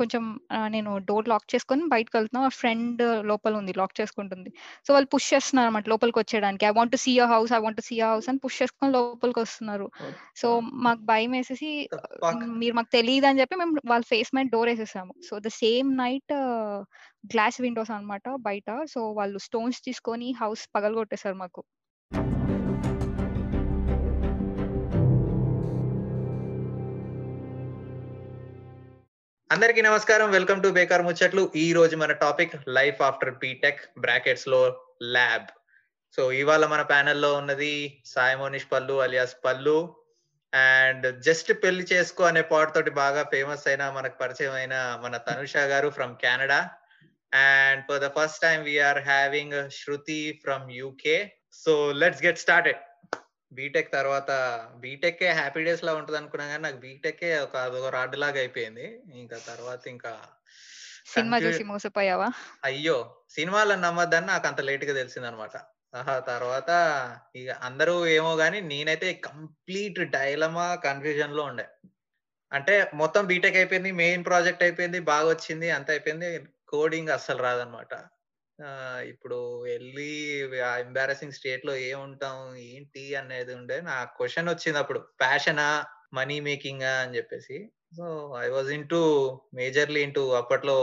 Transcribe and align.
కొంచెం 0.00 0.40
నేను 0.66 0.98
door 0.98 1.28
lock 1.28 1.54
చేసుకొని 1.54 1.82
బయటికెళ్తున్నా. 1.88 2.42
మా 2.42 2.48
ఫ్రెండ్ 2.48 3.26
లోపల 3.26 3.54
ఉంది. 3.56 3.74
లాక్ 3.78 4.00
చేసుకుంటుంది. 4.00 4.52
సో, 4.88 4.94
వాళ్ళు 4.94 5.08
పుష్ 5.14 5.34
చేస్తున్నారన్నమాట 5.34 5.88
లోపలికొచ్చేయడానికి. 5.88 6.66
I 6.66 6.70
want 6.70 6.92
to 6.92 6.96
see 6.96 7.12
your 7.12 7.32
house, 7.32 7.52
I 7.52 7.58
want 7.58 7.80
see 7.80 8.00
house 8.00 8.28
అని 8.28 8.38
పుష్ 8.38 8.62
చేసుకొని 8.62 8.92
లోపలికొస్తున్నారు. 8.92 9.90
So, 10.36 10.56
okay. 10.56 10.66
మాకు 10.72 11.00
ఫక్? 12.24 12.44
హ్మ్, 12.44 12.58
మీరు 12.58 12.74
మాకు 12.74 12.92
తెలీదని 12.92 13.40
చెప్పి 13.40 13.56
మేము 13.56 13.76
వాళ్ళ 13.86 14.04
ఫేస్ 14.04 14.36
మీద 14.36 14.46
door 14.52 14.68
ఏసేసాము. 14.68 15.14
So, 15.30 15.38
the 15.38 15.48
same 15.48 15.96
night 15.96 16.32
glass 17.26 17.60
windows 17.60 17.90
అన్నమాట 17.90 18.22
బయట. 18.40 18.84
సో, 18.84 19.12
వాళ్ళు 19.12 19.38
స్టోన్స్ 19.38 19.80
తీసుకొని 19.84 20.34
హౌస్ 20.40 20.68
పగలగొట్టేసారు 20.76 21.34
మాకు. 21.34 21.64
అందరికీ 29.52 29.82
నమస్కారం. 29.82 30.30
వెల్కమ్ 30.30 30.62
టు 30.62 30.68
బేకార్ 30.68 31.02
ముచ్చట్లు. 31.02 31.52
ఈ 31.56 31.72
రోజు 31.72 31.96
మన 31.96 32.12
టాపిక్ 32.12 32.52
లైఫ్ 32.68 33.02
ఆఫ్టర్ 33.02 33.30
బీటెక్ 33.30 33.80
బ్రాకెట్స్లో 33.98 34.84
ల్యాబ్. 35.02 35.46
సో, 36.16 36.32
ఇవాళ 36.32 36.66
మన 36.66 36.82
ప్యానెల్‌లో 36.82 37.34
ఉన్నది 37.34 38.02
Saimonish 38.06 38.66
Pallu 38.72 39.00
alias 39.00 39.36
Pallu. 39.44 39.96
And 40.54 41.22
just 41.22 41.52
పెళ్ళి 41.52 41.86
చేసుకో 41.92 42.24
అనే 42.24 42.42
పాట 42.42 42.74
తోటి 42.74 42.90
బాగా 42.90 43.22
ఫేమస్ 43.22 43.68
అయిన 43.68 43.90
మనకు 43.90 44.18
పరిచయం 44.18 44.52
అయిన 44.52 44.98
మన 45.02 45.16
Tanusha 45.16 45.56
garu 45.56 45.88
from 45.88 46.16
Canada. 46.16 46.70
And 47.34 47.84
for 47.88 48.00
the 48.00 48.08
first 48.08 48.40
time 48.40 48.62
we 48.62 48.80
are 48.80 48.98
having 48.98 49.70
Shruti 49.70 50.40
from 50.42 50.70
UK. 50.70 51.32
So, 51.52 51.92
let's 51.92 52.24
get 52.24 52.38
started. 52.38 52.76
BTech 53.52 53.90
తర్వాత 53.92 54.30
బీటెక్కే 54.82 55.28
హ్యాపీ 55.34 55.62
డేస్ 55.64 55.84
లా 55.84 55.92
ఉంటది 55.94 56.18
అనుకున్నా 56.20 56.46
కానీ 56.48 56.62
నాకు 56.62 56.78
బీటెక్కే 56.80 57.30
ఒక 57.40 57.56
అదొక 57.64 57.90
రాడ్ 57.96 58.16
లాగా 58.18 58.40
అయిపోయింది. 58.40 58.86
ఇంకా 59.16 59.38
తర్వాత 59.46 59.82
ఇంకా 59.88 60.12
సినిమా 61.08 61.38
చూసి 61.40 61.62
మోసపోయావా? 61.64 62.28
అయ్యో! 62.64 62.96
సినిమాలను 63.30 63.82
నమ్మొద్దని 63.82 64.26
నాకు 64.26 64.46
అంత 64.48 64.60
లేట్‌గా 64.60 64.94
తెలిసిందన్నమాట. 64.94 65.54
ఆహా! 65.94 66.14
తర్వాత 66.26 66.70
ఇగ 67.36 67.48
అందరూ 67.62 67.94
ఏమో 68.10 68.32
గాని 68.36 68.58
నేనైతే 68.68 69.08
కంప్లీట్ 69.26 70.00
డైలమా, 70.14 70.66
కన్‌ఫ్యూజన్‌లో 70.84 71.42
ఉండే. 71.44 71.66
అంటే 72.52 72.74
మొత్తం 72.94 73.24
బీటెక్ 73.26 73.56
అయిపోయింది. 73.56 73.92
మెయిన్ 74.00 74.24
ప్రాజెక్ట్ 74.24 74.64
అయిపోయింది. 74.66 75.00
బాగొచ్చింది. 75.10 75.70
అంతా 75.72 75.92
అయిపోయింది. 75.92 76.30
కోడింగ్ 76.68 77.14
అస్సలు 77.16 77.42
రాదన్నమాట. 77.42 77.92
ఇప్పుడు 79.10 79.38
వెళ్ళి 79.64 80.10
ఆ 80.64 80.72
ఎంబారసింగ్ 80.78 81.36
ఏం 81.84 81.98
ఉంటాం 82.02 82.36
ఏంటి? 82.70 83.04
అనేది 83.16 83.52
ఉండే. 83.54 83.78
నాకు 83.86 84.24
వచ్చింది 84.24 84.78
అప్పుడు 84.78 85.00
ప్యాషనా? 85.20 85.68
మనీ 86.14 86.36
మేకింగ్ 86.46 86.86
అని 86.94 87.16
చెప్పేసి. 87.16 87.56
So, 87.92 88.06
I 88.38 88.48
was 88.50 88.70
into 88.70 89.00
majorly 89.54 90.00
into 90.02 90.22
అప్పట్లో 90.40 90.76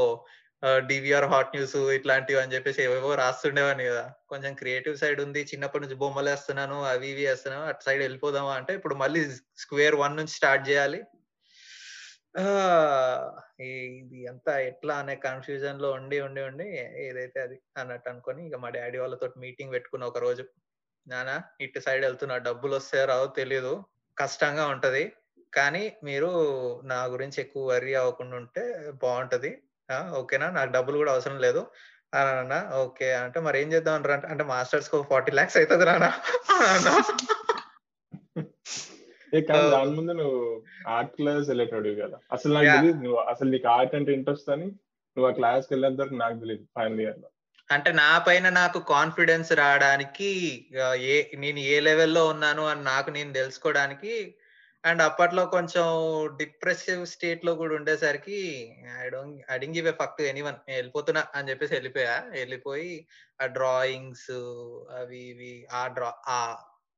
డివిఆర్ 0.88 1.28
హాట్ 1.31 1.52
న్యూస్ 1.56 1.75
ఇట్లాంటివి 1.95 2.39
అని 2.42 2.53
చెప్పేసి 2.56 2.80
ఏవేవో 2.84 3.11
రాస్తుండేవాడిని 3.16 3.86
కదా! 3.89 4.03
కొంచెం 4.30 4.53
క్రియేటివ్ 4.62 4.95
సైడ్ 4.97 5.19
ఉంది. 5.22 5.41
చిన్నప్పటి 5.52 5.84
నుంచి 5.84 5.97
బొమ్మలు 6.02 6.30
వేస్తున్నాను 6.31 6.78
అవి 6.91 7.09
ఇవి 7.09 7.25
వేస్తున్నాను 7.30 7.66
అటు 7.66 7.86
సైడ్ 7.88 8.02
వెళ్ళిపోదామా 8.03 8.53
అంటే 8.59 8.73
ఇప్పుడు 8.75 8.95
మళ్ళీ 9.03 9.22
స్క్వేర్ 9.64 9.97
వన్ 10.03 10.17
నుంచి 10.19 10.36
స్టార్ట్ 10.39 10.66
చేయాలి. 10.69 11.02
ఇది 13.59 14.19
అంతా 14.31 14.53
ఎట్లా 14.69 14.95
అనే 14.95 15.16
కన్‌ఫ్యూజన్‌లో 15.23 15.89
ఉండి, 15.91 16.17
ఉండి, 16.22 16.41
ఉండి 16.50 16.66
ఏదైతే 17.05 17.39
అది 17.41 17.58
అన్నట్టు 17.77 18.09
అనుకుని 18.11 18.41
ఇక 18.47 18.58
మా 18.63 18.69
డాడీ 18.75 18.97
వాళ్ళతోటి 18.97 19.38
మీటింగ్ 19.39 19.73
పెట్టుకున్న 19.75 20.05
ఒక 20.05 20.19
రోజు. 20.25 20.44
నానా 21.08 21.36
ఇటు 21.61 21.80
సైడ్ 21.85 22.03
వెళ్తున్నా. 22.05 22.35
డబ్బులొస్తాయో 22.47 23.05
రావో 23.05 23.28
తెలియదు 23.39 23.73
కష్టంగా 24.17 24.66
ఉంటది. 24.73 25.03
కానీ 25.53 25.83
మీరు 26.03 26.30
నా 26.91 27.00
గురించి 27.13 27.38
ఎక్కువ 27.45 27.63
వర్రీ 27.72 27.94
అవ్వకుండా 28.02 28.35
ఉంటే 28.41 28.63
బాగుంటది 29.03 29.52
ఓకేనా? 30.19 30.47
నాకు 30.52 30.72
డబ్బులు 30.72 30.97
కూడా 30.97 31.13
అవసరం 31.16 31.38
లేదు 31.45 31.61
అన్న 32.13 32.30
అన్నా. 32.38 32.59
ఓకే. 32.81 33.08
అంటే 33.23 33.39
మరి 33.45 33.58
ఏం 33.61 33.69
చేద్దాం 33.73 33.95
అంటే 34.28 34.44
మాస్టర్స్‌కి 34.52 34.95
ఒక 35.00 35.08
40,00,000 35.11 35.58
అయితది 35.61 35.85
నాన్న 35.85 36.09
అని 36.55 36.69
అన్నా. 36.75 36.94
ఏ 39.34 39.40
కానీ 39.44 39.60
సో 39.60 39.72
దాని 39.72 39.92
ముందు 39.98 40.14
నువ్వు 40.20 40.42
ఆర్ట్ 40.90 41.14
క్లాస్ 41.18 41.50
ఎళ్ళేటోడివి 41.54 41.98
కదా! 42.02 42.18
అసలు 42.36 42.54
నాకు! 42.58 42.74
తెలీదు 42.76 43.00
నువ్వు 43.04 43.20
అసలు 43.32 43.50
నీకు 43.54 43.68
ఆర్ట్ 43.70 43.96
అంటే 43.96 44.12
ఇంట్రెస్ట్ 44.18 44.52
అని 44.56 44.68
నువ్వు 45.18 45.28
ఆ 45.30 45.36
క్లాస్‌కి 45.40 45.72
వెళ్ళేంత 45.74 46.00
వరకు 46.04 46.18
నాకు 46.24 46.38
తెలీదు 46.44 46.64
ఫైనల్ 46.78 47.02
ఇయర్‌లో. 47.04 47.28
అంటే 47.70 47.90
నా 48.00 48.10
పైన 48.28 48.48
నాకు 48.58 48.80
కాన్ఫిడెన్స్ 48.92 49.50
రావడానికి 49.60 50.30
ఏ 51.08 51.16
నేను 51.42 51.62
ఏ 51.72 51.78
లెవెల్‌లో 51.88 52.24
ఉన్నాను 52.34 52.64
అని 52.70 52.84
నాకు 52.86 53.10
నేను 53.12 53.32
తెలుసుకోవడానికి 53.34 54.14
అండ్ 54.84 55.02
అప్పట్లో 55.08 55.44
కొంచెం 55.54 55.86
డిప్రెసివ్ 56.40 57.02
స్టేట్‌లో 57.14 57.54
కూడా 57.62 57.74
ఉండేసరికి 57.80 58.40
I 58.98 59.08
don't 59.09 59.40
I 59.50 59.56
didn't 59.56 59.78
give 59.78 59.90
a 59.92 59.96
fuck 60.02 60.22
anyone. 60.32 60.59
వెళ్ళిపోతున్నా 60.72 61.24
అని 61.36 61.50
చెప్పేసి 61.50 61.76
వెళ్ళిపోయా. 61.78 62.16
వెళ్ళిపోయి 62.38 62.92
ఆ 63.40 63.48
డ్రాయింగ్స్ 63.58 64.32
అవి 65.00 65.22
ఇవి 65.32 65.52
ఆ 65.74 65.84
డ్రా 65.96 66.09
ఆ 66.30 66.40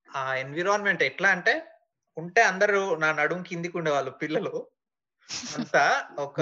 ఆ 0.09 0.23
ఎన్విరాన్మెంట్ 0.43 1.03
ఎట్లా 1.09 1.29
అంటే 1.37 1.53
ఉంటే 2.19 2.41
అందరూ 2.51 2.81
నా 2.97 3.09
నడుము 3.13 3.43
కిందకి 3.49 3.75
ఉండేవాళ్ళు 3.79 4.11
పిల్లలు. 4.21 4.53
అంతా 5.55 5.83
ఒక 6.19 6.39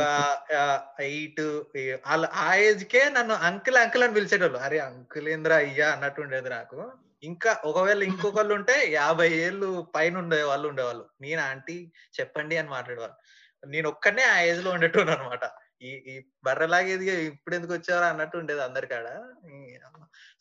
ఎయిట్ 1.08 1.42
8 1.78 2.28
ఆ 2.44 2.50
ఏజ్ 2.68 2.84
కే 2.94 3.02
నన్ను 3.18 3.36
అంకుల్, 3.48 3.80
అంకుల్ 3.84 4.06
అని 4.06 4.16
పిలిచేటోళ్ళు. 4.18 4.60
అరే! 4.60 4.78
అంకుల్ 4.90 5.28
ఏందిరా 5.34 5.58
అయ్యా 5.64 5.88
అన్నట్టు 5.96 6.22
ఉండేది 6.26 6.50
నాకు. 6.50 6.80
ఇంకా 7.24 7.52
ఒకవేళ 7.64 8.02
ఇంకొకళ్ళు 8.10 8.54
ఉంటే 8.54 8.76
50 9.02 9.38
ఏళ్ళు 9.44 9.68
పైన 9.96 10.16
ఉండే 10.18 10.40
వాళ్ళు 10.44 10.68
ఉండేవాళ్ళు. 10.72 11.06
నేను 11.22 11.42
ఆంటీ 11.48 11.78
చెప్పండి 12.18 12.56
అని 12.62 12.70
మాట్లాడేవాళ్ళు. 12.70 13.18
నేను 13.64 13.88
ఒక్కడినే 13.94 14.24
ఆ 14.34 14.38
ఏజ్లో 14.50 14.70
ఉండేటోడిని 14.76 15.14
అనమాట 15.16 15.46
ఈ 15.82 15.92
ఈ 16.12 16.14
బర్రెలాగా 16.46 16.92
ఇప్పుడు 17.30 17.56
ఎందుకు 17.56 17.74
వచ్చేవారు 17.74 18.08
అన్నట్టు 18.12 18.36
ఉండేది 18.38 18.62
అందరి 18.68 18.88
కాడ. 18.88 19.08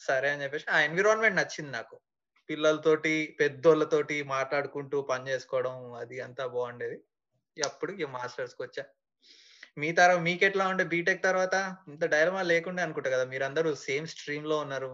సరే 0.07 0.29
అని 0.33 0.43
చెప్పేసి 0.45 0.67
ఆ 0.71 0.81
ఎన్విరాన్మెంట్ 0.89 1.39
నచ్చింది 1.41 1.73
నాకు. 1.79 1.97
పిల్లలతోటి, 2.49 3.13
పెద్దోళ్ళతోటి 3.41 4.17
మాట్లాడుకుంటూ 4.31 4.99
పని 5.11 5.25
చేసుకోవడం 5.31 5.75
అది 6.03 6.19
అంతా 6.27 6.47
బాగుండేది. 6.55 6.99
అప్పుడు 7.57 7.93
ఇక 7.97 8.09
మాస్టర్స్కి 8.17 8.63
వచ్చా 8.65 8.85
మీ 9.77 9.91
తర 9.95 10.11
మీకెట్లా 10.27 10.65
ఉండే 10.69 10.85
బీటెక్ 10.93 11.23
తర్వాత? 11.25 11.57
ఇంత 11.91 12.05
డైలమా 12.15 12.43
లేకుండా 12.51 12.83
అనుకుంటా 12.87 13.11
కదా! 13.15 13.27
మీరందరూ 13.33 13.71
సేమ్ 13.87 14.09
స్ట్రీమ్లో 14.15 14.59
ఉన్నారు. 14.65 14.93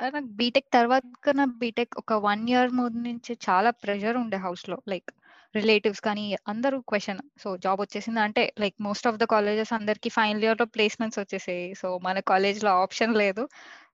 నాకు 0.00 0.28
బీటెక్ 0.38 0.68
తర్వాత 0.72 1.04
కన్నా 1.24 1.44
బీటెక్ 1.60 1.94
ఒక 2.00 2.14
వన్ 2.24 2.42
ఇయర్ 2.50 2.70
ముందు 2.78 3.00
నుంచి 3.06 3.32
చాలా 3.44 3.70
ప్రెషర్ 3.82 4.16
ఉండే 4.20 4.38
హౌస్లో 4.44 4.76
లైక్ 4.92 5.10
రిలేటివ్స్ 5.54 6.02
కానీ 6.06 6.22
అందరూ 6.46 6.78
క్వశ్చన్ 6.88 7.20
సో, 7.42 7.48
జాబ్ 7.64 7.80
వచ్చేసింది 7.82 8.20
అంటే 8.20 8.42
like 8.62 8.76
most 8.80 9.06
of 9.10 9.18
the 9.18 9.26
colleges 9.32 9.72
అందరికి 9.72 10.10
ఫైనల్ 10.16 10.44
ఇయర్లో 10.44 10.66
ప్లేస్‌మెంట్స్ 10.74 11.20
వచ్చేసాయి. 11.22 11.66
సో, 11.74 11.88
మన 12.06 12.16
కాలేజ్‌లో 12.30 12.72
ఆప్షన్ 12.82 13.14
లేదు. 13.22 13.44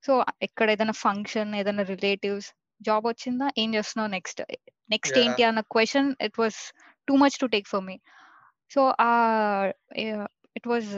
సో, 0.05 0.13
ఎక్కడ 0.43 0.69
ఏదైనా 0.75 0.97
ఫంక్షన్, 1.03 1.53
ఏదైనా 1.57 1.85
రిలేటివ్స్ 1.93 2.51
జాబ్ 2.81 3.05
వచ్చిందా? 3.11 3.47
ఏం 3.59 3.71
చేస్తున్నావు 3.77 4.11
నెక్స్ట్? 4.17 4.41
నెక్స్ట్! 4.91 5.17
ఏంటి 5.23 5.43
అన్న 5.49 5.61
question 5.75 6.09
it 6.27 6.39
was 6.43 6.61
too 7.09 7.15
much 7.23 7.37
to 7.43 7.47
take 7.55 7.69
for 7.73 7.85
me. 7.89 7.97
So, 8.71 8.81
yeah! 10.01 10.27
It 10.57 10.69
was 10.73 10.91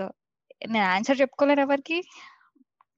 నేను 0.69 0.87
ఆన్సర్ 0.94 1.21
చెప్పుకోలేను 1.22 1.62
ఎవరికీ. 1.66 1.98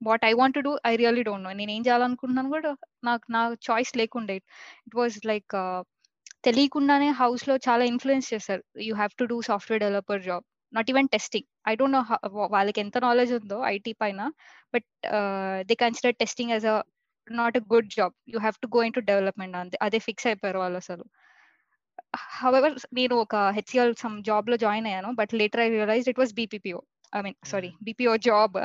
What 0.01 0.25
I 0.25 0.33
want 0.35 0.59
do 0.67 0.73
I 0.87 0.95
really 1.03 1.23
don't 1.29 1.47
know. 1.47 1.53
నేనేం 1.61 1.83
చేయాలనుకుంటున్నాను 1.87 2.51
కూడా 2.55 2.71
నాకు 3.05 3.27
నా 3.33 3.41
చాయిస్ 3.69 3.93
లేకుండే. 4.01 4.37
ఇట్ 4.87 4.97
వాస్ 5.01 5.19
లైక్ 5.31 5.55
తెలియకుండానే 6.47 7.09
హౌస్‌లో 7.21 7.55
చాలా 7.67 7.85
ఇన్‌ఫ్లూయెన్స్ 7.91 8.29
చేశారు. 8.35 8.63
You 8.89 8.95
have 8.97 9.13
to 9.21 9.25
do 9.25 9.39
software 9.49 9.83
developer 9.85 10.23
job. 10.29 10.45
Not 10.73 10.89
even 10.93 11.09
testing. 11.15 11.47
I 11.69 11.75
don't 11.81 11.97
know 11.97 12.03
వాళ్ళకి 12.55 12.81
ఎంత 12.85 12.97
నాలెడ్జ్ 13.07 13.33
ఉందో 13.39 13.59
ఐటీ 13.73 13.93
పైన. 14.03 14.21
But 14.75 14.89
they 15.69 15.75
consider 15.85 16.17
testing 16.23 16.53
as 16.55 16.67
a 16.67 16.75
not 17.29 17.57
a 17.57 17.63
good 17.73 17.91
job. 17.91 18.15
You 18.29 18.39
have 18.39 18.57
to 18.63 18.69
go 18.69 18.83
into 18.83 19.01
development 19.11 19.57
అంతే. 19.57 19.77
అదే 19.81 19.99
fix 19.99 20.27
అయిపోయారు 20.27 20.59
వాళ్ళసలు. 20.59 21.05
However 22.39 22.75
నేను 22.93 23.15
ఒక 23.17 23.37
హెచ్‌సిఎల్ 23.51 23.95
సమ్ 23.95 24.17
జాబ్‌లో 24.23 24.57
జాయిన్ 24.57 24.87
అయ్యాను. 24.87 25.11
But 25.13 25.33
later 25.35 25.61
I 25.61 25.69
realized 25.71 26.11
it 26.13 26.19
was 26.19 26.35
BPPO. 26.35 26.81
I 27.13 27.21
mean 27.21 27.39
sorry 27.45 27.69
hmm. 27.69 27.81
BPO 27.83 28.15
job. 28.29 28.59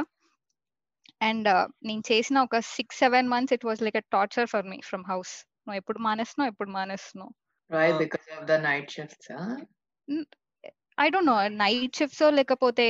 And 1.22 1.48
నేను 1.84 2.04
చేసిన 2.12 2.40
ఒక 2.40 2.58
6, 2.70 2.92
7 3.02 3.28
months 3.30 3.54
it 3.54 3.66
was 3.66 3.82
like 3.82 3.98
a 3.98 4.06
torture 4.12 4.48
for 4.48 4.68
me 4.72 4.78
from 4.82 5.06
house. 5.06 5.34
నువ్వు 5.66 5.78
ఎప్పుడు 5.78 6.00
మానేస్తున్నావు? 6.00 6.52
ఎప్పుడు 6.54 6.70
మానేస్తున్నావు? 6.70 7.32
Why? 7.72 7.88
Oh! 7.88 7.98
Because 8.00 8.28
of 8.36 8.44
the 8.48 8.58
night 8.60 8.88
shifts, 8.90 9.26
huh? 9.34 9.50
Hmm. 10.08 10.24
I 10.98 11.10
don't 11.10 11.30
know 11.32 11.36
night 11.58 11.98
షిఫ్ట్సో 11.98 12.30
లేకపోతే 12.30 12.88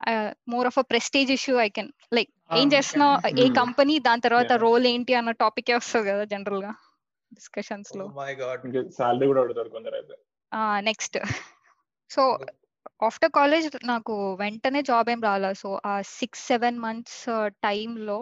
ఆహ్, 0.00 0.32
more 0.48 0.66
of 0.66 0.78
a 0.78 0.86
prestige 0.90 1.30
issue 1.30 1.54
I 1.58 1.68
can 1.68 1.88
like 2.12 2.30
ఏం 2.50 2.66
Okay. 2.66 2.74
చేస్తున్నావు? 2.74 3.16
ఏ. 3.38 3.46
Company 3.58 3.94
దాని 4.00 4.20
తర్వాత! 4.20 4.52
రోల్ 4.64 4.86
ఏంటి 4.86 5.14
అన్న 5.14 5.30
టాపికే 5.40 5.74
వస్తది 5.74 6.06
కదా. 6.08 6.24
Oh 7.94 8.12
my 8.16 8.30
god! 8.40 8.62
ఇంకా 8.68 8.80
సాలరీ 8.98 9.26
కూడా 9.26 9.42
అడుగుతారు! 9.42 9.70
నెక్స్ట్. 10.82 11.16
సో, 12.10 12.22
ఆఫ్టర్ 13.02 13.32
కాలేజ్ 13.32 13.66
నాకు 13.84 14.14
వెంటనే 14.36 14.82
జాబ్ 14.82 15.10
ఏం 15.10 15.20
రాలా. 15.22 15.50
సో, 15.54 15.70
ఆ 15.86 15.94
6, 16.12 16.22
7 16.48 16.78
మంత్స్ 16.80 17.22
టైమ్‌లో 17.64 18.18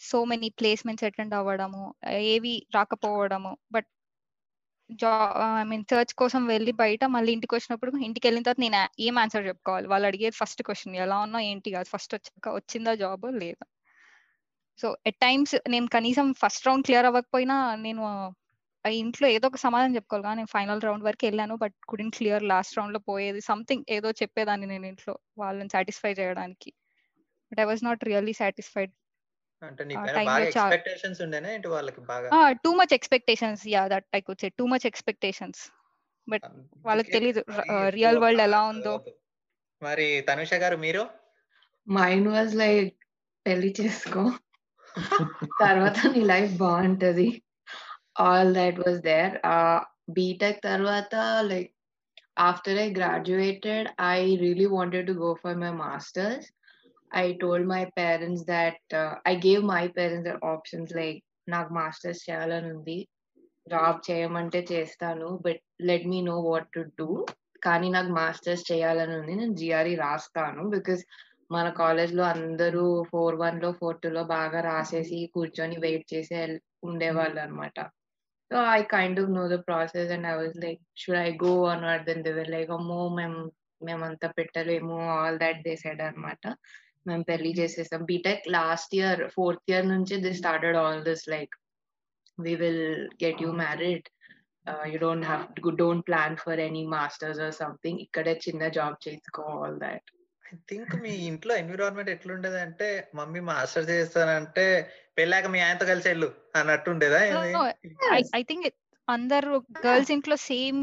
సో 0.00 0.18
మెనీ 0.26 0.48
ప్లేస్‌మెంట్స్ 0.58 1.04
అటెండ్ 1.04 1.34
అవ్వడము, 1.34 1.84
ఏవి 2.28 2.54
రాకపోవడము. 2.74 3.52
బట్ 3.72 3.88
జా 4.90 5.10
ఐ 5.60 5.62
మీన్ 5.70 5.84
సర్చ్ 5.90 6.12
కోసం 6.20 6.42
వెళ్ళి 6.50 6.72
బయట 6.80 7.04
మళ్ళీ 7.14 7.30
ఇంటికి 7.36 7.54
వచ్చినప్పుడు 7.54 7.90
ఇంటికి 8.06 8.24
వెళ్ళిన 8.28 8.44
తర్వాత 8.46 8.60
నేను 8.64 8.80
ఏం 9.06 9.14
ఆన్సర్ 9.22 9.48
చెప్పుకోవాలి? 9.48 9.86
వాళ్ళు 9.92 10.06
అడిగేది 10.10 10.36
ఫస్ట్ 10.40 10.62
క్వశ్చన్ 10.68 10.96
ఎలా 11.04 11.16
ఉన్నా 11.26 11.38
ఏంటి? 11.50 11.70
కాదు 11.76 11.88
ఫస్ట్ 11.94 12.14
వచ్చాక 12.16 12.54
వచ్చిందా 12.58 12.92
జాబ్ 13.02 13.26
లేదా? 13.42 13.64
సో 14.78 14.86
ఎట్ 15.08 15.20
టైమ్స్ 15.24 15.54
నేను 15.74 15.86
కనీసం 15.96 16.26
ఫస్ట్ 16.42 16.66
రౌండ్ 16.68 16.86
క్లియర్ 16.88 17.08
అవ్వకపోయినా 17.10 17.56
నేను 17.86 18.02
ఇంట్లో 18.84 19.26
ఏదో 19.36 19.46
ఒక 19.50 19.58
సమాధానం 19.64 19.94
చెప్పుకోవాలి. 19.98 20.24
కానీ 20.26 20.38
నేను 20.40 20.52
ఫైనల్ 20.56 20.82
రౌండ్ 20.86 21.04
వరకు 21.08 21.24
వెళ్ళాను 21.28 21.54
బట్ 21.62 21.76
కుడిన్ 21.90 22.12
క్లియర్ 22.18 22.44
లాస్ట్ 22.52 22.76
రౌండ్లో 22.78 23.00
పోయేది. 23.10 23.40
సంథింగ్ 23.50 23.84
ఏదో 23.96 24.10
చెప్పేదాన్ని 24.22 24.66
నేను 24.72 24.86
ఇంట్లో 24.92 25.14
వాళ్ళని 25.42 25.70
సాటిస్ఫై 25.74 26.12
చేయడానికి. 26.20 26.70
But 27.52 27.60
I 27.64 27.66
was 27.72 27.82
not 27.88 28.04
really 28.10 28.34
satisfied 28.42 28.92
అంటే 29.62 29.84
నీ 29.84 29.94
ఆ 29.94 30.00
పైన 30.00 30.10
time 30.10 30.24
బాగా 30.24 30.38
లో 30.38 30.44
చా- 30.44 30.48
ఎక్స్పెక్టేషన్స్ 30.48 31.20
ఉండేనా 31.20 31.52
ఏంటి 31.52 31.68
వాళ్ళకి 31.68 32.00
బాగా? 32.00 32.52
Too 32.52 32.74
much 32.74 32.94
expectations. 32.94 33.68
Yeah 33.68 33.88
that 33.88 34.04
I 34.16 34.20
could 34.20 34.40
say 34.40 34.48
too 34.48 34.66
much 34.66 34.86
expectations. 34.86 35.70
But 36.28 36.42
వాళ్ళకి 36.86 37.32
మరి 37.32 37.90
రియల్ 37.90 38.18
వరల్డ్ 38.18 38.42
ఎలా 38.42 38.62
ఉందో. 38.62 39.04
మరి 39.82 40.24
తనుష 40.28 40.54
గారు 40.54 40.76
మీరు? 40.76 41.08
మైండ్ 41.90 42.28
వాజ్ 42.28 42.54
లైక్ 42.54 42.98
పెళ్ళి 43.46 43.74
చేసుకో. 43.80 44.32
తర్వాత 45.60 46.06
నీ 46.06 46.24
లైఫ్ 46.24 46.52
బాగుంటది. 46.52 47.42
All 48.20 48.54
that 48.54 48.78
was 48.78 49.00
there. 49.00 49.38
BTech 50.10 50.64
తర్వాత 50.64 51.16
like 51.40 51.72
after 52.38 52.78
I 52.78 52.94
graduated 52.94 53.88
I 54.00 54.36
really 54.36 54.64
wanted 54.64 55.06
to 55.06 55.12
go 55.12 55.36
for 55.44 55.56
my 55.56 55.70
masters. 55.70 56.52
I 57.10 57.32
told 57.32 57.68
my 57.68 57.84
parents 57.98 58.44
that 58.46 58.94
I 59.28 59.34
gave 59.36 59.62
my 59.64 59.86
parents 59.88 60.44
options 60.44 60.92
like 60.92 61.18
నాకు 61.48 61.74
masters 61.74 62.30
చేయాలని 62.30 62.68
ఉంది. 62.74 62.98
Job 63.68 64.10
చేయమంటే 64.10 64.66
చేస్తాను 64.72 65.28
but 65.44 65.60
let 65.80 66.06
me 66.06 66.22
know 66.22 66.40
what 66.40 66.68
to 66.72 66.80
do 66.98 67.08
కానీ 67.62 67.88
నాకు 67.88 68.08
masters 68.12 68.72
చేయాలని 68.72 69.14
ఉంది 69.18 69.34
నేను 69.34 69.54
జిఆర్ఈ 69.54 69.94
రాస్తాను 69.96 70.62
బికాస్ 70.68 71.02
మన 71.50 71.68
కాలేజ్లో 71.68 72.24
అందరూ 72.24 73.04
ఫోర్ 73.10 73.34
వన్లో 73.34 73.72
ఫోర్ 73.72 73.98
టూ 74.02 74.08
లో 74.08 74.24
బాగా 74.24 74.60
రాసేసి 74.60 75.26
కూర్చొని 75.34 75.76
వెయిట్ 75.76 76.14
చేసి 76.14 76.34
ఉండేవాళ్ళు 76.82 77.40
అనమాట 77.40 77.78
so 78.50 78.56
I 78.70 78.82
kind 78.82 79.20
of 79.20 79.30
know 79.30 79.48
the 79.48 79.58
process 79.68 80.12
and 80.12 80.26
I 80.26 80.34
was 80.36 80.56
like 80.56 80.80
should 80.96 81.18
I 81.18 81.30
go 81.44 81.64
అన్ 81.66 81.84
అర్థం 81.84 82.24
దెన్ 82.24 82.50
లైక్ 82.50 82.70
అమ్మో 82.70 83.08
మేము 83.08 83.38
మేమంతా 83.84 84.28
పెట్టలేము 84.28 85.08
ఆల్ 85.10 85.38
దట్ 85.38 85.62
దే 85.62 85.76
సెడ్ 85.76 86.02
అనమాట 86.02 86.44
మేము 87.06 87.24
పెళ్ళి 87.24 87.52
చేసేసాం 87.58 88.02
BTech 88.04 88.44
last 88.56 88.92
year 88.94 89.22
fourth 89.28 89.64
year 89.70 89.86
నుంచి 89.88 90.16
they 90.26 90.32
started 90.42 90.78
all 90.82 91.00
this 91.10 91.26
like 91.34 91.54
we 92.38 92.54
will 92.54 92.80
get 93.18 93.40
you 93.40 93.52
married. 93.54 94.04
Uh, 94.66 94.84
you 94.84 94.98
don't 94.98 95.22
have 95.22 95.44
to 95.56 95.70
don't 95.72 96.02
plan 96.04 96.36
for 96.36 96.52
any 96.64 96.82
masters 96.86 97.38
or 97.38 97.50
something. 97.52 97.94
ikkade 98.04 98.30
chinna 98.42 98.68
job 98.70 98.94
చేసుకో 99.06 99.44
all 99.56 99.76
that. 99.84 100.02
I 100.44 100.56
think 100.70 100.92
మీ 101.04 101.12
ఇంట్లో 101.28 101.52
environment 101.56 102.10
ఎట్లుండేది 102.12 102.58
అంటే 102.64 102.88
mummy 103.14 103.40
master 103.48 103.86
చేస్తానంటే 103.90 104.66
పెళ్ళాక 105.18 105.46
మీ 105.46 105.60
ఆయనతో 105.60 105.86
కలిసి 105.86 106.08
వెళ్ళు 106.08 106.28
అన్నట్టు 106.56 106.90
ఉండేదా? 106.90 107.20
ఐ 108.12 108.20
ఐ 108.38 108.42
థింక్ 108.50 108.66
అందరు 109.08 109.54
గర్ల్స్ 109.86 110.12
ఇంట్లో 110.16 110.38
సేమ్ 110.50 110.82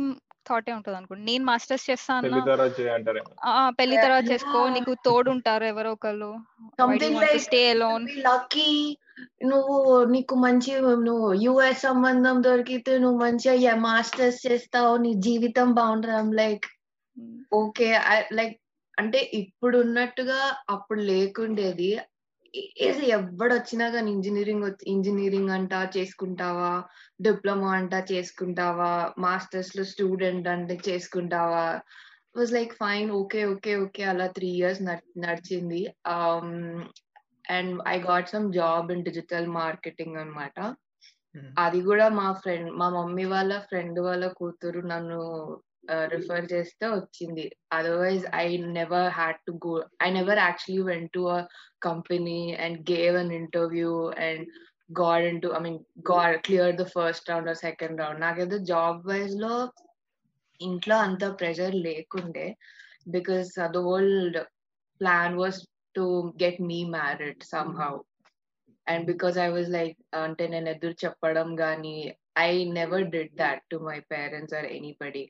థాటే 0.50 0.72
ఉంటుంది 0.74 0.98
అనుకోండి 0.98 1.24
నేను 1.24 1.44
మాస్టర్స్ 1.46 1.90
చేస్తా 1.90 2.14
పెళ్ళి 2.22 2.36
అన్న 2.36 2.50
తర్వాత 2.50 2.80
చేయంటారేమో 2.80 3.32
ఆ, 3.44 3.70
పెళ్ళి 3.70 3.98
తర్వాత 3.98 4.24
Yeah. 4.24 4.32
చేసుకో 4.34 4.70
నీకు 4.70 4.94
తోడు 5.06 5.30
ఉంటారు 5.32 5.66
ఎవరో 5.66 5.92
ఒకళ్ళు. 5.92 6.32
Something 6.80 7.16
like 7.16 7.40
stay 7.40 7.62
be 8.06 8.16
lucky. 8.22 8.74
నువ్వు 9.46 9.76
నీకు 10.06 10.36
మంచి 10.36 10.72
నువ్వు 11.02 11.34
యుఎస్ 11.34 11.82
సంబంధం 11.82 12.44
దొరికితే 12.44 12.98
నువ్వు 12.98 13.20
మంచిగా 13.20 13.76
మాస్టర్స్ 13.82 14.48
చేస్తావు. 14.48 14.98
నీ 14.98 15.14
జీవితం 15.20 15.74
బాగుంటుంది. 15.74 16.36
లైక్ 16.36 16.66
ఓకే 17.54 17.90
లైక్ 18.32 18.56
అంటే 18.98 19.20
ఇప్పుడు 19.34 19.78
ఉన్నట్టుగా 19.78 20.40
అప్పుడు 20.70 21.02
లేకుండేది. 21.02 21.92
ఏది 22.54 23.06
ఎవడు 23.10 23.54
వచ్చినా 23.54 23.90
కానీ 23.90 24.12
ఇంజనీరింగ్ 24.12 24.66
ఇంజనీరింగ్ 24.88 25.50
అంట 25.50 25.74
చేసుకుంటావా 25.98 26.84
డిప్లొమా 27.22 27.72
అంట 27.72 27.94
చేసుకుంటావా 28.12 29.14
మాస్టర్స్లో 29.18 29.84
స్టూడెంట్ 29.84 30.48
అంటే 30.48 30.80
చేసుకుంటావా? 30.90 31.82
Was 32.36 32.54
like 32.54 32.74
fine 32.74 33.12
okay 33.12 33.46
okay 33.46 33.76
okay 33.76 34.04
అలా 34.04 34.28
త్రీ 34.28 34.48
ఇయర్స్ 34.48 34.82
నడిచింది. 35.20 35.82
And 37.50 37.82
I 37.88 38.00
got 38.00 38.30
some 38.30 38.54
job 38.54 38.92
in 38.92 39.04
digital 39.04 39.48
marketing 39.48 40.18
అన్నమాట. 40.18 40.60
Hmm. 41.36 41.46
అది 41.58 41.82
కూడా 41.82 42.10
మా 42.10 42.34
ఫ్రెండ్ 42.34 42.72
మా 42.72 42.90
మమ్మీ 42.90 43.26
వాళ్ళ 43.26 43.60
ఫ్రెండ్ 43.60 44.00
వాళ్ళ 44.00 44.28
కూతురు 44.28 44.80
నన్ను 44.80 45.22
రిఫర్ 46.14 46.46
చేస్తే 46.54 46.86
వచ్చింది. 46.90 47.46
Otherwise 47.72 48.26
I 48.36 48.46
never 48.78 49.10
had 49.12 49.40
to 49.48 49.54
go 49.66 49.74
I 50.04 50.10
never 50.12 50.40
actually 50.40 50.84
went 50.92 51.12
to 51.14 51.24
a 51.30 51.40
company 51.82 52.40
and 52.66 52.80
gave 52.92 53.18
an 53.18 53.34
interview 53.42 53.94
and 54.28 54.46
got 55.00 55.26
in 55.26 55.42
to 55.42 55.50
I 55.58 55.60
mean 55.60 55.80
got 56.12 56.38
clear 56.48 56.74
the 56.76 56.86
first 56.96 57.30
round 57.30 57.50
or 57.50 57.62
second 57.64 58.02
round 58.02 58.22
నాకైతే 58.22 58.60
job 58.72 59.02
వైజ్లో 59.08 59.54
ఇంట్లో 60.62 60.96
అంత 61.00 61.26
pressure 61.40 61.76
లేకుండే 61.88 62.48
because 63.08 63.52
the 63.70 63.84
whole 63.88 64.12
plan 65.02 65.36
was 65.36 65.60
to 65.96 66.06
get 66.44 66.60
me 66.70 66.80
married 66.96 67.42
somehow 67.82 67.94
and 68.88 69.04
because 69.08 69.36
I 69.38 69.50
was 69.50 69.70
like 69.70 69.98
అంటే 70.24 70.44
నేను 70.48 70.70
ఎదురు 70.70 70.96
చెప్పడం 71.06 71.50
కానీ 71.56 71.96
I 72.42 72.52
never 72.78 73.06
did 73.14 73.34
that 73.36 73.62
to 73.72 73.78
my 73.88 74.00
parents 74.12 74.56
or 74.56 74.68
anybody 74.78 75.24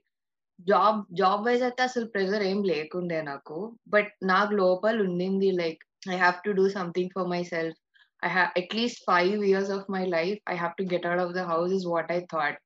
job 0.67 1.00
job 1.13 1.45
wise 1.45 1.63
అయితే 1.63 1.81
అసలు 1.83 2.05
ప్రెషర్ 2.05 2.44
ఏం 2.44 2.59
లేకుండే 2.63 3.19
నాకు. 3.21 3.57
బట్ 3.88 4.11
నాకు 4.23 4.51
లోపల 4.55 5.01
ఉండింది 5.01 5.50
like 5.61 5.81
I 6.09 6.17
have 6.17 6.38
to 6.45 6.51
do 6.51 6.65
something 6.69 7.13
for 7.15 7.27
myself 7.53 7.79
I 8.21 8.29
have 8.29 8.51
at least 8.61 9.01
five 9.09 9.39
years 9.50 9.71
of 9.77 9.88
my 9.89 10.03
life 10.17 10.39
I 10.50 10.55
have 10.55 10.75
to 10.77 10.85
get 10.94 11.07
out 11.09 11.23
of 11.25 11.33
the 11.33 11.44
house 11.51 11.73
is 11.73 11.88
what 11.94 12.11
I 12.11 12.19
thought 12.33 12.59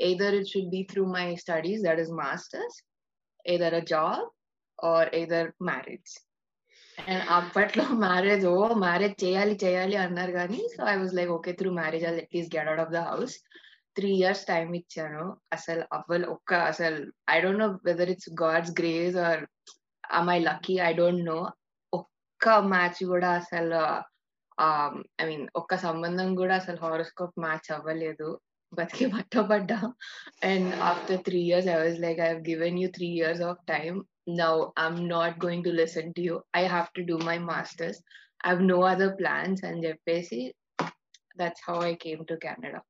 either 0.00 0.34
it 0.34 0.50
should 0.52 0.70
be 0.74 0.82
through 0.92 1.04
my 1.16 1.26
studies 1.36 1.82
that 1.82 2.02
is 2.04 2.12
masters 2.22 2.76
either 3.44 3.72
a 3.74 3.84
job 3.92 4.26
or 4.78 5.08
either 5.14 5.44
marriage 5.62 6.12
and 6.98 7.24
అప్పట్లో 7.30 7.84
marriage 8.06 8.44
oh 8.46 8.56
marriage 8.84 9.16
చేయాలి 9.24 9.54
చేయాలి 9.64 9.96
అన్నారు 10.04 10.32
కానీ 10.32 10.60
so 10.74 10.80
I 10.86 10.96
was 10.96 11.14
like 11.14 11.30
okay 11.30 11.52
through 11.60 11.70
marriage 11.72 12.04
అది 12.04 12.20
at least 12.24 12.52
get 12.56 12.68
out 12.68 12.82
of 12.84 12.92
the 12.92 13.02
house 13.08 13.34
three 13.96 14.10
years 14.18 14.44
time 14.46 14.68
ఇచ్చాను 14.80 15.24
అసలు 15.52 15.82
అవ్వలు 15.96 16.26
ఒక్క 16.34 16.52
అసలు 16.70 16.98
I 17.30 17.36
don't 17.40 17.62
know 17.64 17.68
whether 17.88 18.12
it's 18.14 18.30
God's 18.42 18.72
grace 18.80 19.18
or 19.28 19.42
my 20.28 20.38
lucky 20.48 20.76
I 20.88 20.90
don't 21.00 21.24
know 21.24 21.38
ఒక్క 21.92 22.54
మ్యాచ్ 22.72 23.02
కూడా 23.12 23.30
అసలు 23.40 23.80
um, 24.58 24.94
I 25.20 25.24
mean 25.28 25.44
ఒక్క 25.60 25.76
సంబంధం 25.84 26.30
కూడా 26.40 26.54
అసలు 26.62 26.78
హారోస్కోప్ 26.86 27.36
మ్యాచ్ 27.44 27.68
అవ్వలేదు. 27.76 28.30
బతికి 28.72 29.06
పట్టబడ్డా 29.14 29.78
and 30.50 30.70
after 30.90 31.22
three 31.26 31.40
years 31.48 31.68
I 31.74 31.76
was 31.82 31.98
like 32.04 32.20
I 32.20 32.28
have 32.28 32.42
given 32.50 32.78
you 32.82 32.88
three 32.96 33.08
years 33.18 33.42
of 33.50 33.60
time 33.66 33.96
now 34.40 34.52
I'm 34.82 35.00
not 35.08 35.36
going 35.44 35.66
to 35.68 35.72
listen 35.82 36.12
to 36.16 36.22
you 36.28 36.36
I 36.60 36.62
have 36.66 36.88
to 36.98 37.02
do 37.10 37.16
my 37.30 37.38
masters 37.50 38.00
I 38.44 38.50
have 38.50 38.62
no 38.64 38.78
other 38.82 39.10
plans 39.18 39.58
అని 39.68 39.80
చెప్పేసి 39.86 40.40
that's 41.38 41.60
how 41.66 41.76
i 41.82 41.94
came 42.04 42.22
to 42.30 42.36
Canada 42.44 42.80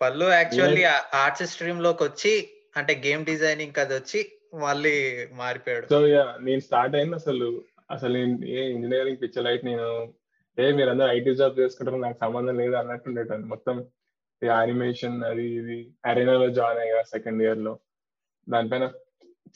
Pallu 0.00 0.26
actually 0.38 0.84
arts 1.22 1.50
స్ట్రీమ్లోకి 1.52 2.02
వచ్చి 2.08 2.34
అంటే 2.76 2.92
game 3.06 3.24
designing 3.30 3.80
అది 3.84 3.94
వచ్చి 3.98 4.20
మళ్ళీ 4.64 4.94
మారిపోయాడు. 5.40 5.86
So 5.92 6.00
yeah 6.06 6.24
నేను 6.46 6.62
start 6.68 6.96
అయింది 6.98 7.16
అసలు. 7.20 7.48
అసలు 7.94 8.12
నేను 8.18 8.34
ఏ 8.58 8.60
ఇంజనీరింగ్ 8.74 9.20
పిచ్చర్ 9.22 9.44
లైట్ 9.44 9.64
నేను 9.70 9.86
ఏ 10.58 10.66
మీరందరూ 10.78 11.08
ఐటీ 11.16 11.32
జాబ్ 11.40 11.60
చేసుకుంటారు 11.60 11.98
నాకు 12.04 12.18
సంబంధం 12.24 12.56
లేదు 12.62 12.74
అన్నట్టు 12.80 13.08
ఉండేటాను 13.10 13.46
మొత్తం 13.46 13.76
యానిమేషన్ 14.42 15.16
అది 15.30 15.44
ఇది 15.60 15.76
అరేనాలో 16.10 16.48
జాయిన్ 16.58 16.80
అయ్యా 16.84 17.00
సెకండ్ 17.12 17.42
ఇయర్లో. 17.42 17.72
దానిపైన 18.46 18.84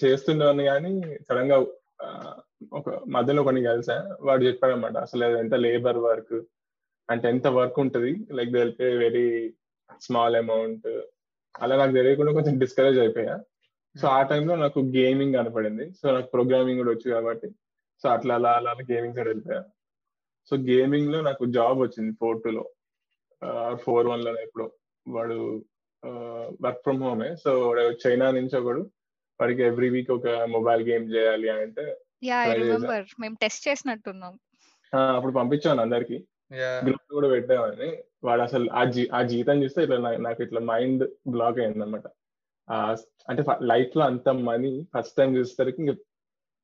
చేస్తుండేవాడిని 0.02 0.64
కానీ 0.70 0.92
సడన్గా 1.26 1.56
ఒక 2.78 2.88
మధ్యలో 3.16 3.42
కొన్ని 3.42 3.62
కలిసా 3.68 3.96
వాడు 4.20 4.42
చెప్పాడు 4.48 4.74
అనమాట 4.74 4.96
అసలు 5.06 5.24
ఎంత 5.42 5.54
లేబర్ 5.66 6.00
వర్క్ 6.08 6.36
అంటే 7.08 7.26
ఎంత 7.28 7.46
వర్క్ 7.58 7.78
ఉంటుంది? 7.84 8.12
లైక్ 8.36 8.52
తెలిపే 8.58 8.90
వెరీ 9.04 9.26
స్మాల్ 10.00 10.36
అమౌంట్ 10.36 10.88
అలా 11.54 11.76
నాకు 11.76 11.92
తెలియకుండా 11.92 12.32
కొంచెం 12.32 12.58
డిస్కరేజ్ 12.58 12.98
అయిపోయా. 12.98 13.40
సో 14.00 14.08
ఆ 14.08 14.22
టైంలో 14.22 14.56
నాకు 14.56 14.80
గేమింగ్ 14.80 15.34
కనపడింది. 15.34 15.92
సో 15.92 16.12
నాకు 16.12 16.30
ప్రోగ్రామింగ్ 16.30 16.78
కూడా 16.78 16.90
వచ్చు 16.90 17.10
కాబట్టి. 17.10 17.48
సో 18.02 18.08
అట్లా 18.08 18.34
అలా 18.34 18.52
అలా 18.52 18.72
గేమింగ్ 18.92 19.14
సైడ్ 19.14 19.28
వెళ్ళిపోయా. 19.28 19.64
సో 20.50 20.56
గేమింగ్లో 20.56 21.20
నాకు 21.20 21.44
జాబ్ 21.46 21.78
వచ్చింది 21.78 22.16
ఫోర్ 22.20 22.42
టూ 22.42 22.50
లో. 22.50 22.64
ఫోర్ 23.74 24.06
వన్లో 24.06 24.40
ఇప్పుడు. 24.40 24.72
వాడు 25.08 25.64
వర్క్ 26.62 26.82
ఫ్రమ్ 26.82 27.02
హోమే 27.02 27.36
సో 27.36 27.68
వాడు 27.68 27.80
చైనా 28.06 28.30
నుంచి 28.30 28.58
ఒకడు. 28.58 28.90
వాడికి 29.40 29.62
ఎవ్రీ 29.62 29.88
వీక్ 29.88 30.10
ఒక 30.10 30.28
మొబైల్ 30.28 30.82
గేమ్ 30.88 31.14
చేయాలి 31.14 31.48
అని 31.48 31.62
అంటే 31.62 31.84
యా 32.24 32.42
ఐ 32.42 32.48
Try 32.48 32.58
చేసా. 32.58 32.66
రిమెంబర్ 32.66 33.06
మేము 33.20 33.36
టెస్ట్ 33.42 33.68
చేసినట్టున్నాం. 33.68 34.34
అప్పుడు 35.16 35.32
పంపించాను 35.32 35.80
అందరికి. 35.80 36.16
గ్రూప్ 36.86 37.12
కూడా 37.12 37.28
పెట్టామని 37.28 37.90
వాడు 38.24 38.42
అసలు 38.42 38.70
ఆ 38.70 38.84
జీ 38.84 39.08
ఆ 39.12 39.22
జీతం 39.22 39.62
చూస్తే 39.62 39.82
ఇట్లా 39.82 40.10
నాకు 40.18 40.42
ఇట్లా 40.42 40.60
మైండ్ 40.60 41.04
బ్లాక్ 41.28 41.58
అయింది 41.58 41.82
అనమాట 41.82 42.06
అంటే 43.28 43.42
లైఫ్లో 43.60 44.04
అంత 44.04 44.28
మనీ 44.28 44.86
ఫస్ట్ 44.94 45.16
టైం 45.16 45.36
చూసేసరికి 45.36 45.80
ఇంకా 45.82 45.94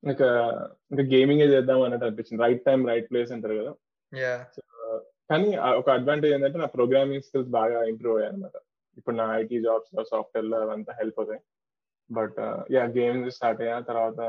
ఇంకా 0.02 0.28
ఇంకా 0.90 1.02
గేమింగ్ 1.02 1.42
చేద్దాం 1.54 1.82
అన్నట్టు 1.82 2.06
అనిపించింది. 2.06 2.42
రైట్ 2.42 2.62
టైం 2.64 2.86
రైట్ 2.88 3.10
ప్లేస్ 3.10 3.32
అంటారు 3.32 3.56
కదా. 3.60 3.72
కానీ 5.30 5.56
ఒక 5.80 5.90
అడ్వాంటేజ్ 5.90 6.34
ఏంటంటే 6.34 6.58
నా 6.58 6.68
ప్రోగ్రామింగ్ 6.76 7.22
స్కిల్స్ 7.22 7.48
బాగా 7.48 7.84
ఇంప్రూవ్ 7.84 8.16
అయ్యాయి 8.16 8.32
అనమాట 8.34 8.56
ఇప్పుడు 8.96 9.16
నా 9.16 9.26
ఐటీ 9.36 9.60
జాబ్స్లో 9.62 10.04
సాఫ్ట్వేర్లో 10.04 10.56
అవంతా 10.60 10.92
హెల్ప్ 11.00 11.18
అవుతాయి. 11.20 11.42
బట్ 12.10 12.38
యా 12.72 12.84
గేమింగ్ 12.96 13.30
స్టార్ట్ 13.30 13.60
అయ్యా. 13.60 13.80
తర్వాత 13.80 14.20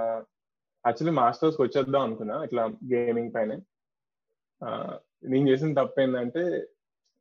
యాక్చువల్లీ 0.85 1.15
మాస్టర్స్ 1.21 1.61
వచ్చేద్దాం 1.61 2.03
అనుకున్నా 2.03 2.43
ఇట్లా 2.43 2.63
గేమింగ్ 2.93 3.33
పైన. 3.35 3.51
నేను 5.23 5.49
చేసిన 5.49 5.73
తప్పు 5.73 6.01
ఏంటంటే 6.01 6.67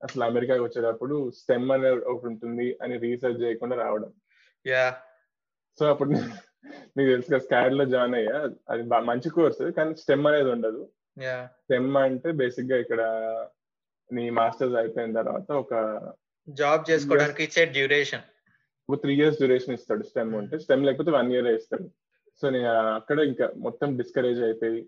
అసలు 0.03 0.25
అమెరికాకి 0.25 0.63
వచ్చేటప్పుడు 0.63 1.31
స్టెమ్ 1.31 1.71
అనేది 1.71 2.05
ఒకటి 2.05 2.27
ఉంటుంది 2.27 2.79
అని 2.83 2.99
రీసెర్చ్ 2.99 3.43
చేయకుండా 3.43 3.77
రావడం. 3.77 4.13
యా. 4.67 4.97
సో 5.79 5.87
అప్పుడు 5.87 6.11
మీకు 6.97 7.11
తెలుసు 7.11 7.29
కదా 7.31 7.39
స్కాడ్లో 7.39 7.85
జాయిన్ 7.85 8.15
అయ్యా. 8.15 8.51
అది 8.69 8.83
మంచి 8.83 9.31
కోర్స్ 9.31 9.71
కానీ 9.71 9.97
స్టెమ్ 9.97 10.27
అనేది 10.27 10.51
ఉండదు. 10.51 10.89
స్టెమ్ 11.37 11.97
అంటే 11.97 12.33
బేసిక్గా 12.33 12.77
ఇక్కడ 12.77 13.01
నీ 14.13 14.31
మాస్టర్స్ 14.31 14.75
అయిపోయిన 14.75 15.13
తర్వాత 15.13 15.53
ఒక 15.53 15.75
జాబ్ 16.49 16.91
చేసుకోవడానికి 16.91 17.45
ఇచ్చే 17.45 17.65
డ్యూరేషన్ 17.65 18.23
ఒక 18.91 19.01
త్రీ 19.01 19.15
ఇయర్స్ 19.15 19.39
డ్యూరేషన్ 19.39 19.75
ఇస్తాడు 19.75 20.03
స్టెమ్ 20.03 20.35
ఉంటే. 20.35 20.59
స్టెమ్ 20.59 20.87
లేకపోతే 20.87 21.11
వన్ 21.11 21.33
ఇయర్ 21.33 21.47
ఇస్తాడు. 21.47 21.91
సో 22.41 22.51
నేను 22.51 22.69
అక్కడ 22.69 23.19
ఇంకా 23.19 23.53
మొత్తం 23.57 23.97
డిస్కరేజ్ 23.97 24.43
అయిపోయి 24.43 24.87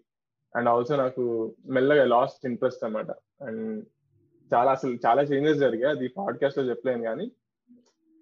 అండ్ 0.56 0.68
ఆల్సో 0.68 0.96
నాకు 0.96 1.22
మెల్లగా 1.66 2.04
లాస్ట్ 2.04 2.46
ఇంట్రెస్ట్ 2.46 2.84
అనమాట 2.84 3.10
అండ్ 3.44 3.84
చాలా 4.54 4.70
అసలు 4.72 4.98
చాలా 5.06 5.22
చేంజెస్ 5.22 5.58
జరిగాయి. 5.58 5.96
అది 5.96 6.08
పాడ్కాస్ట్లో 6.08 6.64
చెప్పలేను 6.64 7.02
కానీ 7.02 7.32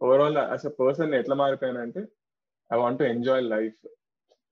ఓవరాల్ 0.02 0.36
అస్ 0.36 0.66
అ 0.66 0.72
పర్సన్ 0.80 1.14
ఎట్లా 1.14 1.36
మారిపోయానంటే 1.36 2.02
I 2.72 2.76
want 2.76 2.98
to 2.98 3.04
enjoy 3.04 3.42
life 3.44 3.80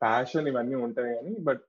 passion 0.02 0.48
ఇవన్నీ 0.48 0.74
ఉంటాయి 0.74 1.14
కానీ 1.14 1.36
but 1.40 1.62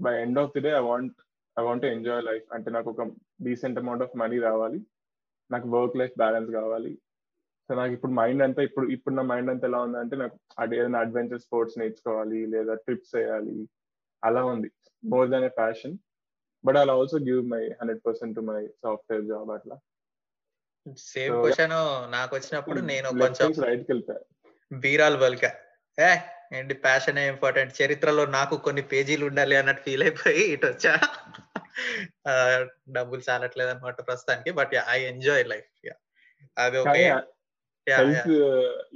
by 0.00 0.22
end 0.22 0.38
of 0.38 0.52
the 0.56 0.60
day 0.60 0.70
I 0.70 0.80
want 0.80 1.14
I 1.58 1.62
want 1.62 1.82
to 1.82 1.86
enjoy 1.86 2.24
life 2.24 2.46
అంటే 2.52 2.70
నాకు 2.70 2.90
ఒక 2.90 3.02
డీసెంట్ 3.42 3.78
అమౌంట్ 3.78 4.02
ఆఫ్ 4.02 4.16
మనీ 4.16 4.38
రావాలి. 4.38 4.86
నాకు 5.50 5.68
వర్క్ 5.68 5.96
లైఫ్ 5.96 6.12
బ్యాలెన్స్ 6.18 6.50
కావాలి. 6.50 6.98
సో 7.68 7.74
నాకు 7.74 7.92
ఇప్పుడు 7.92 8.12
మైండ్ 8.12 8.42
అంతా 8.42 8.62
ఇప్పుడు 8.62 8.86
ఇప్పుడు 8.86 9.14
నా 9.14 9.22
మైండ్ 9.22 9.50
అంతా 9.50 9.68
ఎలా 9.68 9.78
ఉందంటే 9.80 10.16
నాకు 10.16 10.36
ఏదైనా 10.74 10.98
అడ్వెంచర్ 10.98 11.40
స్పోర్ట్స్ 11.40 11.78
నేర్చుకోవాలి 11.78 12.46
లేదా 12.46 12.74
ట్రిప్స్ 12.74 13.14
వేయాలి 13.16 13.68
అలా 14.24 14.42
ఉంది. 14.52 14.68
More 15.02 15.28
than 15.32 15.46
a 15.50 15.52
passion 15.60 15.94
but 16.64 16.76
I 16.80 16.84
also 16.96 17.18
give 17.28 17.40
my 17.54 17.62
hundred 17.80 18.02
percent 18.06 18.36
to 18.38 18.42
my 18.50 18.60
software 18.84 19.24
job 19.32 19.50
అట్లా. 19.56 19.76
సేమ్ 21.10 21.34
క్వశ్చన్ 21.42 21.74
నాకు 22.16 22.32
వచ్చినప్పుడు 22.36 22.80
నేను 22.92 23.08
కొంచెం 23.22 23.50
రైట్కి 23.66 23.90
వెళ్ళిపోయా 23.92 24.22
బీరాల్ 24.70 25.18
బల్కా. 25.24 25.50
ఏ 25.98 26.10
ఏంటి 26.56 26.74
ప్యాషన్ 26.86 27.18
ఇంపార్టెంట్ 27.32 27.76
చరిత్రలో 27.80 28.24
నాకు 28.38 28.54
కొన్ని 28.66 28.82
పేజీలు 28.92 29.24
ఉండాలి 29.30 29.54
అన్నట్టు 29.60 29.82
ఫీల్ 29.86 30.04
అయిపోయి 30.06 30.42
ఇటు 30.54 30.66
వచ్చా. 30.66 30.94
డబ్బులు 32.96 33.22
చాలట్లేదు 33.28 33.70
అనమాట 33.74 34.00
ప్రస్తుతానికి 34.08 34.50
బట్ 34.58 34.74
ఐ 34.96 34.98
ఎంజాయ్ 35.12 35.44
లైఫ్ 35.52 35.70
అది 36.56 36.78
ఓకే 36.82 37.04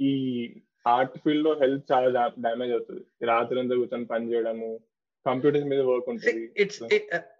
ఈ 0.09 0.11
ఆర్ట్ 0.87 1.17
ఫీల్డ్లో 1.23 1.51
హెల్త్ 1.61 1.85
చాలా 1.91 2.07
డ్యామేజ్ 2.45 2.73
అవుతుంది. 2.75 3.03
రాత్రి 3.31 3.59
అంతా 3.59 3.75
కూర్చొని 3.75 4.07
పని 4.13 4.31
చేయడము 4.31 4.69
కంప్యూటర్స్ 5.29 5.67
మీద 5.71 5.81
వర్క్ 5.91 6.09
ఉంటుంది. 6.13 6.43
ఇట్స్ 6.63 6.81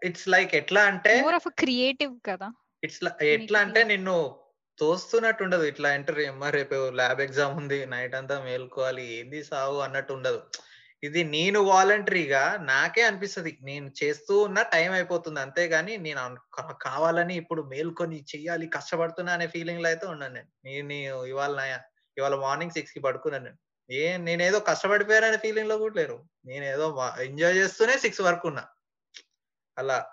ఇట్స్ 0.10 0.28
లైక్ 0.36 0.54
ఎట్లా 0.62 0.84
అంటే 0.92 1.14
మోర్ 1.28 1.40
ఆఫ్ 1.40 1.50
క్రియేటివ్ 1.64 2.14
కదా. 2.30 2.50
ఇట్స్ 2.84 3.02
ఎట్లా 3.34 3.60
అంటే 3.66 3.84
నిన్ను 3.94 4.16
తోస్తున్నట్టు 4.80 5.42
ఉండదు. 5.46 5.64
ఇట్లా 5.72 5.88
ఎంటర్ 5.98 6.20
అమ్మా 6.32 6.50
రేపు 6.58 6.78
ల్యాబ్ 7.00 7.22
ఎగ్జామ్ 7.26 7.56
ఉంది 7.62 7.80
నైట్ 7.94 8.18
అంతా 8.20 8.36
మేల్కోవాలి 8.48 9.06
ఏంది 9.20 9.40
సాగు 9.50 9.80
అన్నట్టు 9.86 10.14
ఉండదు. 10.18 10.42
ఇది 11.08 11.22
నేను 11.34 11.60
వాలంటరీగా 11.70 12.42
నాకే 12.70 13.02
అనిపిస్తది. 13.10 13.52
నేను 13.70 13.88
చేస్తూ 14.00 14.34
ఉన్న 14.48 14.60
టైం 14.74 14.92
అయిపోతుంది. 14.98 15.40
అంతేగాని 15.46 15.94
నేను 16.06 16.22
కావాలని 16.88 17.36
ఇప్పుడు 17.42 17.62
మేల్కొని 17.74 18.18
చెయ్యాలి 18.32 18.66
కష్టపడుతున్నా 18.78 19.34
అనే 19.38 19.48
ఫీలింగ్లో 19.56 19.88
అయితే 19.92 20.06
ఉన్నాను 20.14 20.36
నేను. 20.38 20.50
నేను 20.70 21.24
ఇవాళ 21.34 21.58
ఇవాళ 22.18 22.38
మార్నింగ్ 22.46 22.76
సిక్స్కి 22.78 23.02
పడుకున్నాను 23.08 23.46
నేను. 23.50 23.60
ఏ 23.90 24.18
నేనేదో 24.18 24.60
కష్టపడిపోయాననే 24.60 25.38
ఫీలింగ్లో 25.38 25.78
కూడా 25.78 25.94
లేరు. 25.98 26.24
నేనేదో 26.46 27.12
ఎంజాయ్ 27.20 27.56
చేస్తూనే 27.56 27.98
సిక్స్ 27.98 28.22
వరకు 28.22 28.48
ఉన్నా. 28.48 28.68
అలా. 29.78 30.08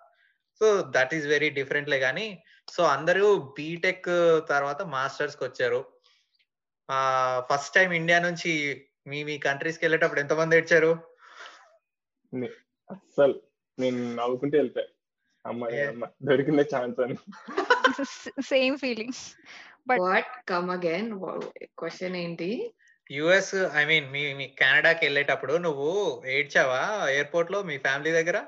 So 0.58 0.84
that 0.90 1.14
is 1.14 1.26
very 1.26 1.50
different 1.50 1.88
లే 1.88 1.98
కానీ 1.98 2.42
సో 2.68 2.82
అందరూ 2.82 3.54
బీటెక్ 3.58 4.04
తర్వాత 4.48 4.82
మాస్టర్స్కి 4.82 5.44
వచ్చారు. 5.44 5.92
ఆ 6.90 7.42
ఫస్ట్ 7.54 7.74
టైం 7.74 7.92
ఇండియా 7.92 8.18
నుంచి 8.18 8.84
మీ 9.06 9.24
మీ 9.24 9.38
కంట్రీస్కి 9.38 9.84
వెళ్ళేటప్పుడు 9.84 10.20
ఎంతమంది 10.20 10.56
ఏడ్చారు? 10.56 10.90
అస్సలు 12.90 13.42
నేను 13.78 14.14
నవ్వుకుంటే 14.14 14.58
వెళ్తాయి 14.58 14.88
అమ్మాయి. 15.46 15.86
అమ్మ 15.86 16.06
దొరికిందే 16.22 16.64
ఛాన్స్ 16.76 17.00
అని. 17.00 17.16
Same 18.42 18.78
feeling 18.78 19.12
But- 19.88 20.00
what 20.00 20.48
come 20.48 20.70
again 20.70 21.20
question 21.64 22.16
ఏంటి? 22.16 22.74
యుఎస్ 23.10 23.54
ఐ 23.80 23.82
మీన్ 23.90 24.06
మీ 24.14 24.22
మీ 24.34 24.46
కెనడాకి 24.60 25.02
వెళ్ళేటప్పుడు 25.06 25.54
నువ్వు 25.66 25.90
ఏడ్చావా 26.36 26.80
ఎయిర్పోర్ట్లో 27.16 27.60
మీ 27.70 27.78
ఫ్యామిలీ 27.78 28.12
దగ్గర 28.20 28.38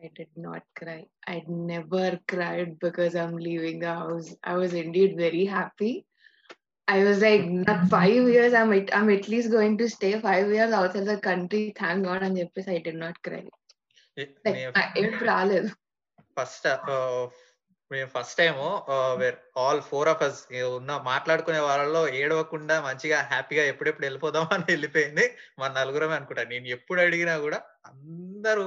I 0.00 0.10
did 0.18 0.32
not 0.36 0.62
cry. 0.78 1.00
I 1.26 1.42
never 1.70 2.20
cried 2.32 2.68
because 2.78 3.14
I'm 3.16 3.36
leaving 3.46 3.78
the 3.80 3.94
house. 4.02 4.28
I 4.50 4.54
was 4.54 4.72
indeed 4.82 5.12
very 5.16 5.44
happy. 5.44 6.06
I 6.88 6.98
was 7.04 7.18
like, 7.20 7.44
not 7.68 7.80
five 7.96 8.28
years. 8.34 8.52
I'm 8.54 8.72
at, 8.72 8.90
I'm 8.96 9.10
at 9.10 9.26
least 9.28 9.50
going 9.50 9.76
to 9.78 9.88
stay 9.88 10.12
five 10.20 10.46
years 10.50 10.72
outside 10.72 11.04
the 11.04 11.18
country. 11.18 11.74
Thank 11.80 12.04
God. 12.04 12.22
And 12.22 12.38
చెప్పేసి 12.38 12.70
I 12.76 12.78
did 12.78 12.98
not 13.04 13.16
cry. 13.28 13.42
Like, 14.46 14.62
I- 14.82 15.10
రాలేదు 15.30 15.70
first 16.36 16.68
మేము 17.90 18.08
first 18.14 18.38
time 18.38 18.54
where 19.20 19.36
all 19.56 19.80
four 19.80 20.08
of 20.08 20.22
us 20.22 20.40
ఉన్న 20.78 20.92
మాట్లాడుకునే 21.04 21.58
వాళ్ళలో 21.58 22.08
ఏడవకుండా 22.20 22.76
మంచిగా 22.80 23.18
హ్యాపీగా 23.30 23.64
ఎప్పుడెప్పుడు 23.64 24.06
వెళ్ళిపోదాం 24.06 24.46
అని 24.56 24.66
వెళ్ళిపోయింది. 24.68 25.24
మా 25.58 25.68
నలుగురమే 25.68 26.16
అనుకుంటా. 26.16 26.44
నేను 26.44 26.66
ఎప్పుడు 26.66 27.00
అడిగినా 27.00 27.38
కూడా 27.38 27.58
అందరూ 27.84 28.64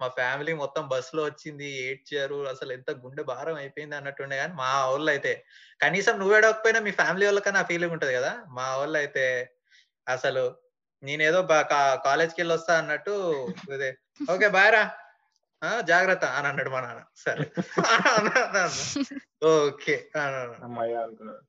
మా 0.00 0.08
ఫ్యామిలీ 0.08 0.52
మొత్తం 0.52 0.84
బస్లో 0.88 1.22
వచ్చింది 1.24 1.68
ఏడ్చారు 1.88 2.38
అసలు 2.48 2.72
ఎంత 2.72 2.90
గుండె 3.04 3.22
భారం 3.22 3.54
అయిపోయింది 3.54 3.96
అన్నట్టుండే 3.96 4.36
కానీ 4.36 4.54
మా 4.54 4.86
వాళ్ళు 4.86 5.10
అయితే 5.10 5.32
కనీసం 5.80 6.18
నువ్వు 6.18 6.36
ఏడవకపోయినా 6.36 6.80
మీ 6.80 6.90
ఫ్యామిలీ 6.90 7.26
వాళ్ళకన్నా 7.26 7.60
ఆ 7.60 7.62
ఫీలింగ్ 7.62 7.92
ఉంటది 7.92 8.14
కదా. 8.14 8.32
మా 8.48 8.76
వాళ్ళు 8.76 8.98
అయితే 8.98 9.26
అసలు 10.06 10.44
నేనేదో 11.02 11.40
కాలేజ్కి 12.06 12.38
వెళ్ళి 12.40 12.54
వస్తా 12.54 12.74
అన్నట్టు 12.78 13.14
ఓకే 14.30 14.48
బాయ్ 14.48 14.72
రా. 14.72 14.84
ఆ, 15.64 15.80
జాగ్రత్త 15.88 16.24
అని 16.36 16.46
అన్నాడు 16.48 16.70
మా 16.70 16.80
నాన్న. 16.80 17.02
సరే. 17.16 17.44
ఓకే. 19.56 19.94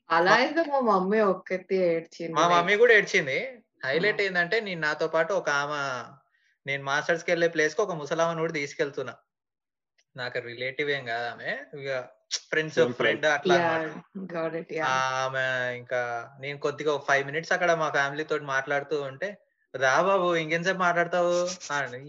అలా 0.10 0.31
అయితే 0.38 0.62
మా 0.72 0.79
మమ్మీ 0.89 1.19
ఒక్కతే 1.31 1.77
ఏడ్చింది. 1.89 2.34
మా 2.38 2.45
మమ్మీ 2.53 2.75
కూడా 2.77 2.93
ఏడ్చింది. 2.93 3.38
హైలైట్ 3.86 4.22
ఏంటంటే 4.22 4.57
నేను 4.62 4.81
నాతో 4.81 5.07
పాటు 5.07 5.31
ఒక 5.34 5.50
ఆమె 5.62 5.81
నేను 6.65 6.84
మాస్టర్స్కి 6.84 7.29
వెళ్ళే 7.31 7.48
ప్లేస్కి 7.50 7.81
ఒక 7.81 7.95
ముసలామని 8.00 8.39
కూడా 8.39 8.53
తీసుకెళ్తున్నా. 8.53 9.13
నాకు 10.15 10.39
రిలేటివ్ 10.45 10.89
ఏం 10.91 11.03
కాదు 11.05 11.25
ఆమె. 11.31 11.51
ఇక 11.79 11.89
ఫ్రెండ్స్ 12.50 12.77
ఫ్రెండ్ 13.00 13.25
అట్లా. 13.34 13.55
ఆమె 14.91 15.43
ఇంకా 15.77 16.01
నేను 16.39 16.57
కొద్దిగా 16.60 16.91
ఒక 16.93 17.05
ఫైవ్ 17.10 17.24
మినిట్స్ 17.25 17.53
అక్కడ 17.53 17.72
మా 17.81 17.89
ఫ్యామిలీ 17.89 18.24
తోటి 18.24 18.45
మాట్లాడుతూ 18.48 18.98
ఉంటే 19.03 19.29
రా 19.84 19.94
బాబు 20.08 20.27
ఇంకెంతసేపు 20.41 20.79
మాట్లాడతావు? 20.86 21.32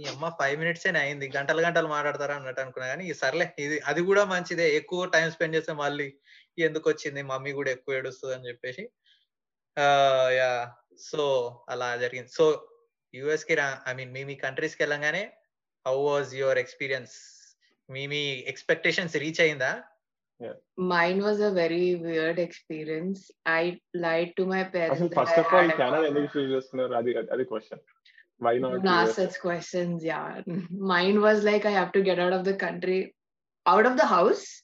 ఈ 0.00 0.04
అమ్మ 0.12 0.28
ఫైవ్ 0.38 0.56
మినిట్స్ 0.60 0.86
అయింది 1.02 1.26
గంటలు 1.36 1.60
గంటలు 1.66 1.88
మాట్లాడతారా 1.94 2.34
అన్నట్టు 2.38 2.60
అనుకున్నా 2.64 2.88
కానీ 2.92 3.06
సర్లే 3.22 3.46
ఇది 3.64 3.76
అది 3.90 4.00
కూడా 4.08 4.22
మంచిదే 4.32 4.66
ఎక్కువ 4.80 5.06
టైం 5.14 5.26
స్పెండ్ 5.34 5.56
చేస్తే 5.56 5.72
మళ్ళీ 5.82 6.08
ఎందుకు 6.66 6.86
వచ్చింది 6.92 7.22
మమ్మీ 7.30 7.52
కూడా 7.58 7.70
ఎక్కువ 7.76 7.98
ఏడుస్తుంది 7.98 8.34
అని 8.36 8.48
చెప్పేసి. 8.50 8.84
యా 10.38 10.52
సో 11.08 11.22
అలా 11.72 11.88
జరిగింది. 12.04 12.30
సో 12.38 12.44
యుఎస్కి 13.14 13.54
రా 13.60 13.66
ఐ 13.90 13.92
మీన్ 13.98 14.12
మీ 14.16 14.22
మీ 14.30 14.36
కంట్రీస్కి 14.46 14.82
వెళ్ళంగానే 14.84 15.24
హౌ 15.86 15.96
వాజ్ 16.10 16.30
యువర్ 16.42 16.60
ఎక్స్పీరియన్స్ 16.64 17.14
మీ 17.88 18.02
మీ 18.12 18.22
ఎక్స్పెక్టేషన్స్ 18.52 19.16
రీచ్ 19.24 19.42
అయిందా? 19.46 19.72
Yeah. 20.38 20.52
Mine 20.76 21.22
was 21.22 21.40
a 21.40 21.50
very 21.50 21.94
weird 21.94 22.38
experience. 22.38 23.30
I 23.46 23.80
lied 23.94 24.34
to 24.36 24.44
my 24.44 24.64
parents. 24.64 25.14
First 25.14 25.38
of 25.38 25.46
all, 25.50 25.70
can 25.70 25.94
I 25.94 26.10
just 26.34 26.74
know 26.74 26.88
Radhi, 26.88 27.48
question? 27.48 27.78
Why 28.38 28.58
not? 28.58 28.84
Ask 28.86 29.14
such 29.14 29.40
questions, 29.40 30.04
yeah. 30.04 30.42
Mine 30.70 31.22
was 31.22 31.42
like, 31.42 31.64
I 31.64 31.70
have 31.70 31.92
to 31.92 32.02
get 32.02 32.18
out 32.18 32.34
of 32.34 32.44
the 32.44 32.54
country, 32.54 33.14
out 33.66 33.86
of 33.86 33.96
the 33.96 34.04
house, 34.04 34.62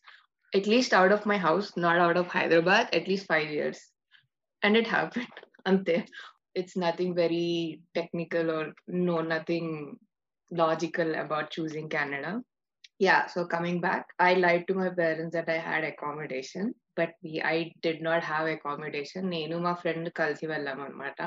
at 0.54 0.66
least 0.66 0.92
out 0.92 1.10
of 1.10 1.24
my 1.24 1.38
house, 1.38 1.72
not 1.76 1.98
out 1.98 2.18
of 2.18 2.26
Hyderabad, 2.26 2.90
at 2.92 3.08
least 3.08 3.26
five 3.26 3.48
years. 3.48 3.80
And 4.62 4.76
it 4.76 4.86
happened. 4.96 5.28
Ante. 5.64 6.04
It's 6.54 6.76
nothing 6.76 7.14
very 7.14 7.80
technical 7.94 8.50
or 8.50 8.72
no, 8.86 9.22
nothing 9.22 9.96
logical 10.50 11.14
about 11.14 11.50
choosing 11.50 11.88
Canada. 11.88 12.42
Yeah, 13.02 13.26
so 13.26 13.44
coming 13.46 13.80
back, 13.80 14.04
I 14.20 14.34
lied 14.36 14.66
to 14.68 14.74
my 14.74 14.88
parents 14.92 15.34
that 15.34 15.48
I 15.48 15.60
had 15.62 15.84
accommodation. 15.86 16.64
But 16.96 17.14
I 17.48 17.54
did 17.84 18.02
not 18.02 18.24
have 18.24 18.46
accommodation 18.50 19.26
నేను 19.30 19.54
మా 19.58 19.72
friend 19.74 20.08
కలిసి 20.18 20.44
వెళ్ళాం 20.50 20.80
అనమాట 20.84 21.18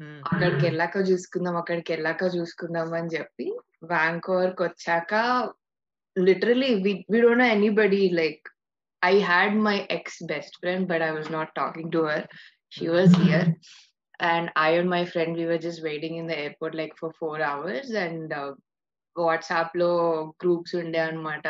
ఉమ్, 0.00 0.18
అక్కడికి 0.26 0.62
వెళ్ళాక 0.66 0.96
చూసుకుందాం 1.10 1.56
అక్కడికి 1.60 1.90
వెళ్ళాక 1.94 2.28
చూసుకుందాం 2.34 2.90
అని 2.98 3.10
చెప్పి 3.14 3.46
వ్యాంకోవర్కి 3.92 4.62
వచ్చాక 4.66 5.12
literally 6.16 6.70
we 6.84 6.92
we 7.12 7.20
don't 7.20 7.42
know 7.42 7.48
anybody 7.54 8.02
like 8.20 8.44
I 9.02 9.14
had 9.30 9.56
my 9.66 9.76
ex 9.96 10.20
best 10.32 10.56
friend 10.62 10.86
but 10.92 11.02
I 11.02 11.12
was 11.16 11.32
not 11.32 11.52
talking 11.54 11.92
to 11.92 12.02
her 12.08 12.26
she 12.72 12.86
was 12.96 13.16
here 13.22 13.48
and 14.28 14.50
I 14.58 14.70
and 14.78 14.90
my 14.90 15.02
friend 15.06 15.36
we 15.40 15.46
were 15.52 15.62
just 15.66 15.84
waiting 15.84 16.18
in 16.22 16.30
the 16.30 16.36
airport 16.44 16.76
like 16.76 16.94
for 17.02 17.16
four 17.18 17.44
hours 17.52 17.94
and 18.04 18.34
WhatsApp 18.34 18.67
లో 19.75 19.89
groups 20.43 20.75
ఉండే 20.75 20.99
అనమాట 20.99 21.47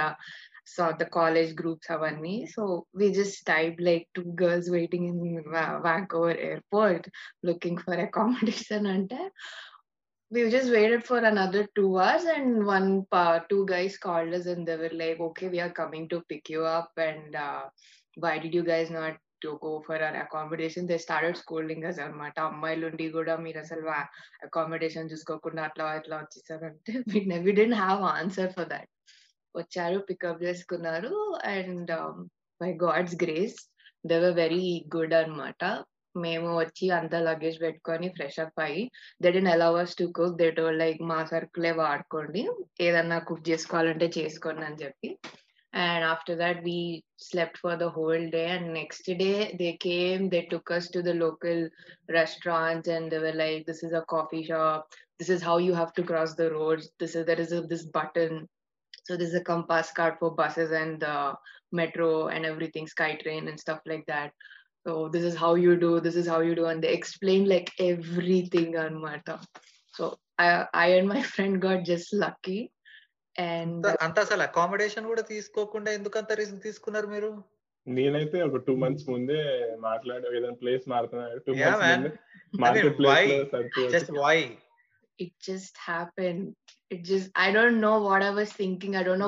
so 0.73 0.83
the 1.01 1.03
college 1.17 1.51
groups 1.62 1.91
అవన్నీ 1.91 2.45
so 2.53 2.63
we 3.00 3.07
just 3.19 3.39
type 3.45 3.81
like 3.81 4.05
two 4.17 4.23
girls 4.43 4.69
waiting 4.69 5.07
in 5.09 5.39
Vancouver 5.88 6.39
airport 6.50 7.07
looking 7.50 7.77
for 7.85 7.95
accommodation 8.07 8.83
ante 8.95 9.21
we 10.31 10.50
just 10.50 10.71
waited 10.71 11.01
for 11.09 11.17
another 11.31 11.63
two 11.77 11.89
hours 12.00 12.23
and 12.35 12.65
one 12.65 12.88
pa- 13.12 13.43
two 13.50 13.63
guys 13.65 13.97
called 14.05 14.33
us 14.33 14.45
and 14.53 14.67
they 14.67 14.77
were 14.83 14.93
like 15.01 15.19
okay 15.19 15.47
we 15.55 15.59
are 15.65 15.73
coming 15.81 16.05
to 16.13 16.17
pick 16.31 16.50
you 16.50 16.63
up 16.77 16.91
and 16.97 17.35
uh, 17.47 17.63
why 18.17 18.33
did 18.43 18.53
you 18.57 18.63
guys 18.63 18.89
not 18.89 19.13
to 19.42 19.50
go 19.64 19.73
for 19.87 20.02
our 20.02 20.16
accommodation 20.23 20.88
they 20.88 20.97
started 20.99 21.35
schooling 21.40 21.85
us 21.85 22.00
అనమాట. 22.00 22.37
అమ్మాయిలు 22.50 22.85
ఉండి 22.90 23.07
కూడా 23.11 23.35
మీరు 23.45 23.59
అసలు 23.59 23.85
accommodation 24.47 25.11
చూసుకోకుండా 25.12 25.62
అట్లా 25.64 25.87
ఇట్లా 25.97 26.16
వచ్చేసారంటే 26.16 26.92
we 27.47 27.52
didn't 27.52 27.76
have 27.76 28.02
answer 28.14 28.52
for 28.57 28.71
that 28.71 28.90
వచ్చారు 29.54 29.99
పికప్ 30.09 30.42
చేసుకున్నారు 30.42 31.12
and 31.52 31.92
by 32.61 32.71
God's 32.83 33.16
grace 33.23 33.59
they 34.04 34.18
were 34.18 34.37
very 34.37 34.64
good 34.95 35.14
అన్నమాట 35.14 35.62
మేము 36.14 36.49
వచ్చి 36.59 36.87
అంత 36.90 37.14
లగేజ్ 37.26 37.59
పెట్టుకొని 37.61 38.07
ఫ్రెష్ 38.09 38.38
అప్ 38.40 38.61
అయ్యి 38.61 38.83
they 39.23 39.30
then 39.30 39.50
allowed us 39.52 39.97
to 39.97 40.04
cook 40.16 40.38
they 40.38 40.49
told 40.50 40.78
like 40.78 41.00
మా 41.11 41.18
సరుకులే 41.25 41.73
వాడుకోండి 41.80 42.42
ఏదన్నా 42.80 43.18
కుక్ 43.28 43.45
చేసుకోవాలంటే 43.50 44.09
చేసుకోండి 44.18 44.64
అని 44.68 44.80
చెప్పి 44.85 45.11
and 45.78 46.02
after 46.02 46.35
that 46.35 46.64
we 46.64 47.04
slept 47.18 47.58
for 47.58 47.76
the 47.76 47.88
whole 47.88 48.30
day. 48.30 48.47
And 48.47 48.75
next 48.75 49.04
day 49.06 49.54
they 49.56 49.76
came 49.76 50.28
they 50.28 50.42
took 50.47 50.73
us 50.73 50.88
to 50.88 51.02
the 51.02 51.14
local 51.14 51.68
restaurants. 52.08 52.88
And 52.88 53.12
they 53.12 53.20
were 53.20 53.32
like 53.32 53.64
this 53.64 53.85
is 53.85 53.92
a 53.92 54.02
coffee 54.08 54.42
shop. 54.42 54.88
This 55.20 55.28
is 55.28 55.40
how 55.40 55.58
you 55.58 55.75
have 55.75 55.92
to 55.94 56.02
cross 56.02 56.35
the 56.35 56.50
roads. 56.50 56.90
This 56.99 57.14
is 57.14 57.26
there 57.26 57.40
is 57.40 57.52
a, 57.52 57.62
this 57.62 57.85
button. 57.85 58.49
So 59.04 59.16
this 59.16 59.28
is 59.28 59.37
a 59.37 59.44
compass 59.44 59.92
card 59.92 60.14
for 60.18 60.32
buses 60.32 60.73
and 60.73 60.99
the 60.99 61.35
metro 61.70 62.26
and 62.26 62.44
everything 62.44 62.88
skytrain 62.88 63.49
and 63.49 63.61
stuff 63.61 63.78
like 63.87 64.04
that. 64.08 64.32
So 64.85 65.08
this 65.08 65.23
is 65.23 65.37
how 65.37 65.54
you 65.54 65.76
do 65.76 66.00
this 66.00 66.16
is 66.16 66.26
how 66.26 66.40
you 66.40 66.56
do. 66.56 66.66
And 66.66 66.82
they 66.82 66.92
explained 66.92 67.47
like 67.47 67.70
everything 67.78 68.76
on 68.76 69.00
martha 69.00 69.38
so 69.94 70.16
i 70.38 70.66
i 70.75 70.87
and 70.97 71.08
my 71.08 71.23
friend 71.35 71.62
got 71.62 71.85
just 71.85 72.12
lucky. 72.12 72.73
And 73.38 73.87
అసలు 74.21 74.42
accommodation 74.42 75.07
కూడా 75.07 75.23
తీసుకోకుండా 75.23 75.90
ఎందుకంత 75.90 76.33
recent 76.33 76.62
తీసుకున్నారు 76.62 77.07
మీరు? 77.07 77.42
నేనైతే 77.88 78.47
two 78.66 78.76
months 78.76 79.09
ముందే 79.09 79.71
మాట్లాడే 79.80 80.37
ఏదైనా 80.37 80.54
thinking 88.57 88.95
I 88.95 89.02
don't 89.02 89.25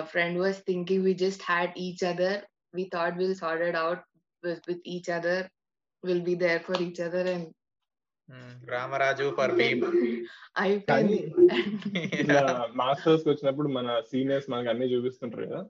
friend 0.00 0.38
was 0.38 0.58
thinking 0.58 1.04
we 1.04 1.14
just 1.14 1.42
had 1.44 1.72
each 1.78 2.04
other 2.04 2.44
we 2.74 2.90
thought 2.94 3.16
will 3.18 3.34
sorted 3.34 3.76
out 3.76 4.00
with 4.68 4.88
each 4.88 5.10
other 5.10 5.46
will 6.04 6.22
be 6.22 6.34
there 6.34 6.62
Ramaraju 8.70 9.34
for 9.38 9.52
ఇట్లా 12.20 12.40
మాస్టర్స్కి 12.74 13.28
వచ్చినప్పుడు 13.30 13.68
మన 13.68 14.00
సీనియర్స్ 14.00 14.50
మనకి 14.50 14.68
అన్ని 14.68 14.86
చూపిస్తుంటారు 14.86 15.46
కదా. 15.46 15.66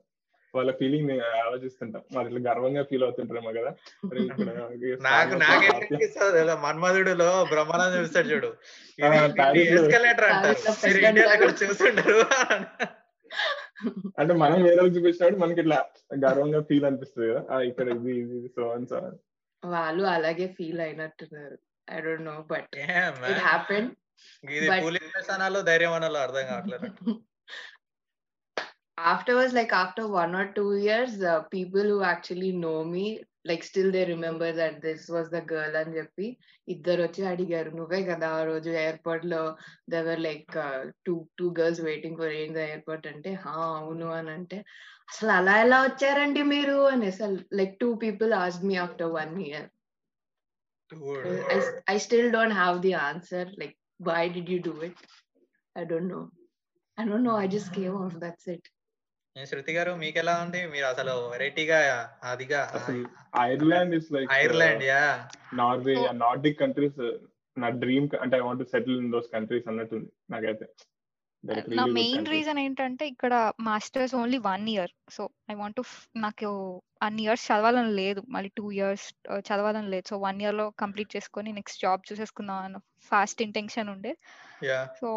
వాళ్ళ 0.55 0.71
ఫీలింగ్ 0.73 1.11
ఆలోచిస్తుంటాం. 1.11 2.03
వాళ్ళు 2.15 2.29
ఇట్లా 2.31 2.53
గర్వంగా 2.53 2.83
ఫీల్ 2.83 3.03
అవుతుంటారేమో 3.03 3.53
కదా. 3.53 3.73
నాకు 5.03 5.35
నాకేమనిపిస్తుంది 5.35 6.39
కదా 6.39 6.57
మన్మధుడులో 6.57 7.45
బ్రహ్మానందం 7.45 8.01
చూస్తాడు 8.01 8.29
చూడు. 8.29 8.51
ఎస్కలేటర్ 8.99 10.25
అంటారు. 10.25 10.57
మీరు 10.87 11.07
ఇండియాలో 11.07 11.35
ఇక్కడ. 11.35 11.53
చూస్తుంటారు. 11.65 12.19
అంటే 14.19 14.35
మనం 14.35 14.63
వేరే 14.63 14.83
చూపించినప్పుడు 14.87 15.41
మనకి 15.41 15.61
ఇట్లా 15.61 15.79
గర్వంగా 16.25 16.61
ఫీల్ 16.61 16.85
అనిపిస్తుంది 16.85 17.29
కదా. 17.35 17.61
ఇక్కడ 17.61 17.89
ఇది 17.89 18.21
ఇది 18.21 18.49
సో 18.49 18.87
సో 18.91 19.01
వాళ్ళు 19.63 20.05
అలాగే 20.07 20.55
feel 20.59 20.81
అయినట్టున్నారు. 20.81 21.66
I 21.89 22.01
don't 22.01 22.29
know 22.31 22.37
but. 22.53 22.69
It 23.33 23.43
happen 23.49 23.89
ఇది 24.57 24.69
కూలీ 24.83 25.01
అనాలో 25.35 25.63
ధైర్యం 25.63 25.93
అనాలో 25.93 26.21
అర్థం 26.21 26.47
కావట్లేదు 26.53 26.89
afterwards 28.99 29.53
like 29.53 29.73
after 29.73 30.09
one 30.09 30.35
or 30.35 30.53
two 30.53 30.77
years 30.79 31.23
uh, 31.23 31.43
people 31.43 31.83
who 31.83 32.03
actually 32.03 32.53
know 32.53 32.85
me 32.85 33.21
like 33.45 33.63
still 33.63 33.93
they 33.93 34.05
remember 34.07 34.53
that 34.53 34.81
this 34.81 35.03
was 35.09 35.27
the 35.31 35.43
girl 35.53 35.73
అని 35.81 35.93
చెప్పి 35.99 36.27
ఇద్దరు 36.69 37.01
వచ్చి 37.03 37.23
అడిగారు 37.27 37.71
నువ్వే 37.71 38.01
కదా 38.03 38.29
ఆ 38.29 38.41
రోజు 38.45 38.71
ఎయిర్పోర్ట్లో 38.85 39.43
there were 39.91 40.21
like 40.21 40.57
two 41.07 41.15
two 41.39 41.49
girls 41.59 41.81
waiting 41.81 42.17
for 42.17 42.35
the 42.57 42.61
airport 42.71 43.07
అంటే 43.07 43.33
హా 43.45 43.57
అవును 43.81 44.09
అని 44.13 44.31
అంటే 44.31 44.59
అసలు 45.13 45.31
అలా 45.31 45.55
ఎలా 45.65 45.79
వచ్చారండి 45.83 46.43
మీరు 46.55 46.79
అని 46.93 47.07
అసలు 47.07 47.39
like 47.53 47.79
two 47.79 47.95
people 47.95 48.33
as 48.35 48.59
me 48.65 48.77
after 48.77 49.13
one 49.13 49.35
year. 49.49 49.69
I, 50.93 51.61
I 51.89 51.99
still 51.99 52.31
don't 52.31 52.53
have 52.53 52.81
the 52.81 52.95
answer 52.95 53.47
like 53.57 53.77
why 53.99 54.29
did 54.29 54.49
you 54.49 54.61
do 54.61 54.81
it 54.83 54.95
i 55.77 55.85
don't 55.85 56.07
know 56.07 56.31
i 56.99 57.05
don't 57.05 57.25
know 57.25 57.35
i 57.35 57.47
just 57.49 57.73
came 57.73 57.95
off 57.95 58.17
that's 58.21 58.47
it 58.47 58.65
Shruti 59.37 59.73
గారు 59.77 59.91
మీకు 60.03 60.19
ఎలా 60.21 60.35
ఉంది 60.43 60.61
మీరు 60.75 60.87
అసలు 60.91 61.15
వెరైటీగా 61.33 61.79
అదిగా 62.31 62.61
Ireland 63.43 63.95
is 63.97 64.07
like 64.15 64.31
Ireland 64.37 64.85
yeah 64.85 65.03
Norway 65.61 65.95
Nordic 66.23 66.57
countries 66.63 67.03
నా 67.57 67.69
dream 67.83 68.07
అంటే 68.25 68.35
I 68.39 68.45
want 68.47 68.63
settle 68.75 68.97
in 69.03 69.11
those 69.15 69.29
countries 69.35 69.67
అన్నట్టుంది 69.73 70.09
నాకైతే 70.35 70.67
నా 71.79 71.85
మెయిన్. 71.97 72.27
రీజన్ 72.35 72.59
ఏంటంటే 72.63 73.05
ఇక్కడ 73.13 73.35
masters 73.69 74.15
only 74.21 74.39
one 74.49 74.65
year. 74.75 74.93
So 75.17 75.23
I 75.53 75.55
want 75.61 75.81
నాకు 76.25 76.49
అన్ని 77.07 77.23
ఇయర్స్ 77.27 77.45
చదవాలని 77.49 77.93
లేదు. 78.01 78.21
మళ్ళీ 78.35 78.51
టూ 78.59 78.65
ఇయర్స్ 78.79 79.07
చదవాలని 79.49 79.91
లేదు. 79.95 80.07
సో 80.11 80.17
వన్ 80.27 80.41
ఇయర్లో 80.45 80.67
కంప్లీట్ 80.83 81.15
చేసుకొని 81.17 81.51
నెక్స్ట్ 81.59 81.83
జాబ్ 81.85 82.07
చూసేసుకుందాం 82.11 82.61
అన్న 82.67 82.79
ఫాస్ట్ 83.11 83.43
ఇంటెన్షన్ 83.47 83.91
ఉండే. 83.95 84.13
So 85.01 85.09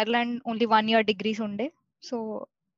Ireland 0.00 0.36
only 0.52 0.68
one 0.76 0.90
year 0.92 1.08
degrees 1.12 1.42
ఉండే. 1.48 1.68
సో 2.02 2.16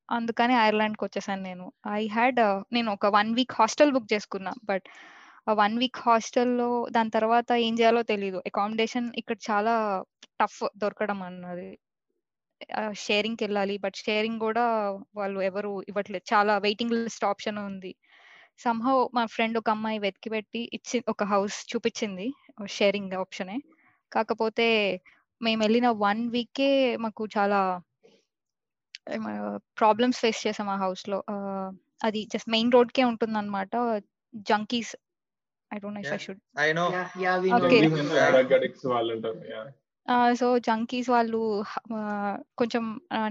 అందుకని 0.09 0.55
ఐర్లాండ్కి 0.67 1.03
వచ్చేసాను 1.05 1.43
నేను. 1.49 1.65
ఐ 1.99 2.01
హ్యాడ్ 2.17 2.41
నేను 2.77 2.89
ఒక 2.97 3.07
వన్ 3.19 3.31
వీక్ 3.39 3.55
హాస్టల్ 3.61 3.93
బుక్ 3.95 4.11
చేసుకున్నా. 4.13 4.53
బట్ 4.71 4.87
వన్ 5.61 5.75
వీక్ 5.81 5.99
హాస్టల్లో 6.07 6.69
దాని 6.95 7.11
తర్వాత 7.17 7.49
ఏం 7.67 7.73
చేయాలో 7.79 8.01
తెలియదు 8.11 8.39
అకామిడేషన్ 8.49 9.07
ఇక్కడ 9.21 9.37
చాలా 9.49 9.73
టఫ్ 10.41 10.61
దొరకడం 10.83 11.19
అన్నది. 11.29 11.69
షేరింగ్కి 12.91 13.43
వెళ్ళాలి. 13.43 13.77
బట్ 13.77 13.95
షేరింగ్ 13.95 14.39
కూడా 14.39 14.65
వాళ్ళు 15.15 15.39
ఎవరు 15.41 15.71
ఇవ్వట్లేదు 15.89 16.35
చాలా 16.35 16.57
వెయిటింగ్ 16.57 16.91
లిస్ట్ 16.91 17.25
ఆప్షన్ 17.25 17.57
ఉంది. 17.57 17.95
సంహౌ 18.59 19.07
మా 19.13 19.25
ఫ్రెండ్ 19.25 19.57
ఒక 19.57 19.69
అమ్మాయి 19.69 19.99
వెతికి 19.99 20.29
పెట్టి 20.29 20.69
ఇచ్చి 20.73 21.03
ఒక 21.09 21.23
హౌస్ 21.23 21.57
చూపించింది. 21.71 22.27
షేరింగ్ 22.67 23.13
ఆప్షనే 23.13 23.57
కాకపోతే 24.13 24.67
మేము 25.41 25.61
వెళ్ళిన 25.61 25.87
వన్ 25.89 26.21
వీకే 26.29 26.97
మాకు 26.97 27.23
చాలా 27.37 27.59
ప్రాబ్లమ్స్ 29.79 30.19
ఫేస్ 30.19 30.47
చేసాం 30.47 30.69
ఆ 30.69 30.77
హౌస్లో 30.77 31.23
అది 32.03 32.21
జస్ట్ 32.33 32.49
మెయిన్ 32.49 32.71
రోడ్ 32.71 32.91
కే 32.91 33.03
ఉంటుంది 33.03 33.37
అనమాట 33.37 33.73
junkies. 34.35 34.95
I 35.71 35.77
don't 35.77 35.95
know 35.95 36.01
if 36.01 36.07
I 36.07 36.11
Yeah. 36.11 36.25
Should 36.25 36.41
I 36.59 36.73
know 36.73 36.85
yeah. 36.89 37.09
Yeah 37.19 37.35
we 37.43 37.49
so 40.39 40.47
junkies 40.65 41.07
వాళ్ళు 41.13 41.39
కొంచెం 42.59 42.83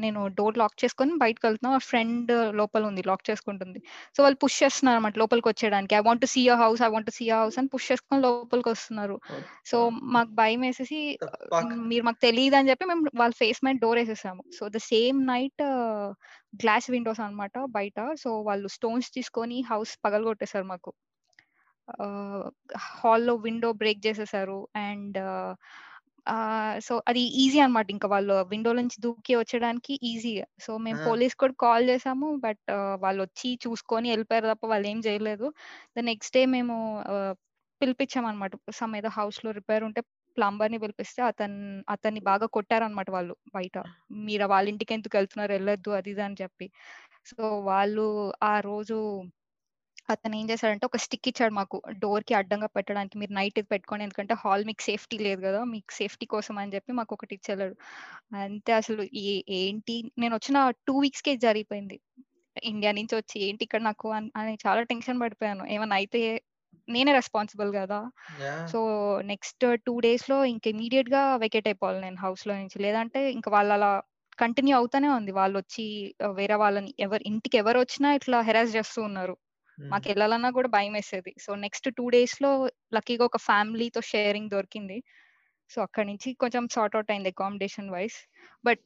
నేను 0.04 0.20
డోర్ 0.38 0.56
లాక్ 0.60 0.74
చేసుకొని 0.82 1.12
బయటకు 1.22 1.44
వెళ్తున్నా 1.46 1.70
ఫ్రెండ్ 1.88 2.32
లోపల 2.60 2.82
ఉంది 2.90 3.02
లాక్ 3.10 3.24
చేసుకుంటుంది. 3.30 3.78
సో 4.14 4.18
వాళ్ళు 4.24 4.38
పుష్ 4.44 4.56
చేస్తున్నారు 4.62 4.98
అనమాట 4.98 5.18
లోపలికి 5.22 5.48
వచ్చేయడానికి. 5.50 5.94
I 6.00 6.02
want 6.08 6.26
see 6.34 6.42
a 6.54 6.56
house 6.62 6.82
I 6.86 6.88
want 6.94 7.10
see 7.18 7.26
a 7.36 7.38
house 7.42 7.58
అని 7.62 7.70
పుష్ 7.74 7.86
చేసుకొని 7.92 8.22
లోపలికి 8.26 8.70
వస్తున్నారు. 8.74 9.16
సో 9.70 9.76
మాకు 10.16 10.32
భయం 10.42 10.60
వేసేసి 10.66 11.00
మీరు 11.92 12.04
మాకు 12.08 12.20
తెలియదు 12.26 12.58
అని 12.60 12.70
చెప్పి 12.72 12.90
మేము 12.92 13.04
వాళ్ళ 13.22 13.34
ఫేస్ 13.42 13.62
మీద 13.66 13.76
door 13.84 14.00
వేసేసాము. 14.02 14.44
So 14.58 14.64
the 14.76 14.82
same 14.90 15.20
night 15.32 15.64
glass 16.64 16.88
windows 16.96 17.22
అన్నమాట 17.26 17.56
బయట. 17.78 17.98
సో 18.24 18.30
వాళ్ళు 18.50 18.68
స్టోన్స్ 18.78 19.10
తీసుకొని 19.18 19.58
హౌస్ 19.72 19.94
పగలగొట్టేశారు 20.06 20.68
మాకు. 20.74 20.92
హాల్లో 23.00 23.34
విండో 23.46 23.70
బ్రేక్ 23.80 24.00
చేసేసారు. 24.06 24.60
అండ్ 24.88 25.18
సో 26.86 26.94
అది 27.10 27.22
ఈజీ 27.42 27.58
అన్నమాట 27.64 27.88
ఇంకా 27.94 28.08
వాళ్ళు 28.14 28.34
విండో 28.52 28.70
నుంచి 28.80 28.96
దూకి 29.00 29.34
వచ్చడానికి 29.40 29.92
ఈజీ. 30.10 30.32
సో 30.64 30.72
మేము. 30.86 31.00
పోలీస్ 31.08 31.34
కూడా 31.42 31.54
కాల్ 31.64 31.84
చేసాము. 31.90 32.28
బట్ 32.46 32.62
వాళ్ళు 33.04 33.20
వచ్చి 33.26 33.50
చూసుకొని 33.66 34.08
వెళ్ళిపోయారు 34.10 34.48
తప్ప 34.52 34.66
వాళ్ళు 34.72 34.88
ఏం 34.92 35.00
చేయలేదు. 35.08 35.48
ద 35.96 36.04
నెక్స్ట్ 36.10 36.36
డే 36.38 36.42
మేము 36.56 36.76
పిలిపించాం 37.80 38.24
అనమాట 38.26 38.52
సమ్ 38.80 38.92
ఏదో 38.96 39.10
హౌస్లో 39.18 39.50
రిపేర్ 39.60 39.84
ఉంటే 39.88 40.00
ప్లంబర్ని 40.36 40.78
పిలిపిస్తే 40.84 41.20
అతను 41.22 41.56
అతన్ని 41.88 42.20
బాగా 42.28 42.46
కొట్టారనమాట 42.56 43.08
వాళ్ళు 43.16 43.34
బయట. 43.56 43.76
మీరు 44.28 44.44
వాళ్ళ 44.52 44.66
ఇంటికి 44.72 44.92
ఎందుకు 44.94 45.14
వెళ్తున్నారు? 45.18 45.52
వెళ్ళొద్దు. 45.56 45.90
అది 45.98 46.10
ఇది 46.14 46.22
అని 46.28 46.38
చెప్పి. 46.42 46.66
సో 47.30 47.36
వాళ్ళు 47.70 48.06
ఆ 48.44 48.54
రోజు 48.68 48.96
అతను 50.10 50.36
ఏం 50.36 50.50
చేశాడంటే 50.50 50.86
ఒక 50.86 50.96
స్టిక్ 50.96 51.28
ఇచ్చాడు 51.28 51.54
మాకు 51.54 51.82
డోర్కి 51.90 52.34
అడ్డంగా 52.34 52.66
పెట్టడానికి. 52.66 53.18
మీరు 53.18 53.32
నైట్ 53.32 53.58
ఇది 53.58 53.68
పెట్టుకోండి 53.68 54.02
ఎందుకంటే 54.04 54.34
హాల్ 54.34 54.64
మీకు 54.64 54.82
సేఫ్టీ 54.82 55.18
లేదు 55.18 55.40
కదా 55.40 55.64
మీకు 55.64 55.92
సేఫ్టీ 55.92 56.26
కోసం 56.26 56.58
అని 56.58 56.74
చెప్పి 56.74 56.92
మాకు 56.92 57.12
ఒకటి 57.12 57.34
ఇచ్చాడు 57.34 57.74
అంతే 58.36 58.72
అసలు 58.72 59.06
ఏంటి 59.48 60.12
నేను 60.18 60.34
వచ్చిన 60.34 60.70
టూ 60.70 60.98
వీక్స్ 60.98 61.22
కే 61.22 61.36
జరిగిపోయింది. 61.36 62.00
ఇండియా 62.64 62.92
నుంచి 62.92 63.16
వచ్చి 63.16 63.42
ఏంటి 63.42 63.64
ఇక్కడ 63.64 63.80
నాకు 63.80 64.10
అన్- 64.10 64.56
చాలా 64.66 64.82
టెన్షన్ 64.82 65.20
పడిపోయాను. 65.20 65.66
ఏమన్నా 65.66 65.96
అయితే 65.96 66.42
నేనే 66.88 67.12
రెస్పాన్సిబుల్ 67.12 67.74
కదా. 67.74 68.10
సో 68.66 68.80
నెక్స్ట్ 69.24 69.80
టూ 69.80 70.00
డేస్లో 70.00 70.44
ఇంక 70.44 70.66
ఇమీడియట్గా 70.66 71.36
వెకేట్ 71.36 71.68
అయిపోవాలి 71.68 72.00
నేను 72.00 72.16
హౌస్లో 72.16 72.54
నుంచి. 72.54 72.82
లేదంటే 72.82 73.32
ఇంకా 73.32 73.50
వాళ్ళు 73.50 73.74
అలా 73.74 74.02
కంటిన్యూ 74.38 74.76
అవుతానే 74.76 75.08
ఉంది. 75.08 75.32
వాళ్ళు 75.32 75.58
వచ్చి 75.58 76.14
వేరే 76.32 76.54
వాళ్ళని 76.54 76.94
ఎవరు 77.00 77.22
ఇంటికి 77.26 77.58
ఎవరు 77.58 77.78
వచ్చినా 77.80 78.14
ఇట్లా 78.14 78.40
హెరాస్ 78.40 78.76
చేస్తూ 78.76 79.02
ఉన్నారు. 79.02 79.36
మాకు 79.78 80.06
వెళ్ళాలన్నా 80.08 80.50
కూడా 80.50 80.68
భయం 80.68 80.92
వేసేది 80.92 81.32
సో 81.40 81.50
నెక్స్ట్ 81.54 81.88
టూ 81.96 82.04
డేస్లో 82.08 82.50
లక్కీగా 82.94 83.24
ఒక 83.24 83.38
ఫ్యామిలీతో 83.48 84.00
షేరింగ్ 84.12 84.50
దొరికింది. 84.50 84.98
సో 85.70 85.78
అక్కడి 85.82 86.06
నుంచి 86.08 86.28
కొంచెం 86.34 86.64
సార్ట్ 86.68 86.96
అవుట్ 86.96 87.10
అయింది 87.10 87.30
accommodation 87.34 87.90
wise 87.90 88.18
but 88.64 88.82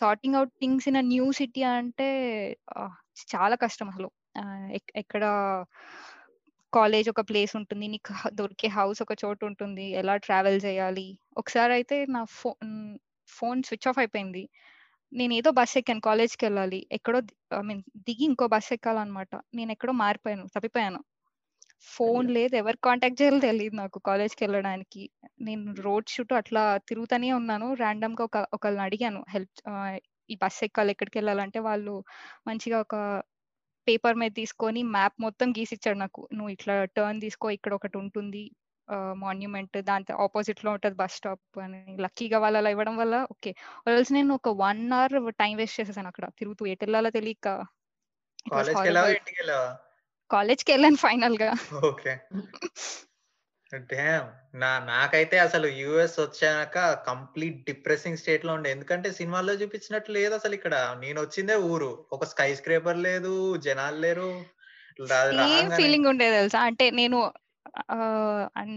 sorting 0.00 0.36
out 0.36 0.52
things 0.60 0.88
in 0.88 0.98
new 1.08 1.26
city 1.32 1.62
అంటే 1.72 2.08
చాలా 3.34 3.56
కష్టం 3.56 3.88
అసలు. 3.88 4.08
ఎక్కడ 4.96 5.24
కాలేజ్ 6.72 7.08
ఒక 7.10 7.22
ప్లేస్ 7.30 7.52
ఉంటుంది 7.56 7.86
నీకు 7.88 8.12
దొరికే 8.30 8.68
హౌస్ 8.68 9.00
ఒక 9.02 9.14
చోటు 9.24 9.44
ఉంటుంది 9.46 9.84
ఎలా 10.00 10.14
ట్రావెల్ 10.16 10.58
చేయాలి. 10.64 11.06
ఒకసారి 11.36 11.72
అయితే 11.72 11.96
నా 12.06 12.22
ఫోన్ 12.38 12.72
ఫోన్ 13.28 13.60
స్విచ్ 13.62 13.88
ఆఫ్ 13.88 13.98
అయిపోయింది. 13.98 14.42
నేను 15.12 15.32
ఏదో 15.34 15.50
బస్ 15.58 15.74
ఎక్కాను 15.78 16.02
కాలేజ్కి 16.06 16.44
వెళ్ళాలి 16.46 16.80
ఎక్కడో 16.92 17.18
ఐ 17.52 17.62
మీన్ 17.62 17.82
దిగి 18.06 18.24
ఇంకో 18.30 18.46
బస్ 18.54 18.70
ఎక్కాలన్నమాట 18.76 19.28
నేను 19.54 19.70
ఎక్కడో 19.74 19.92
మారిపోయాను 20.02 20.44
తప్పిపోయాను. 20.54 21.00
ఫోన్. 21.86 22.26
లేదు 22.36 22.54
ఎవరు 22.60 22.78
కాంటాక్ట్ 22.86 23.18
చేయాలో 23.20 23.40
తెలియదు 23.46 23.76
నాకు 23.80 23.98
కాలేజ్కి 24.08 24.42
వెళ్ళడానికి 24.46 25.02
నేను 25.46 25.74
రోడ్ 25.86 26.06
చుట్టూ 26.14 26.34
అట్లా 26.40 26.62
తిరుగుతూనే 26.88 27.30
ఉన్నాను. 27.40 27.68
ర్యాండమ్గా 27.82 28.24
ఒక 28.28 28.38
ఒకళ్ళని 28.56 28.84
అడిగాను 28.86 29.20
హెల్ప్ 29.34 29.60
ఈ 30.30 30.36
బస్ 30.42 30.60
ఎక్కాలి 30.66 30.92
ఎక్కడికి 30.94 31.16
వెళ్ళాలంటే 31.20 31.58
వాళ్ళు 31.68 31.94
మంచిగా 32.48 32.78
ఒక 32.86 32.96
పేపర్ 33.86 34.16
మీద 34.16 34.32
తీసుకొని 34.40 34.80
మ్యాప్ 34.94 35.16
మొత్తం 35.26 35.48
గీసిచ్చాడు 35.58 35.98
నాకు. 36.04 36.22
నువ్వు 36.32 36.52
ఇట్లా 36.56 36.74
టర్న్ 36.96 37.20
తీసుకో 37.26 37.46
ఇక్కడ 37.58 37.72
ఒకటి 37.78 37.96
ఉంటుంది 38.02 38.44
మాన్యుమెంట్ 38.92 39.82
దాని 39.82 40.12
ఆపోజిట్లో 40.12 40.70
ఉంటది 40.72 40.94
బస్ 40.94 41.12
స్టాప్ 41.12 41.58
అని. 41.58 41.96
లక్కీగా 42.00 42.38
వాళ్ళు 42.38 42.58
అలా 42.58 42.70
ఇవ్వడం 42.70 42.96
వల్ల 42.96 43.26
ఓకే 43.30 43.54
వాళ్ళసి 43.86 44.14
నేను 44.14 44.34
ఒక 44.34 44.48
వన్ 44.48 44.92
అవర్ 44.92 45.34
టైం 45.34 45.56
వేస్ట్ 45.56 45.80
చేసేసాను 45.80 46.08
అక్కడ. 46.08 46.26
తిరుగుతూ 46.38 46.66
ఎటు 46.66 46.84
వెళ్ళాలో 46.84 47.10
తెలియక 47.10 47.48
వెళ్ళావా? 48.78 49.76
కాలేజ్కి 50.30 50.72
వెళ్ళాను 50.72 50.96
ఫైనల్గా 50.96 51.52
ఓకే 51.84 52.14
నా 54.54 54.78
నాకైతే 54.78 55.38
అసలు 55.38 55.66
యుఎస్ 55.66 56.20
వచ్చాక 56.20 56.92
కంప్లీట్ 57.06 57.64
డిప్రెసింగ్ 57.64 58.16
స్టేట్లో 58.16 58.52
ఉండే. 58.54 58.70
ఎందుకంటే 58.70 59.12
సినిమాల్లో 59.12 59.52
చూపించినట్లు 59.52 60.14
లేదు 60.14 60.34
అసలు 60.34 60.54
ఇక్కడ. 60.54 60.96
నేను 60.98 61.20
వచ్చిందే 61.20 61.56
ఊరు. 61.56 62.06
ఒక 62.12 62.24
స్కై 62.24 62.54
స్క్రేపర్ 62.54 62.96
లేదు 62.96 63.56
జనాలు 63.56 63.96
లేరు. 63.96 64.30
ఫీలింగ్ 65.76 66.06
ఉండేది 66.06 66.36
తెలుసా? 66.36 66.60
అంటే 66.60 66.90
నేను 66.90 67.32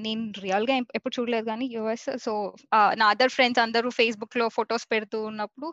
నేను 0.03 0.23
రియల్గా 0.45 0.73
ఎప్పుడు 0.97 1.13
చూడలేదు 1.17 1.45
కానీ 1.51 1.65
యుఎస్ 1.75 2.07
సో 2.25 2.33
నా 2.99 3.05
అదర్ 3.13 3.33
ఫ్రెండ్స్ 3.37 3.61
అందరూ 3.65 3.89
ఫేస్బుక్లో 3.99 4.45
ఫొటోస్ 4.57 4.85
పెడుతూ 4.93 5.17
ఉన్నప్పుడు 5.31 5.67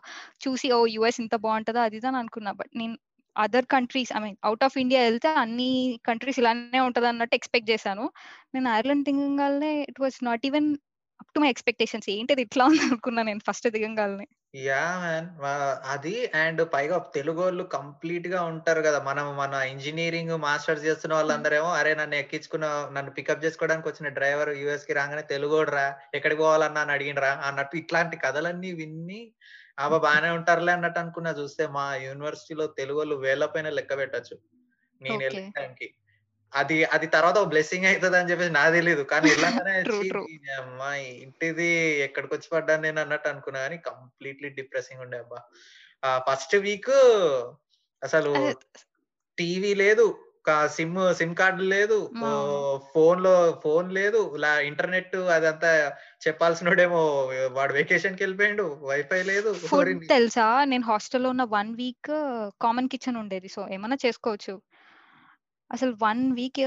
చూసి 0.45 0.69
ఓ 0.77 0.79
యుఎస్ 0.95 1.19
ఇంత 1.25 1.35
బాగుంటుందా? 1.45 1.83
అది 1.89 1.99
అని 2.09 2.19
అనుకున్నా. 2.23 2.53
బట్ 2.61 2.73
నేను 2.81 2.95
other 3.35 3.67
countries 3.73 4.11
I 4.17 4.19
mean 4.23 4.37
out 4.43 4.63
of 4.67 4.75
India 4.83 5.01
వెళ్తే 5.07 5.29
అన్ని 5.43 5.69
కంట్రీస్ 6.07 6.39
ఇలానే 6.41 6.79
ఉంటుంది 6.87 7.07
అన్నట్టు 7.11 7.35
ఎక్స్పెక్ట్ 7.39 7.69
చేశాను. 7.73 8.05
నేను 8.55 8.67
Ireland 8.77 9.05
దిగంగానే 9.09 9.71
it 9.91 10.01
was 10.05 10.17
not 10.29 10.45
even 10.49 10.69
up 11.19 11.31
to 11.35 11.39
my 11.43 11.49
expectations. 11.53 12.07
ఏంటిది 12.15 12.41
ఇట్లా 12.47 12.63
ఉంది 12.69 12.83
అనుకున్నా 12.89 13.21
నేను 13.29 13.41
ఫస్ట్ 13.49 13.67
దిగంగానే 13.75 14.25
యా 14.65 14.83
మ్యాన్ 14.99 15.27
అది 15.85 16.13
అండ్ 16.41 16.61
పైగా 16.73 16.97
తెలుగు 17.15 17.39
వాళ్ళు 17.41 17.63
కంప్లీట్గా 17.73 18.39
ఉంటారు 18.43 18.81
కదా. 18.81 18.99
మనం 19.03 19.37
మన 19.37 19.53
ఇంజనీరింగ్ 19.71 20.37
మాస్టర్స్ 20.37 20.85
చేస్తున్న 20.85 21.13
వాళ్ళందరేమో 21.13 21.69
అరే 21.79 21.95
నన్ను 21.95 22.15
ఎక్కించుకున్న 22.15 22.65
నన్ను 22.91 23.11
పికప్ 23.11 23.43
చేసుకోవడానికి 23.45 23.87
వచ్చిన 23.87 24.09
డ్రైవర్ 24.09 24.51
యుఎస్కి 24.57 24.93
రాగానే 24.93 25.21
తెలుగోడురా 25.33 25.85
ఎక్కడికి 26.13 26.41
పోవాలన్నా 26.41 26.81
అని 26.81 26.91
అడిగినరా 26.91 27.31
అన్నట్టు 27.49 27.77
ఇట్లాంటి 27.77 28.17
కథలన్నీ 28.17 28.71
విన్ని 28.71 29.21
అబ్బా 29.79 29.97
బాగానే 29.97 30.29
ఉంటారులే 30.29 30.71
అన్నట్టు 30.71 30.99
అనుకున్నా. 30.99 31.31
చూస్తే 31.41 31.67
మా 31.67 31.95
యూనివర్సిటీలో 32.07 32.67
తెలుగు 32.79 32.97
వాళ్ళు 32.97 33.15
వేళ్ళ 33.25 33.45
పైన 33.45 33.69
లెక్క 33.69 33.97
పెట్టచ్చు. 33.97 34.35
నేను 35.01 35.21
టైంకి. 35.57 35.87
అది 36.53 36.77
అది 36.85 37.07
తర్వాత 37.07 37.39
బ్లెస్సింగ్ 37.51 37.87
అవుతుంది 37.87 38.17
అని 38.19 38.29
చెప్పేసి 38.31 38.51
నాకు 38.51 38.71
తెలియదు 38.71 39.03
కానీ 39.03 39.29
అమ్మాయి 40.59 41.07
ఇంటిది 41.23 41.69
ఎక్కడికి 42.05 42.33
వచ్చి 42.35 42.49
పడ్డాను 42.53 42.81
నేను 42.81 42.99
అన్నట్టు 43.01 43.27
అనుకున్నా 43.29 43.59
కానీ 43.59 43.77
కంప్లీట్లీ 43.87 44.49
డిప్రెసింగ్ 44.49 45.01
ఉండే 45.01 45.17
అబ్బా. 45.17 45.39
ఫస్ట్ 46.27 46.55
వీక్ 46.65 46.93
అసలు 48.01 48.31
టీవీ 49.37 49.73
లేదు 49.75 50.07
సిమ్ 50.75 50.97
సిమ్ 51.13 51.33
కార్డు 51.35 51.63
లేదు. 51.71 51.97
ఫోన్లో 52.91 53.33
ఫోన్ 53.63 53.87
లేదు 53.91 54.19
ఇంటర్నెట్ 54.67 55.15
అదంతా 55.35 55.71
చెప్పాల్సినోడేమో 56.25 57.01
వాడు 57.57 57.73
వెకేషన్కి 57.73 58.23
వెళ్ళిపోయిండు 58.23 58.65
వైఫై 58.83 59.21
లేదు. 59.23 59.51
తెలుసా? 60.09 60.47
నేను 60.63 60.85
హాస్టల్లో 60.85 61.29
ఉన్న 61.29 61.45
వన్ 61.49 61.73
వీక్ 61.75 62.11
కామన్ 62.61 62.89
కిచెన్ 62.89 63.19
ఉండేది. 63.23 63.47
సో 63.47 63.63
ఏమన్నా 63.69 63.97
చేసుకోవచ్చు. 64.05 64.55
అసలు 65.71 65.93
వన్ 66.03 66.21
వీక్ 66.37 66.59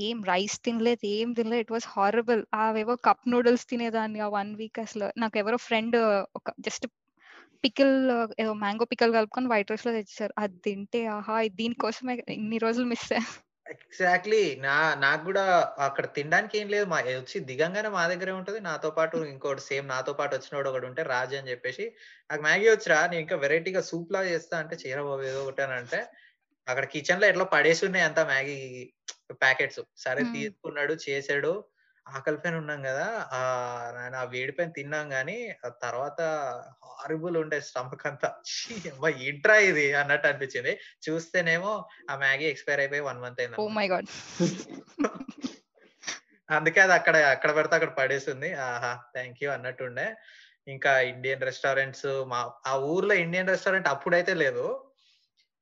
ఏం 0.00 0.18
రైస్ 0.30 0.56
తినలేదు 0.66 1.04
ఏం 1.14 1.28
తినలేదు. 1.38 1.62
ఇట్ 1.64 1.72
వాస్ 1.74 1.86
హారబుల్ 1.94 2.42
అవేవో 2.60 2.94
కప్ 3.06 3.24
నూడిల్స్ 3.32 3.66
తినేదాన్ని 3.72 4.20
ఆ 4.26 4.30
వన్ 4.36 4.52
వీక్ 4.60 4.78
అసలు. 4.84 5.08
నాకు 5.22 5.36
ఎవరో 5.42 5.58
ఫ్రెండ్ 5.68 5.96
ఒక 6.38 6.48
జస్ట్ 6.66 6.86
పికిల్ 7.64 7.94
ఏదో 8.42 8.52
మ్యాంగో 8.62 8.84
పికిల్ 8.92 9.12
కలుపుకొని 9.16 9.50
వైట్ 9.52 9.70
రైస్లో 9.72 9.92
తెచ్చారు 9.98 10.34
అది 10.42 10.56
తింటే 10.66 11.00
ఆహా 11.16 11.36
దీనికోసమే 11.60 12.14
ఇన్ని 12.36 12.58
రోజులు 12.66 12.86
మిస్ 12.92 13.08
ఎగ్జాక్ట్లీ 13.66 14.42
నా 14.64 14.74
నాకు 15.04 15.22
కూడా 15.28 15.44
అక్కడ 15.86 16.06
తినడానికి 16.16 16.54
ఏం 16.60 16.68
లేదు. 16.74 16.86
మా 16.92 16.98
వచ్చి 17.12 17.38
దిగంగానే 17.48 17.88
మా 17.96 18.02
దగ్గరే 18.12 18.32
ఉంటుంది. 18.38 18.60
నాతో 18.68 18.90
పాటు 18.98 19.16
ఇంకోటి 19.32 19.62
సేమ్ 19.68 19.86
నాతో 19.88 20.12
పాటు 20.18 20.32
వచ్చినోడు 20.36 20.68
ఒకటి 20.70 20.86
ఉంటే 20.90 21.02
రాజు 21.10 21.34
అని 21.38 21.50
చెప్పేసి 21.52 21.84
నాకు 22.30 22.42
మ్యాగీ 22.42 22.68
వచ్చిరా 22.70 22.98
నేను 23.06 23.22
ఇంకా 23.24 23.38
వెరైటీగా 23.44 23.82
సూప్ 23.90 24.12
లా 24.14 24.20
చేస్తా 24.30 24.54
అంటే 24.62 24.76
చీరబాబు 24.82 25.24
ఏదో 25.30 25.40
ఒకటి 25.44 25.62
అని 25.66 25.76
అంటే 25.80 26.00
అక్కడ 26.68 26.84
కిచెన్లో 26.84 27.26
ఎట్లా 27.26 27.44
పడేసి 27.44 27.86
ఉన్నాయి 27.86 28.04
అంతా 28.04 28.24
మ్యాగీ 28.24 28.58
ప్యాకెట్స్. 29.32 29.80
సరే. 29.96 30.22
తీసుకున్నాడు 30.34 30.96
చేసాడు. 31.08 31.64
ఆకలి 32.06 32.36
పైన 32.36 32.56
ఉన్నాం 32.56 32.82
కదా 32.82 33.06
ఆ 33.32 33.38
నేను 33.96 34.16
ఆ 34.16 34.24
వేడి 34.24 34.52
పైన 34.52 34.70
తిన్నాం 34.70 35.12
గానీ 35.12 35.56
ఆ 35.66 35.68
తర్వాత 35.68 36.20
హారిబుల్ 36.84 37.36
ఉండే 37.36 37.60
స్టమక్ 37.60 38.06
అంతా. 38.06 38.28
ఏంట్రా 39.18 39.56
ఇది 39.56 39.94
అన్నట్టు 39.94 40.28
అనిపించింది. 40.28 40.78
చూస్తేనేమో 41.08 41.88
ఆ 42.10 42.16
మ్యాగీ 42.16 42.44
ఎక్స్పైర్ 42.44 42.80
అయిపోయి 42.80 43.00
వన్ 43.00 43.20
మంత్ 43.20 43.40
అయింది 43.40 43.60
ఓ 43.60 43.68
మై 43.68 43.88
గాడ్ 43.88 44.08
అందుకే 46.50 46.80
అది 46.80 46.92
అక్కడ 46.92 47.16
అక్కడ 47.16 47.56
పెడితే 47.56 47.74
అక్కడ 47.74 47.90
పడేసింది. 47.90 48.54
ఆహా 48.54 49.02
థ్యాంక్ 49.14 49.42
యూ 49.42 49.50
అన్నట్టుండే. 49.50 50.14
ఇంకా 50.68 51.00
ఇండియన్ 51.00 51.42
రెస్టారెంట్స్ 51.42 52.24
మా 52.26 52.50
ఆ 52.66 52.76
ఊర్లో 52.76 53.14
ఇండియన్ 53.14 53.48
రెస్టారెంట్ 53.48 53.88
అప్పుడైతే 53.88 54.34
లేదు. 54.34 54.85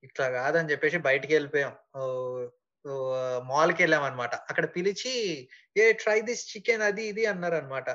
ఇట్లా 0.05 0.27
కాదని 0.29 0.71
చెప్పేసి 0.71 0.99
బయటికి 0.99 1.35
వెళ్ళిపోయాం. 1.35 1.73
మాల్కి 3.51 3.83
వెళ్ళాం 3.83 4.03
అనమాట 4.03 4.35
అక్కడ 4.51 4.65
పిలిచి 4.77 5.15
ఏ 5.77 5.93
ట్రై 5.93 6.21
దిస్ 6.21 6.57
చికెన్ 6.57 6.83
అది 6.83 7.05
ఇది 7.13 7.27
అన్నారు 7.27 7.55
అనమాట 7.55 7.89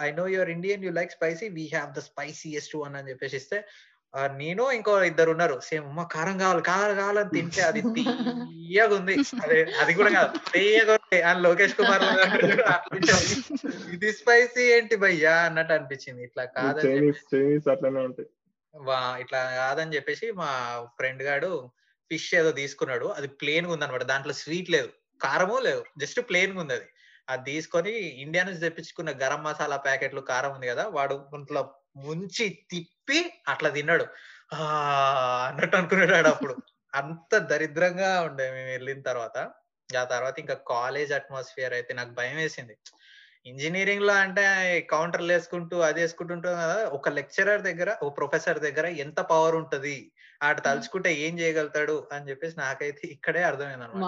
I 0.00 0.10
know 0.12 0.26
your 0.34 0.50
Indian 0.56 0.84
you 0.84 0.90
like 0.90 1.10
spicy 1.10 1.48
we 1.48 1.64
have 1.74 1.90
the 1.96 2.02
spiciest 2.10 2.76
one 2.76 2.96
అని 2.96 3.10
చెప్పేసి 3.10 3.36
ఇస్తే 3.36 3.60
నేను 4.40 4.62
ఇంకో 4.70 4.94
ఇద్దరు 5.02 5.30
ఉన్నారు. 5.30 5.54
సేమ్ 5.64 5.84
అమ్మ 5.90 6.02
కారం 6.14 6.38
కావాలి 6.38 6.62
కారం 6.62 6.96
కావాలని 6.96 7.30
తింటే 7.34 7.62
అది 7.62 7.80
తీయగా 7.96 8.94
ఉంది 8.96 9.14
అదే 9.44 9.60
అది 9.82 9.92
కూడా 9.94 10.10
కాదు. 10.10 10.32
తీయగా 10.54 10.94
ఉంది 10.94 11.20
అని 11.28 11.40
లోకేష్ 11.42 11.76
కుమార్. 11.76 12.04
ఇది 13.94 14.10
స్పైసీ 14.12 14.64
ఏంటి 14.74 14.96
భయ్యా 14.96 15.34
అన్నట్టు 15.46 15.72
అనిపించింది. 15.72 16.22
ఇట్లా 16.24 16.44
కాదని 16.44 17.10
వా- 18.76 19.16
ఇట్లా 19.16 19.50
కాదని 19.50 19.94
చెప్పేసి 19.94 20.32
మా 20.32 20.82
ఫ్రెండ్ 20.96 21.22
గాడు 21.22 21.70
ఫిష్ 22.10 22.34
ఏదో 22.34 22.50
తీసుకున్నాడు. 22.50 23.06
అది 23.06 23.28
ప్లేన్గా 23.28 23.72
ఉంది 23.72 24.04
దాంట్లో 24.04 24.32
స్వీట్ 24.32 24.70
లేదు. 24.70 24.88
కారము 25.22 25.58
లేదు. 25.58 25.84
జస్ట్ 25.98 26.20
ప్లేన్గా 26.20 26.60
ఉంది 26.60 26.74
అది. 26.74 26.84
అది 27.28 27.52
తీసుకొని 27.52 27.92
ఇండియా 27.92 28.44
నుంచి 28.44 28.58
తెప్పించుకున్న 28.58 29.10
గరం 29.10 29.42
మసాలా 29.42 29.76
ప్యాకెట్లు 29.76 30.20
కారం 30.20 30.54
ఉంది 30.54 30.66
కదా 30.66 30.88
వాడు 30.88 31.28
ఇంట్లో 31.34 31.74
ముంచి 31.96 32.58
తిప్పి 32.70 33.32
అట్లా 33.48 33.70
తిన్నాడు. 33.70 34.06
ఆ 34.54 34.64
అన్నట్టు 35.52 35.76
అనుకున్నాడు 35.76 36.28
అప్పుడు. 36.28 36.56
అంత 36.94 37.38
దరిద్రంగా 37.38 38.20
ఉండే 38.20 38.50
మేము 38.50 38.70
వెళ్ళిన 38.70 39.02
తర్వాత. 39.02 39.50
ఆ 39.98 40.04
తర్వాత 40.04 40.38
ఇంకా 40.38 40.54
కాలేజ్ 40.54 41.12
అట్మాస్ఫియర్ 41.12 41.72
అయితే 41.72 41.94
నాకు 41.94 42.10
భయం 42.10 42.36
వేసింది. 42.36 42.76
ఇంజనీరింగ్లో 43.46 44.14
అంటే 44.14 44.80
కౌంటర్లు 44.90 45.32
వేసుకుంటూ 45.32 45.78
అది 45.78 46.00
వేసుకుంటుంటాం 46.00 46.52
కదా. 46.52 46.88
ఒక 46.88 47.08
లెక్చరర్ 47.08 47.62
దగ్గర 47.62 47.96
ఒక 48.02 48.16
ప్రొఫెసర్ 48.16 48.58
దగ్గర 48.58 48.86
ఎంత 48.86 49.20
పవర్ 49.20 49.54
ఉంటది? 49.54 50.12
ఆడ 50.42 50.60
తలుచుకుంటే 50.60 51.14
ఏం 51.14 51.38
చేయగలుగుతాడు? 51.38 52.08
అని 52.12 52.30
చెప్పేసి 52.30 52.58
నాకైతే 52.58 53.08
ఇక్కడే 53.08 53.42
అర్థమైంది 53.42 53.84
అనమాట 53.84 54.04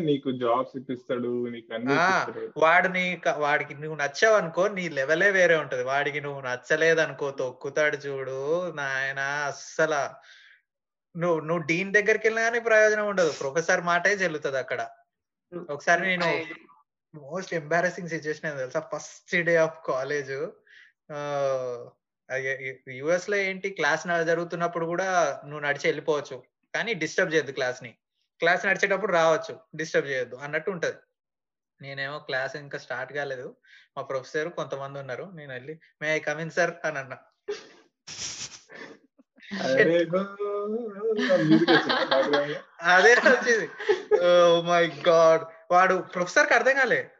నీకు 0.00 0.30
జాబ్స్ 0.30 0.76
ఇప్పిస్తాడు 0.76 1.48
నీకు 1.50 1.74
అన్ని 1.74 1.92
ఆ, 1.94 2.20
ఇప్పిస్తాడు. 2.20 2.52
వాడు 2.56 2.88
నీ 2.88 3.16
క- 3.16 3.38
వాడికి 3.38 3.74
నువ్వు 3.74 3.96
నచ్చావు 3.96 4.34
అనుకో 4.34 4.68
నీ 4.68 4.88
లెవెలే 4.88 5.30
వేరే 5.30 5.56
ఉంటది. 5.56 5.84
వాడికి 5.84 6.20
నువ్వు 6.20 6.40
నచ్చలేదు 6.40 7.00
అనుకో 7.00 7.30
తొక్కుతాడు 7.30 7.96
చూడు 7.96 8.72
నాయన 8.74 9.18
అస్సలు. 9.18 10.04
నువ్వు 11.18 11.40
నువ్వు 11.40 11.66
డీన్ 11.66 11.92
దగ్గరికి 11.92 12.26
వెళ్ళినా 12.26 12.48
కానీ 12.48 12.60
ప్రయోజనం 12.60 13.08
ఉండదు. 13.08 13.32
ప్రొఫెసర్ 13.40 13.80
మాటే 13.80 14.10
చెల్లుతుంది 14.10 14.58
అక్కడ. 14.58 14.86
ఒకసారి 15.70 16.00
నేను 16.00 16.46
మోస్ట్ 17.14 17.54
ఎంబారసింగ్ 17.54 18.08
సిచ్యువేషన్ 18.08 18.58
తెలుసా? 18.58 18.88
ఫస్ట్ 18.96 19.36
డే 19.36 19.56
ఆఫ్ 19.56 19.78
కాలేజ్ 19.88 20.50
యుఎస్లో 22.88 23.36
ఏంటి? 23.36 23.70
క్లాస్ 23.70 24.24
జరుగుతున్నప్పుడు 24.24 24.86
కూడా 24.86 25.40
నువ్వు 25.44 25.60
నడిచి 25.60 25.88
వెళ్ళిపోవచ్చు. 25.88 26.42
కానీ 26.74 26.94
డిస్టర్బ్ 26.94 27.34
చేయొద్దు 27.34 27.52
క్లాస్ని 27.52 27.96
క్లాస్ 28.38 28.66
నడిచేటప్పుడు 28.66 29.12
రావచ్చు. 29.12 29.60
డిస్టర్బ్ 29.76 30.08
చేయొద్దు. 30.08 30.36
అన్నట్టు 30.36 30.70
ఉంటది. 30.70 30.96
నేనేమో 31.82 32.18
క్లాస్ 32.18 32.56
ఇంకా 32.56 32.78
స్టార్ట్ 32.78 33.12
కాలేదు. 33.12 33.56
మా 33.96 34.02
ప్రొఫెసర్ 34.02 34.48
కొంతమంది 34.48 34.98
ఉన్నారు. 34.98 35.30
నేను 35.34 35.52
వెళ్ళి 35.52 35.80
మే 36.02 36.16
ఐ 36.16 36.18
కమిన్ 36.18 36.50
సార్ 36.50 36.70
అని 36.84 36.98
అన్నా 36.98 37.16
అరే 37.16 37.44
హో, 37.48 37.54
music 37.54 37.84
వచ్చిందా 38.96 39.34
background 39.34 39.34
లో? 39.34 39.35
అదే 42.86 43.14
వచ్చింది. 43.26 43.68
మై 44.66 44.92
గాడ్ 45.08 45.40
వాడు 45.70 46.04
ప్రొఫెసర్కి 46.14 46.54
అర్థం 46.54 46.76
కాలే. 46.76 47.10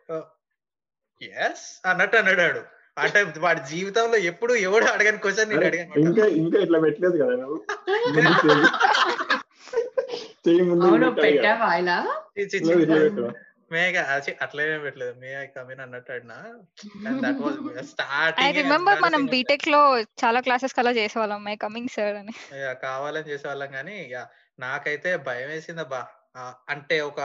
ఎస్ 1.41 1.87
అన్నట్టు 1.87 2.17
అన్నాడు. 2.17 2.61
అంటే 2.97 3.33
వాడి 3.39 3.61
జీవితంలో 3.71 4.17
ఎప్పుడు 4.31 4.55
ఎవడు 4.67 4.87
అడగని 4.87 5.19
క్వశ్చన్ 5.19 5.51
నేను 5.51 5.67
అడిగాను 5.67 6.03
ఇంకా 6.03 6.27
ఇంకా 6.37 6.59
ఇట్లా 6.59 6.79
పెట్టలేదు 6.79 7.23
కదా 7.23 7.37
నువ్వు. 7.37 7.67
పెట్టావా 11.19 11.75
ఇలా? 11.75 12.07
మేఘ 13.71 13.95
అట్లనే 14.45 14.77
పెట్టలేదు. 14.79 15.15
మే 15.23 15.31
ఐ 15.37 15.47
కమిన్ 15.55 15.83
అన్నట్టు 15.85 16.11
అడినా 16.17 16.37
దట్ 17.23 17.41
ఐ 17.79 17.85
స్టార్టింగ్ 17.91 18.59
రిమెంబర్ 18.61 19.01
మనం 19.07 19.23
బీటెక్లో 19.35 19.81
చాలా 20.23 20.41
క్లాసెస్ 20.47 20.77
కలా 20.79 20.93
చేసేవాళ్ళం. 21.01 21.41
మై 21.47 21.55
కమింగ్ 21.65 21.95
సార్ 21.97 22.17
అని. 22.23 22.35
కావాలని 22.87 23.31
చేసేవాళ్ళం 23.33 23.71
కానీ 23.79 23.97
ఇక 24.07 24.19
నాకైతే 24.59 25.11
భయం 25.29 25.49
వేసింది 25.53 25.85
అబ్బా 25.87 26.03
అంటే 26.75 26.99
ఒక 27.11 27.21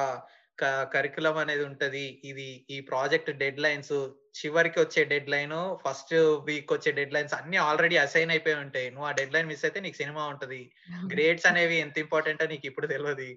కరికులం 0.94 1.38
అనేది 1.44 1.64
ఉంటది. 1.70 2.06
ఇది 2.30 2.48
ఈ 2.70 2.78
ప్రాజెక్ట్ 2.90 3.32
డెడ్ 3.44 3.62
లైన్స్ 3.66 3.96
చివరికి 4.40 4.78
వచ్చే 4.82 5.02
డెడ్ 5.12 5.32
లైన్ 5.34 5.56
ఫస్ట్ 5.84 6.14
వీక్ 6.48 6.72
వచ్చే 6.76 6.92
డెడ్ 7.00 7.16
లైన్స్ 7.16 7.34
అన్ని 7.40 7.58
ఆల్రెడీ 7.68 7.96
అసైన్ 8.04 8.32
అయిపోయి 8.36 8.58
ఉంటాయి. 8.66 8.88
నువ్వు 8.94 9.08
ఆ 9.10 9.16
డెడ్ 9.20 9.34
లైన్ 9.36 9.50
మిస్ 9.52 9.66
అయితే 9.68 9.80
నీకు 9.86 9.98
సినిమా 10.02 10.24
ఉంటది. 10.34 10.62
గ్రేడ్స్ 11.14 11.48
అనేవి 11.52 11.78
ఎంత 11.86 11.98
ఇంపార్టెంట్ 12.06 12.44
నీకు 12.54 12.68
ఇప్పుడు 12.72 12.90
తెలియదు 12.94 13.28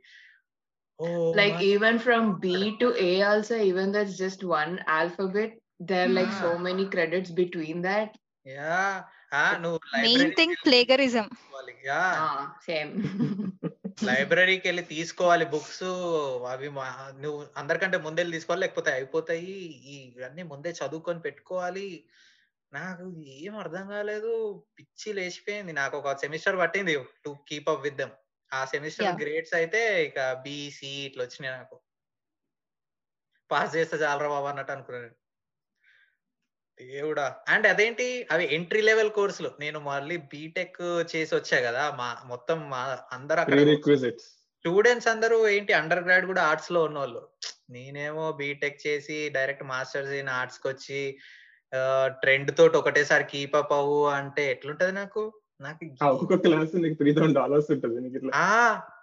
ఓ 1.00 1.06
like 1.32 1.60
even 1.62 1.98
from 1.98 2.40
B 2.40 2.76
to 2.80 2.88
A 3.00 3.22
also, 3.22 3.56
even 3.62 3.94
it's 3.94 4.16
just 4.22 4.44
one 4.44 4.78
alphabet, 4.88 5.50
there 5.88 6.04
are 6.04 6.12
like 6.14 6.32
so 6.32 6.50
Ah. 6.50 6.60
many 6.66 6.84
credits 6.86 7.30
between 7.40 7.78
that. 7.82 8.10
Yeah 8.46 8.78
నువ్వు 9.56 9.78
main 10.00 10.32
thing 10.36 10.54
plagiarism 10.66 11.30
yeah 11.86 12.02
Ah, 12.24 12.44
same. 12.70 12.92
లైబ్రరీకి 14.02 14.68
వెళ్ళి 14.68 14.82
తీసుకోవాలి 14.82 15.44
బుక్స్ 15.44 15.84
అవి 16.48 16.68
మా- 16.68 17.20
నువ్వు 17.20 17.46
అందరికంటే 17.56 17.98
ముందే 17.98 18.24
తీసుకోవాలి 18.24 18.60
లేకపోతే 18.60 18.90
అయిపోతాయి. 18.92 19.52
ఇవన్నీ 20.16 20.42
ముందే 20.42 20.70
చదువుకొని 20.70 21.20
పెట్టుకోవాలి. 21.20 22.04
నాకు 22.72 23.24
ఏం 23.26 23.58
అర్థం 23.58 23.88
కాలేదు. 23.88 24.64
పిచ్చి 24.78 25.12
లేచిపోయింది. 25.12 25.72
నాకు 25.72 25.98
ఒక 25.98 26.16
సెమిస్టర్ 26.16 26.58
పట్టింది. 26.58 27.04
To 27.24 27.36
keep 27.48 27.68
up 27.68 27.82
with 27.82 27.96
them 27.96 28.10
ఆ 28.54 28.60
సెమిస్టర్. 28.72 29.18
గ్రేడ్స్ 29.22 29.54
అయితే 29.60 29.80
ఇక 30.06 30.18
బిసి 30.44 30.92
ఇట్లా 31.08 31.22
వచ్చినాయి 31.24 31.54
నాకు. 31.58 31.76
పాస్ 33.50 33.72
చేస్తే 33.76 33.96
చాలరా 34.02 34.28
బాబా 34.34 34.48
అన్నట్టు 34.52 34.72
అనుకున్నాను 34.74 35.12
దేవుడా. 36.80 37.24
అండ్ 37.48 37.66
అదేంటి? 37.66 38.06
అవి 38.32 38.44
ఎంట్రీ 38.54 38.80
లెవెల్ 38.80 39.10
కోర్సులు 39.10 39.50
నేను 39.60 39.78
మళ్ళీ 39.90 40.16
బీటెక్ 40.32 40.78
చేసి 41.12 41.32
వచ్చా 41.34 41.58
కదా. 41.60 41.84
మా 42.00 42.08
మొత్తం 42.24 42.58
మా 42.72 42.80
అందరు 43.12 43.40
అక్కడ. 43.40 43.58
స్టూడెంట్స్ 44.64 45.08
అందరూ 45.08 45.36
ఏంటి? 45.48 45.72
అండర్ 45.72 46.02
గ్రాడ్ 46.04 46.26
కూడా 46.26 46.42
ఆర్ట్స్లో 46.42 46.80
ఉన్నోళ్ళు. 46.82 47.22
నేనేమో 47.70 48.24
బీటెక్ 48.32 48.78
చేసి 48.86 49.16
డైరెక్ట్ 49.36 49.64
మాస్టర్స్ 49.64 50.14
ఇన్ 50.20 50.30
ఆర్ట్స్కి 50.40 50.66
వచ్చి 50.68 51.00
ట్రెండ్ 52.22 52.50
తోటి 52.58 52.76
ఒకటేసారి 52.76 53.24
కీప్ 53.24 53.56
అప్ 53.56 53.72
అవ్వు 53.72 54.00
అంటే 54.18 54.42
ఎట్లుంటది 54.50 54.92
నాకు? 54.92 55.22
నాకు 55.60 55.84
ఆ 56.02 56.08
ఒక్కొక్క 56.14 56.36
క్లాస్ 56.46 56.72
నీకు 56.84 56.96
త్రీ 57.00 57.10
థౌసండ్ 57.16 57.36
డాలర్స్ 57.40 57.68
ఉంటుంది 57.74 57.98
నీకు 58.04 58.16
ఇట్లా 58.18 58.32
ఆ 58.44 58.48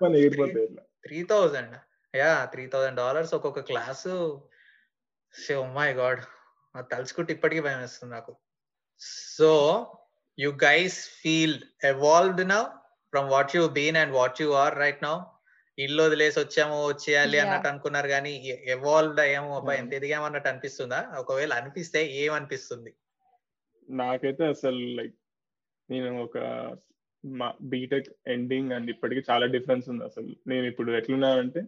పని 0.02 0.18
ఎగిరిపోతాయి 0.20 0.66
ఇట్లా. 0.68 0.84
Three 1.06 1.20
thousand 1.32 1.76
yeah 2.14 2.32
three 2.54 2.64
thousand 2.68 3.00
dollars 3.04 3.34
ఒక్కొక్క 3.38 3.62
క్లాసు 3.70 4.16
సో 5.36 5.64
మై 5.78 5.90
గాడ్ 6.02 6.22
అది 6.76 6.88
తలుచుకుంటే 6.94 7.32
ఇప్పటికీ 7.38 7.62
భయం 7.62 7.82
వేస్తుంది 7.84 8.14
నాకు. 8.16 8.34
So 9.38 9.52
you 10.38 10.50
guys 10.66 11.00
feel 11.20 11.58
evolved 11.94 12.44
now 12.54 12.62
from 13.14 13.30
what 13.36 13.56
you 13.58 13.64
been 13.80 14.00
and 14.02 14.14
what 14.20 14.42
you 14.42 14.50
are 14.64 14.76
right 14.84 15.04
now 15.08 15.16
ఇల్లు 15.78 16.02
వదిలేసి 16.04 16.38
వచ్చాము 16.40 16.78
వచ్చేయాలి. 16.88 17.38
అన్నట్టు 17.40 17.68
అనుకున్నారు 17.68 18.08
కానీ 18.08 18.32
ఎవాల్వ్డ్ 18.76 19.22
అయ్యాము 19.26 19.52
అబ్బా 19.60 19.72
Yeah. 19.74 19.82
ఎంత 19.84 19.94
ఎదిగాము 20.00 20.26
అన్నట్టు 20.28 20.50
అనిపిస్తుందా? 20.52 21.00
ఒకవేళ 21.22 21.52
అనిపిస్తే 21.54 22.00
ఏమనిపిస్తుంది? 22.24 22.92
నాకైతే 23.88 24.44
అసలు 24.54 24.82
లైక్ 25.00 25.16
నేను 25.92 26.24
ఒక 26.24 26.38
మా 27.26 27.54
బీటెక్ 27.62 28.08
ఎండింగ్ 28.28 28.72
అండ్ 28.72 28.90
ఇప్పటికి 28.90 29.22
చాలా 29.32 29.46
డిఫరెన్స్ 29.46 29.90
ఉంది 29.90 30.04
అసలు. 30.04 30.36
నేను 30.48 30.66
ఇప్పుడు 30.66 30.92
ఎట్లున్నానంటే 30.92 31.62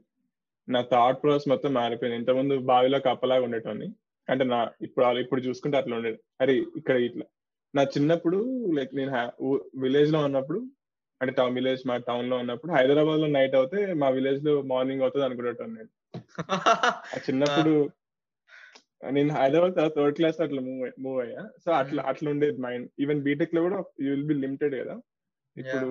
నా 0.69 0.81
థాట్ 0.81 1.23
ప్రాసెస్ 1.23 1.49
మొత్తం 1.49 1.73
మారిపోయింది. 1.73 2.17
ఇంతకుముందు 2.17 2.57
బావిలో 2.57 2.99
కప్పలాగా 2.99 3.43
ఉండేటోని 3.43 3.87
అంటే 4.29 4.43
నా 4.43 4.71
ఇప్పుడు 4.81 5.19
ఇప్పుడు 5.19 5.41
చూసుకుంటే 5.41 5.77
అట్లా 5.77 5.95
ఉండేది. 5.95 6.19
అరే 6.41 6.53
ఇక్కడ 6.77 6.95
ఇట్లా. 6.95 7.25
నా 7.75 7.83
చిన్నప్పుడు 7.83 8.37
లైక్ 8.75 8.95
నేను 8.95 9.11
విలేజ్లో 9.75 10.19
ఉన్నప్పుడు 10.19 10.59
అంటే 11.21 11.33
టౌన్ 11.33 11.53
విలేజ్ 11.53 11.87
మా 11.87 11.97
టౌన్లో 11.97 12.37
ఉన్నప్పుడు 12.37 12.71
హైదరాబాద్లో 12.71 13.27
నైట్ 13.27 13.55
అవుతే 13.55 13.93
మా 13.93 14.09
విలేజ్లో 14.09 14.61
మార్నింగ్ 14.61 15.01
అవుతుంది 15.01 15.25
అనుకునేటోని 15.25 15.73
నేను. 15.73 15.89
చిన్నప్పుడు 17.29 17.89
నేను 19.17 19.31
హైదరాబాద్ 19.37 19.75
తర్వాత 19.77 19.93
థర్డ్ 19.99 20.17
క్లాస్ 20.17 20.39
అట్లా 20.45 20.61
మూవ్ 20.67 20.81
మూవ్ 21.05 21.17
అయ్యా. 21.23 21.41
సో 21.63 21.69
అట్లా 21.79 22.01
అట్లా 22.11 22.27
ఉండేది 22.33 22.59
మైండ్. 22.65 22.87
ఈవెన్ 23.03 23.21
బీటెక్లో 23.27 23.61
కూడా 23.65 23.77
యూ 24.03 24.09
విల్ 24.13 24.29
బి 24.31 24.35
లిమిటెడ్ 24.43 24.75
కదా. 24.81 24.95
ఇప్పుడు 25.55 25.89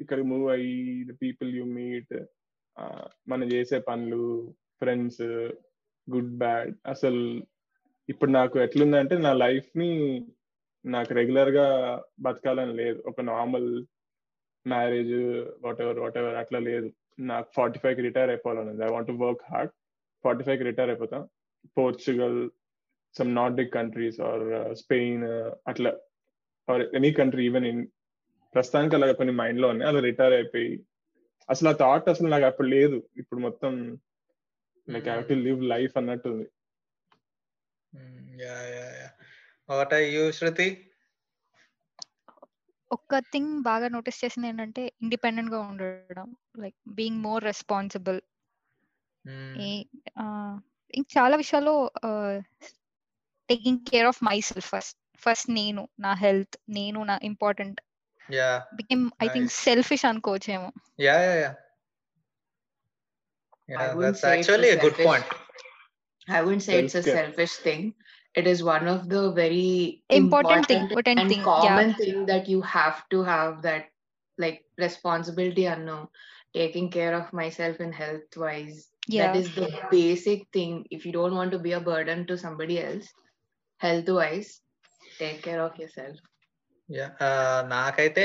ఇక్కడ 0.00 0.20
మూవ్ 0.30 0.46
అయ్యి 0.54 0.78
ద 1.10 1.12
పీపుల్ 1.24 1.50
యూ 1.58 1.64
మీట్ 1.78 2.14
మనం 3.32 3.46
చేసే 3.54 3.78
పనులు 3.88 4.24
ఫ్రెండ్స్ 4.80 5.22
గుడ్ 6.08 6.32
బ్యాడ్ 6.42 6.72
అసలు 6.94 7.22
ఇప్పుడు 8.08 8.30
నాకు 8.38 8.56
ఎట్లుందంటే 8.64 9.14
నా 9.26 9.32
లైఫ్ని 9.44 9.90
నాకు 10.84 11.12
రెగ్యులర్గా 11.18 11.68
బతకాలని 12.26 12.74
లేదు. 12.80 12.98
ఒక 13.10 13.20
normal 13.30 13.70
marriage 14.66 15.16
what 15.64 15.80
ever 15.84 15.98
what 16.02 16.18
ever 16.20 16.36
అట్లా 16.42 16.58
లేదు. 16.68 16.88
నాకు 17.30 17.48
ఫార్టీ 17.56 17.78
ఫైవ్కి 17.82 18.04
రిటైర్ 18.08 18.30
అయిపోవాలని 18.34 18.84
I 18.88 18.90
want 18.96 19.10
work 19.24 19.42
hard 19.52 19.72
forty 20.24 20.44
ఫైవ్కి 20.48 20.68
రిటైర్ 20.70 20.92
అయిపోతా. 20.92 21.18
Portugal 21.78 22.38
some 23.14 23.30
Nordic 23.34 23.74
countries 23.74 24.18
or 24.20 24.44
Spain 24.72 25.24
అట్లా 25.68 25.90
or 26.68 26.82
any 26.98 27.10
country 27.12 27.44
even 27.46 27.66
in 27.66 27.82
ప్రస్తుతానికి 28.54 28.96
అలా 28.96 29.06
కొన్ని 29.12 29.34
మైండ్లో 29.34 29.66
ఉన్నాయి. 29.68 29.88
అలా 29.90 30.00
రిటైర్ 30.00 30.32
అయిపోయి 30.32 30.70
అసలు 31.48 31.68
ఆ 31.68 31.72
థాట్ 31.72 32.08
అసలు 32.08 32.28
నాకు 32.28 32.44
అప్పుడు 32.44 32.68
లేదు. 32.68 32.98
ఇప్పుడు 33.16 33.40
మొత్తం 33.40 33.72
like 34.88 35.08
have 35.08 35.24
to 35.28 35.34
live 35.46 35.62
life 35.74 35.94
అన్నట్టు 35.98 36.28
ఉంది 36.28 36.46
yeah 38.44 38.56
yeah 38.76 38.86
yeah 39.00 39.08
what 39.68 39.94
are 39.94 40.06
you 40.14 40.24
Shruti 40.30 40.68
ఒక్క 42.90 43.18
థింగ్ 43.32 43.52
బాగా 43.62 43.86
నోటీస్ 43.88 44.22
చేసింది 44.24 44.48
ఏంటంటే 44.48 44.82
ఇండిపెండెంట్గా 45.02 45.60
ఉండడం. 45.70 46.26
లైక్ 46.62 46.76
బీయింగ్ 46.88 47.22
మోర్ 47.22 47.42
రెస్పాన్సిబుల్ 47.44 48.20
ఇంక 50.93 51.07
చాలా 51.17 51.35
విషయాల్లో 51.35 51.75
taking 53.49 53.81
care 53.91 54.07
of 54.11 54.19
myself 54.49 54.67
first 54.73 54.97
first 55.23 55.49
నేను 55.59 55.81
నా 55.99 56.13
హెల్త్ 56.23 56.55
నేను 56.69 56.99
నా 57.11 57.15
important 57.31 57.79
yeah 58.29 58.49
became 58.79 59.05
I 59.25 59.27
think 59.27 59.49
Nice. 59.49 59.59
Selfish 59.67 60.05
అనుకోవచ్చేమో 60.11 60.71
yeah 61.07 61.17
yeah 61.27 61.35
yeah 61.43 61.51
Yeah, 63.69 63.81
wouldn't 63.89 64.01
that's 64.03 64.21
say 64.21 64.29
it's 64.29 64.47
a 64.47 64.51
actually 64.51 64.69
a 64.69 64.77
good 64.77 64.95
selfish- 64.95 65.07
point. 65.07 65.27
I 66.27 66.41
wouldn't 66.41 66.63
say 66.63 66.73
it's 66.79 66.95
a 66.95 67.01
Self-care. 67.01 67.19
selfish 67.19 67.53
thing. 67.57 67.83
It 68.35 68.47
is 68.47 68.59
one 68.65 68.87
of 68.87 68.99
the 69.09 69.21
very 69.31 69.69
Important 70.17 70.67
thing, 70.67 70.81
important 70.81 71.19
and 71.19 71.29
thing, 71.31 71.39
yeah. 71.39 71.53
common 71.53 71.93
thing 71.93 72.25
that 72.25 72.47
you 72.47 72.59
have 72.63 72.97
to 73.09 73.23
have 73.23 73.61
that 73.61 73.85
like 74.37 74.57
responsibility 74.77 75.65
and 75.67 75.85
know 75.85 76.01
Taking 76.56 76.88
care 76.90 77.14
of 77.14 77.32
myself 77.34 77.80
in 77.80 77.92
health 77.94 78.36
wise. 78.38 78.78
Yeah. 79.08 79.24
That 79.24 79.36
is 79.38 79.48
the 79.54 79.66
basic 79.90 80.40
thing. 80.50 80.72
If 80.90 81.04
you 81.06 81.12
don't 81.12 81.34
want 81.34 81.52
to 81.52 81.60
be 81.60 81.72
a 81.72 81.82
burden 81.82 82.20
to 82.26 82.36
somebody 82.38 82.76
else, 82.80 83.08
health 83.80 84.08
wise, 84.10 84.50
take 85.18 85.42
care 85.42 85.60
of 85.62 85.74
yourself. 85.78 86.16
Yeah 86.88 87.06
నాకైతే 87.70 88.24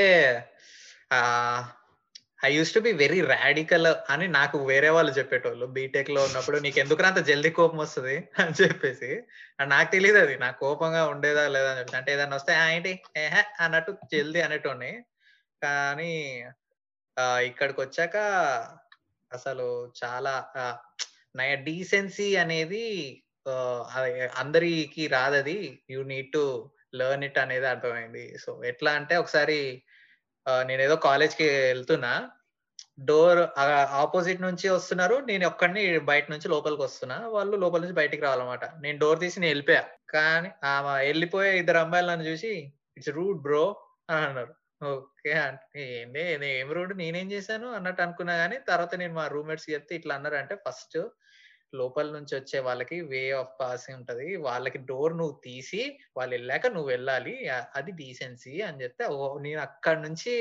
I 2.40 2.50
use 2.52 2.74
to 2.76 2.80
be 2.80 2.92
very 3.00 3.20
radical 3.32 3.88
అని 4.14 4.28
నాకు 4.36 4.58
వేరే 4.66 4.90
వాళ్ళు 4.90 5.12
చెప్పేటోళ్ళు 5.12 5.66
బీటెక్లో 5.76 6.22
ఉన్నప్పుడు 6.28 6.58
నీకు 6.60 6.80
ఎందుకు 6.80 7.04
అంత 7.10 7.22
జల్దీ 7.28 7.52
కోపం 7.52 7.80
వస్తుంది 7.84 8.16
అని 8.42 8.56
చెప్పేసి 8.62 9.10
అండ్ 9.60 9.70
నాకు 9.76 9.90
తెలియదు 9.96 10.20
అది 10.24 10.36
నాకు 10.46 10.58
కోపంగా 10.66 11.02
ఉండేదా 11.14 11.44
లేదా 11.56 11.70
అని 11.72 11.80
చెప్పి 11.82 11.98
అంటే 12.00 12.12
ఏదైనా 12.16 12.36
వస్తే 12.40 12.54
"ఆ, 12.56 12.66
ఏంటి 12.76 12.94
ఏహే 13.24 13.44
అన్నట్టు 13.66 13.94
జల్దీ 14.14 14.42
అనేటోని 14.48 14.92
కానీ 15.62 16.12
ఇక్కడికి 17.18 17.82
వచ్చాక 17.82 18.18
అసలు 19.32 19.94
చాలా 20.04 20.34
నయ 21.40 21.56
డీసెన్సీ 21.56 22.36
అనేది 22.36 22.86
అందరికి 24.42 25.08
రాదది. 25.08 25.84
You 25.90 26.04
need 26.04 26.32
to 26.34 26.44
learn 26.96 27.24
it 27.24 27.38
అనేది 27.38 27.66
అర్థమైంది. 27.66 28.38
సో 28.44 28.64
ఎట్లా 28.72 28.92
అంటే 28.92 29.16
ఒకసారి 29.16 29.60
నేను 30.68 30.82
ఏదో 30.82 30.96
కాలేజ్కి 30.96 31.48
వెళ్తున్నా. 31.72 32.32
డోర్ 33.10 33.40
ఆపోజిట్ 34.04 34.42
నుంచి 34.42 34.70
వస్తున్నారు. 34.70 35.16
నేను 35.30 35.48
ఒక్కడిని 35.48 36.00
బయట 36.00 36.26
నుంచి 36.32 36.48
లోపలికి 36.48 36.82
వస్తున్నా. 36.82 37.18
వాళ్ళు 37.36 37.56
లోపల 37.58 37.82
నుంచి 37.82 38.00
బయటికి 38.02 38.24
రావాలన్నమాట. 38.26 38.66
నేను 38.84 38.98
డోర్ 39.00 39.20
తీసి 39.20 39.40
నేను 39.40 39.52
వెళ్ళిపోయా. 39.52 39.84
కానీ 40.10 40.50
ఆమె 40.74 41.06
వెళ్ళిపోయే 41.08 41.52
ఇద్దరు 41.60 41.78
అమ్మాయిలు 41.78 42.12
నన్ను 42.12 42.26
చూసి 42.32 42.52
ఇట్స్ 42.98 43.10
రూడ్ 43.10 43.40
బ్రో 43.42 43.66
అని 44.10 44.26
అన్నారు. 44.26 44.54
ఓకే. 44.82 45.32
అంటే 45.40 45.82
ఏంటి 45.94 46.22
ఇది 46.34 46.48
ఏం 46.60 46.70
రూడ్ 46.72 46.94
నేనేం 46.98 47.32
చేశాను 47.32 47.68
అన్నట్టు 47.68 48.02
అనుకున్నా 48.02 48.38
కానీ 48.38 48.58
తర్వాత 48.68 48.96
నేను 48.96 49.14
మా 49.14 49.28
రూమ్మేట్స్ 49.28 49.70
చెప్తే 49.70 49.96
ఇట్లా 49.96 50.16
అన్నారు 50.16 50.36
అంటే 50.36 50.56
ఫస్ట్ 50.68 50.98
లోపల 51.74 52.08
నుంచి 52.12 52.34
వచ్చే 52.36 52.60
వాళ్ళకి 52.60 53.02
వే 53.02 53.32
ఆఫ్ 53.32 53.54
పాసింగ్ 53.60 53.98
ఉంటది. 53.98 54.36
వాళ్ళకి 54.38 54.78
డోర్ 54.78 55.14
నువ్వు 55.18 55.42
తీసి 55.44 55.82
వాళ్ళు 56.18 56.34
వెళ్ళాక 56.36 56.68
నువ్వు 56.68 56.90
వెళ్ళాలి 56.90 57.36
అది 57.76 57.92
డీసెన్సీ 57.92 58.62
అని 58.62 58.82
చెప్తే 58.84 59.06
ఓ 59.06 59.38
నేను 59.38 59.62
అక్కడ 59.62 59.98
నుంచి 60.00 60.34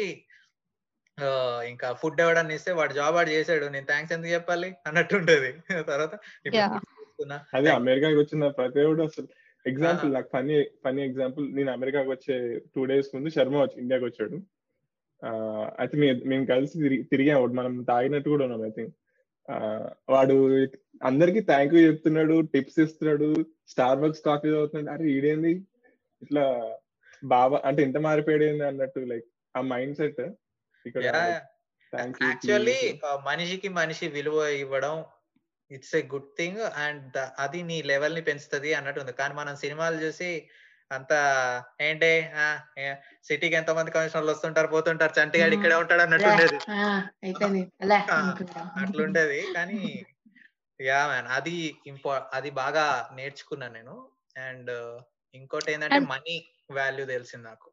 ఇంకా 1.67 1.93
ఫుడ్ 1.93 2.21
ఎవడన్నా 2.21 2.55
ఇస్తే 2.55 2.73
వాడు 2.73 2.93
జాబ్ 2.93 3.15
వాడు 3.15 3.31
చేశాడు 3.31 3.67
నేను 3.67 3.87
థ్యాంక్స్ 3.87 4.13
ఎందుకు 4.13 4.33
చెప్పాలి 4.33 4.75
అన్నట్టు 4.87 5.17
ఉంటది 5.17 5.51
తర్వాత 5.91 6.15
ఇప్పుడు 6.47 6.63
తీసుకున్నా, 7.01 7.39
అదే 7.55 7.71
అమెరికాకి 7.71 8.17
వచ్చిన 8.17 8.49
ప్రతి 8.49 8.81
అసలు 9.03 9.29
ఎగ్జాంపుల్ 9.67 10.11
నాకు 10.15 10.29
ఫనీ 10.35 10.57
ఫనీ 10.85 11.01
ఎగ్జాంపుల్ 11.09 11.45
నేను 11.57 11.71
అమెరికాకి 11.77 12.11
వచ్చే 12.11 12.37
టూ 12.75 12.83
డేస్ 12.85 13.09
ముందు 13.15 13.35
శర్మ 13.37 13.57
వచ్చి 13.63 13.77
ఇండియాకి 13.83 14.07
వచ్చాడు. 14.09 14.37
అయితే 15.81 15.95
మేము 16.31 16.45
కలిసి 16.53 17.03
తిరిగి 17.13 17.33
మనం 17.61 17.75
తాగినట్టు 17.93 18.29
కూడా 18.35 18.45
ఉన్నాం 18.47 18.65
ఐ 18.69 18.73
థింక్ 18.79 18.95
వాడు 20.15 20.37
అందరికి 21.03 21.41
థ్యాంక్ 21.51 21.75
యూ 21.75 21.81
చెప్తున్నాడు 21.89 22.35
టిప్స్ 22.53 22.81
ఇస్తున్నాడు 22.85 23.29
స్టార్ 23.73 24.01
బక్స్ 24.03 24.25
కాఫీ 24.29 24.49
తాగుతున్నాడు. 24.55 24.91
అరే 24.95 25.07
ఈడేంది? 25.17 25.53
ఇట్లా 26.23 26.45
బాబా 27.23 27.57
అంటే 27.69 27.81
ఎంత 27.83 27.99
మారిపోయాడు 28.09 28.47
అన్నట్టు 28.71 29.01
లైక్ 29.13 29.27
ఆ 29.55 29.61
మైండ్ 29.73 29.97
సెట్ 30.01 30.21
ఇక్కడ 30.87 31.05
యాక్చువల్లీ 31.93 32.79
మనిషికి 33.31 33.69
మనిషి 33.81 34.07
విలువ 34.17 34.41
ఇవ్వడం 34.65 34.95
it's 35.71 35.95
a 35.95 36.03
good 36.03 36.37
thing 36.39 36.61
and 36.61 37.17
అది 37.39 37.63
నీ 37.63 37.83
లెవెల్ని 37.83 38.23
పెంచుతుంది 38.23 38.75
అన్నట్టు 38.75 39.01
ఉంది. 39.01 39.13
కానీ 39.13 39.35
మనం 39.35 39.57
సినిమాలు 39.57 39.97
చూసి 39.97 40.49
అంత 40.93 41.13
ఏంటి 41.81 42.29
సిటీకి 43.25 43.55
ఎంత 43.55 43.71
మంది 43.71 43.91
కమిషనర్లు 43.91 44.31
వస్తుంటారు 44.31 44.67
పోతుంటారు 44.67 45.23
చంటిగాడు 45.23 45.55
ఇక్కడే 45.55 45.75
ఉంటాడు 45.75 46.03
అన్నట్టు 46.03 46.29
ఉండేది. 46.29 46.59
ఆ, 46.71 47.09
అయిపోయింది. 47.23 47.73
అలా 47.81 48.07
ఆ, 48.11 48.17
అనుకుంటా. 48.17 48.71
అట్లుంటది 48.77 49.53
కానీ 49.53 50.05
యా 50.81 51.07
మ్యాన్ 51.07 51.27
అది 51.27 51.77
ఇంపా 51.87 52.31
అది 52.35 52.51
బాగా 52.51 53.11
నేర్చుకున్నాను 53.15 53.73
నేను. 53.73 54.09
అండ్ 54.37 55.01
ఇంకోటి 55.35 55.73
ఏంటంటే 55.73 55.99
మనీ 55.99 56.55
వాల్యూ 56.71 57.07
తెలిసింది 57.07 57.45
నాకు. 57.45 57.71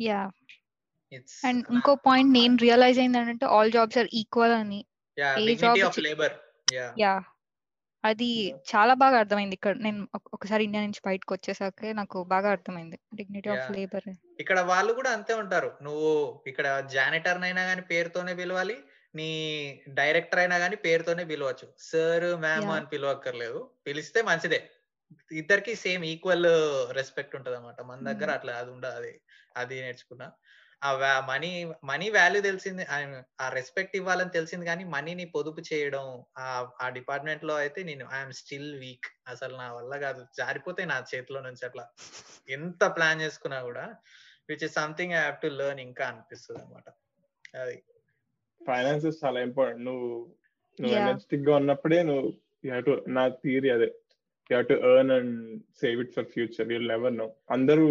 యా. 0.00 0.30
అండ్ 1.44 1.66
ఇంకో 1.70 1.94
పాయింట్ 1.94 2.32
నేను 2.32 2.56
రియలైజ్ 2.56 2.98
అయింది 2.98 3.18
ఏంటంటే 3.18 3.46
ఆల్ 3.46 3.72
జాబ్స్ 3.72 3.98
ఆర్ 3.98 4.08
ఈక్వల్ 4.12 4.52
అని. 4.52 4.84
Yeah 5.18 5.36
labour 5.98 6.32
yeah. 6.72 6.94
యా. 6.98 7.22
అది 8.04 8.52
చాలా 8.52 8.94
బాగా 8.94 9.18
అర్థమైంది. 9.18 9.54
ఇక్కడ 9.54 9.76
నేను 9.76 10.08
ఒక- 10.14 10.30
ఒకసారి 10.34 10.64
ఇండియా 10.64 10.84
నుంచి 10.84 11.00
బయటకు 11.06 11.34
వచ్చేసాకే 11.34 11.92
నాకు 11.92 12.24
బాగా 12.24 12.50
అర్థమైంది. 12.50 12.98
Dignity 13.14 13.50
of. 13.50 13.70
లేబర్ 13.72 14.14
ఇక్కడ 14.40 14.60
వాళ్ళు 14.60 14.92
కూడా 14.92 15.10
అంతే 15.10 15.34
ఉంటారు. 15.34 15.72
నువ్వు 15.82 16.42
ఇక్కడ 16.46 16.86
జానిటర్ 16.92 17.42
అయినా 17.42 17.64
కానీ 17.64 17.80
పేరుతోనే 17.80 18.34
పిలవాలి 18.34 18.76
నీ 19.14 19.80
డైరెక్టర్ 19.88 20.38
అయినా 20.38 20.58
కానీ 20.58 20.76
పేరుతోనే 20.76 21.24
పిలవచ్చు. 21.24 21.72
Sir 21.78 22.40
ma'am. 22.40 22.70
అని 22.70 22.86
పిలవక్కర్లేదు. 22.86 23.70
పిలిస్తే 23.86 24.22
మంచిదే. 24.22 24.70
ఇద్దరికి 25.32 25.74
సేమ్ 25.74 26.04
ఈక్వల్ 26.04 26.46
రెస్పెక్ట్ 26.92 27.36
ఉంటది 27.36 27.56
అనమాట 27.56 27.80
మన 27.80 28.00
దగ్గర 28.00 28.24
Mhm. 28.24 28.30
అట్లా 28.30 28.52
అది 28.52 28.70
ఉండదు 28.70 28.96
అది 28.96 29.20
అది 29.56 29.80
నేర్చుకున్నా. 29.80 30.32
ఆ 30.82 30.90
మనీ 31.28 31.50
మనీ 31.84 32.06
వాల్యూ 32.10 32.40
తెలిసింది. 32.42 32.84
ఆ 33.42 33.46
రెస్పెక్ట్ 33.58 33.96
ఇవ్వాలని 33.96 34.32
తెలిసింది 34.36 34.64
కానీ 34.66 34.84
మనీని 34.94 35.26
పొదుపు 35.34 35.62
చేయడం 35.70 36.04
ఆ 36.38 36.46
ఆ 36.82 36.88
డిపార్ట్మెంట్లో 36.88 37.54
అయితే 37.56 37.80
నేను 37.90 38.04
ఐఎమ్ 38.18 38.34
స్టిల్ 38.40 38.70
వీక్. 38.80 39.08
అసలు 39.28 39.54
నా 39.56 39.68
వల్ల 39.72 39.92
కాదు. 39.96 40.22
జారిపోతే 40.38 40.84
నా 40.92 40.98
చేతిలో 41.12 41.40
నుంచి 41.40 41.64
అట్లా. 41.68 41.84
ఎంత 42.48 42.82
ప్లాన్ 42.96 43.22
చేసుకున్నా 43.24 43.60
కూడా 43.68 43.84
which 44.48 44.64
is 44.64 44.74
something 44.74 45.14
I 45.18 45.22
have 45.24 45.38
to 45.42 45.50
learn 45.60 45.82
ఇంకా 45.88 46.04
అనిపిస్తుంది 46.06 46.60
అనమాట 46.62 46.88
అది. 47.54 47.76
ఫైనాన్సెస్ 48.60 49.22
చాలా 49.24 49.38
ఇంపార్టెంట్ 49.48 49.84
నువ్వు 49.88 50.08
నువ్వు. 50.78 50.96
ఎనర్జెటిక్గా 50.98 51.52
ఉన్నప్పుడే 51.60 52.00
నువ్వు 52.10 52.26
యూ 52.64 52.80
టు 52.88 52.94
నా 53.08 53.22
థియరీ 53.42 53.70
అదే. 53.76 53.88
You 54.50 54.60
to 54.70 54.76
earn 54.90 55.12
and 55.18 55.36
save 55.80 56.00
it 56.04 56.14
for 56.16 56.28
future 56.34 56.72
you 56.74 56.78
never 56.92 57.16
know 57.20 57.26
అందరూ 57.56 57.86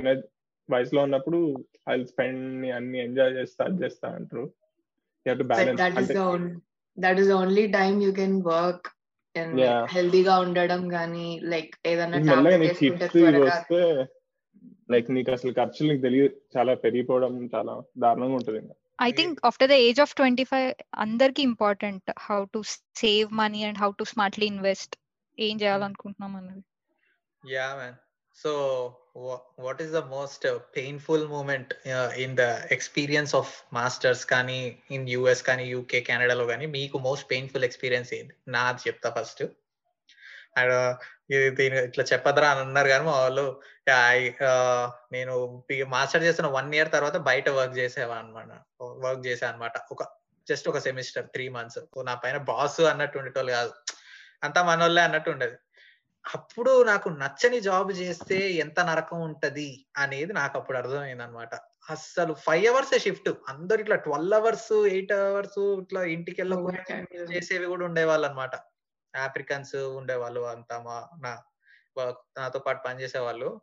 ఎనర్జీ 0.00 0.24
వయసులో 0.70 1.02
ఉన్నప్పుడు 1.02 1.64
ఐ 1.88 2.04
స్పెండ్ 2.04 2.66
అన్ని 2.66 2.98
ఎంజాయ్ 2.98 3.32
చేస్తా 3.32 3.64
అది 3.64 3.84
చేస్తా 3.84 4.08
అంటారు. 4.08 4.54
You 5.28 5.34
to 5.34 5.44
only 7.20 7.72
time 7.72 8.00
you 8.00 8.12
can 8.14 8.42
work 8.42 8.82
and 9.36 9.58
Yeah. 9.58 9.84
హెల్దీగా 9.84 10.38
ఉండడం 10.38 10.88
కానీ 10.88 11.40
లైక్ 11.42 11.74
ఏదైనా 11.86 12.18
వస్తే 13.44 14.06
లైక్ 14.90 15.10
నీకు 15.10 15.32
అసలు 15.32 15.52
ఖర్చులు 15.52 15.88
నీకు 15.88 16.02
తెలియదు. 16.02 16.36
చాలా 16.56 16.74
పెరిగిపోవడం 16.74 17.50
చాలా 17.54 17.82
దారుణంగా 17.98 18.34
ఉంటుంది 18.34 18.58
ఇంకా. 18.58 18.74
I 19.02 19.12
think 19.12 19.40
after 19.44 19.68
the 19.68 19.72
age 19.72 20.00
of 20.00 20.14
twenty 20.14 20.44
five 20.44 20.74
అందరికి 20.94 21.42
important 21.42 22.10
how 22.18 22.44
to 22.44 22.62
save 22.96 23.32
money 23.32 23.64
and 23.64 23.78
how 23.78 23.92
to 23.98 24.04
smartly 24.04 24.46
invest 24.46 24.96
ఏం 25.38 25.60
చేయాలనుకుంటున్నాం 25.60 26.36
అన్నది? 26.36 26.62
Yeah 27.52 27.74
man 27.74 27.94
so 28.34 28.52
what 29.64 29.82
is 29.82 29.92
the 29.92 30.00
most 30.06 30.44
painful 30.76 31.26
moment 31.26 31.72
in 32.16 32.36
the 32.36 32.44
experience 32.70 33.34
of 33.34 33.52
masters 33.72 34.24
కానీ 34.26 34.58
in 34.90 35.04
US 35.08 35.42
కానీ 35.42 35.64
UK 35.64 36.00
కెనడాలో 36.00 36.46
కానీ 36.46 36.66
మీకు 36.66 36.98
most 36.98 37.26
painful 37.28 37.64
experience 37.64 38.10
ఏంటి 38.14 38.34
నాది 38.48 38.82
చెప్తా 38.88 39.10
ఫస్ట్ 39.10 39.42
అండ్ 40.56 40.72
uh, 40.72 40.92
ఇది 41.30 41.46
దీని 41.50 41.76
ఇట్లా 41.78 42.04
చెప్పద్రా 42.04 42.48
అని 42.50 42.60
అన్నారు 42.60 42.88
కానీ 42.88 43.04
మా 43.04 43.14
వాళ్ళు 43.20 43.44
నేను 45.12 45.34
మాస్టర్ 45.90 46.22
చేస్తున్న 46.22 46.48
వన్ 46.48 46.74
ఇయర్ 46.74 46.90
తర్వాత 46.92 47.16
బయట 47.28 47.48
వర్క్ 47.48 47.76
చేసేవా 47.78 48.16
అనమాట 48.16 48.50
వర్క్ 49.04 49.22
చేసా 49.26 49.46
అనమాట 49.48 49.76
ఒక 49.92 50.04
జస్ట్ 50.46 50.68
ఒక 50.68 50.78
సెమిస్టర్ 50.78 51.26
త్రీ 51.26 51.46
మంత్స్ 51.48 51.80
నా 52.06 52.14
పైన 52.14 52.38
బాస్ 52.50 52.80
అన్నట్టు 52.92 53.18
ఉండేటోళ్ళు 53.18 53.52
కాదు. 53.52 53.72
అంతా 54.42 54.62
మనోళ్ళే 54.62 55.02
అన్నట్టు 55.02 55.30
ఉండేది 55.30 55.56
అప్పుడు 56.24 56.82
నాకు 56.82 57.08
నచ్చని 57.08 57.60
జాబ్ 57.60 57.92
చేస్తే 57.92 58.50
ఎంత 58.50 58.80
నరకం 58.80 59.20
ఉంటది 59.20 59.86
అనేది 59.96 60.32
నాకు 60.32 60.58
అప్పుడు 60.58 60.78
అర్థమైంది 60.78 61.22
అనమాట 61.22 61.54
అస్సలు 61.90 62.34
ఫైవ్ 62.34 62.66
అవర్స్ 62.66 62.98
షిఫ్ట్ 62.98 63.28
అందరు 63.48 63.80
ఇట్లా 63.80 63.96
ట్వెల్వ్ 63.96 64.34
అవర్స్ 64.34 64.72
ఎయిట్ 64.72 65.12
అవర్స్ 65.12 65.58
ఇట్లా 65.82 66.02
ఇంటికి 66.04 66.40
వెళ్ళకుండా 66.42 66.82
చేసేవి 67.30 67.66
కూడా 67.66 67.84
ఉండేవాళ్ళు 67.84 68.26
అనమాట 68.26 68.54
ఆఫ్రికన్స్ 69.14 69.76
ఉండేవాళ్ళు 69.96 70.40
అంతా 70.40 70.78
మా 70.78 71.08
నా 71.22 71.32
నాతో 72.36 72.58
పాటు 72.58 72.80
పనిచేసే 72.88 73.18
వాళ్ళు 73.18 73.60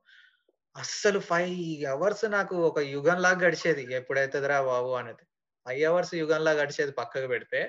అస్సలు 0.75 1.19
ఫైవ్ 1.19 1.85
అవర్స్ 1.89 2.25
నాకు 2.25 2.55
ఒక 2.55 2.79
యుగం 2.79 3.17
లాగా 3.21 3.39
గడిచేది. 3.47 3.93
ఎప్పుడైతుందిరా 3.93 4.61
బాబు 4.61 4.91
అనేది. 4.91 5.23
ఫైవ్ 5.65 5.83
అవర్స్ 5.83 6.13
యుగం 6.13 6.43
లాగా 6.43 6.61
గడిచేది 6.61 6.91
పక్కకు 6.91 7.27
పెడితే. 7.27 7.61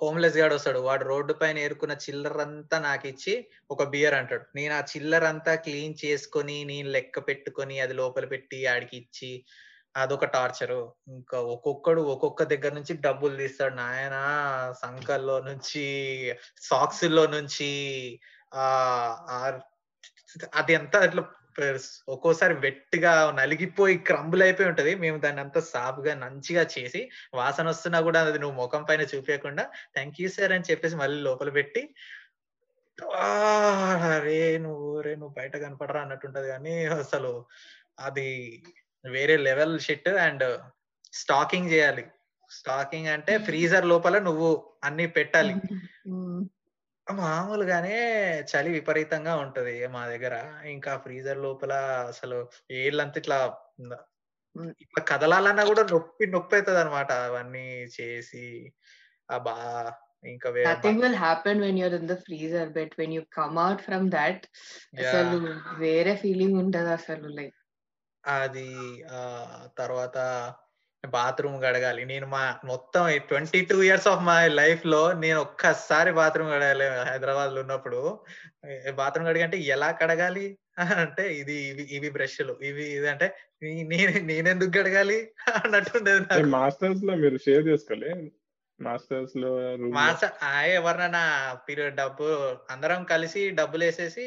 హోమ్లెస్ 0.00 0.36
గాడు 0.36 0.54
వస్తాడు. 0.54 0.78
వాడు 0.78 1.04
రోడ్డు 1.04 1.32
పైన 1.32 1.58
ఏరుకున్న 1.58 1.94
చిల్లర 2.04 2.40
అంతా 2.40 2.78
నాకు 2.78 3.06
ఇచ్చి 3.08 3.34
ఒక 3.70 3.82
బియర్ 3.84 4.14
అంటాడు. 4.14 4.44
నేను 4.56 4.74
ఆ 4.74 4.82
చిల్లర 4.92 5.24
అంతా 5.24 5.52
క్లీన్ 5.66 5.94
చేసుకొని 6.04 6.56
నేను 6.64 6.88
లెక్క 6.88 7.18
పెట్టుకొని 7.28 7.76
అది 7.80 7.94
లోపల 7.94 8.26
పెట్టి 8.26 8.58
ఆడికి 8.66 8.96
ఇచ్చి 8.96 9.30
అదొక 9.96 10.26
టార్చరు. 10.36 10.80
ఇంకా 11.08 11.38
ఒక్కొక్కడు 11.54 12.00
ఒక్కొక్క 12.14 12.42
దగ్గర 12.52 12.72
నుంచి 12.72 12.94
డబ్బులు 13.06 13.34
తీస్తాడు. 13.36 13.74
నాయన 13.74 14.16
సంకల్లో 14.82 15.36
నుంచి 15.40 15.84
సాక్స్లో 16.70 17.24
నుంచి 17.36 17.70
ఆ 18.54 18.64
అది 20.54 20.72
అంతా 20.74 20.98
అట్లా 21.00 21.22
ఒక్కోసారి 22.08 22.54
వెట్టిగా 22.60 23.10
నలిగిపోయి 23.36 23.96
క్రంబుల్ 24.08 24.42
అయిపోయి 24.42 24.68
ఉంటది. 24.68 24.92
మేము 24.96 25.18
దాన్ని 25.18 25.40
అంతా 25.40 25.60
సాఫ్గా 25.68 26.14
మంచిగా 26.22 26.62
చేసి 26.74 27.00
వాసన 27.34 27.66
వస్తున్నా 27.68 28.00
కూడా 28.00 28.20
అది 28.24 28.38
నువ్వు 28.38 28.56
ముఖం 28.62 28.82
పైన 28.88 29.02
చూపించకుండా 29.12 29.64
థ్యాంక్ 29.94 30.20
యూ 30.20 30.28
సార్ 30.30 30.52
అని 30.52 30.68
చెప్పేసి 30.70 30.96
మళ్ళీ 30.96 31.20
లోపల 31.22 31.50
పెట్టి 31.50 31.82
"ఆ, 33.20 33.28
రే 34.24 34.36
నువ్వు 34.58 35.00
రే 35.00 35.12
నువ్వు 35.14 35.34
బయట 35.34 35.54
కనపడరా 35.62 36.02
అన్నట్టుంటది. 36.02 36.48
కానీ 36.48 36.74
అసలు 36.98 37.32
అది 38.00 38.28
వేరే 39.04 39.36
లెవెల్ 39.46 39.74
షిట్ 39.80 40.08
అండ్ 40.26 40.44
స్టాకింగ్ 41.14 41.72
చేయాలి. 41.72 42.04
స్టాకింగ్ 42.50 43.08
అంటే 43.08 43.32
ఫ్రీజర్ 43.46 43.86
లోపల 43.86 44.16
నువ్వు 44.20 44.48
అన్ని 44.84 45.06
పెట్టాలి. 45.16 45.54
మామూలుగానే 47.12 48.20
చలి 48.40 48.70
విపరీతంగా 48.70 49.36
ఉంటది 49.36 49.86
మా 49.86 50.06
దగ్గర. 50.06 50.60
ఇంకా 50.64 50.96
ఫ్రీజర్ 50.96 51.38
లోపల 51.38 51.72
అసలు 52.08 52.48
ఏళ్ళంతా 52.70 53.14
ఇట్లా. 53.16 53.56
ఇట్లా 54.80 55.04
కదలాలన్నా 55.04 55.64
కూడా 55.64 55.82
నొప్పి 55.82 56.26
నొప్పి 56.26 56.56
అవుతుంది 56.56 56.78
అనమాట 56.78 57.12
అవన్నీ 57.12 57.86
చేసి. 58.00 58.72
ఆ 59.30 59.38
బా 59.38 59.92
ఇంకా 60.24 60.50
వే- 60.50 60.68
Nothing 60.68 61.00
will 61.00 61.14
happen 61.14 61.62
when 61.62 61.76
you're 61.76 62.02
in 62.02 62.08
the 62.08 62.16
freezer, 62.16 62.68
but 62.68 62.88
when 62.88 63.10
you 63.10 63.20
come 63.20 63.58
out 63.68 63.78
from 63.90 64.04
that, 64.04 64.36
అసలు 64.98 65.54
వేరే 65.78 66.16
ఫీలింగ్ 66.16 66.58
ఉంటది 66.58 66.92
అసలు 66.92 67.28
లైక్ 67.28 67.54
అది 68.26 69.04
తర్వాత 69.78 70.18
బాత్రూమ్ 71.06 71.64
గడగాలి 71.64 72.04
నేను 72.04 72.26
మా 72.26 72.58
మొత్తం 72.64 73.18
twenty 73.18 73.64
two 73.64 73.82
years 73.82 74.08
of 74.08 74.22
my 74.22 74.48
లైఫ్లో 74.48 75.12
నేను 75.12 75.40
ఒక్కసారి 75.40 76.12
బాత్రూమ్ 76.12 76.50
గడగాలి 76.50 76.84
హైదరాబాద్లో 76.84 77.60
ఉన్నప్పుడు 77.60 78.20
బాత్రూమ్ 78.94 79.28
గడిగంటే 79.28 79.58
ఎలా 79.58 79.90
కడగాలి 79.90 80.58
అంటే 80.78 81.34
ఇది 81.34 81.52
ఇవి 81.52 81.82
ఇవి 81.82 82.10
బ్రష్లు. 82.10 82.58
ఇవి 82.62 82.84
ఇది 82.84 83.08
అంటే 83.08 83.36
నేను 83.62 84.26
నేనెందుకు 84.26 84.78
గడగాలి 84.78 85.28
అన్నట్టుండేది 85.64 86.42
మాస్టర్స్లో 86.42 87.14
మీరు 87.14 87.36
షేర్ 87.36 87.66
చేసుకోలే. 87.66 88.30
మాస్టర్స్లో. 88.80 89.74
room 89.74 89.84
లో. 89.84 89.88
మాస 89.88 90.24
ఎవరినైనా 90.66 91.54
పీరియడ్ 91.68 91.96
డబ్బు 91.96 92.24
అందరం 92.70 93.04
కలిసి 93.04 93.50
డబ్బులు 93.50 93.84
వేసేసి 93.84 94.26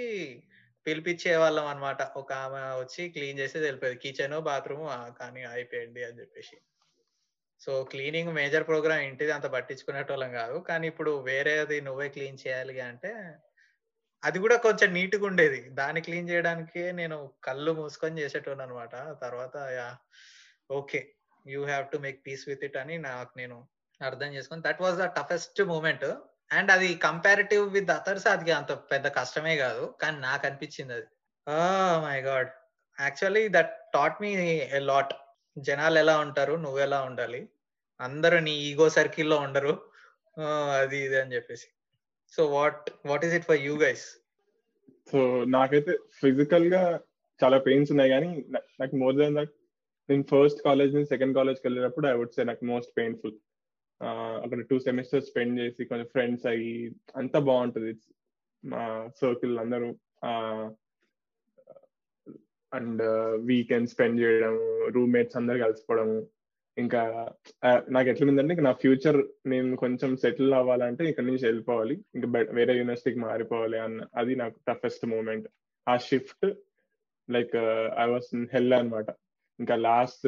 పిలిపించే 0.88 1.34
వాళ్ళం 1.44 1.68
అనమాట 1.72 2.02
ఒక 2.22 2.32
ఆమె 2.46 2.62
వచ్చి 2.82 3.04
క్లీన్ 3.16 3.40
చేసి 3.42 3.58
వెళ్ళిపోయేది. 3.66 4.00
కిచెన్ 4.04 4.38
బాత్రూమ్ 4.50 4.86
కానీ 5.22 5.44
అయిపోయింది 5.54 6.02
అని 6.08 6.20
చెప్పేసి. 6.22 6.58
సో 7.62 7.72
క్లీనింగ్ 7.92 8.34
మేజర్ 8.40 8.66
ప్రోగ్రామ్ 8.70 9.06
ఇంటిది 9.10 9.32
అంత 9.36 9.48
పట్టించుకునేటోళ్ళం 9.56 10.32
కాదు. 10.40 10.58
కానీ 10.70 10.86
ఇప్పుడు 10.92 11.12
వేరేది 11.30 11.78
నువ్వే 11.88 12.08
క్లీన్ 12.16 12.42
చేయాలి 12.44 12.76
అంటే 12.90 13.12
అది 14.24 14.38
కూడా 14.44 14.56
కొంచెం 14.66 14.90
నీట్గా 14.98 15.26
ఉండేది. 15.30 15.60
దాన్ని 15.80 16.02
క్లీన్ 16.08 16.30
చేయడానికి 16.30 16.84
నేను 17.00 17.18
కళ్ళు 17.48 17.72
మూసుకొని 17.80 18.22
చేసేటోను 18.22 18.64
అనమాట 18.66 18.96
తర్వాత 19.24 19.56
okay 20.80 21.02
you 21.46 21.60
have 21.72 21.86
to 21.92 21.98
make 22.06 22.20
peace 22.26 22.44
with 22.50 22.64
it 22.68 22.80
అని 22.84 22.96
నాకు 23.10 23.34
నేను 23.42 23.58
అర్థం 24.02 24.32
చేసుకుని 24.36 24.66
that 24.68 24.82
was 24.86 24.98
the 25.04 25.06
toughest 25.18 25.62
moment. 25.74 26.08
And 26.52 26.70
అది 26.72 26.90
కంపారిటివ్ 27.06 27.66
విత్ 27.70 27.92
అదర్స్ 27.92 28.28
అది 28.34 28.52
అంత 28.52 28.72
పెద్ద 28.92 29.08
కష్టమే 29.18 29.56
కాదు 29.58 29.84
కానీ 30.02 30.18
నాకు 30.20 30.44
అనిపించింది 30.48 30.94
అది. 30.98 31.08
My 32.06 32.18
God 32.22 32.50
actually 32.98 33.44
that 33.50 33.74
taught 33.94 34.22
me 34.22 34.32
a 34.78 34.82
lot 34.92 35.14
జనాలు 35.58 35.98
ఎలా 36.00 36.16
ఉంటారు 36.20 36.54
నువ్వు 36.66 36.80
ఎలా 36.80 37.00
ఉండాలి 37.02 37.42
అందరూ 38.00 38.40
నీ 38.40 38.56
ఈగో 38.70 38.88
సర్కిల్లో 38.98 39.38
ఉండరు. 39.40 39.74
Oh, 40.38 40.66
అది 40.82 40.98
ఇది 41.06 41.18
అని 41.22 41.34
చెప్పేసి. 41.36 41.68
So 42.34 42.42
what 42.56 42.88
what 43.06 43.24
is 43.26 43.34
it 43.34 43.46
for 43.46 43.62
you 43.62 43.76
guys 43.82 44.04
so 45.08 45.20
నాకైతే 45.56 45.94
ఫిజికల్గా 46.20 46.82
చాలా 47.40 47.58
పెయిన్స్ 47.68 47.92
ఉన్నాయి 47.92 48.10
కానీ 48.10 48.30
నాకు 48.82 48.96
మోర్ 48.96 49.16
దాన్ 49.16 49.38
దట్ 49.40 49.54
నేను 50.10 50.24
ఫస్ట్ 50.32 50.62
కాలేజ్ 50.68 50.96
నుంచి 50.96 51.12
సెకండ్ 51.14 51.36
కాలేజ్కి 51.38 51.66
వెళ్ళినప్పుడు 51.68 52.08
ఐ 52.08 52.14
వుడ్ 52.20 52.36
సే 52.38 52.44
నాకు 52.44 52.66
మోస్ట్ 52.66 52.92
పెయిన్ఫుల్ 53.00 53.36
అక్కడ 54.44 54.62
టూ 54.62 54.80
సెమిస్టర్స్ 54.80 55.28
స్పెండ్ 55.28 55.60
చేసి 55.60 55.86
కొంచెం 55.86 56.06
ఫ్రెండ్స్ 56.06 56.46
అయ్యి 56.46 56.96
అంతా 57.16 57.40
బాగుంటుంది. 57.40 57.94
మా 58.66 59.10
సర్కిల్ 59.22 59.60
అందరూ. 59.60 59.90
అండ్ 62.74 63.04
వీకెండ్ 63.46 63.90
స్పెండ్ 63.90 64.22
చేయడం 64.22 64.56
రూమ్మేట్స్ 64.88 65.38
అందరు 65.38 65.58
కలిసిపోవడము 65.58 66.28
ఇంకా 66.78 67.32
నాకు 67.90 68.10
ఎట్లుందంటే 68.10 68.54
ఇంకా 68.54 68.64
నా 68.64 68.74
ఫ్యూచర్ 68.74 69.18
నేను 69.46 69.76
కొంచెం 69.76 70.16
సెటిల్ 70.16 70.54
అవ్వాలంటే 70.54 71.10
ఇక్కడ 71.10 71.24
నుంచి 71.24 71.46
వెళ్ళిపోవాలి. 71.46 71.96
ఇంకా 72.16 72.28
వేరే 72.54 72.74
యూనివర్సిటీకి 72.78 73.20
మారిపోవాలి 73.20 73.80
అన్న 73.80 74.06
అది 74.16 74.36
నాకు 74.36 74.60
టఫెస్ట్ 74.68 75.06
మూమెంట్ 75.06 75.48
ఆ 75.90 75.98
shift 75.98 76.46
like 77.30 77.56
I 78.00 78.08
was 78.10 78.36
hell 78.54 78.74
అన్నమాట. 78.74 79.06
ఇంకా 79.60 79.76
లాస్ట్ 79.76 80.28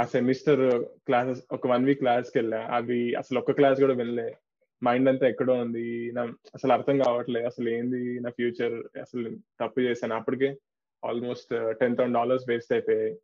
ఆ 0.00 0.04
సెమిస్టర్ 0.04 0.84
క్లాసెస్ 1.06 1.40
ఒక 1.52 1.66
వన్ 1.66 1.84
వీక్ 1.84 1.98
క్లాస్కి 1.98 2.38
వెళ్ళా. 2.38 2.68
అవి 2.70 3.14
అసలు 3.14 3.38
ఒక్క 3.38 3.50
క్లాస్ 3.50 3.80
కూడా 3.80 3.94
వెళ్ళలే. 3.94 4.36
మైండ్ 4.84 5.08
అంతా 5.08 5.28
ఎక్కడో 5.28 5.54
ఉంది. 5.54 6.12
నా 6.14 6.22
అసలు 6.54 6.72
అర్థం 6.72 6.98
కావట్లేదు 6.98 7.46
అసలు 7.46 7.68
ఏంది 7.68 8.20
నా 8.20 8.30
ఫ్యూచర్? 8.30 8.98
అసలు 8.98 9.30
తప్పు 9.60 9.80
చేశాను. 9.80 10.14
అప్పటికే 10.14 10.56
almost 11.04 11.74
ten 11.80 11.96
thousand 11.96 12.14
dollars 12.14 12.44
waste 12.48 12.72
అయిపోయాయి. 12.72 13.16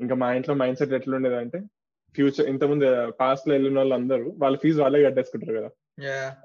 ఇంకా 0.00 0.14
మా 0.14 0.32
ఇంట్లో 0.32 0.54
మైండ్ 0.54 0.78
సెట్ 0.78 0.92
ఎట్లుండేది 0.92 1.36
అంటే 1.36 1.58
ఫ్యూచర్ 2.14 2.46
ఇంతకుముందు 2.46 3.10
పాస్ట్లో 3.20 3.54
వెళ్ళిన 3.54 3.76
వాళ్ళు 3.76 3.94
అందరూ 3.94 4.34
వాళ్ళ 4.38 4.56
ఫీజు 4.56 4.82
వాళ్ళే 4.82 5.02
కట్టేసుకుంటారు 5.04 5.58
కదా. 5.58 5.70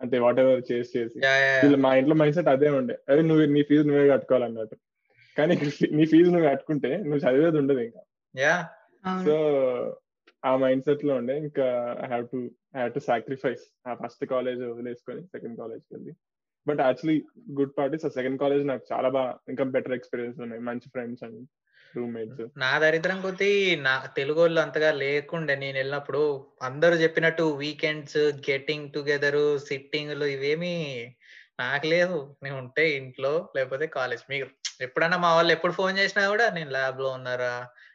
అంటే 0.02 0.20
వాట్ 0.20 0.40
ఎవర్ 0.40 0.62
చేసి. 0.72 1.00
చేసి 1.00 1.20
వీళ్ళు 1.64 1.78
మా 1.78 1.96
ఇంట్లో 1.96 2.16
మైండ్ 2.16 2.36
సెట్ 2.36 2.48
అదే 2.48 2.70
ఉండే. 2.70 2.98
అదే 3.10 3.22
నువ్వు 3.22 3.46
నీ 3.46 3.64
ఫీజు 3.64 3.82
నువ్వే 3.82 4.08
కట్టుకోవాలన్నట్టు. 4.10 4.76
కానీ 5.38 5.54
నీ 5.92 6.06
ఫీజు 6.06 6.30
నువ్వు 6.30 6.50
కట్టుకుంటే 6.50 6.98
నువ్వు 6.98 7.18
చదివేది 7.18 7.58
ఉండదు 7.58 7.80
ఇంకా. 7.80 8.02
సో 9.26 9.36
ఆ 10.44 10.52
మైండ్ 10.64 10.86
సెట్లో 10.88 11.14
ఉండే. 11.22 11.36
ఇంకా 11.46 11.66
I 12.04 12.08
have 12.14 12.26
to 12.34 12.40
I 12.76 12.80
have 12.82 12.94
to 12.98 13.02
sacrifice 13.12 13.64
ఆ 13.88 13.94
ఫస్ట్ 14.02 14.24
కాలేజ్ 14.34 14.62
వదిలేసుకొని 14.72 15.22
సెకండ్ 15.34 15.58
కాలేజ్కి 15.62 15.92
వెళ్ళి. 15.96 16.14
But 16.68 16.82
actually 16.88 17.18
good 17.60 17.74
part 17.78 17.96
is 17.98 18.06
ఆ 18.10 18.12
సెకండ్ 18.18 18.40
కాలేజ్ 18.44 18.64
నాకు 18.72 18.84
చాలా 18.92 19.10
బాగా 19.18 19.32
ఇంకా 19.52 19.64
బెటర్ 19.76 19.98
ఎక్స్పీరియన్స్ 19.98 20.40
ఉన్నాయి. 20.46 20.64
మంచి 20.70 20.88
ఫ్రెండ్స్ 20.96 21.24
అండ్ 21.28 21.42
రూమ్మేట్స్ 21.96 22.42
నా 22.64 22.72
దరిద్రం 22.84 23.18
కొద్దీ 23.26 23.52
నా 23.88 23.94
తెలుగు 24.20 24.40
వాళ్ళు 24.42 24.60
అంతగా 24.66 24.92
లేకుండే. 25.04 25.56
నేను 25.64 25.78
వెళ్ళినప్పుడు 25.82 26.22
అందరూ 26.70 26.96
చెప్పినట్టు 27.04 27.46
వీకెండ్స్ 27.64 28.20
గెటింగ్ 28.50 28.92
టుగెదర్ 28.96 29.42
సిట్టింగ్లు 29.70 30.28
ఇవేమి 30.36 30.76
నాకు 31.62 31.86
లేదు 31.94 32.20
నేను 32.44 32.58
ఉంటే 32.64 32.84
ఇంట్లో 33.00 33.34
లేకపోతే 33.56 33.88
కాలేజ్ 33.98 34.24
మీకు 34.32 34.46
ఎప్పుడన్నా 34.86 35.18
మా 35.26 35.32
వాళ్ళు 35.38 35.52
ఎప్పుడు 35.56 35.74
ఫోన్ 35.80 36.00
చేసినా 36.02 36.24
కూడా 36.34 36.46
నేను 36.58 36.72
ల్యాబ్లో 36.78 37.10
ఉన్నారా? 37.18 37.54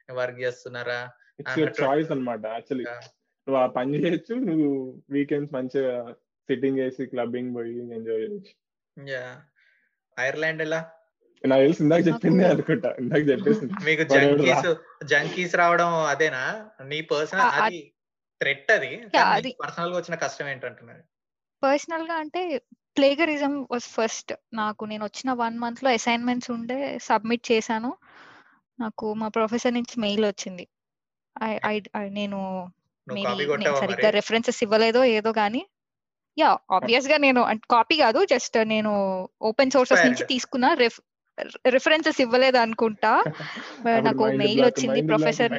వర్క్ 0.09 0.41
చేస్తున్నారా? 0.41 0.99
ఇట్స్. 1.39 1.83
చాయిస్ 1.83 2.11
అన్నమాట 2.11 2.47
యాక్చువల్లీ 2.47 2.85
Yeah. 2.85 3.05
నువ్వు 3.47 3.63
ఆ 3.63 3.67
పని 3.67 3.95
చేయొచ్చు 3.95 4.35
నువ్వు 4.35 4.69
వీకెండ్స్ 5.11 5.55
మంచిగా 5.55 6.13
సిట్టింగ్ 6.49 6.79
చేసి 6.79 7.07
క్లబ్బింగ్ 7.07 7.55
పోయి 7.55 7.95
ఎంజాయ్ 7.95 8.21
చేయొచ్చు. 8.21 8.53
యా. 8.97 9.25
ఐర్లాండ్ 10.21 10.63
ఎలా? 10.63 10.81
నాకు 11.45 11.63
తెలిసి 11.63 11.83
ఇందాక 11.83 12.07
చెప్పిందే 12.07 12.43
నాకు- 12.43 12.55
అనుకుంటా 12.55 12.97
ఇందాక 13.01 13.19
చెప్పేసి 13.29 13.61
మీకు 13.89 14.03
జంకీస్ 14.03 14.69
జంకీస్ 15.05 15.57
రావడం 15.57 15.95
అదేనా? 16.07 16.71
నీ 16.85 17.01
పర్సనల్ 17.01 17.63
అది 17.63 17.93
థ్రెట్ 18.41 18.71
అది- 18.71 19.55
పర్సనల్గా 19.65 19.97
వచ్చిన 19.97 20.15
కష్టం 20.15 20.49
ఏంటంటున్నారు? 20.49 21.03
పర్సనల్గా 21.63 22.15
అంటే 22.15 22.43
ప్లేగరిజం 22.97 23.63
వాజ్ 23.71 23.85
ఫస్ట్ 23.85 24.33
నాకు 24.55 24.85
నేను 24.85 25.05
వచ్చిన 25.05 25.33
వన్ 25.33 25.59
మంత్లో 25.59 25.91
అసైన్మెంట్స్ 25.91 26.51
ఉండే 26.51 26.99
సబ్మిట్ 27.03 27.53
చేశాను. 27.53 27.91
నాకు 28.81 29.14
మా 29.14 29.29
ప్రొఫెసర్ 29.29 29.74
నుంచి 29.74 30.01
మెయిల్ 30.01 30.24
వచ్చింది. 30.24 30.66
నేను 32.09 32.41
సరిగ్గా 33.77 34.11
రెఫరెన్సెస్ 34.11 34.62
ఇవ్వలేదో 34.62 35.05
ఏదో 35.05 35.33
కానీ 35.33 35.66
యా 36.39 36.59
ఆబ్వియస్గా 36.72 37.16
నేను 37.16 37.47
కాపీ 37.70 37.97
కాదు 37.97 38.24
జస్ట్ 38.24 38.68
నేను 38.68 38.93
ఓపెన్ 39.43 39.70
సోర్సెస్ 39.70 40.07
నుంచి. 40.07 40.27
తీసుకున్న 40.27 40.74
రిఫరెన్సెస్ 41.68 42.20
ఇవ్వలేదు 42.20 42.57
అనుకుంటా. 42.57 43.22
నాకు 44.09 44.24
మెయిల్ 44.24 44.64
వచ్చింది 44.64 45.01
ప్రొఫెసర్ 45.01 45.53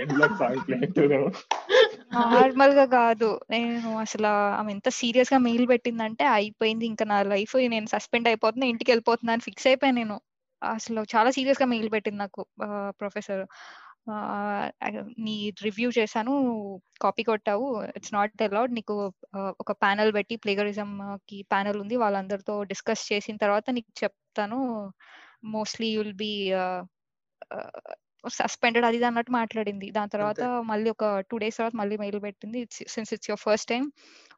నార్మల్గా 2.13 2.86
కాదు. 2.86 3.39
నేను 3.49 3.97
అసలు 3.97 4.28
ఆమె 4.28 4.72
ఎంత 4.72 4.89
సీరియస్గా 4.89 5.38
మెయిల్ 5.38 5.68
పెట్టిందంటే 5.68 6.24
అయిపోయింది. 6.24 6.86
ఇంకా 6.86 7.05
నా 7.05 7.24
లైఫ్ 7.24 7.55
నేను 7.55 7.88
సస్పెండ్ 7.88 8.28
అయిపోతున్నా 8.28 8.68
ఇంటికి 8.68 8.91
వెళ్ళిపోతున్నా 8.91 9.34
అని 9.34 9.41
ఫిక్స్ 9.41 9.68
అయిపోయాను 9.68 9.97
నేను. 9.97 10.22
అసలు 10.62 11.01
చాలా 11.14 11.30
సీరియస్గా 11.32 11.68
మెయిల్ 11.74 11.89
పెట్టింది 11.95 12.20
నాకు 12.24 12.41
ప్రొఫెసర్. 12.99 13.43
నీ 15.26 15.34
రివ్యూ 15.64 15.88
చేశాను 15.97 16.34
కాపీ 17.01 17.24
కొట్టావు 17.24 17.66
ఇట్స్ 17.97 18.14
నాట్ 18.14 18.43
అలౌడ్ 18.45 18.74
నీకు 18.78 18.95
ఒక 19.64 19.72
ప్యానల్ 19.84 20.12
పెట్టి 20.14 20.36
ప్లేగరిజం 20.43 20.91
కి 21.30 21.38
ప్యానల్ 21.51 21.80
ఉంది 21.84 21.95
వాళ్ళందరితో 22.03 22.55
డిస్కస్ 22.72 23.03
చేసిన 23.12 23.38
తర్వాత 23.45 23.68
నీకు 23.78 23.91
చెప్తాను 24.03 24.60
మోస్ట్లీ 25.55 25.89
యుల్ 25.97 26.16
బి 26.24 26.32
సస్పెండెడ్ 28.39 28.86
అది 28.88 28.99
అన్నట్టు 29.10 29.32
మాట్లాడింది. 29.38 29.88
దాని 29.97 30.14
తర్వాత. 30.16 30.41
మళ్ళీ 30.72 30.89
ఒక 30.95 31.05
టూ 31.30 31.36
డేస్ 31.43 31.60
తర్వాత 31.60 31.76
మళ్ళీ 31.82 31.95
మెయిల్ 32.03 32.20
పెట్టింది 32.26 32.62
since 32.93 33.12
it's 33.16 33.30
your 33.32 33.43
first 33.45 33.70
time 33.74 33.84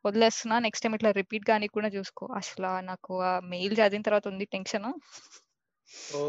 వదిలేస్తున్నా 0.05 0.57
నెక్స్ట్ 0.65 0.83
టైం 0.85 0.95
ఇట్లా 0.97 1.11
రిపీట్ 1.21 1.45
కానీ 1.51 1.67
కూడా 1.77 1.89
చూసుకో. 1.97 2.25
అసలు 2.41 2.71
నాకు 2.91 3.13
ఆ 3.29 3.33
మెయిల్ 3.53 3.75
చదివిన 3.81 4.05
తర్వాత 4.09 4.27
ఉంది 4.33 4.47
టెన్షన్. 4.55 4.89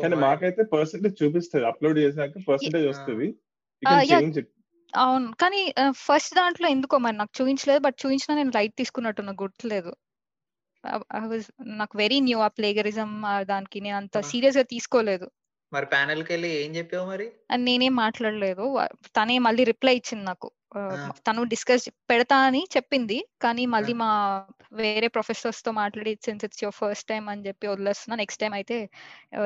కానీ 0.02 0.14
మై 0.14 0.22
మాకైతే 0.22 0.62
పర్సెంటేజ్ 0.62 1.22
చూపిస్తుంది 1.22 1.66
అప్లోడ్ 1.66 1.98
చేశాక 1.98 2.42
పర్సెంటేజ్ 2.48 2.86
వస్తుంది. 2.86 3.28
ఇట్ 3.82 4.48
అవును. 4.96 5.32
కానీ 5.40 5.60
ఫస్ట్ 5.90 6.34
దాంట్లో 6.34 6.68
ఎందుకో 6.68 6.98
మరి 6.98 7.16
నాకు 7.16 7.32
చూపించలేదు 7.40 7.78
బట్ 7.78 7.96
చూపించినా 8.02 8.36
నేను 8.36 8.52
లైట్ 8.54 8.74
తీసుకున్నట్టు 8.76 9.22
నాకు 9.22 9.42
గుర్తులేదు 9.42 9.92
నాకు 11.74 11.98
వెరీ 11.98 12.20
న్యూ 12.20 12.38
ఆ 12.38 12.48
ప్లేగరిజం 12.48 13.10
దానికి 13.42 13.80
నేను 13.80 13.96
అంత. 13.96 14.20
సీరియస్గా 14.20 14.62
తీసుకోలేదు. 14.62 15.26
మరి 15.72 15.86
ప్యానెల్కి 15.86 16.32
వెళ్ళి 16.32 16.50
ఏం 16.64 16.76
చెప్పావు 16.76 17.06
మరి? 17.08 17.26
నేనేం 17.56 17.96
మాట్లాడలేదు. 17.96 18.64
తనే 19.16 19.38
మళ్ళీ 19.38 19.64
రిప్లై 19.64 19.96
ఇచ్చింది 19.96 20.24
నాకు. 20.24 20.48
తను 21.26 21.42
డిస్కస్ 21.52 21.88
పెడతా 22.10 22.36
అని 22.48 22.62
చెప్పింది. 22.76 23.18
కానీ 23.42 23.62
మళ్ళీ. 23.66 23.92
మా 24.02 24.10
వేరే 24.72 25.08
ప్రొఫెసర్స్తో 25.08 25.70
మాట్లాడి 25.72 26.12
since 26.24 26.44
it's 26.44 26.62
your 26.64 26.78
first 26.80 27.08
time 27.08 27.24
అని 27.28 27.46
చెప్పి 27.46 27.66
వదిలేస్తున్నా. 27.66 28.16
నెక్స్ట్ 28.16 28.40
టైం 28.40 28.52
అయితే 28.58 28.76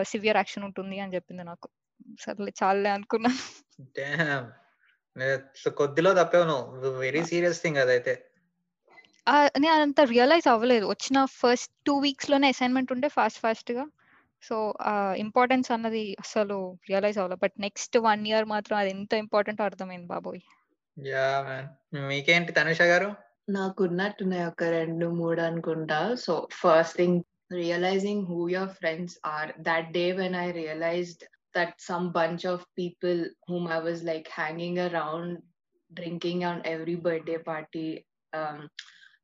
సివియర్ 0.02 0.38
యాక్షన్ 0.40 0.64
ఉంటుంది 0.64 0.98
అని 1.00 1.14
చెప్పింది 1.14 1.44
నాకు. 1.44 1.68
సర్లే 2.20 2.52
చాలే 2.62 2.90
అనుకున్నాను 2.90 3.40
కొద్దిలో 5.80 6.10
తప్పావు 6.14 6.44
నువ్వు. 6.44 6.90
వెరీ 6.98 7.22
సీరియస్ 7.24 7.62
థింగ్ 7.62 7.76
అదైతే. 7.76 8.14
నేను 9.62 9.74
అంత 9.82 10.00
రియలైజ్ 10.00 10.48
అవ్వలేదు. 10.48 10.86
వచ్చిన 10.86 11.18
ఫస్ట్ 11.24 11.72
టూ 11.86 11.94
వీక్స్లోనే 11.98 12.48
అసైన్మెంట్ 12.54 12.90
ఉంటే 12.92 13.08
ఫాస్ట్ 13.08 13.40
ఫాస్ట్గా. 13.40 13.84
సో 14.42 14.56
ఇంపార్టెన్స్ 15.16 15.68
అన్నది 15.72 16.02
అసలు 16.20 16.56
రియలైజ్ 16.88 17.18
అవ్వలేదు. 17.18 17.42
బట్ 17.42 17.56
నెక్స్ట్ 17.60 17.96
వన్ 18.08 18.26
ఇయర్ 18.26 18.44
మాత్రం 18.44 18.76
అది 18.78 18.90
ఎంత 18.90 19.12
ఇంపార్టెంట్ 19.24 19.60
అర్థమైంది 19.68 20.06
బాబోయ్. 20.06 20.42
Yeah 20.96 21.28
man. 21.46 21.68
మీకేంటి 22.08 22.52
తనుష 22.52 22.82
గారు? 22.82 23.08
నాకున్నట్టున్నాయి 23.50 24.44
ఒక 24.44 24.64
రెండు 24.64 25.06
మూడు 25.06 25.40
అనుకుంటా. 25.40 26.14
So 26.14 26.48
first 26.52 26.96
thing 26.96 27.22
realising 27.52 28.26
who 28.26 28.48
your 28.48 28.70
friends 28.70 29.16
are. 29.26 29.50
That 29.60 29.90
day 29.92 30.12
when 30.12 30.36
I 30.36 30.50
realised 30.50 31.24
that 31.56 31.74
some 31.80 32.06
bunch 32.12 32.46
of 32.46 32.64
people 32.78 33.20
whom 33.50 33.66
I 33.72 33.80
was 33.80 34.04
like 34.04 34.28
hanging 34.40 34.78
around 34.78 35.34
drinking 35.90 36.42
on 36.42 36.62
every 36.66 36.96
birthday 37.06 37.36
party 37.36 37.86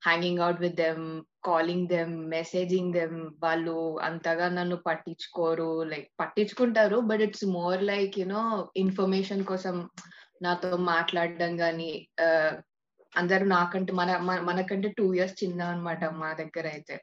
hanging 0.06 0.38
out 0.38 0.60
with 0.60 0.76
them 0.76 1.04
calling 1.44 1.88
them 1.88 2.12
messaging 2.28 2.92
them 2.92 3.18
వాళ్ళు 3.42 3.98
అంతగా 4.00 4.48
నన్ను 4.48 4.76
పట్టించుకోరు. 4.76 5.72
Like 5.82 6.08
పట్టించుకుంటారు 6.20 6.98
but 7.10 7.22
it's 7.22 7.46
more 7.58 7.82
like 7.82 8.18
you know 8.18 8.44
information 8.76 9.44
కోసం 9.44 9.76
నాతో 10.42 10.76
మాట్లాడడం 10.76 11.56
కానీ 11.56 12.08
అందరూ 13.16 13.44
నాకంటే 13.46 13.92
మన 13.92 14.16
మన- 14.18 14.42
మనకంటే 14.42 14.88
టూ 14.98 15.14
ఇయర్స్ 15.14 15.44
చిన్న 15.44 15.62
అన్నమాట 15.62 16.04
మా 16.04 16.32
దగ్గర 16.32 16.66
అయితే. 16.66 16.96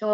సో 0.00 0.08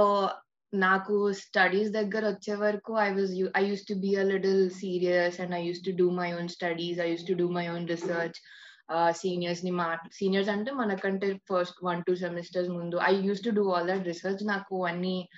నాకు 0.74 1.32
స్టడీస్ 1.32 1.90
దగ్గర 1.90 2.28
వచ్చే 2.28 2.54
వరకు 2.54 2.92
I 2.98 3.10
was 3.12 3.48
I 3.56 3.64
use 3.64 3.84
to 3.88 3.94
be 3.94 4.16
a 4.16 4.22
little 4.22 4.70
serious 4.70 5.40
and 5.40 5.54
I 5.54 5.66
use 5.66 5.82
to 5.86 5.90
do 5.90 6.10
my 6.10 6.32
own 6.32 6.48
studies 6.48 7.00
I 7.00 7.10
use 7.10 7.26
to 7.28 7.32
do 7.32 7.48
my 7.48 7.68
own 7.68 7.88
research 7.88 8.38
సీనియర్స్ని 9.10 9.70
మా 9.70 9.98
సీనియర్స్ 10.12 10.50
అంటే 10.50 10.70
మనకంటే 10.72 11.40
ఫస్ట్ 11.52 11.84
వన్ 11.84 12.04
టూ 12.04 12.16
సెమిస్టర్స్ 12.16 12.70
ముందు. 12.70 12.96
I 13.02 13.14
use 13.20 13.44
to 13.44 13.50
do 13.50 13.70
all 13.70 13.88
that 13.88 14.06
research 14.06 14.46
నాకు 14.46 14.84
అన్ని 14.86 15.28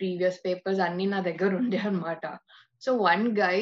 previous 0.00 0.38
papers 0.46 0.80
అన్ని 0.80 1.06
నా 1.06 1.20
దగ్గర 1.20 1.54
ఉండే 1.54 1.78
అనమాట 1.78 2.24
so 2.80 2.96
one 2.96 3.38
guy 3.38 3.56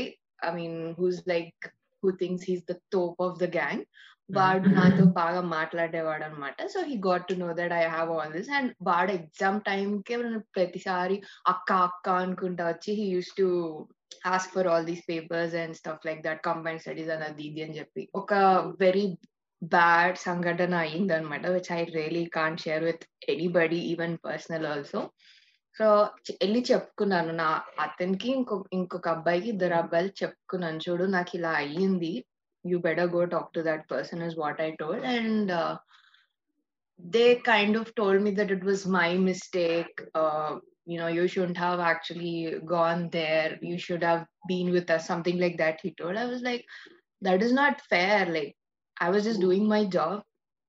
I 0.44 0.50
mean 0.52 0.94
who's 0.98 1.28
like 1.28 1.66
who 2.04 2.10
thinks 2.12 2.44
he's 2.48 2.64
the 2.70 2.76
top 2.92 3.22
of 3.22 3.38
the 3.38 3.48
gang 3.56 3.84
వాడు 4.30 4.68
నాతో 4.68 5.04
బాగా 5.14 5.40
మాట్లాడేవాడు 5.40 6.24
అనమాట 6.24 6.66
so 6.66 6.80
he 6.82 6.94
got 7.06 7.28
to 7.28 7.34
know 7.34 7.52
that 7.52 7.72
I 7.72 7.82
have 7.86 8.10
all 8.10 8.32
this 8.32 8.50
and 8.50 8.70
వాడు 8.82 9.12
ఎగ్జామ్ 9.12 9.60
టైం 9.60 10.02
కి 10.02 10.16
ప్రతిసారి 10.54 11.16
అక్క 11.46 11.72
అక్క 11.88 12.08
అనుకుంటా 12.22 12.68
వచ్చి 12.68 12.92
he 12.94 13.06
use 13.08 13.32
to 13.36 13.46
ask 14.26 14.54
for 14.54 14.68
all 14.68 14.86
these 14.86 15.04
papers 15.08 15.54
and 15.54 15.76
stuff 15.76 16.06
like 16.06 16.22
that 16.22 16.42
combine 16.44 16.78
studies 16.78 17.10
అని 17.10 17.24
అది 17.24 17.44
ఇది 17.44 17.62
అని 17.62 17.78
చెప్పి. 17.78 18.08
ఒక 18.14 18.32
వెరీ 18.80 19.04
బ్యాడ్ 19.62 20.16
సంఘటన 20.18 20.74
అయిందనమాట 20.76 21.46
which 21.46 21.72
I 21.72 21.84
really 21.94 22.24
can't 22.36 22.60
share 22.60 22.84
with 22.84 23.04
anybody 23.28 23.78
even 23.92 24.16
personal 24.24 24.66
also 24.66 25.00
so 25.78 25.86
వెళ్ళి 26.40 26.60
చెప్పుకున్నాను 26.70 27.32
నా 27.42 27.48
అతనికి 27.84 28.28
ఇంకో 28.38 28.56
ఇంకొక 28.78 29.08
అబ్బాయికి 29.08 29.48
ఇద్దరు 29.54 29.74
అబ్బాయిలు 29.82 30.12
చెప్పుకున్నాను 30.22 30.80
చూడు 30.86 31.06
నాకు 31.16 31.32
ఇలా 31.38 31.52
అయ్యింది 31.64 32.12
go 32.64 33.26
talk 33.26 33.52
to 33.52 33.62
that 33.62 33.88
person 33.92 34.22
is 34.22 34.34
what 34.36 34.60
i 34.60 34.70
told 34.80 35.02
and 35.02 35.50
uh, 35.50 35.76
they 37.14 37.36
kind 37.36 37.76
of 37.76 37.94
told 37.94 38.22
me 38.22 38.30
that 38.30 38.50
it 38.50 38.62
was 38.62 38.86
my 38.86 39.16
mistake 39.16 40.00
uh, 40.14 40.50
you 40.86 40.98
know 40.98 41.08
you 41.08 41.26
shouldn't 41.28 41.56
have 41.56 41.80
actually 41.80 42.56
gone 42.64 43.08
there 43.10 43.58
you 43.60 43.78
should 43.78 44.02
have 44.02 44.26
been 44.48 44.70
with 44.70 44.90
us 44.90 45.06
something 45.06 45.38
like 45.38 45.56
that 45.58 45.80
he 45.82 45.90
told 45.92 46.16
i 46.16 46.24
was 46.24 46.42
like 46.42 46.64
that 47.22 47.42
is 47.42 47.52
not 47.52 47.80
fair 47.92 48.26
like 48.26 48.54
i 49.00 49.10
was 49.10 49.24
just 49.24 49.40
doing 49.40 49.66
my 49.66 49.84
job 49.84 50.22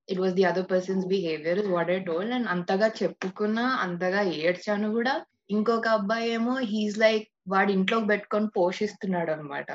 it 0.08 0.20
was 0.20 0.34
the 0.34 0.46
other 0.46 0.64
person's 0.64 1.06
behavior 1.06 1.54
is 1.54 1.68
what 1.68 1.90
i 1.90 2.00
told. 2.00 2.30
And 2.30 2.48
అంతగా 2.48 2.88
చెప్పుకున్నా 3.00 3.66
అంతగా 3.86 4.22
ఏడ్చాను 4.40 4.90
కూడా 4.92 5.14
ఇంకొక 5.50 5.88
అబ్బాయి 5.98 6.28
ఏమో 6.30 6.56
he's 6.72 6.98
like 6.98 7.26
వాడి 7.48 7.72
ఇంట్లోకి 7.74 8.08
పెట్టుకొని 8.08 8.48
పోషిస్తున్నాడు 8.58 9.32
అనమాట 9.32 9.70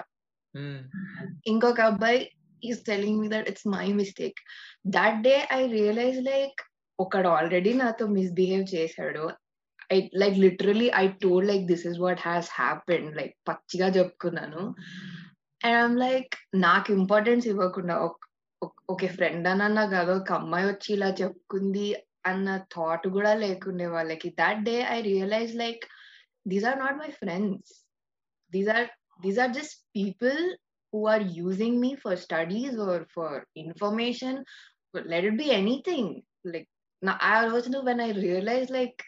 ఇంకొక 1.47 1.81
అబ్బాయి 1.91 2.21
is 2.63 2.81
telling 2.87 3.21
me 3.23 3.29
that 3.29 3.49
it's 3.51 3.69
my 3.77 3.89
mistake 3.93 4.39
that 4.97 5.21
day 5.23 5.35
I 5.59 5.61
realise 5.77 6.21
like 6.31 6.61
ఒకడు 6.99 7.29
ఆల్రెడీ 7.39 7.73
నాతో 7.83 8.07
మిస్బిహేవ్ 8.17 8.65
చేశాడు 8.75 9.25
I 9.93 9.99
like 10.23 10.37
literally 10.39 10.89
I 11.03 11.05
told 11.25 11.47
like 11.47 11.65
this 11.67 11.85
is 11.91 11.99
what 11.99 12.23
has 12.29 12.49
happen 12.55 13.07
like 13.17 13.35
పచ్చిగా 13.49 13.89
చెప్పుకున్నాను 13.99 14.63
అండ్ 15.61 15.79
ఐమ్ 15.79 15.99
లైక్ 15.99 16.35
నాకు 16.67 16.89
ఇంపార్టెన్స్ 16.93 17.47
ఇవ్వకుండా 17.53 17.95
ఓకే 18.93 19.09
ఫ్రెండ్ 19.17 19.49
అన్న 19.49 19.81
కాదు 19.95 20.13
ఒక 20.21 20.33
అమ్మాయి 20.33 20.67
వచ్చి 20.69 20.89
ఇలా 20.97 21.09
చెప్పుకుంది 21.21 21.87
అన్న 22.27 22.57
థాట్ 22.75 23.07
కూడా 23.17 23.33
లేకుండే 23.43 23.87
వాళ్ళకి 23.97 24.29
that 24.41 24.63
day 24.69 24.77
I 24.95 24.99
realise 25.11 25.53
like 25.57 25.85
these 26.47 26.67
are 26.71 26.79
not 26.79 26.99
my 27.03 27.11
friends 27.23 27.75
these 28.53 28.71
are 28.77 28.89
these 29.21 29.39
are 29.39 29.51
just 29.51 29.85
people 29.95 30.41
who 30.93 31.07
are 31.07 31.21
using 31.21 31.81
me 31.81 31.97
for 31.97 32.17
studies 32.17 32.79
or 32.79 33.07
for 33.15 33.31
information 33.57 34.35
but 34.95 35.07
let 35.07 35.25
it 35.25 35.37
be 35.37 35.51
anything 35.53 36.05
like 36.45 36.69
now 37.03 37.17
i 37.21 37.49
also 37.49 37.83
when 37.83 38.01
i 38.01 38.11
realized 38.13 38.71
like 38.71 39.03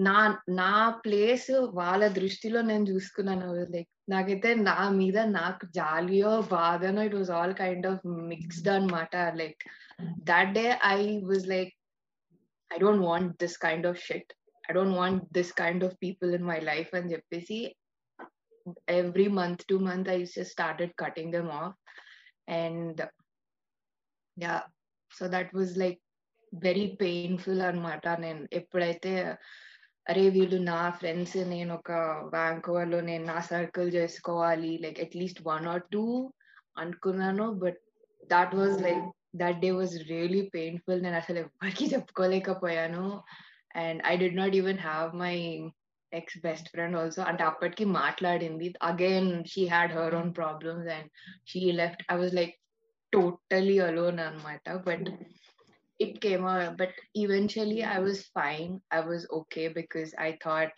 నా 0.00 0.42
నా 0.48 0.90
place 1.04 1.50
వాళ్ళ 1.50 2.04
దృష్టిలో 2.08 2.60
నేను 2.60 2.84
చూసుకున్నాను. 2.84 3.48
Like 3.74 3.90
నాకైతే 4.08 4.54
నా 4.54 4.88
మీద 4.88 5.18
నాకు 5.18 5.66
జాలియో 5.66 6.40
బాధనో 6.40 7.02
it 7.02 7.14
was 7.14 7.30
all 7.30 7.54
kind 7.54 7.86
of 7.86 8.06
mixed 8.06 8.68
అనమాట 8.68 9.16
like 9.16 9.62
that 10.30 10.52
day 10.52 10.66
I 10.84 11.20
was 11.20 11.46
like 11.46 11.72
I 12.70 12.78
don't 12.78 13.04
want 13.04 13.32
this 13.42 13.58
kind 13.58 13.86
of 13.86 14.00
shit 14.00 14.32
I 14.70 14.74
don't 14.74 14.96
want 14.96 15.24
this 15.32 15.52
kind 15.52 15.84
of 15.84 15.96
people 16.02 16.34
in 16.34 16.46
my 16.46 16.60
life 16.72 16.92
అని 16.94 17.12
చెప్పేసి 17.12 17.74
every 18.88 19.28
month 19.28 19.66
to 19.66 19.78
month 19.78 20.08
i 20.08 20.20
just 20.20 20.50
started 20.50 20.96
cutting 20.96 21.30
them 21.30 21.48
off. 21.50 21.74
And 22.48 23.02
yeah 24.36 24.62
so 25.10 25.28
that 25.28 25.52
was 25.52 25.76
like 25.76 26.00
very 26.52 26.86
painful 27.02 27.58
అనమాట 27.60 28.06
నేను 28.24 28.42
ఎప్పుడైతే 28.52 29.12
అరే 30.06 30.28
వీళ్ళు 30.28 30.56
నా 30.62 30.90
friends 30.90 31.36
నేను 31.36 31.74
ఒక 31.74 31.92
వ్యాంకోవర్లో 32.34 33.00
నేను 33.00 33.24
నా 33.24 33.40
సర్కిల్ 33.40 33.94
చేసుకోవాలి. 33.94 34.78
Like 34.78 35.00
at least 35.00 35.40
one 35.46 35.66
or 35.66 35.82
two 35.92 36.32
అనుకున్నాను. 36.78 37.46
But 37.52 37.80
that 38.30 38.54
was 38.54 38.82
like 38.82 39.04
that 39.36 39.60
day 39.60 39.70
was 39.70 39.94
really 40.08 40.42
painful 40.56 41.02
నేను 41.02 41.16
అసలు 41.16 41.38
ఎవరికి 41.38 41.86
చెప్పుకోలేకపోయాను. 41.94 43.22
And 43.74 44.02
I 44.06 44.16
did 44.16 44.28
not 44.30 44.56
even 44.56 44.78
have 44.78 45.14
my 45.14 45.34
ex 46.12 46.38
best 46.38 46.68
friend 46.70 46.96
also 46.96 47.22
అంటే 47.22 47.42
అప్పటికి 47.44 47.84
మాట్లాడింది. 47.84 48.74
Again 48.82 49.44
she 49.44 49.66
had 49.66 49.92
her 49.92 50.14
own 50.14 50.34
problems 50.34 50.88
and 50.88 51.10
she 51.46 51.72
left 51.72 52.04
I 52.12 52.16
was 52.16 52.34
like 52.34 52.54
totally 53.12 53.78
alone 53.78 54.20
అనమాట 54.20 54.68
but 54.88 55.08
it 55.98 56.20
came 56.20 56.44
out 56.44 56.76
but 56.76 56.90
eventually 57.14 57.82
i 57.82 57.98
was 57.98 58.26
fine. 58.34 58.80
I 58.90 59.00
was 59.00 59.26
okay 59.30 59.68
because 59.68 60.14
i 60.18 60.36
thought 60.42 60.70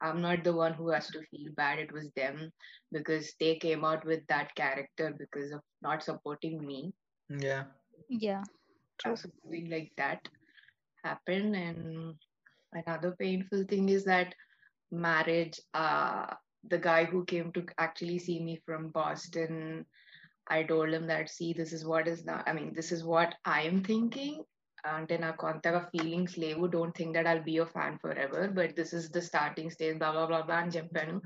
i'm 0.00 0.20
not 0.20 0.44
the 0.44 0.52
one 0.52 0.74
who 0.74 0.90
has 0.90 1.08
to 1.08 1.22
feel 1.30 1.52
bad. 1.56 1.78
It 1.78 1.92
was 1.92 2.10
them 2.16 2.50
because 2.92 3.32
they 3.40 3.56
came 3.56 3.84
out 3.84 4.04
with 4.04 4.26
that 4.28 4.54
character 4.54 5.14
because 5.18 5.52
of 5.52 5.60
not 5.82 6.02
supporting 6.02 6.64
me. 6.66 6.92
Yeah. 7.28 7.64
Yeah. 8.08 8.42
True. 8.98 9.16
something 9.16 9.70
like 9.70 9.92
that 9.96 10.28
happened. 11.04 11.56
And 11.56 12.14
another 12.72 13.16
painful 13.18 13.64
thing 13.64 13.88
is 13.88 14.04
that 14.04 14.34
marriage 14.90 15.60
uh 15.72 16.26
the 16.68 16.78
guy 16.78 17.04
who 17.04 17.24
came 17.24 17.52
to 17.52 17.64
actually 17.78 18.18
see 18.18 18.40
me 18.40 18.60
from 18.64 18.88
boston 18.88 19.84
I 20.46 20.62
told 20.62 20.92
him 20.92 21.06
that, 21.06 21.30
see, 21.30 21.52
this 21.54 21.72
is 21.72 21.84
what 21.84 22.06
is 22.06 22.24
now, 22.24 22.42
I 22.46 22.52
mean, 22.52 22.74
this 22.74 22.92
is 22.92 23.02
what 23.02 23.34
I 23.44 23.62
am 23.62 23.82
thinking. 23.82 24.44
అంటే 24.84 25.18
నాకు 25.18 25.46
అంతగా 25.46 25.78
feelings 25.78 26.38
లేవు. 26.38 26.66
Don't 26.66 26.96
think 26.98 27.14
that 27.16 27.26
I'll 27.26 27.40
be 27.40 27.58
a 27.58 27.64
fan 27.64 27.98
forever 28.18 28.50
but 28.50 28.72
this 28.72 28.94
is 28.94 29.12
the 29.12 29.18
starting 29.18 29.70
stage 29.70 29.98
బాబా 29.98 30.24
బాబా 30.24 30.54
అని 30.54 30.70
చెప్పాను. 30.70 31.20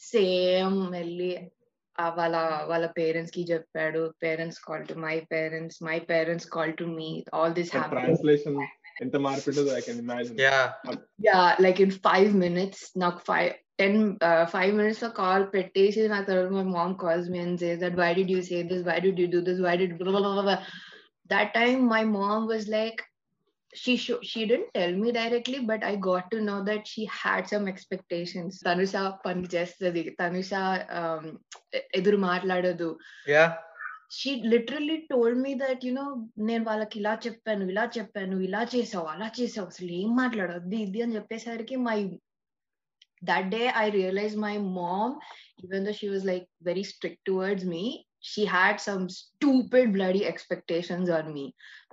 same 0.00 0.92
వెళ్ళి 0.92 1.50
వాళ్ళ 1.98 2.36
వాళ్ళ 2.70 2.86
పేరెంట్స్కి 2.86 3.42
చెప్పాడు. 3.52 4.14
Parents 4.22 4.60
call 4.68 4.86
to 4.86 4.94
my 4.94 5.20
parents 5.20 5.82
my 5.82 5.98
parents 5.98 6.46
call 6.46 6.72
to 6.72 6.84
me 6.84 7.24
all 7.34 7.54
this 7.54 7.70
translation 7.70 8.58
ఎంత 9.02 9.16
మార్పు 9.16 9.50
I 9.78 9.80
can 9.80 10.00
imagine 10.04 10.40
yeah 10.40 10.58
yeah. 11.18 11.56
Like 11.64 11.80
in 11.80 11.90
five 11.90 12.34
minutes 12.34 12.92
నాకు 12.96 13.20
five 13.30 13.52
ten 13.82 14.18
uh, 14.20 14.46
five 14.46 14.72
minutes 14.74 15.00
లో 15.04 15.10
కాల్ 15.10 15.44
పెట్టేసి 15.54 16.08
నా 16.08 16.20
తర్వాత 16.28 16.52
my 16.58 16.62
mom 16.62 16.94
calls 16.94 17.28
me 17.34 17.38
and 17.44 17.58
says 17.62 17.78
that 17.84 17.96
why 18.00 18.10
did 18.18 18.30
you 18.34 18.42
say 18.42 18.62
this? 18.62 18.82
Why 18.88 18.98
did 19.06 19.18
you 19.18 19.28
do 19.36 19.40
this? 19.48 19.60
Why 19.66 19.76
did 19.76 19.92
blah, 21.30 21.38
blah, 21.38 21.52
blah, 21.52 21.54
blah. 21.54 21.54
that 21.54 21.54
time 21.54 21.88
my 21.88 22.04
mom 22.04 22.46
was 22.46 22.68
like 22.68 23.02
she 23.72 23.96
sho- 23.96 24.22
she 24.22 24.46
didn't 24.46 24.72
tell 24.74 24.92
me 24.92 25.12
directly 25.12 25.60
but 25.60 25.84
i 25.84 25.96
got 25.96 26.30
to 26.30 26.40
know 26.40 26.64
that 26.64 26.86
she 26.86 27.04
had 27.04 27.48
some 27.48 27.68
expectations 27.68 28.62
tanusha 28.62 29.20
పని 29.26 29.42
చేస్తుంది 29.42 30.16
Tanusha 30.20 30.52
um, 30.90 31.40
ఎ- 31.72 31.84
ఎదురు 31.94 32.16
మాట్లాడదు 32.16 32.98
yeah 33.28 33.58
she 34.10 34.40
literally 34.42 34.96
told 34.96 35.38
me 35.42 35.54
that 35.54 35.84
you know 35.84 36.26
నేను 36.36 36.64
వాళ్ళకి 36.64 36.98
ఇలా 36.98 37.18
చెప్పాను 37.26 37.64
ఇలా 37.68 37.84
చెప్పాను 37.84 38.40
ఇలా 38.40 38.64
చేసావు 38.64 39.04
అలా 39.04 39.32
చేసావు 39.40 39.66
అసలు 39.66 39.92
ఏం 39.92 40.16
మాట్లాడొద్దు 40.16 40.76
ఇది 40.76 41.02
అని 41.02 41.14
చెప్పేసరికి 41.14 41.76
my 41.76 42.20
that 43.22 43.48
day 43.48 43.72
I 43.76 43.90
realise 43.90 44.36
my 44.36 44.58
mom 44.58 45.14
even 45.64 45.84
though 45.84 45.92
she 45.92 46.08
was 46.08 46.26
like 46.26 46.48
very 46.62 46.82
strict 46.82 47.24
towards 47.24 47.64
me 47.64 48.06
she 48.23 48.43
had 48.45 48.79
some 48.79 49.03
stupid 49.09 49.93
bloody 49.93 50.23
expectations 50.25 51.09
on 51.09 51.33
me 51.33 51.45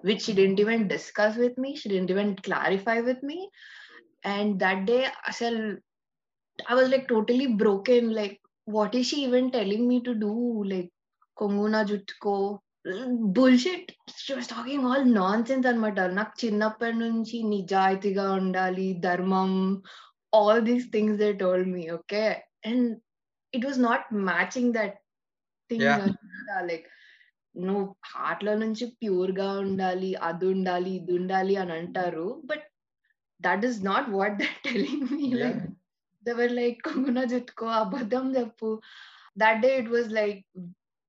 which 0.02 0.22
she 0.22 0.32
didn't 0.32 0.60
even 0.60 0.88
discuss 0.88 1.36
with 1.36 1.56
me 1.64 1.70
she 1.76 1.88
didn't 1.88 2.10
even 2.10 2.30
clarify 2.48 2.98
with 3.00 3.22
me 3.22 3.38
and 4.24 4.58
that 4.60 4.80
day 4.90 5.02
asal 5.30 5.56
i 6.58 6.74
was 6.74 6.88
like 6.88 7.06
totally 7.08 7.48
broken 7.62 8.12
like 8.20 8.36
what 8.68 8.94
is 8.94 9.06
she 9.08 9.18
even 9.24 9.50
telling 9.50 9.82
me 9.88 9.98
to 10.10 10.14
do 10.26 10.34
like 10.74 10.92
కొంగున 11.36 11.76
జుట్టుకో 11.88 12.34
bullshit 13.36 13.88
she 14.20 14.30
was 14.36 14.50
talking 14.52 14.84
all 14.88 15.06
nonsense 15.48 15.66
అనమాట 15.70 16.00
నాకు 16.18 16.34
చిన్నప్పటి 16.42 16.96
నుంచి 17.04 17.38
నిజాయితీగా 17.54 18.26
ఉండాలి 18.42 18.86
ధర్మం 19.06 19.50
all 20.32 20.62
these 20.68 20.86
things 20.94 21.18
they 21.22 21.28
told 21.42 21.68
me 21.74 21.84
okay 21.98 22.22
and 22.70 22.86
it 23.52 23.66
was 23.68 23.80
not 23.88 24.06
matching 24.30 24.72
that 24.78 24.96
thing. 25.71 25.85
Like 26.71 26.87
నువ్వు 27.55 27.85
హార్ట్లో 28.09 28.53
నుంచి 28.63 28.83
ప్యూర్గా 28.99 29.47
ఉండాలి 29.63 30.09
అది 30.27 30.45
ఉండాలి 30.55 30.91
ఇది 30.99 31.13
ఉండాలి 31.19 31.55
అని 31.63 31.73
అంటారు. 31.79 32.27
But 32.49 32.65
that 33.41 33.65
is 33.69 33.79
not 33.91 34.09
what 34.17 34.37
that 34.41 34.59
telling 34.67 35.07
me 35.15 35.29
like 35.41 35.63
they were 36.23 36.53
like 36.59 36.77
కొంగున 36.87 37.19
జుట్టుకో 37.31 37.67
అబద్ధం 37.81 38.27
చెప్పు 38.37 38.69
that 39.43 39.59
day 39.65 39.71
it 39.81 39.91
was 39.95 40.09
like 40.19 40.41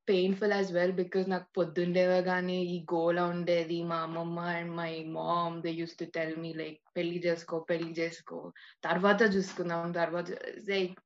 painful 0.09 0.55
as 0.57 0.71
well 0.77 0.95
because 1.01 1.27
నాకు 1.33 1.49
పొద్దుండేవగానే 1.57 2.57
ఈ 2.75 2.77
గోల 2.93 3.19
ఉండేది. 3.35 3.79
మా 3.91 3.99
అమ్మమ్మ 4.07 4.41
and 4.57 4.73
my 4.81 4.93
mom 5.19 5.57
they 5.65 5.73
use 5.81 5.95
to 6.01 6.07
tell 6.17 6.35
me 6.45 6.51
like 6.63 6.81
పెళ్ళి 6.97 7.19
చేసుకో 7.27 7.59
పెళ్ళి 7.71 7.93
చేసుకో. 8.01 8.39
తర్వాత 8.87 9.23
చూసుకుందాం 9.35 9.93
తర్వాత 10.01 10.27
లైక్ 10.73 10.97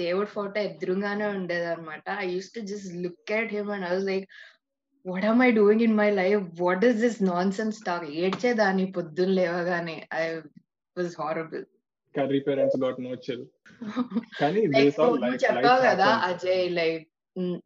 దేవుడి 0.00 0.28
ఫోటో 0.34 0.58
ఎదురుగానే 0.60 1.26
ఉండేది 1.34 1.66
అనమాట 1.66 2.04
I 2.22 2.28
use 2.32 2.52
to 2.54 2.60
just 2.70 2.92
look 3.04 3.32
at 3.38 3.54
him 3.56 3.70
and 3.74 3.86
I 3.86 3.92
was 3.92 4.06
like 4.10 4.26
what 5.04 5.26
am 5.26 5.42
I 5.42 5.50
doing 5.58 5.84
in 5.86 5.96
my 6.00 6.10
life 6.20 6.44
what 6.60 6.84
is 6.84 6.98
this 7.04 7.18
nonsense 7.52 7.80
talk 7.86 8.06
ఏడ్చేదాన్ని 8.20 8.86
పొద్దున్న 8.96 9.36
లేవగానే 9.40 9.96
I 10.18 10.24
was 10.96 11.14
horrible 11.22 11.64
curry 12.14 12.40
parents 12.46 12.80
got 12.84 13.00
no 13.00 13.14
chill 13.26 13.44
కానీ 14.40 14.60
like 14.66 14.76
this 14.80 15.00
all 15.00 15.14
నువ్వు 15.14 15.24
life 15.26 15.42
చెప్పావు 15.44 15.64
life 15.78 15.86
కదా 15.88 16.08
happens 16.08 16.26
Ajay 16.30 16.66
like 16.78 17.04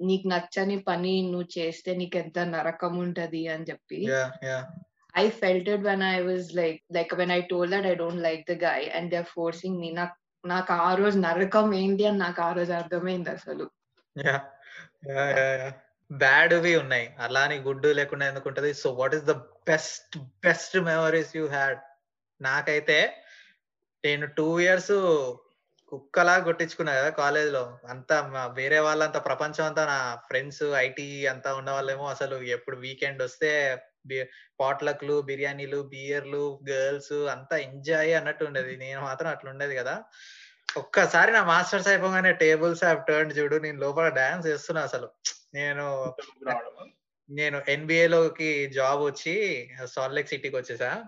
నీకు 0.07 0.27
నచ్చని 0.29 0.77
పని 0.87 1.13
నువ్వు 1.27 1.49
చేస్తే 1.57 1.91
నీకు 1.99 2.17
ఎంత 2.19 2.39
నరకం 2.55 2.95
ఉంటది 3.03 3.43
అని 3.49 3.67
చెప్పి. 3.69 3.99
Yeah 4.09 4.23
yeah 4.49 4.57
I 5.15 5.27
felt 5.39 5.69
it 5.75 5.85
when 5.85 6.03
I 6.09 6.19
was 6.25 6.49
like 6.57 6.81
like 6.97 7.13
when 7.21 7.33
I 7.33 7.41
told 7.53 7.71
that 7.75 7.87
I 7.87 7.95
don't 8.01 8.23
like 8.27 8.43
the 8.51 8.57
guy 8.65 8.81
and 8.97 9.11
they 9.13 9.19
are 9.21 9.31
forcing 9.37 9.79
me 9.83 9.91
నాకు 9.93 10.17
నాకు 10.45 10.73
ఆ 10.73 10.95
రోజు 10.95 11.19
నరకం 11.19 11.75
ఏంటి 11.75 12.07
అని 12.07 12.19
నాకు 12.19 12.43
ఆ 12.43 12.53
రోజు 12.53 12.73
అర్థమైంది 12.73 13.31
అసలు. 13.31 13.65
బ్యాడ్వి 16.13 16.77
ఉన్నాయి. 16.77 17.17
అలాని 17.19 17.57
గుడ్ 17.59 17.87
లేకుండా 17.87 18.27
ఎందుకుంటది 18.27 18.75
so 18.75 18.91
what 18.93 19.15
is 19.15 19.25
the 19.25 19.31
best 19.69 20.19
best 20.19 20.77
memories 20.77 21.37
you 21.37 21.47
had 21.49 21.79
నాకైతే 22.41 23.23
నేను 24.05 24.27
టూ 24.27 24.61
ఇయర్స్ 24.61 24.93
కుక్కలా 25.89 26.39
కొట్టించుకున్నా 26.39 26.93
కదా 26.95 27.11
కాలేజ్లో 27.11 27.79
అంతా 27.89 28.17
వేరే 28.55 28.79
వాళ్ళంతా 28.79 29.19
ప్రపంచం 29.19 29.65
అంతా 29.65 29.85
నా 29.87 30.17
ఫ్రెండ్స్ 30.29 30.63
ఐటీ 30.63 31.27
అంతా 31.27 31.55
ఉన్న 31.55 31.71
వాళ్ళేమో 31.71 32.07
అసలు 32.07 32.37
ఎప్పుడు 32.37 32.77
వీకెండ్ 32.77 33.23
వస్తే 33.23 33.51
పాట్లక్లు 34.61 35.21
బిర్యానీలు 35.21 35.83
బియర్లు 35.83 36.61
గర్ల్స్ 36.71 37.13
అంతా 37.13 37.57
ఎంజాయ్ 37.57 38.15
అన్నట్టు 38.15 38.45
ఉండేది. 38.45 38.77
నేను 38.77 39.01
మాత్రం 39.01 39.31
అట్లా 39.31 39.51
ఉండేది 39.51 39.77
కదా. 39.77 40.03
ఒక్కసారి 40.77 41.33
నా 41.33 41.45
మాస్టర్స్ 41.45 41.89
అయిపోగానే 41.89 42.33
టేబుల్స్ 42.33 42.85
హ్యావ్ 42.85 43.07
టర్న్ 43.09 43.33
చూడు 43.33 43.57
నేను 43.57 43.81
లోపల 43.81 44.09
డాన్స్ 44.09 44.47
చేస్తున్నా 44.47 44.83
అసలు. 44.83 45.11
నేను 45.55 46.15
నేను 47.31 47.63
ఎన్బిఏ 47.69 48.09
లోకి 48.09 48.67
జాబ్ 48.67 49.01
వచ్చి 49.01 49.69
సాల్లేక్ 49.85 50.29
సిటీకి 50.29 50.57
వచ్చేసా. 50.57 51.05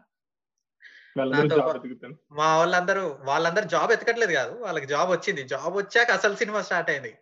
మా 2.33 2.57
వాళ్ళందరూ 2.57 3.19
వాళ్ళందరూ 3.21 3.65
జాబ్ 3.65 3.93
ఎతకట్లేదు 3.93 4.33
కాదు. 4.33 4.63
వాళ్ళకి 4.63 4.87
జాబ్ 4.87 5.11
వచ్చింది. 5.11 5.43
జాబ్ 5.43 5.77
వచ్చాక 5.77 6.11
అసలు 6.11 6.37
సినిమా 6.37 6.63
స్టార్ట్ 6.63 6.91
అయింది. 6.91 7.15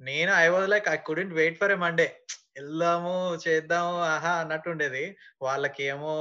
నేను 0.00 0.32
I 0.34 0.46
was 0.48 0.68
like 0.68 0.88
I 0.88 0.96
couldn't 0.96 1.32
wait 1.34 1.58
for 1.60 1.72
a 1.72 1.74
Monday 1.74 2.06
వెళ్దాము 2.56 3.12
చేద్దాము 3.44 3.94
ఆహా 4.04 4.30
అన్నట్టు 4.34 4.68
ఉండేది. 4.70 5.02
వాళ్ళకి 5.42 5.82
ఏమో 5.84 6.12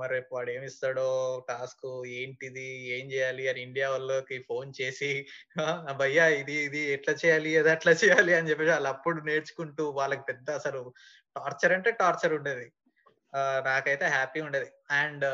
మరి 0.00 0.18
వాడు 0.32 0.50
ఏమి 0.50 0.66
ఇస్తాడో 0.66 1.06
టాస్క్ 1.48 1.86
ఏంటిది 2.20 2.66
ఏం 2.96 3.04
చేయాలి 3.12 3.44
అని 3.50 3.60
ఇండియా 3.62 3.88
వాళ్ళకి 3.90 4.38
ఫోన్ 4.48 4.72
చేసి 4.80 5.10
భయ్యా 6.00 6.26
ఇది 6.40 6.56
ఇది 6.68 6.82
ఎట్లా 6.92 7.14
చేయాలి 7.24 7.52
అది 7.56 7.70
అట్లా 7.70 7.92
చేయాలి 7.92 8.34
అని 8.34 8.50
చెప్పేసి 8.50 8.70
వాళ్ళు 8.70 8.88
అప్పుడు 8.88 9.20
నేర్చుకుంటూ 9.20 9.86
వాళ్ళకి 9.90 10.22
పెద్ద 10.22 10.48
అసలు 10.50 10.82
టార్చర్ 11.36 11.72
అంటే 11.72 11.90
టార్చర్ 12.02 12.34
ఉండేది. 12.34 12.66
నాకైతే 13.64 14.06
హ్యాపీ 14.08 14.40
ఉండేది. 14.40 14.70
అండ్ 14.90 15.26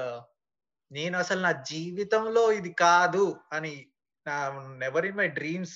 నేను 0.90 1.16
అసలు 1.18 1.40
నా 1.40 1.52
జీవితంలో 1.70 2.52
ఇది 2.52 2.70
కాదు 2.78 3.26
అని 3.52 3.74
నెవర్ 4.82 5.06
ఇన్ 5.06 5.16
మై 5.16 5.26
డ్రీమ్స్ 5.38 5.74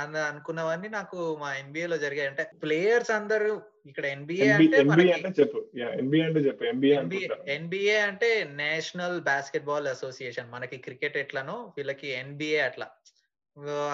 అని 0.00 0.18
అనుకున్నవన్నీ 0.30 0.88
నాకు 0.88 1.18
మా 1.40 1.48
NBA 1.64 1.86
లో 1.92 1.96
జరిగాయి. 2.04 2.28
అంటే 2.28 2.44
ప్లేయర్స్ 2.62 3.10
అందరూ 3.10 3.52
ఇక్కడ 3.86 4.06
ఎన్బిఏ 4.06 4.48
అంటే 4.56 4.78
ఎన్బిఏ 4.82 5.14
అంటే 6.22 6.60
NBA 6.72 7.26
NBA 7.56 7.96
National 8.62 9.20
Basketball 9.30 9.88
Association 9.94 10.52
మనకి 10.54 10.76
క్రికెట్ 10.76 11.18
ఎట్లనో 11.24 11.74
వీళ్ళకి 11.76 12.08
ఎన్బిఏ 12.22 12.60
అట్లా. 12.68 12.88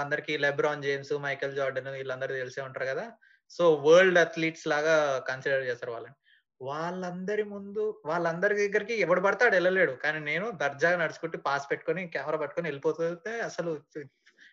అందరికి 0.03 0.33
లెబ్రాన్ 0.39 0.83
జేమ్స్ 0.83 1.13
మైకేల్ 1.27 1.57
జార్డన్ 1.57 1.89
వీళ్ళందరూ 1.89 2.35
తెలిసే 2.35 2.61
ఉంటారు 2.69 2.87
కదా. 2.93 3.07
సో 3.51 3.65
వరల్డ్ 3.87 4.19
అథ్లీట్స్ 4.19 4.67
లాగా 4.75 4.97
కన్సిడర్ 5.29 5.67
చేస్తారు 5.69 5.93
వాళ్ళని. 5.93 6.15
వాళ్ళందరి 6.61 7.43
ముందు 7.45 7.83
వాళ్ళందరి 8.07 8.55
దగ్గరికి 8.55 8.95
ఎవడు 8.95 9.21
పడతాడు 9.21 9.55
వెళ్ళలేడు. 9.55 9.93
కానీ 10.05 10.21
నేను 10.21 10.47
దర్జాగా 10.63 10.97
నడుచుకుంటూ 11.03 11.39
పాస్ 11.39 11.67
పెట్టుకొని 11.71 12.03
కెమెరా 12.07 12.39
పట్టుకొని 12.39 12.69
వెళ్ళిపోతుంటే 12.69 13.35
అసలు 13.41 13.73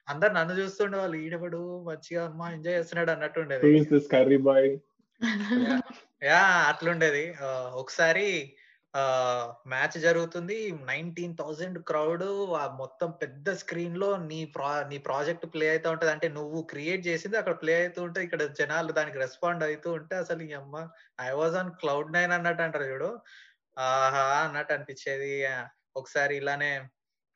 అందరు 0.08 0.34
నన్ను 0.34 0.54
చూస్తుండే 0.60 0.98
వాళ్ళు 0.98 1.18
ఈడబడు 1.18 1.62
మంచిగా 1.88 2.24
అమ్మా 2.26 2.48
ఎంజాయ్ 2.52 2.78
చేస్తున్నాడు 2.78 3.12
అన్నట్టు 3.12 3.40
ఉండేది. 3.40 3.64
యా 6.30 6.42
అట్లుండేది. 6.70 7.24
ఒకసారి 7.82 8.28
మ్యాచ్ 9.72 9.96
జరుగుతుంది. 10.06 10.58
నైన్టీన్ 10.90 11.36
థౌజండ్ 11.40 11.78
క్రౌడ్ 11.90 12.24
మొత్తం 12.82 13.10
పెద్ద 13.22 13.48
స్క్రీన్లో 13.62 14.10
నీ 14.30 14.40
ప్రా 14.56 14.72
నీ 14.92 14.98
ప్రాజెక్ట్ 15.08 15.46
ప్లే 15.54 15.66
అవుతూ 15.72 15.90
ఉంటది. 15.96 16.12
అంటే 16.16 16.28
నువ్వు 16.38 16.60
క్రియేట్ 16.72 17.04
చేసింది 17.10 17.38
అక్కడ 17.42 17.56
ప్లే 17.64 17.74
అవుతూ 17.82 18.02
ఉంటే 18.08 18.20
ఇక్కడ 18.28 18.44
జనాలు 18.60 18.94
దానికి 19.00 19.18
రెస్పాండ్ 19.24 19.66
అవుతూ 19.68 19.92
ఉంటే 20.00 20.16
అసలు 20.24 20.44
ఈ 20.50 20.52
అమ్మ 20.62 20.76
I 21.28 21.30
was 21.40 21.58
on 21.62 21.72
cloud 21.82 22.14
nine 22.18 22.34
అన్నట్టు 22.38 22.64
అంటారు 22.68 22.88
చూడు. 22.92 23.10
ఆహా 23.78 24.26
అన్నట్టు 24.46 24.74
అనిపించేది. 24.78 25.34
ఒకసారి 26.02 26.36
ఇలానే 26.42 26.72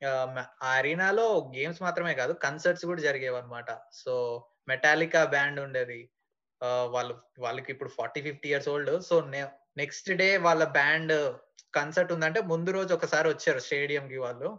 ఆ 0.01 0.70
అరీనాలో 0.78 1.26
గేమ్స్ 1.55 1.82
మాత్రమే 1.86 2.14
కాదు 2.22 2.34
కన్సర్ట్స్ 2.45 2.86
కూడా 2.89 3.01
జరిగేవి 3.07 3.38
అనమాట 3.41 3.70
సో 4.01 4.14
మెటాలికా 4.72 5.22
బ్యాండ్ 5.36 5.60
ఉండేది. 5.66 5.99
వాళ్ళు 6.95 7.14
వాళ్ళకి 7.45 7.70
ఇప్పుడు 7.74 7.91
forty 7.97 8.22
fifty 8.28 8.47
years 8.51 8.70
old. 8.74 8.93
So 9.10 9.16
next 9.82 10.10
day 10.22 10.30
వాళ్ళ 10.47 10.64
బ్యాండ్ 10.80 11.14
కన్సర్ట్ 11.74 12.11
ఉందంటే 12.15 12.39
ముందు 12.51 12.72
రోజు 12.78 12.91
ఒకసారి 12.97 13.28
వచ్చారు 13.30 13.61
స్టేడియం 13.67 14.05
కి 14.11 14.17
వాళ్ళు. 14.26 14.49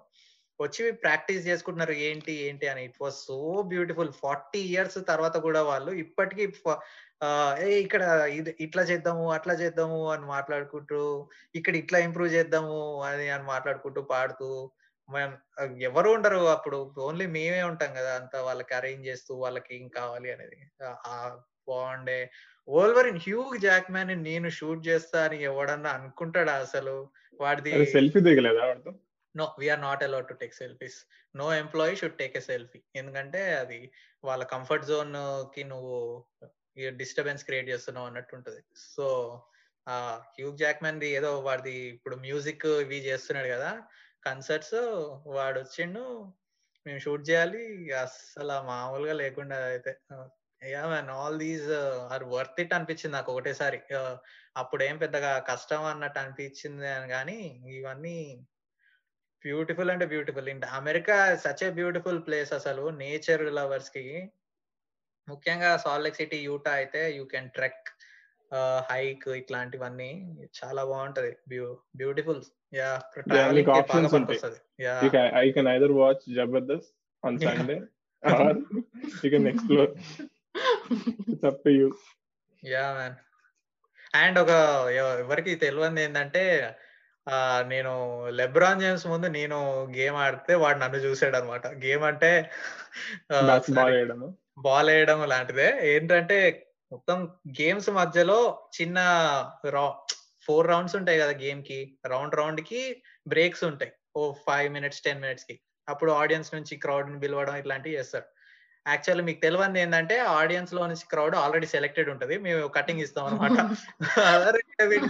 వచ్చి 0.60 0.82
ప్రాక్టీస్ 1.04 1.46
చేసుకుంటున్నారు 1.48 1.94
ఏంటి 2.08 2.32
ఏంటి 2.46 2.66
అని. 2.72 2.82
It 2.88 2.98
was 3.02 3.18
so 3.28 3.36
beautiful 3.72 4.12
forty 4.22 4.60
years 4.72 4.98
తర్వాత 5.12 5.36
కూడా 5.46 5.60
వాళ్ళు 5.70 5.92
ఇప్పటికీ 6.04 6.44
ఏ 7.64 7.68
ఇక్కడ 7.84 8.02
ఇది 8.38 8.50
ఇట్లా 8.66 8.82
చేద్దాము 8.90 9.24
అట్లా 9.36 9.54
చేద్దాము 9.62 9.98
అని 10.12 10.26
మాట్లాడుకుంటూ 10.34 11.00
ఇక్కడ 11.58 11.74
ఇట్లా 11.82 11.98
ఇంప్రూవ్ 12.06 12.30
చేద్దాము 12.36 12.78
అని 13.08 13.26
అని 13.36 13.44
మాట్లాడుకుంటూ 13.54 14.02
పాడుతూ 14.14 14.50
మనం 15.08 15.32
ఎవరు 15.88 16.08
ఉండరు 16.16 16.40
అప్పుడు. 16.56 16.78
ఓన్లీ 17.08 17.26
మేమే 17.36 17.62
ఉంటాం 17.70 17.90
కదా 17.98 18.12
అంత 18.20 18.36
వాళ్ళకి 18.48 18.74
అరేంజ్ 18.78 19.08
చేస్తూ 19.08 19.32
వాళ్ళకి 19.44 19.70
ఏం 19.78 19.86
కావాలి 19.98 20.28
అనేది. 20.36 20.58
బాగుండే. 21.68 22.30
ఓల్వరిన్ 22.68 23.20
హ్యూగ్ 23.26 23.58
జాక్ 23.58 23.90
మ్యాన్ 23.90 24.24
నేను 24.24 24.48
షూట్ 24.48 24.82
చేస్తా 24.88 25.24
అని 25.24 25.42
ఎవడన్నా 25.42 25.90
అనుకుంటాడా 25.90 26.54
అసలు? 26.54 26.96
వాడిది 27.40 27.72
సెల్ఫీ 27.92 28.20
దిగలేదా 28.20 28.64
వాడితో? 28.66 28.92
No 29.34 29.44
we are 29.58 29.80
not 29.80 30.02
allowed 30.02 30.28
to 30.28 30.34
take 30.34 30.54
selfies 30.54 30.98
no 31.36 31.54
employee 31.54 31.96
should 31.96 32.18
take 32.18 32.36
a 32.36 32.40
selfie 32.40 32.82
ఎందుకంటే 32.96 33.54
అది 33.54 33.92
వాళ్ళ 34.24 34.42
కంఫర్ట్ 34.44 34.86
జోన్కి 34.86 35.64
నువ్వు 35.64 35.96
డిస్టర్బెన్స్ 37.00 37.44
క్రియేట్ 37.44 37.68
చేస్తున్నావు 37.68 38.06
అన్నట్టు 38.06 38.34
ఉంటది. 38.34 38.60
సో 38.96 39.06
ఆ 39.88 39.94
హ్యూగ్ 40.36 40.58
జాక్మెన్ 40.58 41.00
ది 41.00 41.08
ఏదో 41.08 41.40
వాడిది 41.40 41.76
ఇప్పుడు 41.94 42.16
మ్యూజిక్ 42.16 42.66
ఇవి 42.66 42.98
చేస్తున్నాడు 43.06 43.48
కదా 43.48 43.70
కన్సర్ట్స్ 44.24 44.74
వాడు 45.26 45.58
వచ్చిండు 45.60 46.02
మేము 46.86 46.98
షూట్ 46.98 47.30
చేయాలి 47.30 47.62
అస్సలు 47.94 48.66
మామూలుగా 48.66 49.12
లేకుండా 49.12 49.66
అయితే. 49.66 49.92
Yeah 50.64 50.86
man 50.86 51.08
all 51.08 51.38
these 51.38 51.70
are 52.12 52.24
worth 52.24 52.60
it 52.60 52.74
అనిపించింది 52.74 53.16
నాకు 53.16 53.32
ఒకటేసారి. 53.32 53.76
Uh, 53.76 54.16
అప్పుడు 54.56 54.84
ఏం 54.84 54.96
పెద్దగా 54.96 55.38
కష్టం 55.38 55.84
అన్నట్టు 55.84 56.18
అనిపించింది 56.18 56.88
అని 56.88 57.08
కానీ 57.08 57.62
ఇవన్నీ 57.64 58.46
బ్యూటిఫుల్ 59.44 59.90
అంటే 59.90 60.06
బ్యూటిఫుల్ 60.06 60.48
ఇంట 60.48 60.64
America 60.64 61.36
such 61.36 61.64
a 61.64 61.70
beautiful 61.70 62.26
place 62.26 62.52
అసలు. 62.52 62.90
నేచర్ 62.90 63.42
లవర్స్కి 63.42 64.32
ముఖ్యంగా 65.28 65.76
సాల్ట్ 65.76 66.16
సిటీ 66.16 66.36
యూటా 66.36 66.72
అయితే 66.72 67.12
యూ 67.16 67.24
కెన్ 67.24 67.50
ట్రెక్ 67.50 67.88
హైక్ 68.90 69.28
ఇట్లాంటివన్నీ. 69.28 70.38
చాలా 70.64 70.84
బాగుంటది. 70.84 71.36
బ్యూటిఫుల్ 71.96 72.42
యా 72.74 73.02
ట్రావెలింగ్ 73.18 73.68
బాగా. 73.68 74.08
పనికొస్తది. 74.08 74.84
Yeah 74.84 75.00
I 75.38 75.52
can 75.52 75.68
either 75.68 75.92
watch 75.92 76.34
Jabardasth 76.34 77.26
on. 77.26 77.38
Sunday 77.38 77.80
you 81.68 81.88
man. 82.64 83.16
And 84.16 84.38
ఒక 84.38 84.48
ఎవ- 84.92 85.18
ఎవరికి 85.18 85.54
తెలియంది 85.54 86.02
ఏంటంటే 86.02 86.44
నేను 87.68 87.92
లెబ్రాన్ 88.28 88.80
జేమ్స్ 88.80 89.06
ముందు 89.06 89.26
నేను 89.26 89.58
గేమ్ 89.96 90.16
ఆడితే 90.16 90.54
వాడు 90.54 90.78
నన్ను 90.78 90.96
చూసాడు 90.96 91.36
అనమాట 91.36 91.66
గేమ్ 91.66 92.04
అంటే 92.04 92.50
బాల్ 94.58 94.90
వేయడం 94.90 95.28
లాంటిదే. 95.28 95.68
ఏంటంటే 95.94 96.66
మొత్తం 96.92 97.28
గేమ్స్ 97.60 97.90
మధ్యలో 97.90 98.38
చిన్న 98.80 98.98
రా 99.70 99.94
ఫోర్ 100.42 100.66
రౌండ్స్ 100.66 100.96
ఉంటాయి 100.96 101.18
కదా 101.18 101.32
గేమ్కి 101.32 101.98
రౌండ్ 102.06 102.34
రౌండ్కి 102.34 103.02
బ్రేక్స్ 103.26 103.64
ఉంటాయి. 103.64 103.92
ఓ 104.16 104.32
ఫైవ్ 104.32 104.72
మినిట్స్ 104.72 105.00
టెన్ 105.00 105.20
మినిట్స్కి 105.20 105.60
అప్పుడు 105.88 106.12
ఆడియన్స్ 106.12 106.54
నుంచి 106.54 106.76
క్రౌడ్ని 106.76 107.20
పిలవడం 107.20 107.56
ఇట్లాంటివి 107.56 107.94
చేస్తారు. 107.94 108.39
యాక్చువల్లీ 108.86 109.24
మీకు 109.24 109.40
తెలియంది 109.40 109.78
ఏంటంటే 109.80 110.16
ఆడియన్స్లో 110.34 110.82
నుంచి 110.86 111.06
క్రౌడ్ 111.06 111.34
ఆల్రెడీ 111.36 111.66
సెలెక్టెడ్ 111.74 112.08
ఉంటది. 112.12 112.34
మేము 112.44 112.68
కటింగ్ 112.68 113.02
ఇస్తాం 113.04 113.26
అనమాట 113.28 113.58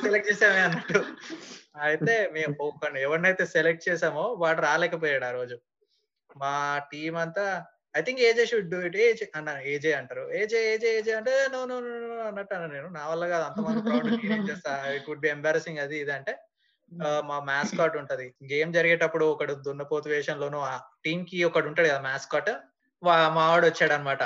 సెలెక్ట్ 0.04 0.28
చేసామే 0.30 0.60
అన్నట్టు. 0.60 1.00
అయితే 1.82 2.14
మేము 2.32 2.54
ఎవరినైతే 3.00 3.44
సెలెక్ట్ 3.54 3.84
చేసామో 3.88 4.24
వాడు 4.42 4.60
రాలేకపోయాడు 4.62 5.26
ఆ 5.26 5.34
రోజు. 5.38 5.56
మా 6.30 6.54
టీం 6.90 7.14
అంతా 7.22 7.44
I 7.94 8.00
think 8.06 8.20
AJ 8.26 8.44
should 8.50 8.68
do 8.72 8.80
it 8.88 8.96
AJ 9.04 9.26
అన్న 9.38 9.52
ఏజే 9.72 9.92
అంటారు. 10.00 10.24
ఏజే 10.32 10.58
ఏజే 10.72 10.90
ఏజే 10.98 11.12
అంటే 11.16 11.32
నో 11.54 11.60
నో 11.70 11.76
నో 11.84 11.88
అన్నట్టు 12.28 12.54
అన్న 12.56 12.66
నేను. 12.74 12.88
నా 12.90 13.02
వల్ల 13.10 13.24
కాదు 13.32 13.44
అంతమంది 13.48 13.80
క్రౌడ్ 13.86 14.06
నేనేం 14.12 14.42
చేస్తా? 14.50 14.74
ఇట్ 14.96 15.08
వుడ్ 15.10 15.22
బి 15.24 15.30
ఎంబారసింగ్ 15.34 15.80
అది 15.84 15.96
ఇది 16.04 16.14
అంటే 16.18 16.34
ఆ, 16.92 17.08
మా 17.26 17.36
మ్యాస్కాట్ 17.48 17.96
ఉంటది. 17.98 18.24
గేమ్ 18.52 18.70
జరిగేటప్పుడు 18.76 19.24
ఒకడు 19.32 19.54
దున్నపోతు 19.66 20.08
వేషంలోను 20.12 20.60
ఆ 20.66 20.72
టీమ్కి 21.04 21.38
ఒకడు 21.48 21.68
ఉంటాడు 21.70 21.88
కదా 21.88 22.00
మ్యాస్కాట్ 22.06 22.50
మా 23.02 23.14
వాడు 23.48 23.66
వచ్చాడు 23.66 23.92
అనమాట 23.92 24.22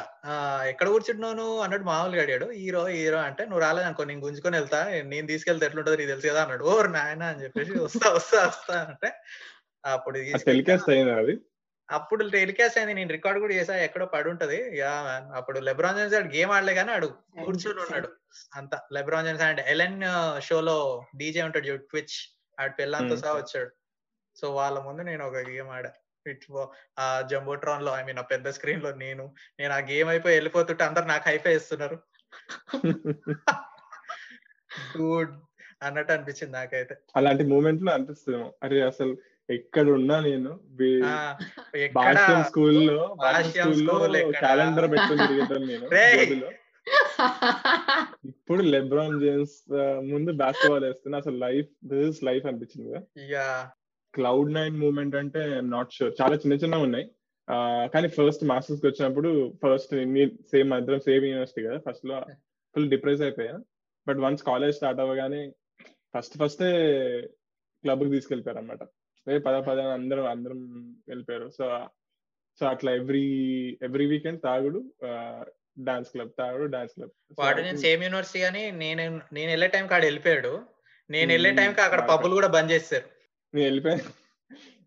ఎక్కడ 0.70 0.86
కూర్చుంటున్నావు 0.88 1.34
నువ్వు? 1.34 1.56
అన్నట్టు 1.64 1.86
మామూలుగా 1.86 2.22
అడిగాడు. 2.22 2.46
హీరో 2.60 2.86
హీరో 2.86 3.18
అంటే 3.18 3.42
నువ్వు 3.44 3.60
రాలేదు 3.60 3.86
అనుకో 3.86 4.04
నేను 4.04 4.20
గుంజుకొని 4.20 4.56
వెళ్తా. 4.56 4.80
నేను 5.12 5.26
తీసుకెళ్తే 5.26 5.66
ఎట్లుంటది 5.66 5.96
నీకు 5.96 6.10
తెలుసు 6.10 6.26
కదా 6.26 6.42
అన్నాడు. 6.42 6.64
ఓ 6.64 6.74
నాయన 6.96 7.22
అని 7.32 7.42
చెప్పేసి 7.44 7.72
వస్తా 7.78 8.08
వస్తా 8.10 8.38
వస్తా 8.46 8.76
అంటే 8.88 9.10
అప్పుడు 9.84 10.18
అది? 11.20 11.34
అప్పుడు 11.88 12.22
టెలికాస్ట్ 12.34 12.78
అయింది. 12.78 12.94
నేను 12.94 13.10
రికార్డ్ 13.10 13.40
కూడా 13.40 13.54
చేసా. 13.54 13.74
ఎక్కడో 13.86 14.06
పడి 14.06 14.28
ఉంటది. 14.28 14.58
అప్పుడు 15.38 15.58
లెబ్రాన్ 15.60 15.98
జేమ్స్ 15.98 16.14
ఆడు 16.18 16.28
గేమ్ 16.36 16.52
ఆడలే 16.52 16.74
కానీ 16.74 16.92
ఆడు. 16.92 17.08
కూర్చొని 17.44 17.80
ఉన్నాడు. 17.80 18.08
అంత. 18.56 18.74
లెబ్రాన్ 18.92 19.26
జేమ్స్ 19.26 19.44
అండ్ 19.48 19.60
ఎలెన్ 19.74 20.00
షోలో 20.42 20.78
డీజే 21.16 21.42
ఉంటాడు 21.48 21.66
చూడు 21.66 21.84
ట్విచ్. 21.92 22.16
ఆడు 22.60 22.74
పిల్లంతో. 22.80 23.16
సహా 23.16 23.34
వచ్చాడు. 23.34 23.70
సో 24.36 24.46
వాళ్ళ 24.54 24.76
ముందు 24.86 25.02
నేను 25.02 25.22
ఒక 25.26 25.36
గేమ్ 25.50 25.68
ఆడా. 25.68 25.92
ఇట్ 26.26 26.44
ఆ 26.98 27.20
జంబోట్రాన్లో 27.20 27.96
ఐ 27.96 28.02
మీన్ 28.04 28.18
ఆ 28.18 28.22
పెద్ద 28.22 28.48
స్క్రీన్లో 28.48 28.90
నేను 28.94 29.24
నేను 29.58 29.74
ఆ 29.74 29.78
గేమ్ 29.78 30.08
అయిపోయి 30.08 30.34
వెళ్ళిపోతుంటే 30.34 30.84
అందరు 30.84 31.04
నాకు 31.04 31.28
హైఫై 31.28 31.54
ఇస్తున్నారు 31.56 31.98
డూడ్ 34.94 35.32
అన్నట్టు 35.82 36.12
అనిపించింది 36.12 36.52
నాకైతే. 36.52 36.94
అలాంటి 37.16 37.44
మూమెంట్లో 37.44 37.92
అనిపిస్తుంది 37.92 38.38
అరే 38.62 38.80
అసలు 38.82 39.14
ఎక్కడ? 39.48 39.86
ఉన్నా 39.90 40.20
నేను 40.20 40.50
భాష్యం 41.94 42.42
స్కూల్లో 42.42 42.98
భాష్యం? 43.16 43.72
క్యాలెండర్ 44.34 44.90
పెట్టుకుని 44.90 45.66
నేను. 45.66 46.48
ఇప్పుడు 48.24 48.62
లెబ్రాన్ 48.62 49.20
జేమ్స్ 49.20 49.56
ముందు 50.02 50.32
బాస్కెట్బాల్ 50.32 50.84
వేస్తున్నా 50.84 51.18
అసలు 51.18 51.38
లైఫ్ 51.38 51.70
దిస్ 51.84 52.08
ఇస్ 52.08 52.24
లైఫ్ 52.24 52.46
అనిపించింది 52.46 52.90
యా 53.32 53.48
క్లౌడ్ 54.14 54.50
నైన్ 54.58 54.74
మూమెంట్ 54.84 55.16
అంటే 55.22 55.42
నాట్ 55.74 55.94
షూర్ 55.96 56.12
చాలా 56.20 56.36
చిన్న 56.42 56.56
చిన్న 56.62 56.76
ఉన్నాయి. 56.86 57.06
కానీ 57.94 58.08
ఫస్ట్ 58.16 58.44
మాస్టర్స్కి 58.50 58.86
వచ్చినప్పుడు 58.88 59.30
ఫస్ట్ 59.62 59.94
సేమ్ 60.52 60.72
ఇద్దరం 60.80 61.00
సేమ్ 61.08 61.24
యూనివర్సిటీ 61.30 61.62
కదా. 61.66 61.78
ఫస్ట్లో 61.86 62.18
ఫుల్ 62.74 62.90
డిప్రెస్ 62.94 63.24
అయిపోయా. 63.26 63.56
బట్ 64.08 64.20
వన్స్ 64.26 64.44
కాలేజ్ 64.50 64.76
స్టార్ట్ 64.76 65.02
అవ్వగానే 65.04 65.42
ఫస్ట్ 66.16 66.36
ఫస్టే 66.40 66.70
క్లబ్కి 67.84 68.10
తీసుకెళ్ళిపోయారు 68.10 68.60
అనమాట 68.62 68.82
పద 69.46 69.56
పద 69.68 69.78
అందరం 69.96 70.26
అందరం 70.26 70.60
వెళ్ళిపోయారు. 71.08 71.48
సో 71.58 71.64
సో 72.60 72.64
అట్లా 72.66 72.90
ఎవ్రీ 73.00 73.26
ఎవ్రీ 73.82 74.06
వీకెండ్ 74.06 74.40
తాగుడు 74.44 74.80
డాన్స్ 75.86 76.10
క్లబ్ 76.12 76.32
తాగుడు 76.38 76.66
డాన్స్ 76.74 76.94
క్లబ్ 76.96 77.12
వాడు 77.38 77.60
నేను 77.62 77.78
సేమ్ 77.86 78.02
యూనివర్సిటీ 78.06 78.42
అని 78.48 78.64
నేను 78.82 79.02
నేను 79.32 79.50
వెళ్ళే 79.54 79.68
టైం 79.74 79.86
కాడ 79.86 80.02
వెళ్ళిపోయాడు. 80.04 80.52
నేను 81.10 81.30
వెళ్ళే. 81.32 81.50
టైం 81.60 81.72
కి 81.78 81.82
అక్కడ 81.86 82.02
పబ్బులు 82.10 82.34
కూడా 82.38 82.50
బంద్ 82.56 82.72
చేస్తారు 82.72 83.06
నేను 83.54 83.64
వెళ్ళిపోయాను 83.64 84.12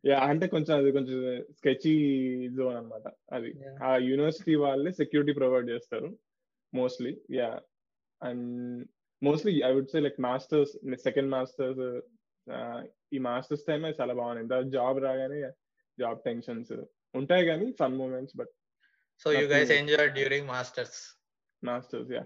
యా 0.03 0.18
అంటే 0.28 0.45
కొంచెం 0.47 0.74
అది 0.78 0.91
కొంచెం 0.91 1.18
స్కెచీ 1.51 1.93
జోన్ 2.49 2.76
అన్నమాట 2.76 3.05
అది. 3.32 3.49
ఆ 3.84 3.97
యూనివర్సిటీ 4.07 4.55
వాళ్ళే 4.55 4.91
సెక్యూరిటీ 4.91 5.34
ప్రొవైడ్ 5.34 5.70
చేస్తారు 5.70 6.09
mostly 6.74 7.11
yeah. 7.32 7.49
And 8.22 8.45
mostly 9.22 9.53
I 9.63 9.72
would 9.72 9.91
say 9.91 9.99
like 9.99 10.20
masters 10.22 10.74
second 11.03 11.32
masters 11.32 11.82
ఈ 13.13 13.20
మాస్టర్స్ 13.22 13.65
టైం 13.65 13.86
చాలా 13.99 14.13
బాగుంది 14.13 14.43
జాబ్ 14.72 14.99
రాగానే 14.99 15.39
జాబ్ 15.97 16.20
టెన్షన్స్ 16.26 16.74
ఉంటాయి 17.13 17.45
కానీ 17.45 17.68
fun 17.80 17.97
moments 17.97 18.36
but 18.38 18.51
so 19.26 19.28
you 19.32 19.45
guys. 19.47 19.72
Enjoy 19.72 20.09
during 20.09 20.47
masters 20.47 20.99
masters 21.63 22.11
yeah 22.11 22.24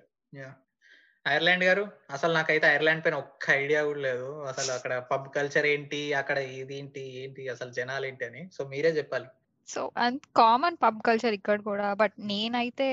Ireland 1.26 1.64
గారు 1.64 1.84
అసలు 2.12 2.32
నాకైతే 2.34 2.66
ఐర్లాండ్ 2.68 3.04
పైన 3.06 3.16
ఒక్క 3.16 3.46
ఐడియా 3.58 3.82
కూడా 3.84 4.02
లేదు 4.02 4.30
అసలు 4.44 4.72
అక్కడ 4.72 4.94
పబ్ 5.12 5.28
కల్చర్ 5.36 5.66
ఏంటి 5.66 6.02
అక్కడ 6.14 6.38
ఇది 6.54 6.76
ఏంటి 6.76 7.04
ఏంటి 7.18 7.44
అసలు 7.50 7.72
జనాలు 7.72 8.06
ఏంటి 8.06 8.26
అని 8.26 8.42
సో 8.54 8.64
మీరే 8.66 8.92
చెప్పాలి 8.98 9.28
so 9.70 9.82
and 9.98 10.22
common 10.36 10.78
pub 10.84 11.02
culture 11.06 11.36
ఇక్కడ 11.36 11.60
కూడా 11.62 11.90
బట్ 11.94 12.16
నేనైతే 12.32 12.88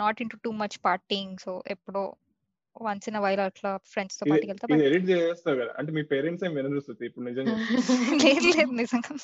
not 0.00 0.20
into 0.22 0.38
too 0.44 0.52
much 0.60 0.76
partying 0.84 1.32
so 1.38 1.54
ఎప్పుడో 1.66 2.02
వన్స్ 2.76 3.08
ఇన్ 3.08 3.18
వైల్ 3.18 3.40
అట్లా 3.40 3.70
ఫ్రెండ్స్తో 3.92 4.24
పార్టీకి 4.26 4.50
వెళ్తా 4.52 4.76
ఎడిట్ 4.88 5.08
చేస్తావు 5.10 5.56
కదా 5.56 5.72
అంటే 5.78 5.90
మీ 5.92 6.02
పేరెంట్స్ 6.12 6.44
ఏం 6.44 6.54
వినరుస్తుంది 6.54 7.06
ఇప్పుడు 7.06 7.26
నిజంగా 7.30 7.56
లేదు 8.24 8.50
లేదు 8.52 8.74
నిజంగా 8.74 9.14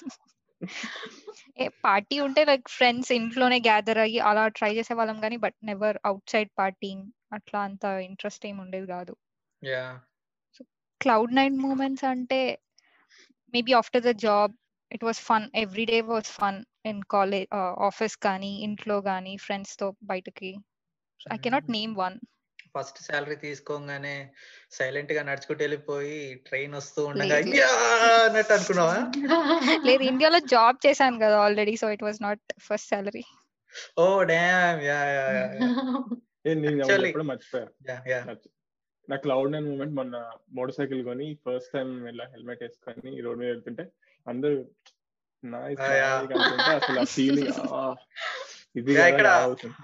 ఏ 1.59 1.67
పార్టీ 1.85 2.17
ఉంటే 2.21 2.43
లైక్ 2.45 2.67
ఫ్రెండ్స్ 2.71 3.11
ఇంట్లోనే 3.13 3.59
గ్యాదర్ 3.61 4.01
అయ్యి 4.03 4.21
అలా 4.29 4.45
ట్రై 4.59 4.71
చేసే 4.79 4.95
వాళ్ళం 4.95 5.19
కానీ 5.21 5.39
but 5.45 5.59
never 5.65 5.99
out 6.05 6.33
side 6.33 6.51
partying 6.57 7.05
అట్లా 7.33 7.61
అంత 7.69 7.85
ఇంట్రెస్ట్ 8.09 8.47
ఏమి 8.47 8.61
ఉండేది 8.61 8.89
కాదు. 8.89 9.15
క్లౌడ్ 11.01 11.33
నైన్ 11.35 11.57
మూమెంట్స్ 11.61 12.05
అంటే 12.11 12.41
maybe 13.55 13.73
after 13.75 14.05
the 14.05 14.13
job 14.23 14.53
it 14.91 15.05
was 15.05 15.21
fun 15.23 15.47
every 15.63 15.85
day 15.87 15.99
was 16.09 16.31
fun 16.33 16.59
in 16.85 17.03
college 17.11 17.49
office 17.89 18.17
కానీ 18.27 18.53
ఇంట్లో 18.67 18.97
కానీ 19.03 19.35
ఫ్రెండ్స్తో 19.47 19.89
బయటకి. 20.05 20.53
I 21.31 21.39
cannot 21.39 21.71
name 21.71 21.95
one. 21.99 22.17
First 22.75 22.99
salary 23.07 23.37
తీసుకోగానే 23.43 24.15
సైలెంట్గా 24.71 25.23
నడుచుకుంటూ 25.23 25.63
వెళ్ళిపోయి 25.63 26.17
ట్రైన్ 26.47 26.75
వస్తూ 26.75 27.01
ఉండగా 27.07 27.37
అన్నట్టు 28.21 28.55
అనుకున్నావా? 28.57 28.99
లేదు 29.87 30.03
ఇండియాలో 30.05 30.41
జాబ్ 30.53 30.79
చేశాను 30.87 31.19
కదా 31.21 31.39
already 31.45 31.75
so 31.77 31.89
it 31.91 32.05
was 32.05 32.21
not 32.23 32.45
first 32.67 32.91
salary. 32.91 33.25
Oh 33.99 34.07
damn! 34.25 34.79
Yeah 34.83 35.01
yeah 35.11 35.25
yeah 35.37 35.47
ఏ, 36.45 36.55
నేను 36.57 36.77
Actually- 36.79 37.09
ఎప్పుడు 37.09 37.27
మర్చిపోయా. 37.31 37.67
Yeah 37.89 37.97
yeah. 38.13 38.21
నా 39.09 39.17
క్లౌడ్ 39.25 39.53
నైన్ 39.53 39.67
మూమెంట్ 39.71 39.95
మొన్న 39.95 40.17
మోటార్ 40.55 40.77
సైకిల్ 40.77 41.01
కొని 41.05 41.27
ఫస్ట్ 41.45 41.73
టైం 41.73 41.91
ఇలా 42.09 42.25
హెల్మెట్ 42.33 42.63
వేసుకొని 42.63 43.13
రోడ్ 43.23 43.41
మీద 43.41 43.51
వెళ్తుంటే 43.51 43.85
అందరూ 44.27 44.57
అసలు 45.43 47.01
ఆ 47.01 47.05
ఫీలింగ్ 47.09 47.51
ఇక్కడ. 48.77 49.29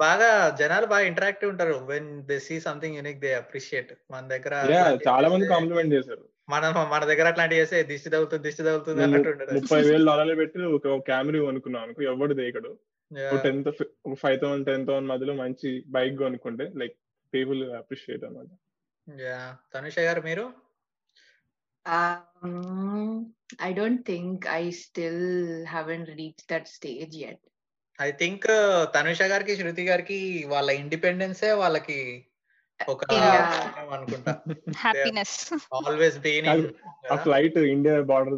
బాగా 0.05 0.28
జనాలు 0.61 0.86
బాగా 0.93 1.05
ఇంటరాక్టివ్ 1.11 1.51
ఉంటారు. 1.53 1.76
When 1.90 2.11
they 2.30 2.36
see 2.47 2.57
something 2.66 2.97
unique 2.99 3.22
they 3.24 3.30
appreciate 3.34 3.93
మన 4.11 4.22
దగ్గర 4.34 4.55
చాలా 5.09 5.28
మంది 5.34 5.53
కాంప్లిమెంట్ 5.55 5.95
చేశారు. 5.97 6.24
మన 6.49 6.70
మన 6.93 7.03
దగ్గర 7.11 7.26
అట్లాంటివి 7.32 7.61
చేస్తే 7.61 7.78
దిష్టి 7.90 8.11
తగ్గుతుంది 8.14 8.45
దిష్టి 8.47 8.62
తగ్గుతుంది 8.68 9.01
నేను 9.01 9.16
అన్నట్టు 9.18 9.55
ముప్పై 9.59 9.80
వేలు 9.88 10.07
డాలర్లు 10.11 10.34
పెట్టి 10.40 10.64
ఒక 10.76 10.97
కెమెరా 11.11 11.43
కొనుక్కున్నాను 11.49 11.84
అనుకో 11.86 12.03
ఎవడు 12.12 12.34
దేకడు? 12.40 12.72
Tenth 13.47 13.70
five 14.22 14.38
thousand 14.43 14.66
ten 14.70 14.84
thousand 14.88 15.11
మధ్యలో 15.12 15.34
మంచి 15.43 15.70
బైక్ 15.97 16.16
కొనుక్కుంటే 16.24 16.66
లైక్ 16.82 16.97
పీపుల్ 17.32 17.62
అప్రిషియేట్ 17.80 18.24
అనమాట 18.24 18.51
యా 19.26 19.38
తనుష 19.74 19.99
గారు 20.09 20.22
మీరు? 20.30 20.47
Um, 21.86 23.34
I 23.61 23.72
don't 23.72 24.07
think 24.07 24.47
I 24.47 24.70
still 24.70 25.22
haven't 25.66 26.09
reached 26.18 26.45
that 26.49 26.68
stage 26.68 27.14
yet. 27.14 27.40
I 28.03 28.11
think 28.12 28.46
Tanusha 28.94 29.22
గారికి 29.22 29.57
శృతి 29.57 29.84
గారికి 29.88 30.18
వాళ్ళ 30.48 30.68
ఇండిపెండెన్సే 30.82 31.53
వాళ్ళకి 31.62 31.98
ఒక. 32.88 33.03
అనుకుంటా 33.96 34.32
హ్యాపీనెస్ 34.76 35.34
ఆల్వేస్ 35.74 36.18
బీన్ 36.18 36.48
ఆ 37.12 37.16
flight 37.16 37.59
India 37.74 37.96
border 38.12 38.36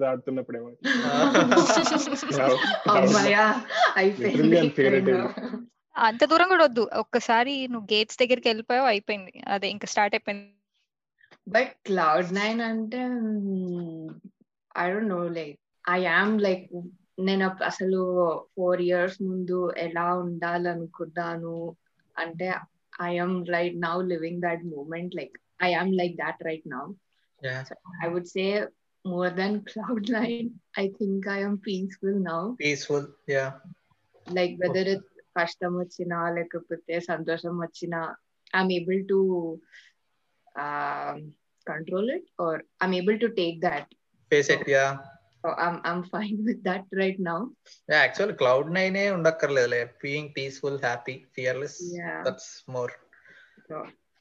I'm 3.99 4.11
fairy 4.19 4.51
అయిపోయింది. 4.59 5.15
అంత 5.97 6.23
దూరం 6.25 6.49
కూడా 6.49 6.65
వద్దు. 6.65 6.85
ఒక్కసారి 6.95 7.55
నువ్వు 7.69 7.87
గేట్స్ 7.93 8.19
దగ్గరికి 8.19 8.49
వెళ్ళిపోయావు 8.49 8.87
అయిపోయింది. 8.87 9.33
అదే 9.49 9.67
ఇంకా 9.71 9.87
స్టార్ట్ 9.87 10.15
అయిపోయింది. 10.17 10.47
బట్ 11.49 11.73
క్లౌడ్ 11.87 12.31
నైన్ 12.35 12.61
అంటే 12.71 13.01
I 14.83 14.85
don't 14.93 15.12
know 15.17 15.21
like 15.39 15.57
I 15.91 15.97
am 16.03 16.35
like 16.41 16.67
నేను 17.19 17.47
అసలు 17.62 18.01
ఫోర్ 18.55 18.81
ఇయర్స్ 18.81 19.19
ముందు 19.23 19.59
ఎలా 19.79 20.07
ఉండాలనుకున్నాను 20.25 21.57
అంటే 22.17 22.49
I 23.03 23.11
am 23.17 23.37
right 23.47 23.77
now 23.85 23.97
living 24.12 24.43
that 24.43 24.65
moment 24.73 25.15
like 25.17 25.37
I 25.62 25.71
am 25.71 25.93
like 25.93 26.15
that 26.17 26.43
right 26.43 26.67
now 26.69 26.85
I 28.03 28.09
would 28.09 28.31
say 28.35 28.45
more 29.05 29.33
than 29.35 29.57
cloud 29.62 30.11
nine 30.11 30.49
I 30.79 30.87
think 30.99 31.27
I 31.29 31.39
am 31.41 31.59
peaceful 31.67 32.21
now 32.29 32.41
peaceful 32.62 33.09
yeah 33.31 33.47
like 34.27 34.55
whether 34.61 34.93
కష్టం 35.39 35.73
వచ్చినా 35.81 36.19
లేకపోతే 36.31 36.95
సంతోషం 37.11 37.55
వచ్చినా 37.59 38.01
I'm 38.53 38.73
able 38.73 39.03
to 39.09 39.19
control 41.67 42.11
it 42.17 42.29
or 42.41 42.61
I'm 42.83 42.95
able 42.95 43.19
to 43.21 43.29
take 43.41 43.59
that 43.61 43.91
face 44.31 44.51
it 44.51 44.69
yeah 44.71 44.85
I'm 45.64 45.78
I'm 45.86 46.05
fine 46.05 46.36
with 46.47 46.62
that 46.62 46.88
right 47.01 47.20
now 47.20 47.38
yeah 47.88 47.99
actual 48.03 48.32
cloud 48.32 48.70
nine 48.74 48.99
ఉండక్కర్లేదు 49.14 49.80
being 50.03 50.30
peaceful 50.38 50.80
happy 50.80 51.16
fearless 51.36 51.78
Yeah. 51.97 52.22
That's 52.26 52.53
more 52.70 52.95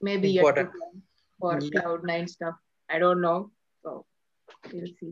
maybe 0.02 0.30
Important. 0.38 0.72
For 1.40 1.62
Yeah. 1.62 1.72
Cloud 1.72 2.06
nine 2.08 2.28
stuff 2.28 2.60
I 2.90 3.00
don't 3.00 3.22
know 3.22 3.36
so 3.84 3.92
will 4.74 4.94
see 4.94 5.10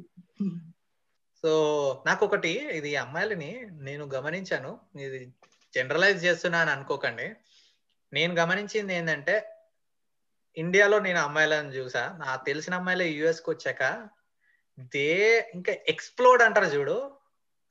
so 1.43 1.51
నాకు 2.05 2.25
ఒకటి 2.25 2.51
ఇది 2.71 2.95
అమ్మాయిలని 2.95 3.51
నేను 3.71 4.03
గమనించాను. 4.05 4.71
ఇది 4.95 5.19
generalise 5.73 6.25
చేస్తున్నాను 6.25 6.69
అనుకోకండి. 6.71 7.27
నేను 8.13 8.33
గమనించింది 8.33 8.93
ఏంటంటే 8.93 9.35
ఇండియాలో 10.57 10.99
నేను 10.99 11.19
అమ్మాయిలను 11.19 11.69
చూసా. 11.69 12.03
నాకు 12.19 12.45
తెలిసిన 12.45 12.73
అమ్మాయిలు 12.75 13.03
యుఎస్కి 13.03 13.49
వచ్చాక 13.49 13.83
దే 14.93 15.09
ఇంకా 15.55 15.73
ఎక్స్ప్లోడ్ 15.87 16.41
అంటారు 16.47 16.69
చూడు. 16.75 16.97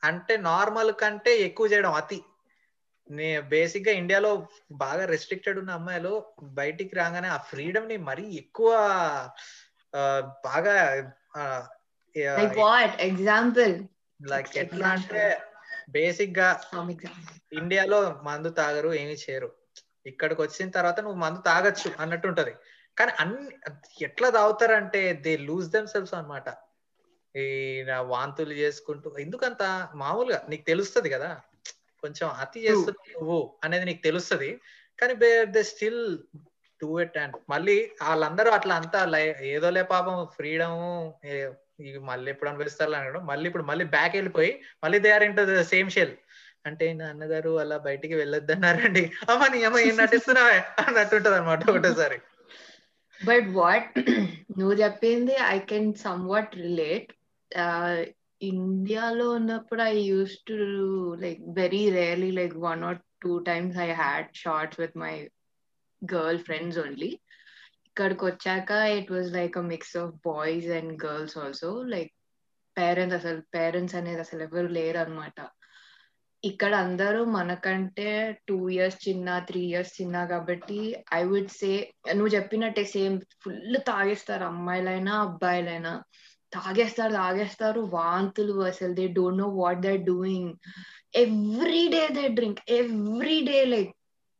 అంటే 0.03 0.35
నార్మల్ 0.51 0.93
కంటే 1.03 1.33
ఎక్కువ 1.39 1.67
చేయడం 1.73 1.93
అతి. 1.93 2.19
నే 3.11 3.29
బేసిక్గా 3.53 3.93
ఇండియాలో 3.93 4.31
బాగా 4.83 5.05
రెస్ట్రిక్టెడ్ 5.05 5.59
ఉన్న 5.59 5.71
అమ్మాయిలు 5.71 6.13
బయటికి 6.61 6.95
రాగానే 6.97 7.29
ఆ 7.29 7.39
ఫ్రీడమ్ని 7.51 7.97
మరీ 8.09 8.25
ఎక్కువ 8.43 8.71
బాగా 10.45 10.77
ఎగ్జాంపుల్ 13.09 13.75
లైక్ 14.21 14.51
ఎట్లా 14.59 14.89
అంటే 14.89 15.25
బేసిక్గా 15.89 16.49
ఇండియాలో 17.53 18.01
మందు 18.23 18.51
తాగరు 18.61 18.91
ఏమి 18.95 19.17
చేయరు. 19.25 19.49
ఇక్కడికి 20.07 20.41
వచ్చిన 20.43 20.69
తర్వాత 20.71 20.99
నువ్వు 21.01 21.19
మందు 21.19 21.41
తాగొచ్చు 21.41 21.89
అన్నట్టు 22.03 22.27
ఉంటది. 22.29 22.53
కానీ 22.97 23.13
అన్ని 23.23 23.45
ఎట్లా 24.05 24.29
తాగుతారంటే 24.31 25.01
దే 25.25 25.33
లూజ్ 25.49 25.69
దెమ్ 25.71 25.87
సెల్స్ 25.87 26.15
అనమాట 26.15 26.49
ఈ 27.35 27.45
నా 27.87 28.01
వాంతులు 28.01 28.53
చేసుకుంటూ 28.53 29.18
ఎందుకంత 29.18 29.62
మామూలుగా 29.95 30.47
నీకు 30.49 30.64
తెలుస్తది 30.64 31.11
కదా? 31.11 31.31
కొంచెం 32.03 32.28
అతి 32.41 32.61
చేస్తుంది 32.61 32.99
నువ్వు 33.14 33.39
అనేది 33.64 33.85
నీకు 33.85 34.03
తెలుస్తది. 34.03 34.51
కానీ 34.99 35.14
they 35.47 35.62
still 35.62 36.03
do 36.83 37.01
it 37.01 37.18
and 37.18 37.37
మళ్ళీ 37.49 37.76
వాళ్ళందరూ 38.03 38.51
అట్లా 38.51 38.74
అంతా 38.74 39.05
లై- 39.07 39.37
ఏదోలే 39.45 39.83
పాపం 39.85 40.26
ఫ్రీడమ్ 40.37 40.81
ఇవి 41.81 41.99
మళ్ళీ 42.01 42.31
ఎప్పుడు 42.31 42.51
అనుభవిస్తారు 42.51 42.93
అనడం. 42.93 43.26
మళ్ళీ 43.26 43.47
ఇప్పుడు 43.47 43.62
మళ్ళీ 43.62 43.85
బ్యాక్ 43.87 44.14
వెళ్ళిపోయి 44.14 44.51
మళ్ళీ 44.85 44.99
they 44.99 45.11
are 45.12 45.22
into 45.22 45.45
the 45.45 45.62
same 45.64 45.91
shell 45.91 46.14
అంటే 46.66 46.93
నాన్నగారు 46.93 47.59
అలా 47.59 47.78
బయటికి 47.78 48.14
వెళ్ళొద్దన్నారండి. 48.14 49.05
అమ్మ 49.28 49.47
నీ 49.47 49.64
అమ్మ 49.64 49.78
ఏం 49.78 49.97
నటిస్తున్నావే? 49.97 50.59
అన్నట్టు 50.78 51.16
ఉంటది 51.16 51.35
అనమాట 51.35 51.70
ఒకటేసారి. 51.70 52.18
బట్ 53.20 53.49
వాట్ 53.53 53.97
నువ్వు 54.59 54.74
చెప్పింది 54.74 55.37
I 55.47 55.59
can 55.70 55.95
some 55.95 56.28
what 56.28 56.57
relate 56.57 57.11
ఇండియాలో 58.41 59.27
ఉన్నప్పుడు 59.31 59.83
I 59.85 59.95
use 60.05 60.37
to 60.45 60.57
like 61.25 61.41
very 61.57 61.83
rarely 61.91 62.31
like 62.31 62.55
one 62.63 62.83
or 62.85 63.01
two 63.23 63.33
times 63.49 63.77
I 63.79 63.89
had 63.95 64.29
shots 64.35 64.81
with 64.81 64.97
my 64.97 65.15
girl 66.03 66.41
friends 66.41 66.79
only 66.79 67.11
ఇక్కడికి 67.89 68.25
వచ్చాక 68.25 68.71
it 68.99 69.13
was 69.13 69.31
like 69.33 69.57
a 69.59 69.65
mix 69.73 69.97
of 69.97 70.15
boys 70.27 70.71
and 70.79 70.93
girls 71.05 71.37
also 71.39 71.71
like 71.95 72.13
parents 72.77 73.19
అసలు 73.21 73.41
parents 73.57 73.97
అనేది 73.97 74.21
అసలు 74.21 74.43
ఎవరు 74.43 74.69
లేరు 74.77 74.99
అనమాట 74.99 75.39
ఇక్కడ 76.43 76.73
అందరూ 76.85 77.25
మనకంటే 77.35 78.07
టూ 78.49 78.57
ఇయర్స్ 78.71 78.99
చిన్న 79.07 79.39
త్రీ 79.49 79.61
ఇయర్స్ 79.63 79.93
చిన్న 80.01 80.17
కాబట్టి 80.27 80.79
ఐ 81.15 81.23
వుడ్ 81.25 81.51
సే 81.53 81.73
నువ్వు 82.15 82.33
చెప్పినట్టే 82.37 82.85
సేమ్ 82.95 83.17
ఫుల్ 83.43 83.77
తాగేస్తారు 83.89 84.45
అమ్మాయిలైనా 84.45 85.15
అబ్బాయిలైనా. 85.23 85.93
తాగేస్తారు 86.53 87.13
తాగేస్తారు. 87.13 87.81
వాంతులు 87.99 88.55
అసలు 88.71 88.93
they 88.95 89.07
don't 89.19 89.39
know 89.39 89.49
what 89.61 89.81
they 89.81 89.95
doing 90.11 90.51
every 91.25 91.85
day 91.89 92.03
they 92.19 92.25
drink 92.39 92.61
every 92.81 93.39
day 93.51 93.59
like. 93.65 93.93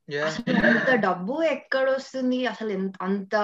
అసలు 0.09 0.57
అంత 0.61 0.91
డబ్బు 1.05 1.35
ఎక్కడ 1.53 1.87
వస్తుంది? 1.91 2.39
అసలు 2.47 2.71
ఎంత 2.71 2.95
అంత 3.03 3.35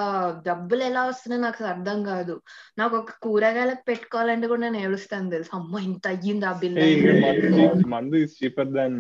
డబ్బులు 0.46 0.82
ఎలా 0.82 1.02
వస్తున్నాయి 1.04 1.42
నాకు 1.42 1.64
అర్థం 1.64 1.98
కాదు. 2.04 2.34
నాకు 2.78 2.94
ఒక 2.96 3.14
కూరగాయలకు 3.22 3.82
పెట్టుకోవాలంటే 3.88 4.46
కూడా 4.46 4.60
నేను 4.60 4.80
ఏడుస్తాను 4.86 5.30
తెలుసు? 5.30 5.50
అమ్మ 5.54 5.78
ఇంత 5.88 6.06
అయ్యింది 6.08 6.46
ఆ 6.46 6.54
బిల్ 6.62 6.78
మందు 7.94 8.16
cheaper 8.36 8.72
than 8.78 8.98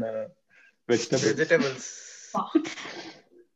vegetables 0.88 1.26
vegetables 1.28 1.88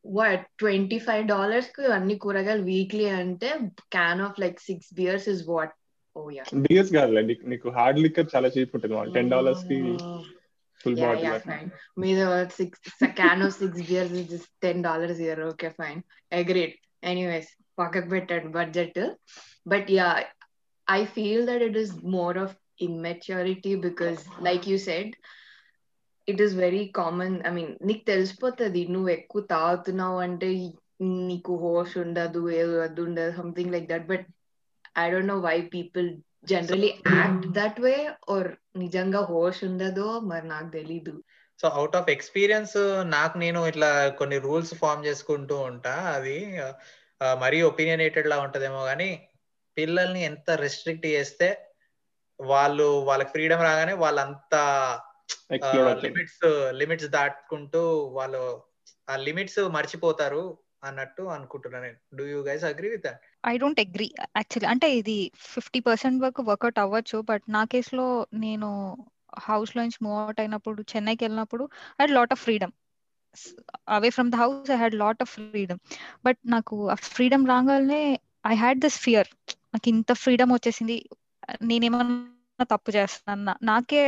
what 0.04 0.44
twenty 0.58 0.98
five 0.98 1.24
డాలర్స్కి 1.26 1.84
అన్ని 1.96 2.14
కూరగాయలు 2.18 2.62
వీక్లీ 2.62 3.06
అంటే 3.20 3.48
can 3.92 4.20
of 4.20 4.40
like 4.40 4.58
six 4.60 4.90
beers 4.94 5.28
is 5.28 5.42
what 5.48 5.74
yeah 6.30 6.44
DS 6.64 6.90
కాదులే. 6.96 7.22
నీకు- 7.22 7.48
నీకు 7.48 7.68
హార్డ్ 7.76 8.00
లిక్కర్ 8.04 8.28
చాలా 8.34 8.48
చీప్ 8.54 8.74
ఉంటుంది 8.76 9.12
టెన్ 9.14 9.32
డాలర్స్కి 9.34 9.78
ఫుల్ 10.80 10.98
యా 10.98 11.08
బాటిల్ 11.08 11.40
ఫైన్ 11.46 11.68
మీద 11.98 12.20
six 12.58 12.80
can 13.16 13.42
of 13.46 13.56
six 13.56 13.80
beers 13.82 14.14
is 14.36 14.46
ten 14.62 14.82
dollars 14.84 15.20
here 15.20 15.42
okay 15.48 15.70
fine 15.78 16.00
agreed 16.32 16.74
anyways 17.04 17.50
పక్కకు 17.78 18.08
పెట్టాడు 18.08 18.48
budget 18.54 19.00
but 19.66 19.90
yeah 19.92 20.08
I 20.86 21.00
feel 21.14 21.44
that 21.46 21.64
it 21.68 21.78
is 21.78 21.92
more 22.16 22.38
of 22.38 22.54
immaturity 22.82 23.72
because 23.84 24.20
like 24.42 24.66
you 24.68 24.78
said 24.86 25.12
it 26.28 26.42
is 26.42 26.54
very 26.56 26.84
common 26.94 27.36
I 27.46 27.52
mean 27.52 27.72
నీకు 27.82 28.04
తెలిసిపోతుంది 28.06 28.82
నువ్వు 28.88 29.10
ఎక్కువ 29.10 29.42
తాగుతున్నావు 29.50 30.18
అంటే 30.20 30.48
నీకు 31.28 31.52
హోష్ 31.62 31.94
ఉండదు 31.98 32.40
ఏదో 32.54 32.74
అది 32.82 33.00
ఉండదు 33.00 33.32
something 33.36 33.72
like 33.72 33.88
that 33.88 34.06
but 34.06 34.26
I 35.02 35.06
don't 35.12 35.32
know 35.34 35.38
why 35.48 35.56
people 35.74 36.08
generally 36.50 36.90
act 37.16 37.46
that 37.58 37.80
way 37.86 37.94
or 38.34 38.50
నిజంగా 38.76 39.20
హోష్ 39.32 39.60
ఉండదో 39.68 40.08
మరి 40.30 40.46
నాకు 40.54 40.70
తెలీదు. 40.78 41.14
సో 41.60 41.68
అవుట్ 41.78 41.96
ఆఫ్ 41.98 42.10
ఎక్స్పీరియన్స్ 42.10 42.76
నాకు 43.16 43.34
నేను 43.38 43.60
ఇట్లా 43.70 43.90
కొన్ని 44.20 44.38
రూల్స్ 44.46 44.72
ఫామ్ 44.82 45.06
చేసుకుంటూ 45.06 45.56
ఉంటా. 45.70 45.94
అది 46.16 46.36
మరీ 47.42 47.58
ఒపీనియనేటెడ్ 47.70 48.30
లా 48.32 48.36
ఉంటదేమో 48.44 48.80
కానీ 48.90 49.10
పిల్లల్ని 49.76 50.20
ఎంత 50.30 50.50
రెస్ట్రిక్ట్ 50.64 51.06
చేస్తే 51.06 51.48
వాళ్ళు 52.40 52.86
వాళ్ళకి 53.08 53.30
ఫ్రీడమ్ 53.34 53.64
రాగానే 53.66 53.94
వాళ్ళంతా 54.04 54.62
లిమిట్స్ 56.04 56.46
లిమిట్స్ 56.80 57.08
దాటుకుంటూ 57.16 57.82
వాళ్ళు 58.16 58.42
ఆ 59.10 59.16
లిమిట్స్ 59.26 59.60
మర్చిపోతారు. 59.76 60.44
అన్నట్టు 60.82 61.22
అనుకుంటున్నా 61.34 61.80
నేను. 61.80 61.98
Do 62.12 62.26
you 62.26 62.40
guys 62.46 62.66
agree 62.70 62.90
with 62.94 63.04
that 63.04 63.24
I 63.44 63.54
don't 63.60 63.80
agree 63.82 64.06
actually 64.38 64.68
అంటే 64.72 64.88
ఇది 64.98 65.16
ఫిఫ్టీ 65.52 65.80
పర్సెంట్ 65.86 66.18
వరకు 66.24 66.40
వర్కౌట్ 66.48 66.78
అవ్వచ్చు 66.78 67.18
బట్ 67.30 67.44
నా 67.48 67.62
కేసులో 67.72 68.06
నేను 68.42 68.68
హౌస్లో 69.46 69.80
నుంచి 69.82 70.00
మూవ్ 70.00 70.18
అవుట్ 70.22 70.40
అయినప్పుడు 70.40 70.80
చెన్నైకి 70.92 71.22
వెళ్ళినప్పుడు 71.24 71.64
I 71.98 72.06
lot 72.10 72.32
of 72.32 72.42
freedom 72.42 72.72
away 73.96 74.08
from 74.10 74.30
the 74.32 74.38
house 74.42 74.70
I 74.70 74.78
had 74.78 74.96
lot 74.96 75.20
of 75.22 75.32
freedom 75.36 75.80
but 76.24 76.40
నాకు 76.54 76.76
ఆ 76.88 76.96
ఫ్రీడమ్ 77.08 77.44
రాగానే 77.46 78.02
ఐ 78.46 78.54
హ్యాడ్ 78.56 78.80
దిస్ 78.80 78.98
ఫియర్ 78.98 79.28
నాకు 79.72 79.88
ఇంత 79.88 80.12
ఫ్రీడమ్ 80.22 80.52
వచ్చేసింది. 80.54 80.96
నేనేమన్నా 81.62 82.16
తప్పు 82.70 82.90
చేస్తాను? 82.90 83.52
నాకే 83.62 84.02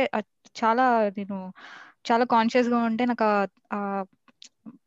చాలా 0.55 0.85
నేను 1.17 1.37
చాలా 2.09 2.25
కాన్షియస్గా 2.33 2.79
ఉంటే 2.89 3.03
నాకు 3.05 3.27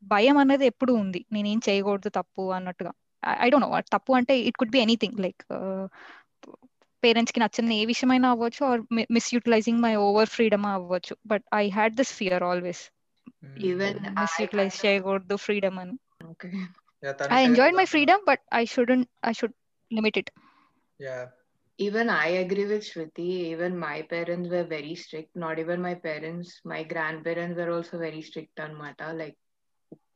భయం 0.03 0.37
అనేది 0.37 0.65
ఎప్పుడు 0.65 0.93
ఉంది. 0.93 1.25
నేనేం 1.31 1.59
చేయకూడదు 1.69 2.09
తప్పు 2.09 2.51
అన్నట్టుగా. 2.51 2.91
I 3.39 3.49
don't 3.49 3.67
know. 3.67 3.81
తప్పు 3.93 4.13
అంటే 4.13 4.39
it 4.39 4.57
could 4.57 4.71
be 4.71 4.79
anything. 4.79 5.19
Like 5.19 5.43
పేరెంట్స్కి 7.03 7.39
నచ్చని 7.39 7.75
ఏ 7.81 7.85
విషయమైనా 7.85 8.29
అవ్వచ్చు 8.29 8.65
or 8.65 8.81
misutilizing 9.11 9.81
my 9.81 9.95
over 9.95 10.29
freedom 10.29 10.65
అవ్వచ్చు. 10.65 11.15
But 11.25 11.43
I 11.53 11.69
had 11.69 11.95
this 11.95 12.13
fear 12.13 12.43
always. 12.43 12.91
Even 13.59 13.99
misutilize 14.19 14.85
చేయకూడదు 14.85 15.35
ఫ్రీడమ్ 15.35 15.79
అని. 15.79 15.99
Okay 16.25 16.51
I 17.31 17.43
enjoyed 17.43 17.75
my 17.75 17.85
freedom 17.85 18.25
but 18.27 18.41
I 18.53 18.65
shouldn't 18.65 19.09
I 19.25 19.31
should 19.31 19.53
limit 19.93 20.17
it 20.17 20.31
yeah 21.01 21.27
Even 21.79 22.09
I 22.09 22.29
agree 22.43 22.65
with 22.69 22.83
Shruti. 22.83 23.25
Even 23.53 23.73
my 23.81 23.97
parents 24.13 24.47
were 24.53 24.67
very 24.67 24.93
strict. 25.01 25.31
Not 25.43 25.59
even 25.63 25.79
my 25.79 25.93
parents, 26.05 26.47
my 26.65 26.79
grandparents 26.87 27.55
were 27.59 27.69
also 27.75 27.95
very 28.05 28.21
strict 28.21 28.61
అనమాట 28.61 29.03
like 29.03 29.37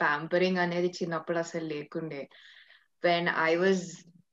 pampering 0.01 0.57
అనేది 0.57 0.87
చిన్నప్పుడు 0.87 1.37
అసలు 1.37 1.65
లేకుండే. 1.65 2.29
When 3.03 3.29
I 3.37 3.55
was 3.55 3.83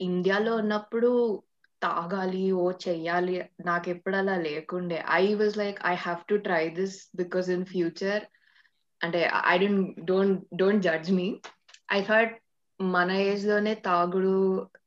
ఇండియాలో 0.01 0.57
ఉన్నప్పుడు 0.57 1.43
తాగాలి 1.83 2.53
ఓ 2.53 2.71
చెయ్యాలి 2.71 3.45
నాకు 3.64 3.91
ఎప్పుడు 3.91 4.16
అలా 4.16 4.37
లేకుండే. 4.39 5.05
I 5.11 5.35
was 5.35 5.57
like 5.57 5.79
I 5.87 5.95
have 5.95 6.25
to 6.29 6.35
try 6.35 6.69
this 6.71 6.97
because 7.16 7.51
in 7.51 7.66
future 7.66 8.25
అంటే 9.05 9.31
I 9.47 9.59
don't 9.59 10.05
don't 10.05 10.45
don't 10.57 10.83
judge 10.83 11.12
me 11.12 11.29
I 11.93 12.01
thought 12.03 12.35
మన 12.81 13.11
ఏజ్లోనే 13.11 13.75
తాగుడు 13.75 14.35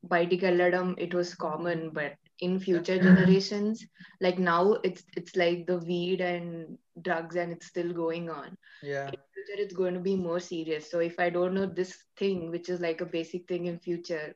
బయటికి 0.06 0.46
వెళ్ళడం 0.46 0.96
it 1.00 1.16
was 1.16 1.36
common 1.36 1.90
but 1.90 2.18
in 2.42 2.54
future 2.60 2.98
generations 3.08 3.82
like 4.22 4.40
now 4.40 4.62
it's 4.88 5.04
it's 5.16 5.36
like 5.36 5.60
the 5.68 5.78
weed 5.90 6.22
and 6.22 6.78
drugs 7.02 7.36
and 7.36 7.56
it's 7.56 7.70
still 7.72 7.92
going 7.94 8.28
on. 8.40 8.50
Yeah 8.84 9.04
in 9.08 9.22
future 9.42 9.62
it's 9.62 9.74
going 9.74 9.94
to 9.94 10.00
be 10.00 10.16
more 10.16 10.39
serious 10.39 10.89
so 10.89 11.00
if 11.00 11.20
i 11.20 11.30
don't 11.30 11.54
know 11.54 11.66
this 11.66 11.96
thing 12.18 12.50
which 12.52 12.70
is 12.70 12.80
like 12.80 13.02
a 13.02 13.06
basic 13.06 13.48
thing 13.48 13.66
in 13.66 13.80
future 13.80 14.36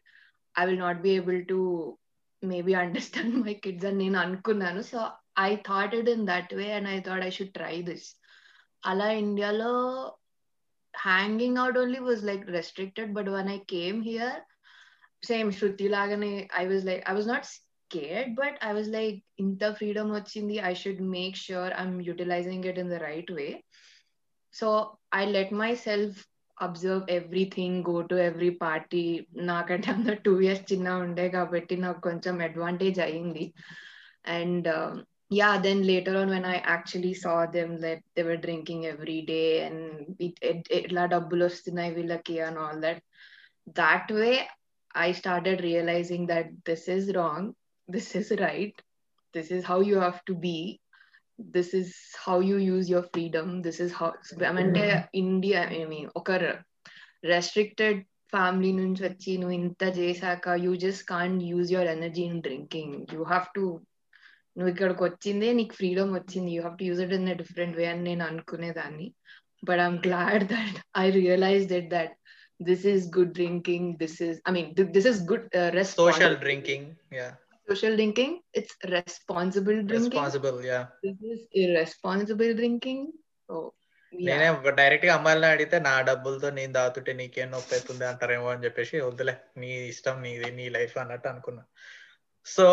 i 0.56 0.66
will 0.66 0.78
not 0.78 1.02
be 1.02 1.12
able 1.16 1.42
to 1.48 1.98
maybe 2.44 2.76
understand 2.76 3.46
my 3.46 3.54
kids 3.66 3.84
and 3.90 3.98
నేను 4.02 4.18
అనుకున్నాను 4.24 4.82
so 4.92 5.00
I 5.48 5.52
thought 5.70 5.94
it 6.00 6.10
in 6.16 6.26
that 6.32 6.52
way 6.60 6.68
and 6.78 6.90
I 6.96 6.98
thought 7.08 7.24
I 7.28 7.32
should 7.38 7.56
try 7.60 7.76
this 7.90 8.08
అలా 8.84 9.08
ఇండియాలో 9.24 9.72
hanging 10.94 11.60
out 11.62 11.80
only 11.84 12.02
was 12.10 12.24
like 12.30 12.44
restricted 12.58 13.12
but 13.18 13.30
when 13.38 13.50
I 13.56 13.60
came 13.76 14.00
here 14.10 14.38
same 15.32 15.50
Shruti 15.60 15.88
లాగానే 15.96 16.34
I 16.62 16.66
was 16.72 16.86
like 16.90 17.04
I 17.12 17.16
was 17.20 17.30
not 17.34 17.50
scared, 17.92 18.36
but 18.36 18.58
I 18.62 18.74
was 18.74 18.88
like, 18.94 19.18
inta 19.44 19.68
freedom 19.80 20.08
వచ్చింది, 20.16 20.56
I 20.70 20.74
should 20.82 21.00
make 21.18 21.36
sure 21.48 21.68
I'm 21.82 21.96
utilizing 22.02 22.62
it 22.70 22.78
in 22.84 22.90
the 22.94 23.00
right 23.00 23.30
way. 23.30 23.52
So 24.60 24.68
I 25.12 25.26
let 25.26 25.52
myself 25.52 26.26
observe 26.58 27.04
everything, 27.10 27.84
go 27.84 27.98
to 28.12 28.16
every 28.30 28.52
party. 28.66 29.08
నాకంటే 29.52 29.88
అందరు 29.96 30.18
two 30.28 30.34
years 30.44 30.64
చిన్న 30.72 30.90
ఉండే 31.06 31.26
కాబట్టి 31.38 31.76
నాకు 31.86 32.00
కొంచెం 32.10 32.36
advantage 32.48 33.00
అయింది 33.08 33.46
and 34.38 34.70
yeah 35.30 35.54
then 35.58 35.80
later 35.84 36.14
on 36.18 36.28
when 36.30 36.46
i 36.46 36.58
actually 36.76 37.14
saw 37.22 37.38
them 37.56 37.70
that 37.84 38.02
they 38.16 38.24
were 38.24 38.38
drinking 38.38 38.86
every 38.86 39.22
day 39.32 39.50
and 39.68 39.80
it, 40.26 40.36
it, 40.50 40.60
itla 40.78 41.04
డబ్బులు 41.14 41.44
వస్తున్నాయి 41.50 41.92
వీళ్ళకి 41.98 42.36
and 42.48 42.60
all 42.64 42.78
that 42.86 43.00
that 43.80 44.06
way 44.20 44.36
i 45.06 45.12
started 45.22 45.60
realizing 45.70 46.26
that 46.34 46.50
this 46.70 46.84
is 46.98 47.06
wrong 47.16 47.44
this 47.90 48.10
is 48.20 48.30
right 48.48 48.76
this 49.38 49.50
is 49.56 49.64
how 49.72 49.80
you 49.90 49.98
have 50.06 50.20
to 50.30 50.36
be 50.48 50.58
this 51.40 51.74
is 51.74 51.94
how 52.16 52.40
you 52.40 52.58
use 52.58 52.90
your 52.90 53.04
freedom. 53.14 53.62
This 53.62 53.80
is 53.80 53.92
how 53.92 54.10
అంటే 54.62 54.86
India 55.24 55.62
mean 55.94 56.10
ఒక 56.20 56.32
restricted 57.34 58.00
family 58.34 58.72
నుంచి 58.74 59.02
వచ్చి 59.08 59.32
నువ్వు 59.42 59.56
ఇంత 59.62 59.84
చేశాక 59.98 60.56
you 60.66 60.72
just 60.86 61.04
can't 61.14 61.36
use 61.52 61.72
your 61.76 61.92
energy 61.96 62.24
in 62.32 62.42
drinking 62.48 62.96
you 63.16 63.24
have 63.32 63.48
to 63.58 63.66
నువ్వు 64.58 64.70
ఇక్కడికి 64.74 65.04
వచ్చిందే 65.04 65.48
నీకు 65.54 65.74
ఫ్రీడమ్ 65.80 66.12
వచ్చింది. 66.18 66.50
You 66.56 66.60
have 66.62 66.78
to 66.82 66.86
use 66.90 67.02
it 67.06 67.16
in 67.18 67.30
a 67.34 67.38
different 67.42 67.78
way 67.80 67.86
అని 67.94 68.04
నేను 68.10 68.24
అనుకునేదాన్ని. 68.32 69.08
But 69.68 69.82
I'm 69.86 70.00
glad 70.08 70.44
that 70.54 70.78
I 71.04 71.06
realize 71.22 71.66
that 71.74 71.90
that 71.96 72.14
this 72.60 72.86
is 72.94 73.06
good 73.18 73.34
drinking 73.40 73.90
this 74.04 74.20
is 74.28 74.38
I 74.50 74.54
mean 74.58 74.70
this 74.98 75.10
is 75.12 75.22
good 75.32 75.48
social 76.04 76.38
drinking 76.46 76.88
yeah 77.20 77.28
social 77.72 77.94
drinking 77.96 78.32
it's 78.58 78.94
responsible 78.94 79.74
drinking. 79.74 80.04
Responsible 80.04 80.66
yeah 80.66 80.88
this 81.08 81.34
is 81.34 81.66
irresponsible 81.66 82.54
drinking. 82.54 83.06
So 83.50 83.70
yeah. 84.16 84.26
నేనే 84.26 84.72
డైరెక్ట్గా 84.72 85.16
అమ్మాయిని 85.16 85.46
అడిగితే 85.46 85.80
నా 85.80 86.02
డబ్బులతో 86.02 86.50
నేను 86.50 86.74
దాతుంటే 86.74 87.14
నీకేం 87.14 87.52
నొప్పి 87.52 87.76
అవుతుంది 87.76 88.06
అంటారేమో 88.06 88.48
అని 88.48 88.66
చెప్పేసి 88.66 89.02
వద్దులే 89.02 89.38
నీ 89.58 89.88
ఇష్టం 89.88 90.22
నీది 90.22 90.52
నీ 90.52 90.70
లైఫ్ 90.70 90.98
అన్నట్టు 90.98 91.28
అనుకున్నా. 91.28 91.64
So 92.46 92.66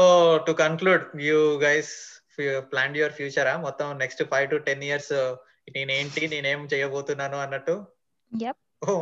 to 0.46 0.52
conclude 0.52 1.20
you 1.20 1.58
guys 1.58 2.22
plan 2.58 2.96
your 2.96 3.12
ఫ్యూచరా 3.12 3.56
మొత్తం 3.56 3.98
next 3.98 4.22
five 4.22 4.50
to 4.50 4.56
ten 4.56 4.84
years 4.84 5.36
నేనేంటి 5.76 6.28
నేనేం 6.28 6.68
చేయబోతున్నాను 6.74 7.38
అన్నట్టు. 7.38 7.86
ఓ 8.88 9.00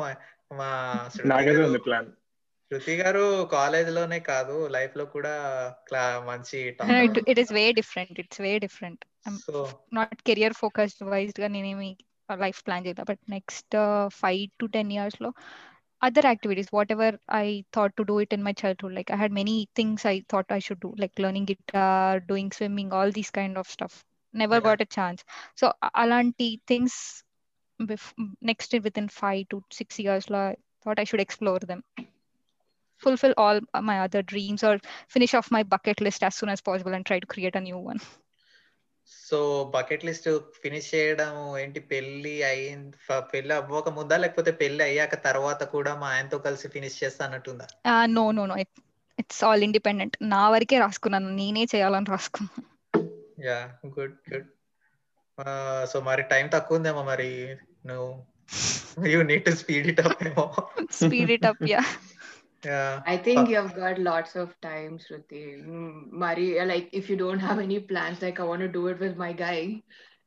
మా- 0.52 1.76
ప్లాన్ 1.76 2.12
శృతి 2.70 2.94
గారు 3.00 3.22
కాలేజ్లోనే 3.54 4.18
కాదు 4.30 4.56
లైఫ్లో 4.74 5.04
కూడా 5.14 5.32
మంచి 6.28 6.58
is 7.42 7.50
way 7.58 7.68
different 7.78 8.12
it's 8.22 8.38
way 8.46 8.52
different 8.66 9.00
i'm 9.26 9.38
so 9.46 9.54
not 9.98 10.12
career 10.28 10.52
focused 10.60 11.00
wise 11.12 11.34
గా 11.42 11.48
నేనేమి 11.56 11.90
లైఫ్ 12.44 12.60
ప్లాన్ 12.66 12.84
చేయలేదు 12.86 13.06
but 13.10 13.22
next 13.36 13.76
five 14.20 14.44
to 14.60 14.66
ten 14.76 14.92
ఇయర్స్లో 14.98 15.30
other 16.02 16.22
activities 16.30 16.68
whatever 16.76 17.08
i 17.38 17.46
thought 17.74 17.92
to 17.98 18.04
do 18.10 18.14
it 18.24 18.30
in 18.36 18.42
my 18.46 18.52
childhood 18.60 18.92
like 18.98 19.10
i 19.10 19.18
had 19.22 19.32
many 19.40 19.56
things 19.78 20.04
i 20.12 20.16
thought 20.30 20.48
i 20.56 20.60
should 20.66 20.80
do 20.80 20.90
like 21.02 21.14
learning 21.24 21.46
guitar 21.50 22.20
doing 22.30 22.48
swimming 22.58 22.90
all 22.98 23.10
these 23.18 23.32
kind 23.38 23.56
of 23.62 23.66
stuff 23.76 23.96
never 24.34 24.58
Yeah. 24.58 24.66
got 24.68 24.84
a 24.86 24.88
chance 24.96 25.20
so 25.54 25.66
alanti 26.02 26.48
things 26.72 26.94
bef- 27.80 28.14
next 28.50 28.72
within 28.86 29.08
5 29.18 29.42
to 29.52 29.58
6 29.80 29.98
years 29.98 30.26
i 30.44 30.46
thought 30.84 30.98
i 30.98 31.06
should 31.10 31.24
explore 31.26 31.60
them 31.72 31.82
fulfill 33.08 33.34
all 33.40 33.60
my 33.80 34.06
other 34.06 34.26
dreams 34.34 34.60
or 34.60 34.82
finish 35.16 35.38
off 35.38 35.46
my 35.56 35.66
bucket 35.66 36.08
list 36.08 36.24
as 36.24 36.34
soon 36.34 36.50
as 36.50 36.60
possible 36.70 36.94
and 36.96 37.04
try 37.08 37.26
to 37.26 37.38
create 37.38 37.58
a 37.58 37.72
new 37.72 37.90
one. 37.90 38.00
So 39.28 39.72
bucket 39.74 40.04
list 40.04 40.38
finish 40.62 40.94
చేయడం 40.94 41.58
ఏంటి? 41.58 41.80
పెళ్ళి 41.80 42.42
అయింది 42.42 42.96
ఫ- 42.96 43.32
పెళ్ళి 43.34 43.54
అవ్వక 43.54 43.88
ముందా? 43.88 44.16
లేకపోతే 44.16 44.50
పెళ్ళి 44.50 44.84
అయ్యాక 44.84 45.24
తర్వాత 45.24 45.62
కూడా 45.62 45.94
మా 45.94 46.08
ఆయనతో 46.08 46.38
కలిసి 46.38 46.68
ఫినిష్ 46.68 47.04
చేస్తా 47.04 47.24
అన్నట్టుందా? 47.24 47.66
no, 48.06 48.30
no, 48.30 48.44
no. 48.44 48.52
It, 48.52 48.66
it's 49.20 49.44
all 49.44 49.64
independent. 49.64 50.10
నా 50.22 50.50
వరకే 50.50 50.78
రాసుకున్నాను. 50.78 51.28
నేనే 51.28 51.66
చేయాలని 51.74 52.04
రాసుకున్నాను. 52.08 52.90
యా 53.46 53.72
గుడ్ 53.86 54.34
గుడ్ 54.34 54.46
సో 55.88 56.00
మరి 56.00 56.22
టైం 56.22 56.46
తక్కువ 56.46 56.76
ఉందేమో 56.76 57.04
మరి? 57.04 57.56
నువ్వు 57.86 58.26
you 59.06 59.22
need 59.22 59.44
to 59.44 59.50
speed 59.50 59.86
it 59.86 60.00
up 60.00 60.24
ఏమో. 60.26 60.54
Speed 60.90 61.30
it 61.30 61.46
up 61.46 61.70
yeah 61.70 61.80
yeah 62.62 62.80
I 63.06 63.16
think 63.26 63.48
you 63.48 63.56
have 63.56 63.74
got 63.76 63.98
lots 64.00 64.32
of 64.36 64.48
time, 64.60 64.92
Shruti. 65.04 65.42
Mm, 65.66 65.92
Mari, 66.22 66.46
like 66.64 66.88
if 66.92 67.04
you 67.10 67.16
don't 67.16 67.38
have 67.40 67.58
any 67.60 67.78
plans, 67.90 68.18
like 68.22 68.38
I 68.40 68.48
want 68.50 68.62
to 68.62 68.70
do 68.78 68.82
it 68.88 68.98
with 69.04 69.16
my 69.16 69.30
guy, 69.44 69.58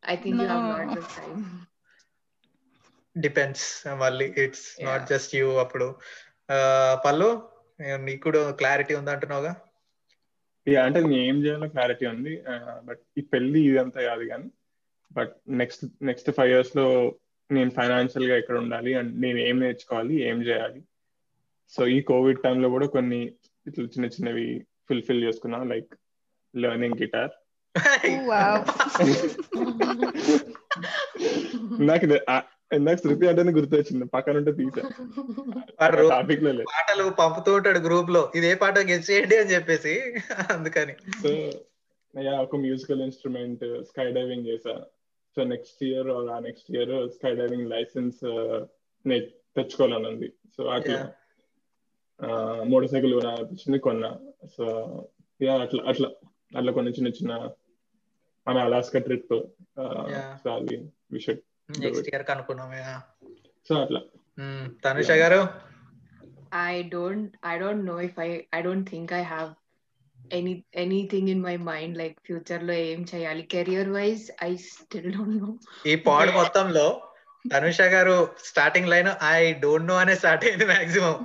I 0.03 0.15
think 0.15 0.41
you 0.41 0.47
have 0.47 0.63
No. 0.63 0.73
lots 0.75 0.97
of 1.01 1.07
time. 1.19 1.43
Depends 3.15 3.65
మళ్ళీ 4.03 4.27
it's 4.43 4.67
not. 4.88 5.03
Just 5.13 5.34
you 5.39 5.47
అప్పుడు 5.63 5.88
Uh, 6.49 6.93
పల్లు 7.03 7.27
నీకు 8.05 8.21
కూడా 8.25 8.39
clarity 8.59 8.93
ఉంది 8.97 9.11
అంటున్నావుగా 9.13 9.51
ఇక 10.67 10.75
అంటే 10.86 10.99
నేను 11.03 11.21
ఏం 11.29 11.38
చేయాలో 11.43 11.67
క్లారిటీ 11.75 12.05
ఉంది 12.13 12.34
బట్ 12.88 13.01
ఈ 13.19 13.21
పెళ్ళి 13.31 13.59
ఇదంతా 13.69 14.01
కాదు 14.07 14.23
కానీ 14.31 14.47
బట్ 15.11 15.34
నెక్స్ట్ 15.61 15.84
నెక్స్ట్ 16.09 16.29
ఫైవ్ 16.38 16.51
ఇయర్స్లో 16.53 16.86
నేను 17.49 17.71
ఫైనాన్షియల్గా 17.77 18.36
ఎక్కడ 18.41 18.57
ఉండాలి 18.63 18.91
అండ్ 18.99 19.13
నేను 19.25 19.39
ఏం 19.47 19.55
నేర్చుకోవాలి 19.63 20.15
ఏం 20.29 20.39
చేయాలి 20.47 20.81
సో 21.70 21.88
ఈ 21.88 22.01
కోవిడ్ 22.01 22.41
టైంలో 22.43 22.70
కూడా 22.70 22.88
కొన్ని 22.88 23.32
ఇట్లా 23.68 23.86
చిన్న 23.86 24.05
చిన్నవి 24.05 24.66
ఫుల్ఫిల్ 24.89 25.24
చేసుకున్నాం 25.24 25.70
లైక్ 25.70 25.95
లెర్నింగ్ 26.55 27.01
గిటార్ 27.01 27.32
wow. 28.26 28.55
నాకు 31.80 32.05
ఇందాక 32.76 32.95
శృతి 32.95 33.28
అంటేనే 33.28 33.51
గుర్తొచ్చింది 33.51 34.05
పక్కన 34.05 34.38
ఉంటే 34.38 34.51
తీసా. 34.51 34.82
టాపిక్లో 36.09 36.64
పాటలు 36.64 37.09
పంపుతూ 37.09 37.53
ఉంటాడు 37.53 37.80
గ్రూప్లో 37.80 38.32
ఇది 38.36 38.47
ఏ 38.47 38.53
పాట 38.53 38.80
గెస్ 38.80 39.11
చేయండి 39.11 39.38
అని 39.38 39.51
చెప్పేసి 39.51 40.14
అందుకని. 40.51 40.93
సో 41.24 41.51
ఒక 42.41 42.55
మ్యూజికల్ 42.55 43.01
ఇన్స్ట్రుమెంట్ 43.01 43.84
స్కై 43.84 44.11
డైవింగ్ 44.11 44.47
చేసా. 44.47 44.86
సో 45.36 45.43
నెక్స్ట్ 45.43 45.84
ఇయర్ 45.84 46.07
ఆ 46.07 46.39
next 46.39 46.72
year 46.72 47.09
sky 47.09 47.36
diving 47.36 47.70
licence 47.70 48.20
తెచ్చుకోవాలని 49.55 50.07
ఉంది. 50.07 50.34
సో 50.57 50.64
అట్లా 50.64 51.14
మోటార్ 52.64 52.91
సైకిల్ 52.91 53.14
కొనాలనిపించింది 53.14 53.80
కొన్నా. 53.80 54.11
సో 54.57 54.66
యా 55.41 55.53
అట్లా 55.57 55.84
అట్లా 55.88 56.09
అట్లా 56.57 56.72
కొన్ని 56.72 56.91
చిన్న 56.91 57.09
చిన్న 57.09 57.34
మన 58.47 58.57
అలాస్కా 58.57 58.99
ట్రిప్. 58.99 59.36
సో 60.43 60.47
అది 60.55 60.78
విషయం 61.11 61.38
నెక్స్ట్ 61.80 62.09
ఇయర్ 62.09 62.26
కనుక్కున్నాం 62.32 62.72
సో 63.68 63.76
అట్లా. 63.76 64.01
తనుష 64.86 65.11
గారు? 65.11 65.41
I 66.55 66.74
don't 66.93 67.28
I 67.51 67.57
don't 67.61 67.82
know 67.86 67.99
if 68.07 68.16
I 68.24 68.32
I 68.57 68.59
don't 68.66 68.86
think 68.89 69.07
I 69.20 69.22
have 69.34 69.47
any 70.38 70.51
anything 70.84 71.26
in 71.34 71.39
my 71.45 71.55
mind 71.70 71.91
like 72.01 72.16
future 72.28 72.59
లో 72.68 72.74
ఏం 72.74 73.05
చేయాలి. 73.11 73.43
Career 73.43 73.89
wise 73.89 74.26
I 74.43 74.55
still 74.55 75.09
don't 75.16 75.38
know 75.43 75.49
ఈ 75.91 75.95
పాడ్ 75.95 76.32
మొత్తంలో 76.36 76.86
తనుష 77.46 77.82
గారు 77.94 78.16
starting 78.44 78.91
line 78.94 79.10
I 79.30 79.39
don't 79.64 79.89
know 79.91 79.96
అనే 79.96 80.16
start 80.16 80.46
అయింది 80.46 80.66
maximum 80.66 81.16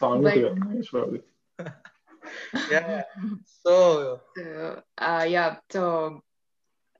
song 0.00 0.24
But- 0.26 0.58
Mahesh 0.64 0.92
Babu 0.96 1.16
so 3.56 3.74
So, 4.36 4.44
uh, 5.08 5.24
yeah, 5.34 5.48
so, 5.74 5.82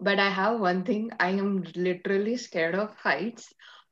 but 0.01 0.19
I 0.19 0.31
have 0.39 0.55
one 0.61 0.81
thing. 0.89 1.03
I 1.21 1.33
am 1.43 1.51
literally 1.87 2.37
scared 2.39 2.77
of 2.85 2.91
heights. 3.09 3.47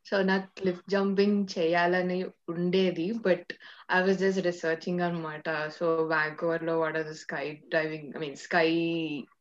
So 0.08 0.16
నాకు 0.22 0.46
cliff 0.58 0.80
jumping 0.88 1.42
చేయాలని 1.54 2.16
ఉండేది 2.54 3.04
but 3.26 3.50
I 3.90 3.98
was 4.06 4.18
just 4.22 4.40
researching 4.46 5.02
అనమాట 5.06 5.46
so 5.76 5.86
వ్యాంకోవర్లో 6.12 6.74
what 6.80 6.96
are 7.00 7.06
the 7.10 7.14
sky 7.20 7.44
driving 7.68 8.08
I 8.16 8.20
mean 8.24 8.38
sky 8.44 8.66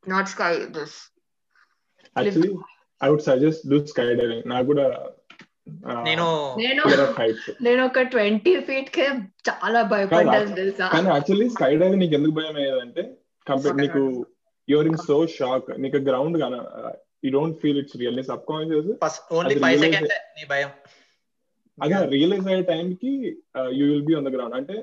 not 0.08 0.30
sky 0.34 0.52
this 0.78 0.98
actually 2.16 2.52
I 3.02 3.10
would 3.10 3.26
suggest 3.28 3.64
do 3.70 3.80
skydiving 4.14 4.46
నాకు 4.48 4.66
కూడా 4.72 4.86
నేను 6.06 6.26
నేను 6.60 6.82
heights 7.18 7.50
నేను 7.62 7.82
ఒక 7.86 8.02
ట్వంటీ 8.14 8.54
ఫీట్ 8.68 8.90
కే 8.96 9.06
చాలా 9.48 9.82
భయపడ్డాను 9.92 10.56
తెలుసా? 10.56 10.86
కానీ 10.94 11.10
యాక్చువల్లీ 11.12 11.48
స్కై 11.50 11.72
డైవింగ్ 11.76 12.02
నీకు 12.04 12.16
ఎందుకు 12.20 12.36
భయం 12.40 12.56
అయ్యేదంటే 12.58 13.04
కంపేర్ 13.48 13.78
నీకు 13.82 14.02
యువర్ 14.68 14.88
ఇన్ 14.88 15.00
సో 15.06 15.18
షాక్ 15.36 15.70
నీకు 15.84 16.00
గ్రౌండ్ 16.08 16.38
గాన 16.38 16.56
you 17.24 17.32
don't 17.32 17.58
feel 17.62 17.80
it's 17.80 17.98
real 18.02 18.18
నీ 18.20 18.26
సబ్ 18.30 18.44
కాన్షియస్ 18.50 18.90
ఫస్ట్ 19.04 19.24
ఓన్లీ 19.34 19.52
అది 19.52 19.62
ఫైవ్ 19.62 19.76
realize- 19.76 19.94
సెకండ్స్ 19.96 20.18
నీ 20.38 20.46
భయం. 20.52 20.72
అదే 21.78 22.00
రియలైజ్ 22.10 22.48
అయ్యే 22.48 22.64
టైం 22.70 22.88
కి 23.02 23.12
you 23.78 23.86
will 23.92 24.04
be 24.04 24.16
on 24.16 24.28
the 24.28 24.36
ground 24.36 24.58
అంటే 24.58 24.76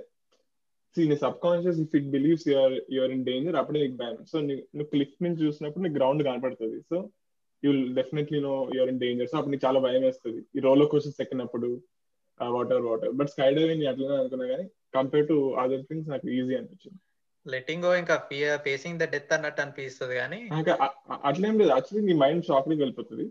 see, 0.98 1.08
నీ 1.12 1.16
subconscious 1.46 1.80
if 1.84 1.94
it 1.98 2.08
believes 2.16 2.46
you're 2.52 2.74
you're 2.96 3.12
in 3.16 3.24
danger 3.28 3.58
అప్పుడే 3.60 3.80
నీకు 3.84 3.96
భయం 4.02 4.18
సో 4.32 4.38
నువ్వు 4.48 4.90
క్లిఫ్ 4.94 5.16
నుంచి 5.26 5.40
చూసినప్పుడు 5.46 5.84
నీకు 5.84 5.96
గ్రౌండ్ 6.00 6.22
కనపడుతుంది. 6.28 6.78
So 6.90 6.96
you 7.62 7.68
will 7.72 7.94
definitely 8.00 8.40
know 8.48 8.54
you're 8.76 8.90
in 8.92 9.00
danger 9.04 9.30
so 9.30 9.36
అప్పుడు 9.38 9.52
నీకు 9.54 9.66
చాలా 9.66 9.80
భయం 9.86 10.02
వేస్తుంది. 10.08 10.40
ఈ 10.56 10.62
రోలో 10.68 10.86
కోర్సెస్ 10.94 11.20
ఎక్కినప్పుడు 11.24 11.70
water 12.40 12.82
water 12.88 13.12
but 13.20 13.30
sky 13.34 13.50
diving 13.56 13.86
అట్లనే 13.90 14.16
అనుకున్నా 14.22 14.46
కానీ 14.52 14.66
కంపేర్ 14.96 15.26
టు 15.30 15.36
అదర్ 15.62 15.86
థింగ్స్ 15.88 16.10
నాకు 16.12 16.26
ఈజీ 16.36 16.54
అనిపించింది. 16.58 17.00
లెట్టింగ్ 17.46 17.84
గో 17.86 17.90
ఇంకా 18.02 18.14
ఫియర్ 18.30 18.60
ఫేసింగ్ 18.66 19.00
ద 19.02 19.06
డెత్ 19.14 19.34
అన్నట్టు 19.36 19.60
అనిపిస్తుంది 19.64 20.14
కానీ 20.22 20.40
అట్లేం 21.30 21.54
లేదు. 21.60 21.72
యాక్చువల్లీ 21.74 22.04
నీ 22.10 22.16
మైండ్ 22.22 22.46
షాక్లోకి 22.50 22.82
వెళ్ళిపోతుంది 22.84 23.26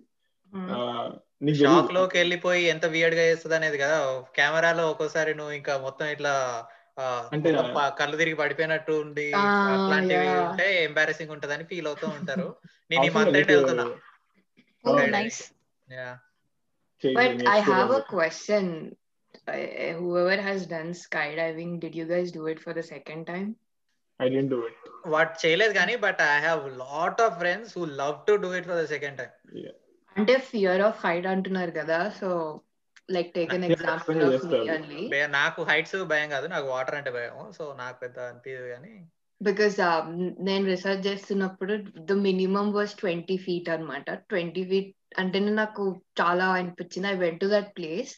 షాక్ 1.60 1.88
తెలీదు. 1.88 1.94
లోకి 1.98 2.16
వెళ్ళిపోయి 2.20 2.62
ఎంత 2.74 2.86
వియర్డ్గా 2.94 3.24
చేస్తుంది 3.30 3.56
అనేది 3.58 3.78
కదా. 3.82 3.98
కెమెరాలో 4.38 4.84
ఒక్కోసారి 4.92 5.32
నువ్వు 5.40 5.54
ఇంకా 5.60 5.74
మొత్తం 5.86 6.08
ఇట్లా 6.16 6.34
అంటే- 7.34 7.54
కళ్ళు 8.00 8.18
తిరిగి 8.18 8.36
పడిపోయినట్టు 8.36 8.94
ఉండి 9.02 9.26
అట్లాంటివి. 9.34 10.30
ఉంటే 10.40 10.84
ఎంబారెసింగ్ 10.84 11.32
ఉంటదని 11.32 11.64
ఫీల్ 11.64 11.88
అవుతూ 11.88 12.08
ఉంటారు 12.18 12.48
నేను 12.92 13.04
ఈ 13.06 13.12
మంత్ 13.18 13.38
ఎండ్ 13.38 13.52
వెళ్తున్నా 13.54 13.88
Oh, 14.86 14.96
But 17.04 17.48
I 17.48 17.60
have 17.62 17.92
a 17.92 18.02
question. 18.04 18.66
Uh, 19.48 19.56
whoever 19.94 20.42
has 20.42 20.66
done 20.66 20.90
skydiving, 20.96 21.80
did 21.80 21.94
you 21.94 22.06
guys 22.06 22.32
do 22.32 22.48
it 22.48 22.60
for 22.60 22.74
the 22.74 22.84
second 22.84 23.26
time? 23.26 23.50
I 24.20 24.30
didn't 24.30 24.50
do 24.50 24.62
it. 24.68 24.78
What 25.08 25.34
చేయలేదు 25.44 25.74
కానీ 25.74 25.96
but 26.06 26.22
I 26.28 26.38
have 26.42 26.64
lot 26.80 27.22
of 27.22 27.36
friends 27.38 27.74
who 27.78 27.84
love 28.00 28.16
to 28.28 28.36
do 28.36 28.50
it 28.56 28.68
for 28.68 28.80
the 28.82 28.86
second 28.94 29.18
time 29.22 29.32
Yeah. 29.58 29.76
అంటే 30.16 30.34
fear 30.50 30.82
of 30.82 31.00
height 31.06 31.28
అంటున్నారు 31.28 31.72
కదా 31.72 32.00
so 32.20 32.30
like 33.10 33.30
take 33.36 33.52
an 33.56 33.64
Yeah, 33.64 33.74
example 33.76 34.18
of 34.24 34.46
me. 34.52 34.60
Only 34.76 35.04
నాకు 35.36 35.62
heights 35.70 35.96
భయం 36.14 36.30
కాదు 36.36 36.48
నాకు 36.54 36.68
water 36.74 36.98
అంటే 37.00 37.12
భయం 37.18 37.52
సో 37.58 37.64
నాకు 37.82 37.98
పెద్ద 38.04 38.18
అనిపించదు 38.32 38.68
కానీ. 38.74 38.94
బికాస్ 39.42 39.76
నేను 40.40 40.64
రీసెర్చ్ 40.66 41.04
చేస్తున్నప్పుడు 41.08 41.74
the 42.10 42.14
minimum 42.28 42.68
was 42.78 42.94
twenty 43.02 43.38
feet 43.38 43.70
అన్నమాట. 43.76 44.08
ట్వంటీ 44.32 44.64
ఫీట్ 44.70 44.92
అంటేనే 45.20 45.52
నాకు 45.62 45.84
చాలా 46.22 46.48
అనిపించింది. 46.60 47.08
I 47.08 47.16
went 47.16 47.42
to 47.42 47.50
that 47.56 47.70
place 47.78 48.14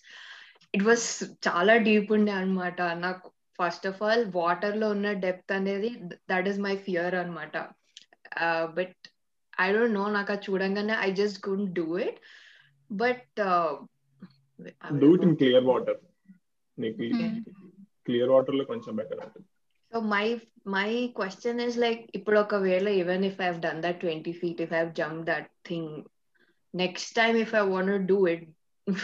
it 0.73 0.83
was 0.83 1.07
చాలా 1.47 1.75
డీప్ 1.87 2.11
ఉండే 2.17 2.33
అన్నమాట. 2.41 2.79
నాకు 3.05 3.27
ఫస్ట్ 3.59 3.87
ఆఫ్ 3.87 4.01
ఆల్ 4.03 4.25
వాటర్లో 4.35 4.89
ఉన్న 4.89 5.07
డెప్త్ 5.25 5.51
అనేది 5.51 5.89
దట్ 6.31 6.47
ఈస్ 6.47 6.59
మై 6.67 6.75
ఫియర్ 6.85 7.15
అనమాట 7.15 7.55
బట్ 8.77 8.97
ఐ 9.59 9.67
డోంట్ 9.73 9.97
నో 9.99 10.03
నాకు 10.09 10.31
అది 10.33 10.45
చూడంగానే 10.49 10.95
I 11.07 11.09
just 11.11 11.39
good 11.49 11.67
do 11.73 11.87
it 11.99 12.19
but 12.89 13.39
Do 14.99 15.10
it 15.16 15.24
in 15.24 15.34
clear 15.38 15.62
water. 15.64 15.95
నీకు 16.78 17.05
Hmm. 17.14 17.34
క్లియర్ 18.07 18.32
వాటర్లో 18.34 18.64
కొంచెం 18.66 18.93
బెటర్ 18.99 19.20
ఉంటుంది. 19.24 19.47
So 19.91 19.99
my 20.12 20.26
my 20.68 20.89
question 21.18 21.60
is 21.66 21.78
like 21.78 22.01
ఇప్పుడు 22.18 22.38
ఒకవేళ 22.39 22.88
even 23.01 23.24
if 23.30 23.39
I 23.41 23.49
done 23.66 23.82
that 23.86 23.99
twenty 24.03 24.34
feet 24.39 24.62
if 24.66 24.74
I 24.74 24.82
jump 24.99 25.22
that 25.30 25.49
thing 25.68 25.91
next 26.74 27.12
time 27.16 27.38
if 27.43 27.53
I 27.55 27.64
want 27.70 28.05
do 28.12 28.18
it 28.34 28.45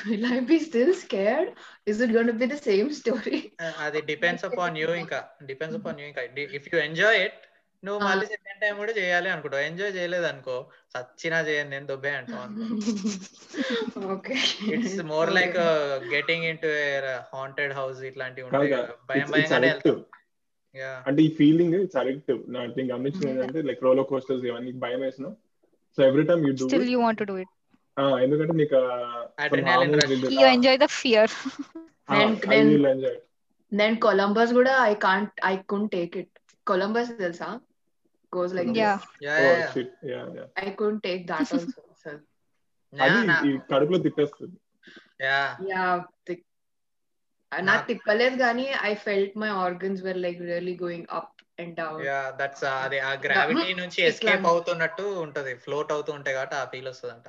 will 0.01 0.27
I 0.31 0.39
be 0.51 0.57
still 0.59 0.93
scared 1.03 1.49
is 1.87 2.01
it 2.05 2.13
gonna 2.17 2.31
be 2.41 2.47
the 2.53 2.57
same 2.69 2.89
story 2.99 3.39
అది 3.85 4.01
depends 4.11 4.45
upon 4.49 4.77
you 4.81 4.89
ఇంకా 5.03 5.19
depends 5.51 5.77
upon 5.79 5.99
you 6.01 6.07
ఇంకా 6.11 6.23
if 6.59 6.69
you 6.73 6.79
enjoy 6.87 7.19
it 7.27 7.39
నువ్వు. 7.83 7.99
మళ్ళీ 8.03 8.25
second 8.25 8.61
time 8.61 8.75
కూడా 8.77 8.93
చేయాలి 8.93 9.29
అనుకుంటావు. 9.29 9.63
Enjoy 9.63 9.95
చేయలేదు 9.95 10.25
అనుకో 10.25 10.55
సచ్చినా 10.93 11.39
చేయను 11.39 11.69
నేను 11.69 11.85
దొబ్బే 11.85 12.11
అంటావు 12.11 12.45
okay. 14.13 14.35
It's 14.73 15.01
more 15.05 15.31
like 15.33 15.57
getting 16.13 16.43
into 16.57 16.71
haunted 17.33 17.73
house 17.73 18.01
ఇట్లాంటివి 18.03 18.45
ఉంటాయి 18.47 18.71
భయం 19.09 19.27
భయంగానే 19.31 19.69
addictive. 19.69 19.97
వెళ్తాం. 19.97 19.99
అంటే 21.07 21.21
ఈ 21.21 21.29
ఫీలింగ్ 21.37 21.75
ఇట్స్ 21.75 21.97
అడిక్టివ్ 21.97 22.39
నా 22.47 22.61
థింగ్ 22.71 22.91
గమనించింది 22.91 23.29
ఏంటంటే 23.33 23.61
లైక్ 23.61 23.83
రోలో 23.83 24.03
కోస్టర్స్ 24.03 24.45
ఇవన్నీ 24.45 24.71
భయం 24.81 25.01
వేసిన 25.01 25.27
so 25.97 26.03
every 26.05 26.23
time 26.23 26.41
you 26.47 26.53
do 26.53 26.65
Still, 26.67 26.87
you 26.89 27.01
want 27.01 27.19
to 27.21 27.27
do 27.27 27.37
it. 27.43 27.51
ఎందుకంటే 28.23 28.53
నీకు 28.53 28.79
Adrenaline 29.43 29.93
rush. 29.99 30.15
You 30.35 30.47
enjoy 30.49 30.75
the 30.77 30.89
fear. 30.95 31.27
And 32.15 32.33
then- 32.45 32.71
enjoy 32.87 33.17
నేను 33.71 33.95
కొలంబస్ 33.99 34.53
కూడా 34.53 34.73
I 34.83 34.93
can't 35.03 35.37
I 35.45 35.55
can 35.69 35.87
take 35.89 36.15
it 36.17 36.34
Columbus 36.67 37.11
తెలుసా? 37.19 37.49
Goes 38.33 38.53
like 38.53 38.69
Yeah. 38.77 38.97
Yeah, 39.21 39.37
yeah, 40.03 40.25
yeah. 40.35 40.47
నా- 42.93 43.43
ఈ 43.47 43.53
కడుపులో 43.71 43.99
తిప్పేస్తుంది. 44.05 44.57
Yeah. 45.21 45.47
Yeah 45.69 45.85
నాకు 47.51 47.85
తిప్పలేదు 47.87 48.35
కానీ 48.37 48.65
I 48.83 48.93
felt 49.03 49.35
my 49.37 49.49
organs 49.63 50.01
were 50.05 50.17
like 50.17 50.39
really 50.41 50.75
going 50.81 51.07
up 51.17 51.31
and 51.59 51.73
down 51.75 52.01
yeah 52.05 52.17
that's 52.39 52.63
అది 52.77 52.97
ఆ 53.01 53.11
గ్రావిటీ 53.25 53.55
నుంచి 53.81 53.99
ఎస్కేప్ 54.09 54.47
అవుతున్నట్టు 54.51 55.05
ఉంటది. 55.25 55.53
ఫ్లోట్ 55.63 55.91
అవుతూ 55.95 56.11
ఉంటాయి 56.17 56.35
కాబట్టి 56.35 56.55
ఆ 56.55 56.65
ఫీల్ 56.65 56.89
వస్తుంది 56.89 57.13
అంట 57.15 57.27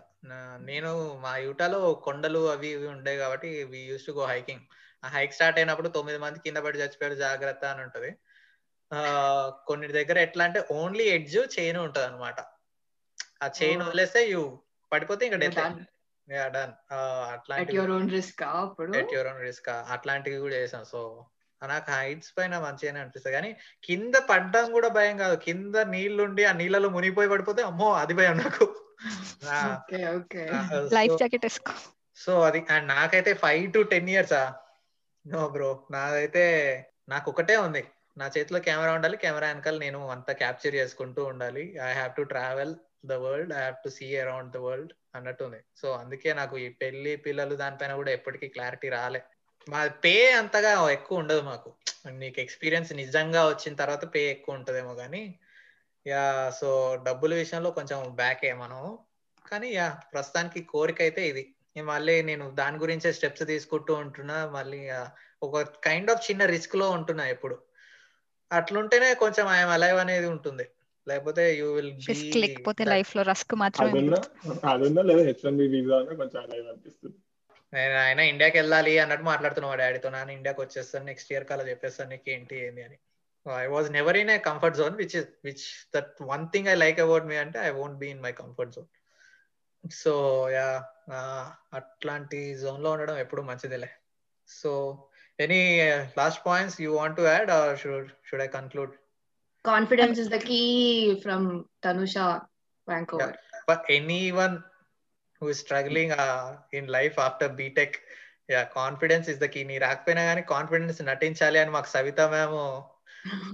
నేను 0.66 0.90
మా 1.24 1.32
యూటాలో 1.46 1.80
కొండలు 2.06 2.42
అవి 2.54 2.68
ఇవి 2.68 2.86
ఉండే 2.86 3.14
కాబట్టి 3.16 3.50
we 3.72 3.80
use 3.90 4.06
to 4.06 4.12
go 4.12 4.24
hiking 4.26 4.64
ఆ 5.02 5.08
హైక్ 5.08 5.34
స్టార్ట్ 5.34 5.58
అయినప్పుడు 5.58 5.88
తొమ్మిది 5.96 6.18
మంది 6.18 6.38
కింద 6.38 6.58
పడి 6.64 6.80
చచ్చిపోయారు 6.82 7.16
జాగ్రత్త 7.22 7.64
అని 7.72 7.82
ఉంటది. 7.82 8.10
కొన్ని 9.66 9.88
దగ్గర 9.88 10.18
ఎట్లా 10.18 10.44
అంటే 10.44 10.64
ఓన్లీ 10.70 11.04
ఎడ్జ్ 11.04 11.60
చైన్ 11.60 11.76
ఉంటది 11.76 12.04
అనమాట 12.04 12.34
ఆ 13.42 13.50
చైన్. 13.62 13.82
వదిలేస్తే 13.82 14.26
యూ 14.26 14.58
పడిపోతే 14.92 15.26
ఇంకా 15.26 15.38
డెత్ 15.38 15.54
డన్ 15.54 18.10
రిస్క్ 18.10 18.42
అప్పుడు? 18.42 18.96
ఎట్ 18.96 19.12
యువర్ 19.12 19.28
ఓన్ 19.28 19.40
రిస్క్ 19.40 19.68
అట్లాంటివి 19.68 20.36
కూడా 20.36 20.54
చేసాం. 20.54 20.84
సో 20.84 21.26
నాకు 21.66 21.90
హైట్స్ 21.90 22.32
పైన 22.38 22.58
మంచిగానే 22.58 23.00
అనిపిస్తుంది. 23.00 23.34
కానీ 23.34 23.56
కింద 23.84 24.14
పడ్డం 24.14 24.72
కూడా 24.72 24.88
భయం 24.88 25.16
కాదు. 25.16 25.36
కింద 25.36 25.76
నీళ్ళుండి 25.76 26.44
ఆ 26.44 26.52
నీళ్ళలో 26.52 26.88
మునిగిపోయి 26.88 27.28
పడిపోతే 27.28 27.62
అమ్మో 27.62 27.92
అది 27.92 28.14
భయం 28.14 28.36
నాకు. 28.36 28.82
Okay 29.46 30.08
okay. 30.08 30.48
Life 30.94 31.22
jacket 31.22 31.48
is. 31.48 31.60
So 32.16 32.42
అది 32.42 32.66
అండ్ 32.70 32.88
నాకైతే 32.88 33.34
ఫైవ్ 33.34 33.72
టు 33.72 33.78
టెన్ 33.78 34.10
ఇయర్సా 34.10 34.54
నో 35.26 35.48
బ్రో 35.48 35.86
నాదైతే 35.90 36.44
నాకు 37.08 37.30
ఒకటే 37.30 37.56
ఉంది. 37.56 37.88
నా 38.16 38.26
చేతిలో 38.34 38.58
కెమెరా 38.58 38.92
ఉండాలి. 38.92 39.16
కెమెరా 39.16 39.48
వెనకాల 39.48 39.78
నేను 39.78 40.08
అంతా 40.08 40.32
క్యాప్చర్ 40.32 40.74
చేసుకుంటూ 40.74 41.24
ఉండాలి. 41.24 41.64
I 41.88 41.90
have 41.92 42.12
to 42.16 42.22
travel 42.22 42.72
the 43.06 43.12
world 43.24 43.52
I 43.52 43.56
have 43.56 43.78
to 43.84 43.88
see 43.88 44.06
around 44.16 44.52
the 44.52 44.56
world 44.56 44.92
అన్నట్టు 45.14 45.44
ఉంది 45.44 45.60
సో 45.80 45.92
అందుకే 45.92 46.30
నాకు 46.34 46.54
ఈ 46.58 46.68
పెళ్ళి 46.82 47.16
పిల్లలు 47.16 47.54
దానిపైన 47.54 47.94
కూడా 47.94 48.10
ఎప్పటికీ 48.10 48.48
క్లారిటీ 48.48 48.88
రాలే. 48.88 49.20
మా 49.66 49.86
పే 50.04 50.14
అంతగా 50.32 50.90
ఎక్కువ 50.90 51.18
ఉండదు 51.18 51.40
మాకు. 51.40 51.70
నీకు 52.10 52.40
ఎక్స్పీరియన్స్ 52.40 52.92
నిజంగా 52.92 53.48
వచ్చిన 53.48 53.74
తర్వాత 53.74 54.04
పే 54.14 54.22
ఎక్కువ 54.30 54.54
ఉంటుందేమో 54.54 54.94
కానీ 54.94 55.22
యా 56.06 56.24
సో 56.60 56.68
డబ్బుల 57.06 57.34
విషయంలో 57.34 57.70
కొంచెం 57.70 58.00
బ్యాకే 58.14 58.52
మనం 58.54 58.82
కానీ 59.44 59.68
యా 59.72 59.88
ప్రస్తుతానికి 60.12 60.60
కోరిక 60.62 61.00
అయితే 61.02 61.22
ఇది. 61.28 61.44
మళ్ళీ 61.82 62.22
నేను 62.22 62.50
దాని 62.50 62.76
గురించే 62.78 63.10
స్టెప్స్ 63.12 63.44
తీసుకుంటూ 63.46 63.94
ఉంటున్నా. 63.94 64.46
మళ్ళీ 64.48 64.80
ఒక 65.42 65.60
కైండ్ 65.84 66.10
ఆఫ్ 66.10 66.30
చిన్న 66.30 66.44
రిస్క్లో 66.46 66.90
ఉంటున్నా 66.90 67.26
ఎప్పుడు. 67.26 67.56
అట్లుంటేనే 68.50 69.08
కొంచెం 69.22 69.46
ఐఎమ్ 69.56 69.72
అలైవ్ 69.76 69.98
అనేది 70.04 70.26
ఉంటుంది. 70.26 70.64
లేకపోతే 71.06 71.42
యూ 71.58 71.66
విల్ 71.76 71.90
లేకపోతే 72.44 72.82
లైఫ్లో 72.94 73.22
రస్క్ 73.30 73.54
మాత్రమే 73.62 73.90
అదున్నా 73.92 74.18
ఉంటుంది. 74.18 74.60
అదున్నా 74.72 75.02
లేదా 75.10 75.22
హెచ్ 75.28 75.44
వన్ 75.46 75.58
బి 75.60 75.66
వీసా 75.74 75.96
ఉన్నా 76.02 76.14
కొంచెం 76.22 76.38
అలైవ్ 76.44 76.66
అనిపిస్తుంది. 76.72 77.18
నేను 77.72 77.96
ఆయన 78.04 78.20
ఇండియాకి 78.32 78.56
వెళ్ళాలి 78.60 78.92
అన్నట్టు 79.02 79.24
మాట్లాడుతున్నా 79.30 79.68
మా 79.70 79.76
డాడీతో. 79.82 80.08
నాన్న 80.10 80.36
ఇండియాకి 80.38 80.60
వచ్చేస్తాను 80.64 81.04
నెక్స్ట్ 81.04 81.32
ఇయర్ 81.32 81.46
కల్లా 81.50 81.64
చెప్పేస్తాను 81.70 82.10
నీకు 82.10 82.30
ఏంటి 82.34 82.56
ఏంటి 82.66 82.82
అని. 82.88 82.98
I 83.46 83.66
was 83.74 83.88
never 83.96 84.16
in 84.16 84.30
a 84.34 84.38
comfort 84.48 84.76
zone 84.76 84.94
which 85.00 85.16
which 85.46 85.66
that 85.96 86.12
one 86.32 86.44
thing 86.52 86.68
I 86.68 86.74
like 86.84 87.00
about 87.00 87.26
me 87.30 87.36
అంటే 87.44 87.58
I 87.58 87.70
won't 87.80 87.98
be 88.02 88.08
in 88.14 88.22
my 88.26 88.32
comfort 88.42 88.72
zone 88.76 88.88
so 89.84 90.12
yeah 90.50 90.68
అట్లాంటి 91.74 92.38
జోన్లో 92.62 92.90
ఉండడం 92.94 93.18
ఎప్పుడు 93.18 93.42
మంచిదిలే. 93.42 93.90
So 94.48 94.70
any 95.38 95.62
last 96.18 96.40
points 96.46 96.76
you 96.82 96.90
want 96.98 97.16
to 97.16 97.24
add 97.32 97.50
or 97.58 97.74
should 97.82 98.08
should 98.28 98.44
I 98.46 98.50
conclude 98.58 98.94
Confidence 99.64 100.18
is 100.22 100.28
the 100.28 100.38
key 100.40 100.66
from 101.22 101.40
Tanusha 101.84 102.24
Vancouver. 102.88 103.30
for 103.68 103.76
anyone 103.90 104.52
who 105.42 105.46
is 105.52 105.58
struggling 105.58 106.10
uh, 106.24 106.44
in 106.78 106.84
life 106.98 107.16
after 107.26 107.48
btech 107.58 107.94
yeah 108.48 108.60
confidence 108.76 109.28
is 109.32 109.40
the 109.42 109.46
key 109.54 109.60
నీ 109.70 109.76
రాకపోయినా 109.84 110.22
కానీ 110.28 110.42
confidence 110.52 110.98
నటించాలి 111.08 111.58
అని 111.62 111.72
మాకు 111.76 111.88
సవిత 111.94 112.20
మేము 112.34 112.60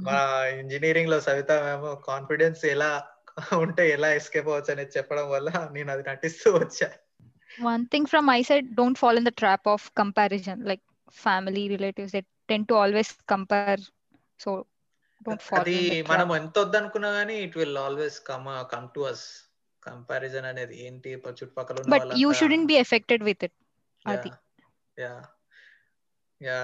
మా 0.07 0.17
ఇంజనీరింగ్లో 0.59 1.19
సవిత 1.29 1.53
మేము 1.67 1.91
confidence 2.09 2.63
ఎలా 2.75 2.91
ఉంటే 3.61 3.85
ఎలా 3.95 4.09
ఎస్కేప్ 4.19 4.51
అవ్వచ్చు 4.51 4.73
అనేది 4.75 4.95
చెప్పడం 4.99 5.27
వల్ల 5.35 5.49
నేను 5.77 5.91
అది 5.97 6.05
నటిస్తూ 6.13 6.51
వచ్చా 6.61 6.91
One 7.71 7.83
thing 7.93 8.05
from 8.11 8.25
my 8.27 8.41
side, 8.49 8.67
don't 8.77 8.99
fall 9.01 9.17
in 9.21 9.25
the 9.25 9.35
trap 9.41 9.63
of 9.67 9.81
comparison. 10.01 10.59
Like 10.71 10.83
family, 11.15 11.69
relatives, 11.69 12.13
they 12.13 12.25
tend 12.49 12.69
to 12.69 12.75
always 12.75 13.09
compare. 13.27 13.79
So 14.41 14.51
don't 15.27 15.43
fall 15.43 15.61
అది 15.61 15.77
మనం. 16.11 16.29
ఎంత 16.41 16.57
వద్దనుకున్నా 16.63 17.11
కానీ 17.19 17.35
it 17.47 17.57
will 17.61 17.79
always 17.87 18.17
come 18.31 18.47
come 18.73 18.89
to 18.97 19.03
us 19.11 19.25
comparison 19.83 20.47
అనేది 20.53 20.75
ఏంటి 20.87 21.11
చుట్టుపక్కల 21.39 21.77
ఉన్న 21.83 21.93
But 21.95 22.17
you 22.23 22.31
shouldn't 22.41 22.69
be 22.73 22.79
affected 22.85 23.23
with 23.29 23.43
it. 23.49 23.55
అది. 24.05 24.33
యా 24.97 25.13
యా 26.41 26.59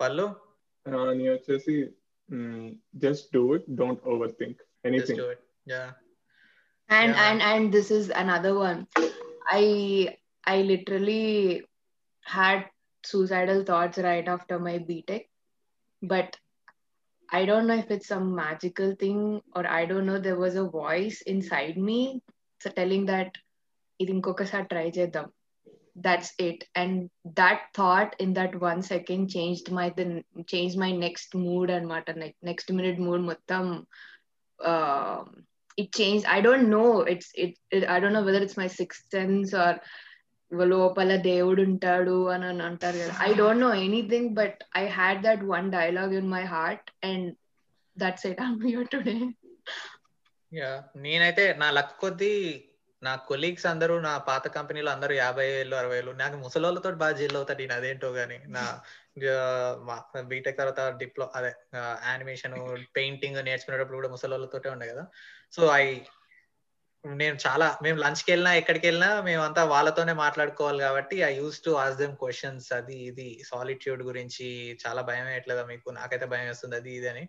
పల్లు 0.00 0.26
నేను 0.86 1.32
వచ్చేసి 1.34 1.74
just 3.04 3.26
do 3.36 3.42
it 3.56 3.66
don't 3.80 4.04
overthink 4.42 4.60
anything 4.90 5.24
it 5.34 5.44
yeah 5.74 5.82
and 6.90 7.10
Yeah. 7.10 7.24
and 7.24 7.38
and 7.48 7.64
this 7.74 7.88
is 7.96 8.06
another 8.22 8.52
one 8.58 8.78
i 9.56 9.64
i 10.44 10.62
literally 10.70 11.26
had 12.26 12.60
suicidal 13.04 13.64
thoughts 13.64 13.98
right 13.98 14.26
after 14.26 14.58
my 14.58 14.78
BTEC, 14.78 15.26
but 16.02 16.36
I 17.32 17.44
don't 17.44 17.66
know 17.66 17.76
if 17.76 17.90
it's 17.90 18.08
some 18.08 18.34
magical 18.34 18.94
thing 18.96 19.40
or 19.54 19.66
I 19.66 19.86
don't 19.86 20.06
know. 20.06 20.18
There 20.18 20.38
was 20.38 20.56
a 20.56 20.64
voice 20.64 21.22
inside 21.22 21.76
me 21.76 22.22
telling 22.76 23.06
that 23.06 23.36
idinkokasa 24.02 24.68
try 24.68 24.90
chedam. 24.90 25.30
That's 25.94 26.32
it. 26.38 26.64
And 26.74 27.10
that 27.36 27.62
thought 27.74 28.16
in 28.18 28.34
that 28.34 28.60
one 28.60 28.82
second 28.82 29.28
changed 29.28 29.70
my 29.70 29.92
then 29.96 30.24
changed 30.46 30.76
my 30.78 30.90
next 30.92 31.34
mood 31.34 31.70
and 31.70 31.86
mata 31.86 32.32
next 32.42 32.72
minute 32.72 32.98
mood 32.98 33.20
muttam. 33.20 33.84
Uh, 34.62 35.24
it 35.76 35.92
changed. 35.92 36.26
I 36.26 36.40
don't 36.40 36.68
know. 36.68 37.02
It's 37.02 37.30
it, 37.34 37.58
it. 37.70 37.88
I 37.88 38.00
don't 38.00 38.12
know 38.12 38.24
whether 38.24 38.42
it's 38.42 38.56
my 38.56 38.66
sixth 38.66 39.04
sense 39.10 39.54
or 39.54 39.80
లోపల 40.70 41.16
దేవుడు 41.24 41.62
ఉంటాడు 41.62 42.28
అని 42.28 42.46
అని 42.46 42.62
అంటారు 42.62 42.98
కదా. 42.98 43.12
I 43.20 43.30
don't 43.34 43.60
know 43.60 43.74
anything 43.82 44.30
but 44.34 44.58
I 44.76 44.84
had 44.96 45.20
that 45.22 45.44
one 45.48 45.70
dialogue 45.70 46.14
in 46.14 46.30
my 46.30 46.44
heart 46.46 46.88
and 47.04 47.28
that's 47.96 48.26
it 48.26 48.40
I'm 48.40 48.58
here 48.66 48.88
today 48.88 49.16
yeah 50.52 50.72
నేనైతే 50.96 51.44
నా 51.58 51.70
luck 51.70 51.96
కొద్దీ 51.96 52.34
నా 53.02 53.16
కొలీగ్స్ 53.28 53.66
అందరూ 53.66 53.94
నా 54.00 54.18
పాత 54.26 54.48
కంపెనీలో 54.48 54.90
అందరూ 54.90 55.14
యాభై 55.14 55.46
ఏళ్ళు 55.52 55.76
అరవై 55.76 55.96
ఏళ్ళు 55.98 56.12
నాకు 56.12 56.36
ముసలోళ్ళతో 56.36 56.90
బాగా 57.02 57.12
జీల్ 57.12 57.36
అవుతాడు 57.36 57.58
నేను 57.58 57.72
అదేంటో 57.72 58.08
గానీ 58.12 58.38
నా 58.48 58.64
బీటెక్ 60.22 60.58
తర్వాత 60.58 60.80
డిప్లో 60.96 61.26
అదే 61.34 61.52
యానిమేషన్ 62.06 62.54
పెయింటింగ్ 62.94 63.38
నేర్చుకునేటప్పుడు 63.44 63.96
కూడా 63.96 64.08
ముసలోళ్ళతోటే 64.08 64.68
ఉండే 64.70 64.86
కదా. 64.86 65.04
సో 65.52 65.62
ఐ 65.76 65.84
నేను 67.04 67.36
చాలా 67.44 67.66
మేము 67.84 67.98
లంచ్కి 68.02 68.30
వెళ్ళినా 68.32 68.50
ఎక్కడికి 68.60 68.86
వెళ్ళినా 68.88 69.08
మేమంతా 69.28 69.62
వాళ్ళతోనే 69.72 70.12
మాట్లాడుకోవాలి 70.22 70.80
కాబట్టి 70.86 71.16
I 71.28 71.30
use 71.38 71.58
to 71.66 71.70
ask 71.82 71.96
them 72.00 72.14
questions 72.22 72.66
అది 72.78 72.96
ఇది 73.10 73.28
సాలిట్యూడ్ 73.50 74.02
గురించి 74.08 74.46
చాలా 74.82 75.02
భయం 75.08 75.26
వేయట్లేదా 75.30 75.64
మీకు? 75.72 75.86
నాకైతే 75.98 76.26
భయం 76.32 76.46
వేస్తుంది 76.50 76.76
అది 76.80 76.90
ఇది 76.98 77.08
అని. 77.12 77.24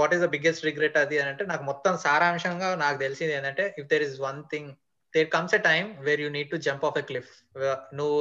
What 0.00 0.14
is 0.16 0.22
the 0.24 0.28
biggest 0.34 0.66
regret 0.68 0.98
అది 1.04 1.18
అని 1.20 1.30
అంటే 1.32 1.44
నాకు 1.52 1.64
మొత్తం 1.70 1.92
సారాంశంగా 2.04 2.70
నాకు 2.84 2.98
తెలిసింది 3.04 3.34
ఏంటంటే 3.38 3.66
if 3.80 3.88
there 3.92 4.04
is 4.08 4.16
one 4.26 4.40
thing 4.52 4.70
there 5.14 5.28
comes 5.36 5.54
a 5.58 5.62
time 5.68 5.88
where 6.08 6.22
you 6.24 6.28
need 6.36 6.52
to 6.54 6.58
jump 6.68 6.84
off 6.90 6.98
a 6.98 7.04
cliff 7.10 7.32
నువ్వు 8.00 8.18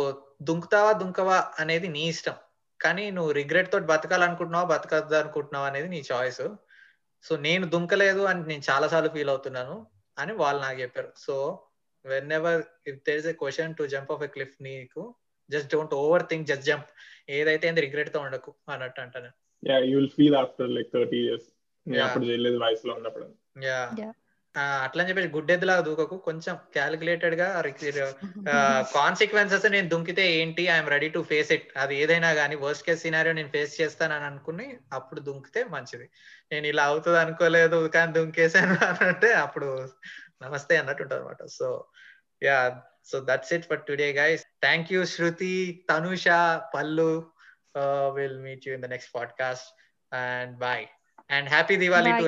దుంకుతావా 0.49 0.91
దుంకవా 1.03 1.38
అనేది 1.60 1.89
నీ 1.98 2.03
ఇష్టం. 2.14 2.38
కానీ 2.80 3.06
నువ్వు 3.18 3.31
రిగ్రెట్ 3.39 3.72
తోటి 3.73 3.88
బతకాలనుకుంటున్నావా 3.93 4.68
బతకద్దు 4.73 5.15
అనుకుంటున్నావా 5.22 5.68
అనేది 5.72 5.89
నీ 5.95 6.02
చాయిస్ 6.11 6.43
సో 7.26 7.34
నేను 7.48 7.65
దుంకలేదు 7.73 8.22
అని 8.30 8.41
నేను 8.52 8.64
చాలా 8.69 8.85
సార్లు 8.93 9.10
ఫీల్ 9.15 9.31
అవుతున్నాను. 9.34 9.76
అని 10.20 10.34
వాళ్ళు 10.34 10.62
నాకు 10.62 10.80
చెప్పారు. 10.82 11.12
So 11.18 11.64
whenever 12.32 12.64
if 12.88 12.98
there 12.98 13.18
is 13.18 13.28
a 13.28 13.32
question 13.32 13.76
to 13.76 13.84
jump 13.84 14.12
off 14.12 14.24
a 14.24 14.28
cliff 14.28 14.56
నీకు 14.62 15.16
just 15.50 15.74
don't 15.76 15.94
over 15.94 16.24
think 16.30 16.48
just 16.48 16.64
jump 16.64 16.90
ఏదైతే 17.30 17.70
రిగ్రెట్తో 17.70 18.20
ఉండకు 18.20 18.56
అన్నట్టు 18.70 19.02
అంటాను. 19.02 19.32
Yeah 19.70 19.78
you 19.78 19.98
will 19.98 20.10
feel 20.10 20.36
after 20.36 20.70
like 20.70 20.94
thirty 20.94 21.18
years 21.18 21.50
Yeah. 21.88 22.08
అప్పుడు 22.08 22.26
చేయలేదు 22.26 22.58
వయసులో 22.58 22.94
ఉన్నప్పుడు. 22.94 23.26
Yeah 23.64 24.14
Yeah. 24.56 24.80
అట్లా 24.86 25.02
అని 25.02 25.10
చెప్పేసి 25.10 25.30
గుడ్డెద్దులాగా 25.36 25.82
దూకకు. 25.82 26.15
కొంచెం 26.26 26.56
క్యాలిక్యులేటెడ్గా 26.73 27.45
కాన్సిక్వెన్సెస్ 28.95 29.65
నేను 29.76 29.88
దుంకితే 29.90 30.23
ఏంటి? 30.40 30.64
I'm 30.73 30.90
ready 30.90 31.10
to 31.10 31.19
face 31.30 31.52
it 31.52 31.68
అది 31.78 31.95
ఏదైనా 31.95 32.30
కానీ 32.34 32.56
వర్స్ట్ 32.64 32.86
కేస్ 32.86 33.03
సినారియో 33.03 33.34
నేను 33.34 33.49
ఫేస్ 33.49 33.73
చేస్తానని 33.82 34.26
అనుకుని 34.26 34.68
అప్పుడు 34.94 35.22
దుంకితే 35.22 35.64
మంచిది. 35.76 36.07
నేను 36.52 36.68
ఇలా 36.68 36.84
అవుతుంది 36.84 37.19
అనుకోలేదు 37.19 37.80
కానీ 37.88 38.14
దుంకేసాను 38.14 38.76
అని 38.90 39.03
అంటే 39.07 39.32
అప్పుడు 39.45 39.69
నమస్తే 40.41 40.76
అన్నట్టు 40.78 41.03
ఉంటుంది 41.03 41.22
అనమాట 41.22 41.44
so 41.57 41.69
yeah 42.41 42.60
so 43.11 43.19
that's 43.30 43.53
it 43.53 43.68
for 43.69 43.82
today 43.88 44.10
guys 44.14 44.44
thank 44.61 44.91
you 44.94 45.02
Shruti 45.15 45.53
Tanusha 45.90 46.26
Pallu 46.76 47.11
will 48.18 48.40
meet 48.40 48.68
you 48.68 48.73
in 48.73 48.82
the 48.82 48.90
next 48.95 49.14
podcast 49.15 49.69
and 50.11 50.53
bye 50.57 50.86
and 51.30 51.49
happy 51.49 51.76
Diwali 51.76 52.11
to 52.22 52.28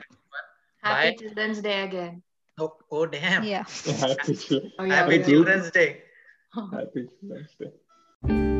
Happy 0.83 1.11
Bye. 1.11 1.15
Children's 1.17 1.61
Day 1.61 1.83
again. 1.83 2.21
Oh, 2.59 2.73
oh 2.91 3.05
damn. 3.05 3.43
Yeah. 3.43 3.63
Happy, 3.85 4.37
oh, 4.79 4.85
Happy 4.85 5.23
Children's 5.23 5.71
Day. 5.71 6.03
Happy 6.53 7.07
Children's 7.21 7.55
Day. 7.57 8.59